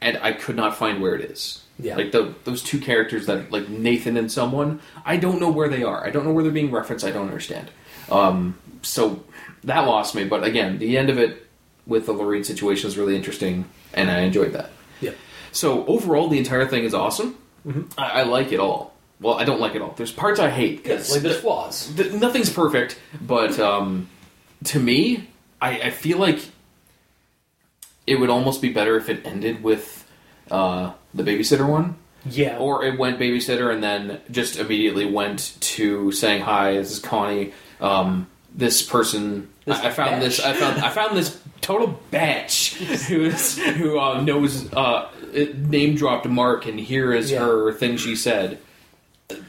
and 0.00 0.16
I 0.18 0.32
could 0.32 0.56
not 0.56 0.76
find 0.76 1.02
where 1.02 1.14
it 1.14 1.20
is. 1.30 1.62
Yeah. 1.78 1.96
Like 1.96 2.12
the, 2.12 2.34
those 2.44 2.62
two 2.62 2.80
characters 2.80 3.26
that 3.26 3.52
like 3.52 3.68
Nathan 3.68 4.16
and 4.16 4.32
someone, 4.32 4.80
I 5.04 5.16
don't 5.16 5.38
know 5.38 5.50
where 5.50 5.68
they 5.68 5.82
are. 5.82 6.04
I 6.04 6.10
don't 6.10 6.24
know 6.24 6.32
where 6.32 6.42
they're 6.42 6.52
being 6.52 6.70
referenced. 6.70 7.04
I 7.04 7.10
don't 7.10 7.26
understand. 7.28 7.70
Um, 8.10 8.58
so 8.82 9.22
that 9.64 9.80
lost 9.80 10.14
me. 10.14 10.24
But 10.24 10.44
again, 10.44 10.78
the 10.78 10.96
end 10.96 11.10
of 11.10 11.18
it 11.18 11.46
with 11.86 12.06
the 12.06 12.12
Lorraine 12.12 12.44
situation 12.44 12.88
is 12.88 12.96
really 12.96 13.16
interesting, 13.16 13.66
and 13.92 14.10
I 14.10 14.20
enjoyed 14.20 14.52
that. 14.52 14.70
Yeah. 15.52 15.56
So 15.56 15.86
overall, 15.86 16.28
the 16.28 16.38
entire 16.38 16.66
thing 16.66 16.84
is 16.84 16.94
awesome. 16.94 17.36
Mm-hmm. 17.66 17.98
I, 17.98 18.20
I 18.20 18.22
like 18.24 18.52
it 18.52 18.60
all. 18.60 18.94
Well, 19.20 19.34
I 19.34 19.44
don't 19.44 19.60
like 19.60 19.74
it 19.76 19.82
all. 19.82 19.94
There's 19.96 20.10
parts 20.10 20.40
I 20.40 20.50
hate. 20.50 20.84
Yes, 20.84 21.12
like 21.12 21.22
there's 21.22 21.38
flaws. 21.40 21.92
th- 21.94 22.12
nothing's 22.12 22.50
perfect, 22.50 22.98
but 23.20 23.58
um, 23.60 24.08
to 24.64 24.80
me, 24.80 25.28
I, 25.60 25.80
I 25.80 25.90
feel 25.90 26.18
like 26.18 26.40
it 28.06 28.16
would 28.16 28.30
almost 28.30 28.60
be 28.60 28.72
better 28.72 28.96
if 28.96 29.08
it 29.08 29.24
ended 29.24 29.62
with 29.62 30.04
uh, 30.50 30.92
the 31.14 31.22
babysitter 31.22 31.68
one, 31.68 31.96
Yeah. 32.26 32.58
or 32.58 32.84
it 32.84 32.98
went 32.98 33.20
babysitter 33.20 33.72
and 33.72 33.80
then 33.82 34.20
just 34.30 34.58
immediately 34.58 35.06
went 35.06 35.56
to 35.60 36.10
saying 36.10 36.42
hi. 36.42 36.74
This 36.74 36.90
is 36.90 36.98
Connie. 36.98 37.52
Um, 37.80 38.26
this 38.54 38.82
person. 38.82 39.48
This 39.64 39.78
I, 39.78 39.86
I 39.86 39.90
found 39.90 40.20
this. 40.20 40.40
I 40.40 40.52
found. 40.52 40.80
I 40.80 40.88
found 40.90 41.16
this 41.16 41.40
total 41.60 42.00
batch 42.10 42.74
who 43.08 43.22
is 43.26 43.56
who 43.56 44.00
uh, 44.00 44.20
knows. 44.20 44.70
Uh, 44.72 45.08
it 45.21 45.21
name 45.32 45.94
dropped 45.94 46.26
Mark, 46.26 46.66
and 46.66 46.78
here 46.78 47.12
is 47.12 47.30
Yeah. 47.30 47.40
her 47.40 47.72
thing 47.72 47.96
she 47.96 48.14
said. 48.16 48.58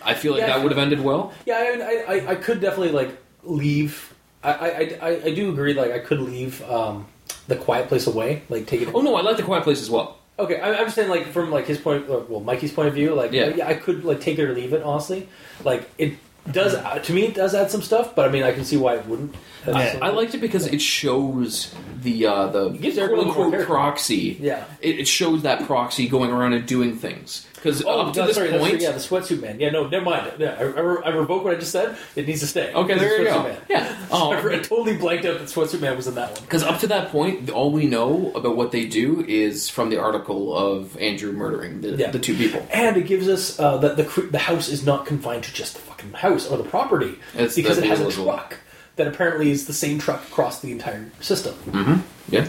I 0.04 0.14
feel 0.14 0.32
like 0.34 0.42
Yeah, 0.42 0.48
that 0.48 0.64
would 0.64 0.72
have 0.72 0.80
ended 0.80 1.02
well. 1.02 1.34
Yeah, 1.46 1.58
I, 1.58 1.72
mean, 1.76 1.82
I, 1.82 2.04
I, 2.08 2.32
I 2.32 2.36
could 2.36 2.62
definitely 2.62 2.92
like 2.94 3.18
leave. 3.44 4.14
I, 4.44 4.52
I, 4.52 4.98
I, 5.02 5.10
I 5.26 5.34
do 5.34 5.50
agree. 5.50 5.74
Like, 5.74 5.92
I 5.92 6.00
could 6.00 6.20
leave 6.22 6.62
um, 6.70 7.06
the 7.48 7.56
quiet 7.56 7.88
place 7.88 8.08
away. 8.08 8.44
Like, 8.50 8.66
take 8.66 8.82
it. 8.82 8.90
Oh 8.94 9.02
no, 9.02 9.16
I 9.16 9.22
like 9.22 9.38
the 9.38 9.44
Quiet 9.44 9.64
Place 9.64 9.82
as 9.82 9.90
well. 9.90 10.18
Okay, 10.40 10.60
I, 10.60 10.74
I'm 10.74 10.86
just 10.86 10.96
saying, 10.96 11.10
like, 11.10 11.28
from 11.28 11.52
like 11.52 11.66
his 11.68 11.78
point, 11.78 12.10
uh, 12.10 12.22
well, 12.28 12.40
Mikey's 12.40 12.72
point 12.74 12.88
of 12.88 12.94
view, 12.94 13.14
like, 13.14 13.32
Yeah. 13.32 13.54
yeah, 13.56 13.68
I 13.68 13.74
could 13.76 14.04
like 14.04 14.20
take 14.22 14.40
it 14.40 14.44
or 14.44 14.54
leave 14.54 14.74
it. 14.74 14.84
Honestly, 14.84 15.28
like, 15.64 15.90
it 15.98 16.14
does 16.52 16.76
uh, 16.76 17.00
to 17.00 17.14
me. 17.14 17.24
It 17.26 17.36
does 17.36 17.56
add 17.56 17.72
some 17.72 17.82
stuff, 17.82 18.16
but 18.16 18.28
I 18.28 18.32
mean, 18.32 18.44
I 18.44 18.52
can 18.52 18.66
see 18.66 18.78
why 18.78 18.96
it 18.96 19.06
wouldn't. 19.06 19.36
I, 19.66 19.98
I 20.02 20.10
liked 20.10 20.36
it 20.36 20.40
because 20.40 20.68
it 20.68 20.82
shows 20.82 21.74
the 22.02 22.26
uh, 22.26 22.48
the 22.48 22.70
gives 22.70 22.98
quote 22.98 23.12
more 23.12 23.20
unquote 23.20 23.52
character. 23.52 23.66
proxy. 23.66 24.38
Yeah. 24.40 24.66
it, 24.82 25.00
it 25.00 25.08
shows 25.08 25.44
that 25.44 25.66
proxy 25.66 26.08
going 26.08 26.32
around 26.32 26.54
and 26.54 26.66
doing 26.66 26.98
things. 26.98 27.48
Because 27.64 27.82
Oh, 27.86 28.02
up 28.08 28.14
to 28.14 28.20
that's 28.20 28.36
this 28.36 28.36
sorry, 28.50 28.60
point, 28.60 28.82
yeah, 28.82 28.92
the 28.92 29.00
sweatsuit 29.00 29.40
man. 29.42 29.58
Yeah, 29.58 29.70
no, 29.70 29.88
never 29.88 30.04
mind. 30.04 30.34
Yeah, 30.38 30.58
I, 30.60 30.64
I, 30.64 30.96
I 31.06 31.10
revoke 31.16 31.46
what 31.46 31.56
I 31.56 31.60
just 31.60 31.72
said. 31.72 31.96
It 32.16 32.28
needs 32.28 32.42
to 32.42 32.48
stay. 32.48 32.74
okay, 32.74 32.94
It's 32.94 33.02
there 33.02 33.20
you 33.20 33.26
go. 33.30 33.44
Man. 33.44 33.58
Yeah, 33.70 34.06
I, 34.12 34.16
um, 34.32 34.34
I 34.50 34.60
totally 34.60 34.98
blanked 34.98 35.24
out 35.26 35.40
that 35.40 35.48
sweatsuit 35.48 35.80
man 35.80 35.96
was 35.96 36.08
in 36.08 36.16
that 36.16 36.32
one. 36.34 36.42
because 36.42 36.62
up 36.64 36.80
to 36.82 36.88
that 36.88 37.10
point, 37.10 37.50
all 37.50 37.72
we 37.72 37.86
know 37.86 38.34
about 38.36 38.58
what 38.58 38.74
they 38.74 38.86
do 38.86 39.24
is 39.26 39.70
from 39.70 39.90
the 39.90 39.98
article 39.98 40.54
of 40.58 40.98
Andrew 40.98 41.32
murdering 41.32 41.80
the, 41.80 41.92
Yeah. 41.92 42.12
the 42.12 42.20
two 42.20 42.36
people. 42.36 42.68
And 42.74 42.98
it 42.98 43.08
gives 43.08 43.30
us 43.30 43.58
uh, 43.60 43.78
that 43.78 43.96
the 43.96 44.04
the 44.30 44.40
house 44.40 44.68
is 44.68 44.86
not 44.86 45.06
confined 45.06 45.46
to 45.46 45.54
just 45.54 45.76
the 45.76 45.80
fucking 45.80 46.12
house 46.14 46.46
or 46.48 46.58
the 46.58 46.64
property 46.66 47.18
It's 47.34 47.56
because 47.56 47.78
the 47.78 47.84
it 47.86 47.90
has 47.90 48.02
a 48.02 48.06
visual. 48.06 48.26
truck 48.34 48.58
that 48.98 49.08
apparently 49.08 49.52
is 49.52 49.68
the 49.68 49.74
same 49.74 50.00
truck 50.00 50.22
across 50.28 50.60
the 50.60 50.72
entire 50.72 51.10
system. 51.22 52.04
Yeah. 52.30 52.48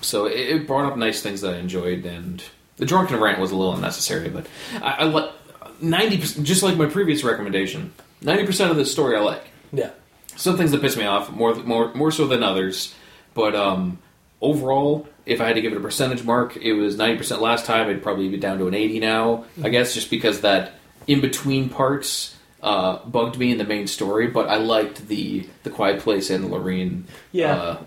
So 0.00 0.26
it, 0.26 0.32
it 0.40 0.66
brought 0.66 0.90
up 0.90 0.98
nice 0.98 1.22
things 1.22 1.40
that 1.42 1.54
I 1.54 1.58
enjoyed, 1.58 2.04
and 2.04 2.42
the 2.76 2.86
drunken 2.86 3.18
rant 3.20 3.38
was 3.40 3.50
a 3.52 3.56
little 3.56 3.74
unnecessary, 3.74 4.28
but 4.28 4.46
I, 4.82 4.90
I 4.92 5.04
like 5.04 5.30
ninety 5.80 6.18
percent. 6.18 6.46
Just 6.46 6.62
like 6.62 6.76
my 6.76 6.86
previous 6.86 7.24
recommendation, 7.24 7.92
ninety 8.22 8.44
percent 8.46 8.70
of 8.70 8.76
this 8.76 8.90
story 8.92 9.16
I 9.16 9.20
like. 9.20 9.42
Yeah, 9.72 9.90
Some 10.36 10.56
things 10.56 10.70
that 10.72 10.80
piss 10.80 10.96
me 10.96 11.04
off 11.04 11.30
more, 11.30 11.54
more, 11.56 11.92
more 11.94 12.10
so 12.12 12.26
than 12.26 12.42
others, 12.42 12.94
but 13.34 13.54
um, 13.56 13.98
overall, 14.40 15.08
if 15.26 15.40
I 15.40 15.46
had 15.46 15.56
to 15.56 15.60
give 15.60 15.72
it 15.72 15.76
a 15.76 15.80
percentage 15.80 16.22
mark, 16.24 16.56
it 16.56 16.72
was 16.74 16.96
ninety 16.96 17.16
percent 17.18 17.40
last 17.42 17.66
time. 17.66 17.88
It'd 17.90 18.02
probably 18.02 18.28
be 18.28 18.36
down 18.38 18.58
to 18.58 18.68
an 18.68 18.74
eighty 18.74 19.00
now, 19.00 19.44
I 19.62 19.68
guess, 19.70 19.94
just 19.94 20.08
because 20.10 20.42
that 20.42 20.74
in 21.06 21.20
between 21.20 21.68
parts 21.68 22.36
uh, 22.62 22.98
bugged 23.04 23.38
me 23.38 23.50
in 23.52 23.58
the 23.58 23.64
main 23.64 23.86
story. 23.86 24.28
But 24.28 24.48
I 24.48 24.56
liked 24.56 25.08
the 25.08 25.48
the 25.64 25.70
Quiet 25.70 26.00
Place 26.00 26.30
and 26.30 26.44
the 26.44 26.48
Lorraine 26.48 27.06
Yeah. 27.32 27.54
uh, 27.54 27.78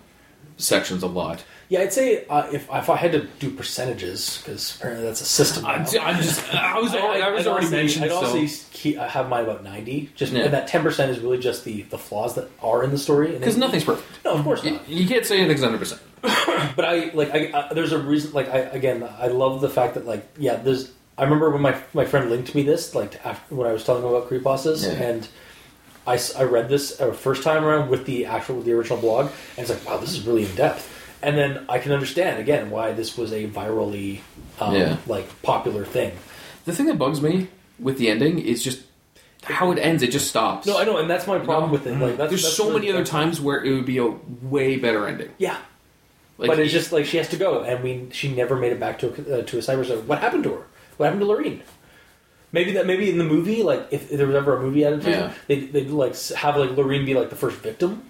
sections 0.57 1.01
a 1.03 1.07
lot. 1.07 1.43
Yeah. 1.69 1.79
I'd 1.81 1.93
say 1.93 2.25
uh, 2.27 2.49
if 2.51 2.67
if 2.71 2.89
I 2.89 2.95
had 2.97 3.13
to 3.13 3.27
do 3.39 3.49
percentages, 3.51 4.39
because 4.39 4.75
apparently 4.75 5.05
that's 5.05 5.21
a 5.21 5.25
system. 5.25 5.65
I'm, 5.65 5.83
now. 5.83 6.01
I'm 6.03 6.21
just. 6.21 6.53
I 6.53 6.79
was. 6.79 6.93
already, 6.93 7.21
I 7.23 7.29
was 7.31 7.47
I'd 7.47 7.49
already 7.51 7.67
honestly- 7.67 7.77
mentioned. 8.01 8.05
I'd 8.11 8.49
so. 8.49 8.65
keep, 8.73 8.97
I 8.97 9.07
have 9.07 9.29
mine 9.29 9.43
about 9.45 9.63
ninety. 9.63 10.09
Just 10.15 10.33
Yeah. 10.33 10.43
and 10.45 10.53
that 10.53 10.67
ten 10.67 10.83
percent 10.83 11.11
is 11.11 11.19
really 11.19 11.37
just 11.39 11.63
the 11.63 11.83
the 11.83 11.97
flaws 11.97 12.35
that 12.35 12.49
are 12.61 12.83
in 12.83 12.91
the 12.91 12.97
story. 12.97 13.31
Because 13.37 13.55
nothing's 13.57 13.83
perfect. 13.85 14.07
No, 14.25 14.33
of 14.33 14.43
course 14.43 14.63
You, 14.63 14.71
not. 14.71 14.89
you 14.89 15.07
can't 15.07 15.25
say 15.25 15.37
anything's 15.39 15.61
hundred 15.63 15.79
percent. 15.79 16.01
But 16.75 16.85
I 16.85 17.11
like 17.13 17.31
I, 17.31 17.51
I 17.69 17.73
there's 17.73 17.91
a 17.93 17.99
reason 17.99 18.33
like 18.33 18.49
I 18.49 18.57
again 18.59 19.07
I 19.19 19.27
love 19.27 19.61
the 19.61 19.69
fact 19.69 19.93
that 19.93 20.05
like 20.05 20.27
yeah 20.37 20.55
there's 20.57 20.91
I 21.17 21.23
remember 21.23 21.49
when 21.49 21.61
my 21.61 21.81
my 21.93 22.05
friend 22.05 22.29
linked 22.29 22.53
me 22.55 22.63
this 22.63 22.93
like 22.95 23.25
after, 23.25 23.55
when 23.55 23.67
I 23.67 23.71
was 23.73 23.83
telling 23.85 24.03
him 24.03 24.09
about 24.09 24.29
creepypastas 24.29 24.83
Yeah. 24.85 25.03
and 25.03 25.27
I, 26.07 26.19
I 26.37 26.43
read 26.43 26.67
this 26.69 26.99
uh, 26.99 27.11
first 27.11 27.43
time 27.43 27.63
around 27.63 27.89
with 27.89 28.05
the 28.05 28.25
actual 28.25 28.55
with 28.57 28.65
the 28.65 28.73
original 28.73 28.99
blog 28.99 29.27
and 29.57 29.59
it's 29.59 29.69
like 29.69 29.85
wow 29.85 29.97
this 29.97 30.11
is 30.11 30.25
really 30.25 30.45
in 30.45 30.53
depth 30.55 30.87
and 31.21 31.37
then 31.37 31.65
I 31.69 31.79
can 31.79 31.91
understand 31.91 32.39
again 32.39 32.69
why 32.69 32.91
this 32.93 33.17
was 33.17 33.31
a 33.33 33.47
virally 33.47 34.19
um, 34.59 34.75
Yeah. 34.75 34.97
like 35.07 35.41
popular 35.41 35.85
thing. 35.85 36.11
The 36.65 36.73
thing 36.73 36.85
that 36.87 36.97
bugs 36.97 37.21
me 37.21 37.47
with 37.79 37.97
the 37.97 38.09
ending 38.09 38.39
is 38.39 38.63
just 38.63 38.81
how 39.43 39.71
it 39.71 39.77
ends. 39.79 40.03
It 40.03 40.11
just 40.11 40.27
stops. 40.27 40.67
No, 40.67 40.77
I 40.77 40.83
know, 40.83 40.97
and 40.97 41.09
that's 41.09 41.25
my 41.27 41.39
problem 41.39 41.71
with 41.71 41.87
it. 41.87 41.97
Like 41.97 42.17
that's, 42.17 42.29
There's 42.29 42.43
that's 42.43 42.55
so 42.55 42.67
the- 42.67 42.73
many 42.75 42.91
other 42.91 43.05
times 43.05 43.39
where 43.39 43.63
it 43.63 43.71
would 43.73 43.85
be 43.85 43.97
a 43.97 44.07
way 44.41 44.75
better 44.77 45.07
ending. 45.07 45.29
Yeah, 45.37 45.57
Like, 46.37 46.47
but 46.49 46.59
it's 46.59 46.71
just 46.73 46.91
like 46.91 47.05
she 47.05 47.17
has 47.17 47.29
to 47.29 47.37
go, 47.37 47.63
and 47.63 47.83
we 47.83 48.07
she 48.11 48.33
never 48.33 48.55
made 48.57 48.71
it 48.73 48.79
back 48.79 48.99
to 48.99 49.07
a, 49.07 49.39
uh, 49.39 49.41
to 49.43 49.57
a 49.57 49.61
cyber 49.61 49.85
zone. 49.85 50.05
What 50.07 50.19
happened 50.19 50.43
to 50.43 50.51
her? 50.55 50.63
What 50.97 51.05
happened 51.05 51.21
to 51.21 51.27
Lorene? 51.27 51.61
Maybe 52.51 52.71
that 52.73 52.85
maybe 52.87 53.09
in 53.09 53.17
the 53.19 53.23
movie, 53.23 53.61
like 53.63 53.87
if 53.91 54.09
there 54.09 54.25
was 54.27 54.35
ever 54.35 54.57
a 54.57 54.61
movie 54.61 54.83
adaptation, 54.83 55.21
Yeah. 55.21 55.33
they 55.47 55.59
they'd 55.61 55.89
like 55.89 56.11
s- 56.11 56.29
have 56.29 56.57
like 56.57 56.71
Lorene 56.71 57.05
be 57.05 57.13
like 57.13 57.29
the 57.29 57.35
first 57.35 57.57
victim. 57.57 58.03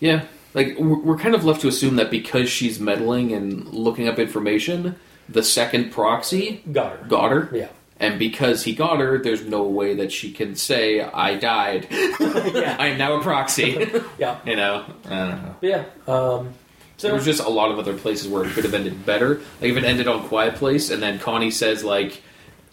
yeah, 0.00 0.24
like 0.54 0.76
we're 0.78 1.16
kind 1.18 1.34
of 1.34 1.44
left 1.44 1.60
to 1.62 1.68
assume 1.68 1.96
that 1.96 2.10
because 2.10 2.48
she's 2.50 2.78
meddling 2.80 3.32
and 3.32 3.66
looking 3.68 4.08
up 4.08 4.18
information, 4.18 4.96
the 5.28 5.42
second 5.42 5.90
proxy 5.92 6.62
Got 6.70 6.98
her. 6.98 7.04
got 7.08 7.30
her. 7.30 7.50
Yeah. 7.52 7.68
And 8.00 8.18
because 8.18 8.64
he 8.64 8.74
got 8.74 8.98
her, 8.98 9.18
there's 9.18 9.44
no 9.46 9.62
way 9.62 9.94
that 9.94 10.10
she 10.10 10.32
can 10.32 10.56
say, 10.56 11.00
I 11.00 11.36
died. 11.36 11.86
yeah, 11.90 12.76
I 12.80 12.88
am 12.88 12.98
now 12.98 13.14
a 13.18 13.22
proxy. 13.22 13.88
yeah, 14.18 14.40
you 14.44 14.56
know? 14.56 14.84
I 15.04 15.08
don't 15.08 15.42
know. 15.42 15.54
Yeah. 15.60 15.84
Um, 16.08 16.52
so 16.96 17.06
There 17.08 17.14
was 17.14 17.24
just 17.24 17.40
a 17.42 17.48
lot 17.48 17.70
of 17.70 17.78
other 17.78 17.96
places 17.96 18.26
where 18.28 18.44
it 18.44 18.50
could 18.54 18.64
have 18.64 18.74
ended 18.74 19.06
better. 19.06 19.36
Like 19.60 19.70
if 19.70 19.76
it 19.76 19.84
ended 19.84 20.08
on 20.08 20.26
Quiet 20.26 20.56
Place, 20.56 20.90
and 20.90 21.00
then 21.02 21.18
Connie 21.20 21.50
says 21.52 21.84
like 21.84 22.20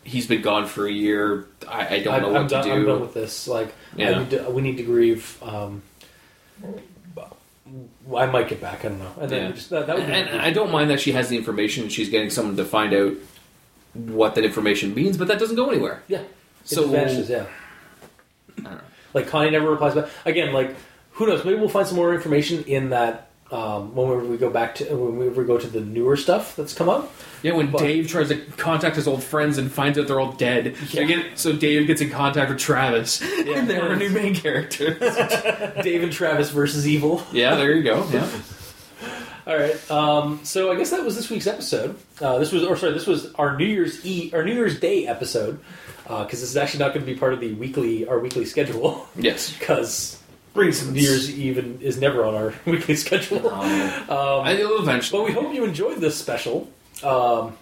he's 0.03 0.25
been 0.25 0.41
gone 0.41 0.65
for 0.65 0.87
a 0.87 0.91
year. 0.91 1.45
I, 1.67 1.95
I 1.97 1.99
don't 2.03 2.13
I'm, 2.15 2.21
know 2.23 2.27
what 2.29 2.37
I'm 2.41 2.47
to 2.47 2.55
done, 2.55 2.63
do. 2.65 2.71
I'm 2.73 2.85
done 2.85 3.01
with 3.01 3.13
this. 3.13 3.47
Like, 3.47 3.73
Yeah. 3.95 4.17
need 4.19 4.29
to, 4.31 4.49
we 4.49 4.63
need 4.63 4.77
to 4.77 4.83
grieve. 4.83 5.37
Um, 5.43 5.83
I 8.15 8.25
might 8.25 8.47
get 8.47 8.59
back. 8.61 8.83
I 8.85 8.89
don't 8.89 8.99
know. 8.99 9.11
And 9.21 9.29
then 9.29 9.43
Yeah. 9.43 9.51
just, 9.51 9.69
that, 9.69 9.87
that 9.87 9.99
and 9.99 10.41
I 10.41 10.51
don't 10.51 10.71
mind 10.71 10.89
that 10.89 10.99
she 10.99 11.11
has 11.13 11.29
the 11.29 11.37
information 11.37 11.83
and 11.83 11.91
she's 11.91 12.09
getting 12.09 12.29
someone 12.29 12.57
to 12.57 12.65
find 12.65 12.93
out 12.93 13.13
what 13.93 14.35
that 14.35 14.43
information 14.45 14.93
means, 14.93 15.17
but 15.17 15.27
that 15.27 15.39
doesn't 15.39 15.55
go 15.55 15.69
anywhere. 15.69 16.03
yeah. 16.07 16.19
It 16.19 16.27
So- 16.65 16.87
vanishes. 16.87 17.29
Yeah. 17.29 17.45
I 18.57 18.61
don't 18.61 18.63
know. 18.75 18.79
Like 19.13 19.27
Connie 19.27 19.49
never 19.51 19.69
replies 19.71 19.95
back. 19.95 20.09
Again, 20.25 20.53
like 20.53 20.75
who 21.13 21.25
knows? 21.27 21.43
Maybe 21.43 21.57
we'll 21.59 21.69
find 21.69 21.87
some 21.87 21.95
more 21.97 22.13
information 22.13 22.63
in 22.65 22.89
that 22.91 23.29
um, 23.51 23.95
when 23.95 24.29
we 24.29 24.37
go 24.37 24.49
back 24.49 24.75
to 24.75 24.85
when 24.95 25.35
we 25.35 25.43
go 25.45 25.57
to 25.57 25.67
the 25.67 25.81
newer 25.81 26.15
stuff 26.15 26.55
that's 26.55 26.73
come 26.73 26.87
up. 26.89 27.11
Yeah, 27.43 27.53
when 27.53 27.71
But- 27.71 27.79
Dave 27.81 28.07
tries 28.07 28.27
to 28.29 28.35
contact 28.57 28.95
his 28.95 29.07
old 29.07 29.23
friends 29.23 29.57
and 29.57 29.71
finds 29.71 29.97
out 29.97 30.07
they're 30.07 30.19
all 30.19 30.33
dead, 30.33 30.75
Yeah. 30.91 31.01
so, 31.01 31.07
get, 31.07 31.25
so 31.39 31.53
Dave 31.53 31.87
gets 31.87 32.01
in 32.01 32.09
contact 32.09 32.49
with 32.49 32.59
Travis, 32.59 33.21
and 33.21 33.69
they're 33.69 33.89
our 33.89 33.95
new 33.95 34.09
main 34.09 34.35
character. 34.35 34.93
Dave 35.83 36.03
and 36.03 36.11
Travis 36.11 36.49
versus 36.49 36.87
evil. 36.87 37.23
yeah, 37.31 37.55
there 37.55 37.71
you 37.71 37.83
go. 37.83 38.05
Yeah. 38.11 38.27
All 39.47 39.57
right. 39.57 39.91
Um, 39.91 40.41
so 40.43 40.71
I 40.71 40.75
guess 40.75 40.91
that 40.91 41.03
was 41.03 41.15
this 41.15 41.29
week's 41.29 41.47
episode. 41.47 41.95
Uh, 42.21 42.37
this 42.37 42.51
was, 42.51 42.63
or 42.63 42.75
sorry, 42.77 42.93
this 42.93 43.07
was 43.07 43.33
our 43.35 43.57
New 43.57 43.65
Year's 43.65 44.05
Eve, 44.05 44.33
our 44.33 44.43
New 44.43 44.53
Year's 44.53 44.79
Day 44.79 45.07
episode, 45.07 45.59
because 46.03 46.41
this 46.41 46.43
is 46.51 46.57
actually 46.57 46.79
not 46.81 46.93
going 46.93 47.05
to 47.05 47.11
be 47.11 47.17
part 47.17 47.33
of 47.33 47.39
the 47.39 47.53
weekly, 47.53 48.07
our 48.07 48.19
weekly 48.19 48.45
schedule, 48.45 49.07
Yes. 49.15 49.51
because 49.59 50.17
Reasons. 50.55 50.91
New 50.91 51.01
Year's 51.01 51.31
Eve 51.39 51.81
is 51.81 51.99
never 52.01 52.25
on 52.25 52.35
our 52.35 52.53
weekly 52.65 52.95
schedule. 52.95 53.47
Um, 53.49 53.71
Um, 54.09 54.41
I 54.43 54.55
will 54.55 54.79
eventually. 54.81 55.21
But 55.21 55.27
we 55.27 55.33
hope 55.33 55.53
you 55.53 55.63
enjoyed 55.63 55.99
this 55.99 56.17
special. 56.17 56.69
Um, 57.03 57.57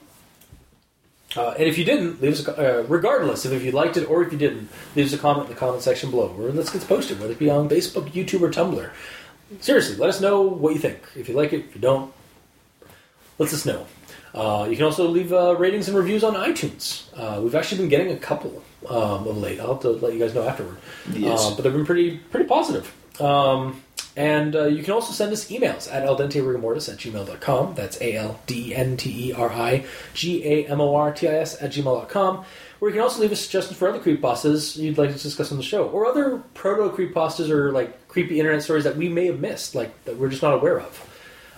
uh, 1.36 1.52
and 1.52 1.64
if 1.64 1.78
you 1.78 1.86
didn't, 1.86 2.22
leave 2.22 2.34
us 2.34 2.48
a, 2.48 2.80
uh, 2.80 2.84
regardless 2.88 3.46
of 3.46 3.54
if 3.54 3.64
you 3.64 3.72
liked 3.72 3.98
it 3.98 4.10
or 4.10 4.24
if 4.24 4.32
you 4.32 4.38
didn't, 4.38 4.70
leave 4.96 5.06
us 5.06 5.14
a 5.14 5.18
comment 5.18 5.48
in 5.48 5.54
the 5.54 5.60
comment 5.60 5.84
section 5.84 6.10
below, 6.10 6.34
or 6.38 6.52
let's 6.52 6.72
get 6.72 6.88
posted, 6.88 7.20
whether 7.20 7.34
it 7.34 7.40
be 7.40 7.50
on 7.50 7.70
Facebook, 7.70 8.10
YouTube, 8.12 8.42
or 8.42 8.50
Tumblr. 8.50 8.90
Seriously, 9.60 9.96
let 9.98 10.10
us 10.10 10.20
know 10.20 10.42
what 10.42 10.74
you 10.74 10.80
think. 10.80 11.00
If 11.16 11.30
you 11.30 11.36
like 11.36 11.54
it, 11.54 11.66
if 11.66 11.76
you 11.76 11.82
don't, 11.82 12.12
let 13.38 13.54
us 13.54 13.66
know. 13.66 13.86
Uh, 14.34 14.68
you 14.70 14.76
can 14.76 14.86
also 14.86 15.08
leave 15.08 15.32
uh, 15.34 15.56
ratings 15.58 15.88
and 15.88 15.98
reviews 15.98 16.24
on 16.24 16.34
iTunes. 16.34 17.06
Uh, 17.16 17.42
we've 17.42 17.56
actually 17.56 17.80
been 17.80 17.90
getting 17.90 18.12
a 18.12 18.18
couple 18.18 18.64
um, 18.90 19.28
of 19.28 19.38
late. 19.38 19.60
I'll 19.60 19.74
have 19.74 19.82
to 19.82 19.90
let 19.90 20.14
you 20.14 20.20
guys 20.20 20.34
know 20.34 20.48
afterward. 20.48 20.78
Yes. 21.12 21.46
Uh, 21.46 21.56
but 21.56 21.64
they've 21.64 21.74
been 21.74 21.86
pretty 21.86 22.18
pretty 22.18 22.46
positive. 22.48 22.94
Um, 23.22 23.82
and 24.18 24.56
uh, 24.56 24.66
you 24.66 24.84
can 24.84 24.94
also 24.94 25.14
send 25.14 25.32
us 25.32 25.50
emails 25.50 25.94
at 25.94 26.04
aldenterigamortis 26.06 26.92
at 26.92 26.98
gmail.com. 26.98 27.76
That's 27.76 28.02
A 28.02 28.16
L 28.16 28.40
D 28.48 28.74
N 28.76 28.98
T 28.98 29.30
E 29.30 29.34
R 29.34 29.52
I 29.52 29.86
G 30.16 30.44
A 30.44 30.68
M 30.68 30.82
O 30.82 30.96
R 30.96 31.14
T 31.14 31.28
I 31.28 31.36
S 31.36 31.62
at 31.62 31.72
gmail.com. 31.72 32.44
Where 32.80 32.90
you 32.90 32.96
can 32.96 33.04
also 33.04 33.22
leave 33.22 33.32
us 33.32 33.42
suggestions 33.42 33.78
for 33.78 33.88
other 33.88 34.00
creepypastas 34.00 34.76
you'd 34.78 34.98
like 34.98 35.16
to 35.16 35.22
discuss 35.22 35.52
on 35.52 35.58
the 35.58 35.64
show, 35.64 35.88
or 35.90 36.08
other 36.08 36.40
proto 36.56 36.90
creep 36.90 37.14
creepypastas 37.14 37.50
or 37.50 37.72
like 37.72 38.08
creepy 38.08 38.40
internet 38.40 38.64
stories 38.64 38.84
that 38.84 38.98
we 38.98 39.08
may 39.08 39.28
have 39.28 39.40
missed, 39.40 39.76
like 39.76 40.04
that 40.06 40.18
we're 40.18 40.30
just 40.30 40.42
not 40.42 40.56
aware 40.56 40.80
of. 40.80 41.04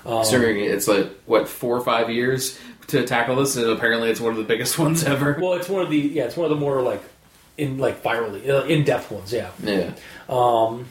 Um, 0.06 0.18
Considering 0.18 0.60
it's 0.60 0.88
like 0.88 1.10
what 1.26 1.48
four 1.48 1.78
or 1.78 1.82
five 1.82 2.10
years 2.10 2.60
to 2.88 3.06
tackle 3.06 3.38
this, 3.38 3.56
and 3.56 3.68
apparently 3.68 4.10
it's 4.10 4.20
one 4.20 4.32
of 4.32 4.38
the 4.38 4.44
biggest 4.44 4.78
ones 4.80 5.04
ever. 5.06 5.38
Well, 5.42 5.54
it's 5.54 5.70
one 5.70 5.82
of 5.82 5.90
the 5.90 5.98
yeah, 5.98 6.26
it's 6.26 6.36
one 6.36 6.46
of 6.46 6.58
the 6.58 6.62
more 6.64 6.82
like 6.82 7.02
in 7.58 7.78
like 7.78 8.04
virally 8.04 8.48
uh, 8.50 8.64
in 8.66 8.84
depth 8.84 9.12
ones. 9.12 9.32
Yeah. 9.34 9.50
Yeah, 9.64 9.92
Um, 10.30 10.88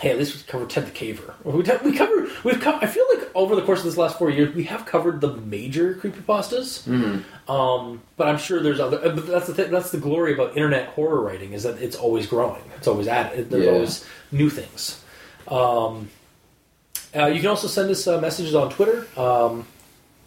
hey, 0.00 0.10
at 0.10 0.18
least 0.18 0.36
we 0.36 0.42
covered 0.50 0.70
Ted 0.70 0.86
the 0.86 0.90
Caver. 0.90 1.34
We, 1.44 1.52
we 1.90 1.96
covered. 1.96 2.30
We've. 2.44 2.60
Co- 2.60 2.78
I 2.80 2.86
feel 2.86 3.04
like 3.14 3.30
over 3.34 3.54
the 3.56 3.62
course 3.62 3.80
of 3.80 3.84
this 3.86 3.96
last 3.96 4.18
four 4.18 4.30
years, 4.30 4.54
we 4.54 4.64
have 4.64 4.86
covered 4.86 5.20
the 5.20 5.34
major 5.36 5.94
creepypastas. 5.94 6.84
Mm-hmm. 6.88 7.50
Um, 7.50 8.02
but 8.16 8.28
I'm 8.28 8.38
sure 8.38 8.60
there's 8.62 8.80
other. 8.80 8.98
But 8.98 9.26
that's 9.26 9.46
the 9.46 9.54
thing, 9.54 9.70
that's 9.70 9.90
the 9.90 9.98
glory 9.98 10.34
about 10.34 10.56
internet 10.56 10.88
horror 10.90 11.20
writing 11.20 11.52
is 11.52 11.62
that 11.64 11.80
it's 11.80 11.96
always 11.96 12.26
growing. 12.26 12.62
It's 12.76 12.86
always 12.86 13.08
added. 13.08 13.50
There's 13.50 13.64
Yeah. 13.66 13.72
always 13.72 14.04
new 14.32 14.50
things. 14.50 15.02
Um, 15.48 16.08
uh, 17.14 17.26
you 17.26 17.40
can 17.40 17.50
also 17.50 17.68
send 17.68 17.90
us 17.90 18.06
uh, 18.06 18.20
messages 18.20 18.54
on 18.54 18.70
Twitter. 18.70 19.06
Um, 19.16 19.66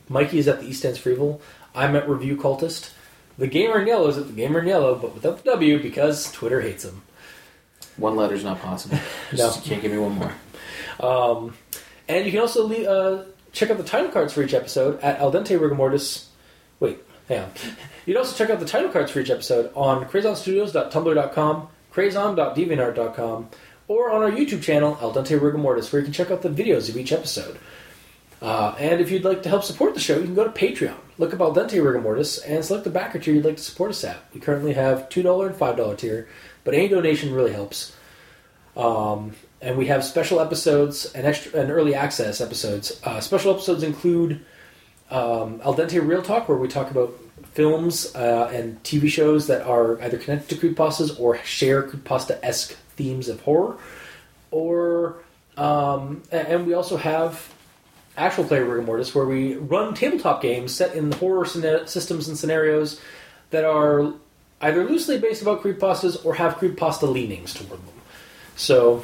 Mikey 0.10 0.40
is 0.40 0.48
at 0.48 0.62
the 0.62 0.68
East 0.68 0.86
Ends 0.86 0.98
for 1.00 1.10
Evil. 1.10 1.42
I'm 1.76 1.96
at 1.96 2.08
Review 2.08 2.38
Cultist. 2.38 2.92
The 3.38 3.48
Gamer 3.48 3.82
in 3.82 3.88
Yellow 3.88 4.08
is 4.08 4.18
at 4.18 4.28
the 4.28 4.34
Gamer 4.34 4.60
in 4.62 4.68
Yellow, 4.68 4.96
but 4.96 5.14
without 5.14 5.44
the 5.44 5.52
W 5.52 5.82
because 5.82 6.32
Twitter 6.32 6.62
hates 6.62 6.86
him. 6.86 7.02
One 7.98 8.16
letter's 8.16 8.44
not 8.44 8.60
possible. 8.62 8.98
Just, 9.34 9.66
You 9.66 9.72
can't 9.72 9.82
give 9.82 9.92
me 9.92 9.98
one 9.98 10.14
more. 10.18 10.34
Um, 11.00 11.54
and 12.08 12.26
you 12.26 12.32
can 12.32 12.42
also 12.42 12.66
le- 12.68 12.86
uh, 12.90 13.26
check 13.52 13.70
out 13.70 13.78
the 13.78 13.84
title 13.84 14.10
cards 14.10 14.34
for 14.34 14.42
each 14.42 14.54
episode 14.54 15.00
at 15.02 15.20
Al 15.20 15.32
Dente 15.32 15.58
Rigamortis. 15.60 16.26
Wait, 16.80 17.00
hang 17.28 17.40
on. 17.40 17.52
You 18.06 18.14
can 18.14 18.22
also 18.22 18.38
check 18.38 18.50
out 18.50 18.62
the 18.62 18.66
title 18.66 18.90
cards 18.90 19.12
for 19.12 19.20
each 19.20 19.30
episode 19.30 19.70
on 19.76 20.06
crazonstudios.tumblr.com, 20.06 21.68
crazon.deviantart.com, 21.92 23.50
or 23.90 24.12
on 24.12 24.22
our 24.24 24.32
YouTube 24.32 24.62
channel, 24.62 24.98
Al 25.02 25.14
Dente 25.14 25.38
Rigamortis, 25.40 25.92
where 25.92 26.00
you 26.00 26.06
can 26.06 26.14
check 26.14 26.32
out 26.32 26.42
the 26.42 26.50
videos 26.50 26.88
of 26.90 26.96
each 26.98 27.12
episode. 27.12 27.58
Uh, 28.42 28.76
and 28.80 29.02
if 29.02 29.10
you'd 29.12 29.24
like 29.26 29.44
to 29.44 29.50
help 29.50 29.64
support 29.64 29.94
the 29.94 30.00
show, 30.00 30.18
you 30.18 30.24
can 30.26 30.36
go 30.36 30.44
to 30.48 30.50
Patreon. 30.52 30.96
Look 31.18 31.34
up 31.34 31.42
Al 31.42 31.54
Dente 31.54 31.72
Rigamortis 31.82 32.40
and 32.48 32.64
select 32.64 32.84
the 32.84 32.90
backer 32.92 33.20
tier 33.20 33.34
you'd 33.34 33.46
like 33.46 33.58
to 33.58 33.64
support 33.64 33.90
us 33.90 34.04
at. 34.04 34.18
We 34.34 34.40
currently 34.40 34.74
have 34.74 35.10
$2 35.10 35.48
and 35.48 35.56
$5 35.56 35.98
tier, 35.98 36.30
but 36.68 36.76
any 36.76 36.90
donation 36.90 37.34
really 37.34 37.54
helps. 37.54 37.96
Um, 38.76 39.32
and 39.62 39.78
we 39.78 39.86
have 39.86 40.04
special 40.04 40.42
episodes 40.42 41.06
and 41.14 41.26
extra 41.26 41.62
and 41.62 41.72
early 41.72 41.96
access 41.96 42.42
episodes. 42.42 43.00
Uh, 43.06 43.22
special 43.22 43.54
episodes 43.54 43.84
include 43.84 44.44
um, 45.10 45.62
Al 45.64 45.74
Dente 45.76 46.06
Real 46.06 46.22
Talk, 46.22 46.50
where 46.50 46.58
we 46.58 46.68
talk 46.68 46.92
about 46.92 47.18
films 47.54 48.14
uh, 48.16 48.52
and 48.54 48.84
TV 48.84 49.08
shows 49.08 49.48
that 49.48 49.66
are 49.66 49.98
either 50.02 50.18
connected 50.18 50.60
to 50.60 50.68
creepypastas 50.68 51.18
or 51.18 51.38
share 51.46 51.84
creepypasta-esque 51.84 52.74
themes 52.98 53.30
of 53.30 53.40
horror. 53.44 53.78
Or 54.52 55.24
um, 55.56 56.22
and 56.34 56.68
we 56.68 56.74
also 56.74 56.98
have 56.98 57.50
actual 58.18 58.44
play 58.44 58.60
rigor 58.60 58.82
mortis, 58.82 59.16
where 59.16 59.26
we 59.26 59.56
run 59.56 59.94
tabletop 59.94 60.42
games 60.42 60.76
set 60.76 60.98
in 60.98 61.14
horror 61.14 61.46
systems 61.46 62.28
and 62.28 62.38
scenarios 62.38 63.00
that 63.52 63.64
are 63.64 64.12
either 64.62 64.84
loosely 64.84 65.20
based 65.20 65.42
about 65.42 65.62
creepypastas 65.62 66.26
or 66.26 66.36
have 66.36 66.56
creepypasta 66.56 67.12
leanings 67.12 67.54
toward 67.54 67.80
them. 67.86 67.94
So 68.56 69.04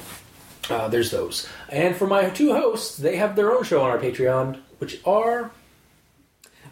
uh, 0.70 0.88
there's 0.88 1.12
those. 1.12 1.48
And 1.70 1.96
for 1.96 2.08
my 2.08 2.30
two 2.30 2.54
hosts, 2.54 2.98
they 2.98 3.18
have 3.18 3.36
their 3.36 3.52
own 3.52 3.64
show 3.64 3.82
on 3.82 3.92
our 3.92 4.00
Patreon, 4.00 4.60
which 4.80 5.00
are 5.06 5.52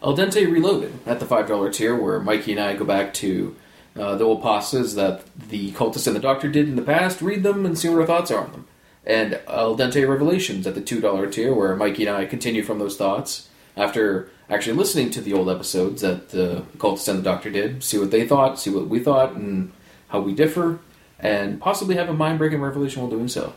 Al 0.02 0.16
Dente 0.16 0.50
Reloaded 0.50 0.92
at 1.06 1.20
the 1.20 1.26
$5 1.26 1.72
tier, 1.72 1.94
where 1.94 2.18
Mikey 2.20 2.52
and 2.52 2.60
I 2.60 2.74
go 2.74 2.84
back 2.84 3.14
to 3.14 3.54
uh, 3.94 4.16
the 4.16 4.24
old 4.24 4.42
pastas 4.42 4.94
that 4.96 5.22
the 5.36 5.70
cultist 5.72 6.06
and 6.06 6.16
the 6.16 6.20
doctor 6.20 6.48
did 6.48 6.68
in 6.68 6.76
the 6.76 6.82
past, 6.82 7.22
read 7.22 7.42
them, 7.42 7.64
and 7.66 7.78
see 7.78 7.88
what 7.88 8.00
our 8.00 8.06
thoughts 8.06 8.30
are 8.30 8.44
on 8.44 8.52
them. 8.52 8.66
And 9.04 9.40
Al 9.46 9.76
Dente 9.76 10.08
Revelations 10.08 10.66
at 10.66 10.74
the 10.74 10.80
$2 10.80 11.30
tier, 11.30 11.54
where 11.54 11.76
Mikey 11.76 12.06
and 12.06 12.16
I 12.16 12.24
continue 12.24 12.62
from 12.62 12.78
those 12.78 12.96
thoughts 12.96 13.48
after 13.76 14.30
actually 14.52 14.76
listening 14.76 15.10
to 15.10 15.20
the 15.20 15.32
old 15.32 15.48
episodes 15.48 16.02
that 16.02 16.28
the 16.30 16.64
cultist 16.78 17.08
and 17.08 17.18
the 17.18 17.22
doctor 17.22 17.50
did, 17.50 17.82
see 17.82 17.98
what 17.98 18.10
they 18.10 18.26
thought, 18.26 18.58
see 18.58 18.70
what 18.70 18.86
we 18.88 18.98
thought, 19.00 19.32
and 19.32 19.72
how 20.08 20.20
we 20.20 20.34
differ, 20.34 20.78
and 21.18 21.60
possibly 21.60 21.96
have 21.96 22.08
a 22.08 22.12
mind 22.12 22.38
breaking 22.38 22.60
revelation 22.60 23.00
while 23.02 23.10
doing 23.10 23.28
so. 23.28 23.54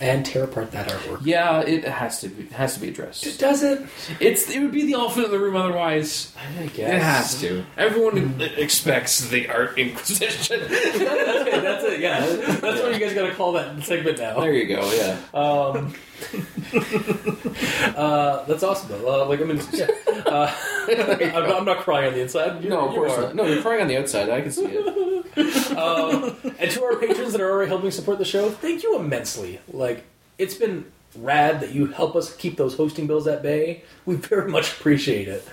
and 0.00 0.24
tear 0.24 0.44
apart 0.44 0.70
that 0.70 0.88
artwork. 0.88 1.18
Yeah, 1.24 1.60
it 1.60 1.82
has 1.84 2.20
to 2.20 2.28
be, 2.28 2.46
has 2.54 2.74
to 2.74 2.80
be 2.80 2.88
addressed. 2.88 3.26
It 3.26 3.36
does 3.38 3.62
it? 3.64 3.84
It's 4.20 4.48
it 4.48 4.60
would 4.60 4.70
be 4.70 4.86
the 4.86 4.92
elephant 4.92 5.26
in 5.26 5.32
the 5.32 5.38
room 5.40 5.56
otherwise. 5.56 6.32
I 6.60 6.66
guess 6.66 6.92
It 6.94 7.02
has 7.02 7.40
to. 7.40 7.64
Everyone 7.76 8.40
expects 8.56 9.28
the 9.28 9.48
art 9.48 9.76
inquisition. 9.76 10.60
that's 10.68 10.72
it. 10.74 11.62
That's 11.62 11.84
it. 11.84 12.00
Yeah, 12.00 12.20
that's 12.24 12.80
what 12.82 12.94
you 12.94 13.00
guys 13.00 13.12
got 13.14 13.26
to 13.28 13.34
call 13.34 13.52
that 13.54 13.82
segment 13.82 14.18
now. 14.18 14.38
there 14.40 14.52
you 14.52 14.66
go. 14.68 14.88
Yeah. 14.92 15.18
Um, 15.34 15.94
uh, 17.96 18.44
that's 18.44 18.62
awesome 18.62 18.88
though. 18.88 19.22
Uh, 19.22 19.26
like 19.26 19.40
I 19.40 19.44
mean, 19.44 19.60
yeah. 19.72 19.88
uh, 20.26 20.54
I'm, 20.88 21.32
not, 21.32 21.56
I'm 21.60 21.64
not 21.64 21.78
crying 21.78 22.08
on 22.08 22.14
the 22.14 22.20
inside. 22.20 22.62
You, 22.62 22.70
No, 22.70 22.88
of 22.88 22.94
course 22.94 23.16
not. 23.16 23.34
No, 23.34 23.46
you're 23.46 23.62
crying 23.62 23.82
on 23.82 23.88
the 23.88 23.96
outside. 23.96 24.28
I 24.28 24.40
can 24.40 24.50
see 24.50 24.66
it. 24.66 25.76
Um, 25.76 26.36
and 26.58 26.70
to 26.70 26.84
our 26.84 26.96
patrons 26.96 27.32
that 27.32 27.40
are 27.40 27.50
already 27.50 27.68
helping 27.68 27.90
support 27.90 28.18
the 28.18 28.24
show, 28.24 28.50
thank 28.50 28.82
you 28.82 28.96
immensely. 28.96 29.60
Like 29.72 30.04
it's 30.38 30.54
been 30.54 30.90
rad 31.16 31.60
that 31.60 31.72
you 31.72 31.86
help 31.86 32.16
us 32.16 32.34
keep 32.36 32.56
those 32.56 32.76
hosting 32.76 33.06
bills 33.06 33.26
at 33.26 33.42
bay. 33.42 33.84
We 34.04 34.16
very 34.16 34.50
much 34.50 34.72
appreciate 34.72 35.28
it. 35.28 35.46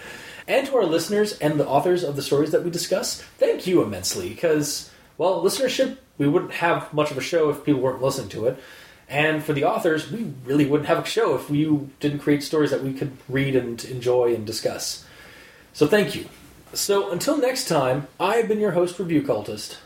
And 0.48 0.68
to 0.68 0.76
our 0.78 0.86
listeners 0.86 1.38
and 1.40 1.60
the 1.60 1.68
authors 1.68 2.04
of 2.04 2.16
the 2.16 2.22
stories 2.22 2.52
that 2.52 2.64
we 2.64 2.70
discuss, 2.70 3.22
thank 3.22 3.66
you 3.66 3.82
immensely 3.82 4.30
because 4.30 4.92
well, 5.18 5.44
listenership 5.44 5.98
we 6.18 6.28
wouldn't 6.28 6.52
have 6.54 6.94
much 6.94 7.12
of 7.12 7.18
a 7.18 7.22
show 7.22 7.50
if 7.50 7.64
people 7.64 7.82
weren't 7.82 8.02
listening 8.02 8.30
to 8.30 8.46
it. 8.48 8.60
And 9.07 9.44
for 9.44 9.53
the 9.53 9.64
authors, 9.64 10.11
we 10.11 10.34
really 10.45 10.65
wouldn't 10.65 10.88
have 10.88 11.03
a 11.03 11.06
show 11.07 11.36
if 11.36 11.49
you 11.49 11.91
didn't 11.99 12.19
create 12.19 12.44
stories 12.44 12.72
that 12.72 12.84
we 12.84 12.94
could 12.94 13.11
read 13.30 13.56
and 13.56 13.84
enjoy 13.86 14.34
and 14.34 14.45
discuss. 14.45 15.06
So 15.73 15.88
thank 15.88 16.15
you. 16.15 16.27
So 16.73 17.11
until 17.11 17.38
next 17.38 17.68
time, 17.68 18.07
I 18.19 18.38
have 18.38 18.48
been 18.48 18.60
your 18.60 18.72
host, 18.72 18.98
Review 18.98 19.22
Cultist. 19.22 19.77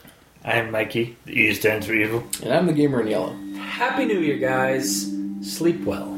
I'm 0.44 0.72
Mikey. 0.72 1.18
The 1.26 1.34
E 1.34 1.54
stands 1.54 1.86
for 1.86 1.94
evil. 1.94 2.24
And 2.42 2.54
I'm 2.54 2.66
the 2.66 2.74
gamer 2.74 3.02
in 3.02 3.08
yellow. 3.08 3.36
Happy 3.58 4.06
New 4.06 4.20
Year, 4.20 4.38
guys. 4.38 5.12
Sleep 5.42 5.82
well. 5.84 6.18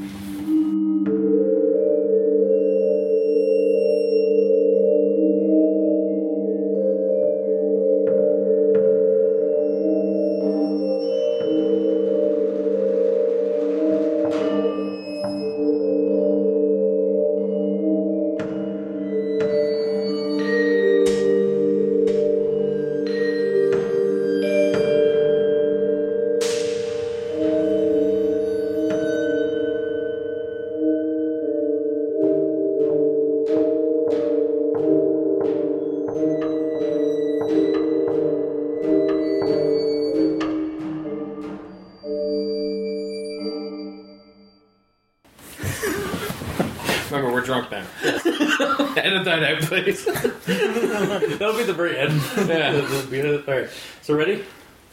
Out, 49.31 49.61
please. 49.61 50.05
That'll 50.45 51.57
be 51.57 51.63
the 51.63 51.73
very 51.73 51.97
end. 51.97 52.21
Yeah. 52.37 53.43
All 53.47 53.53
right. 53.61 53.69
So 54.01 54.15
ready? 54.15 54.45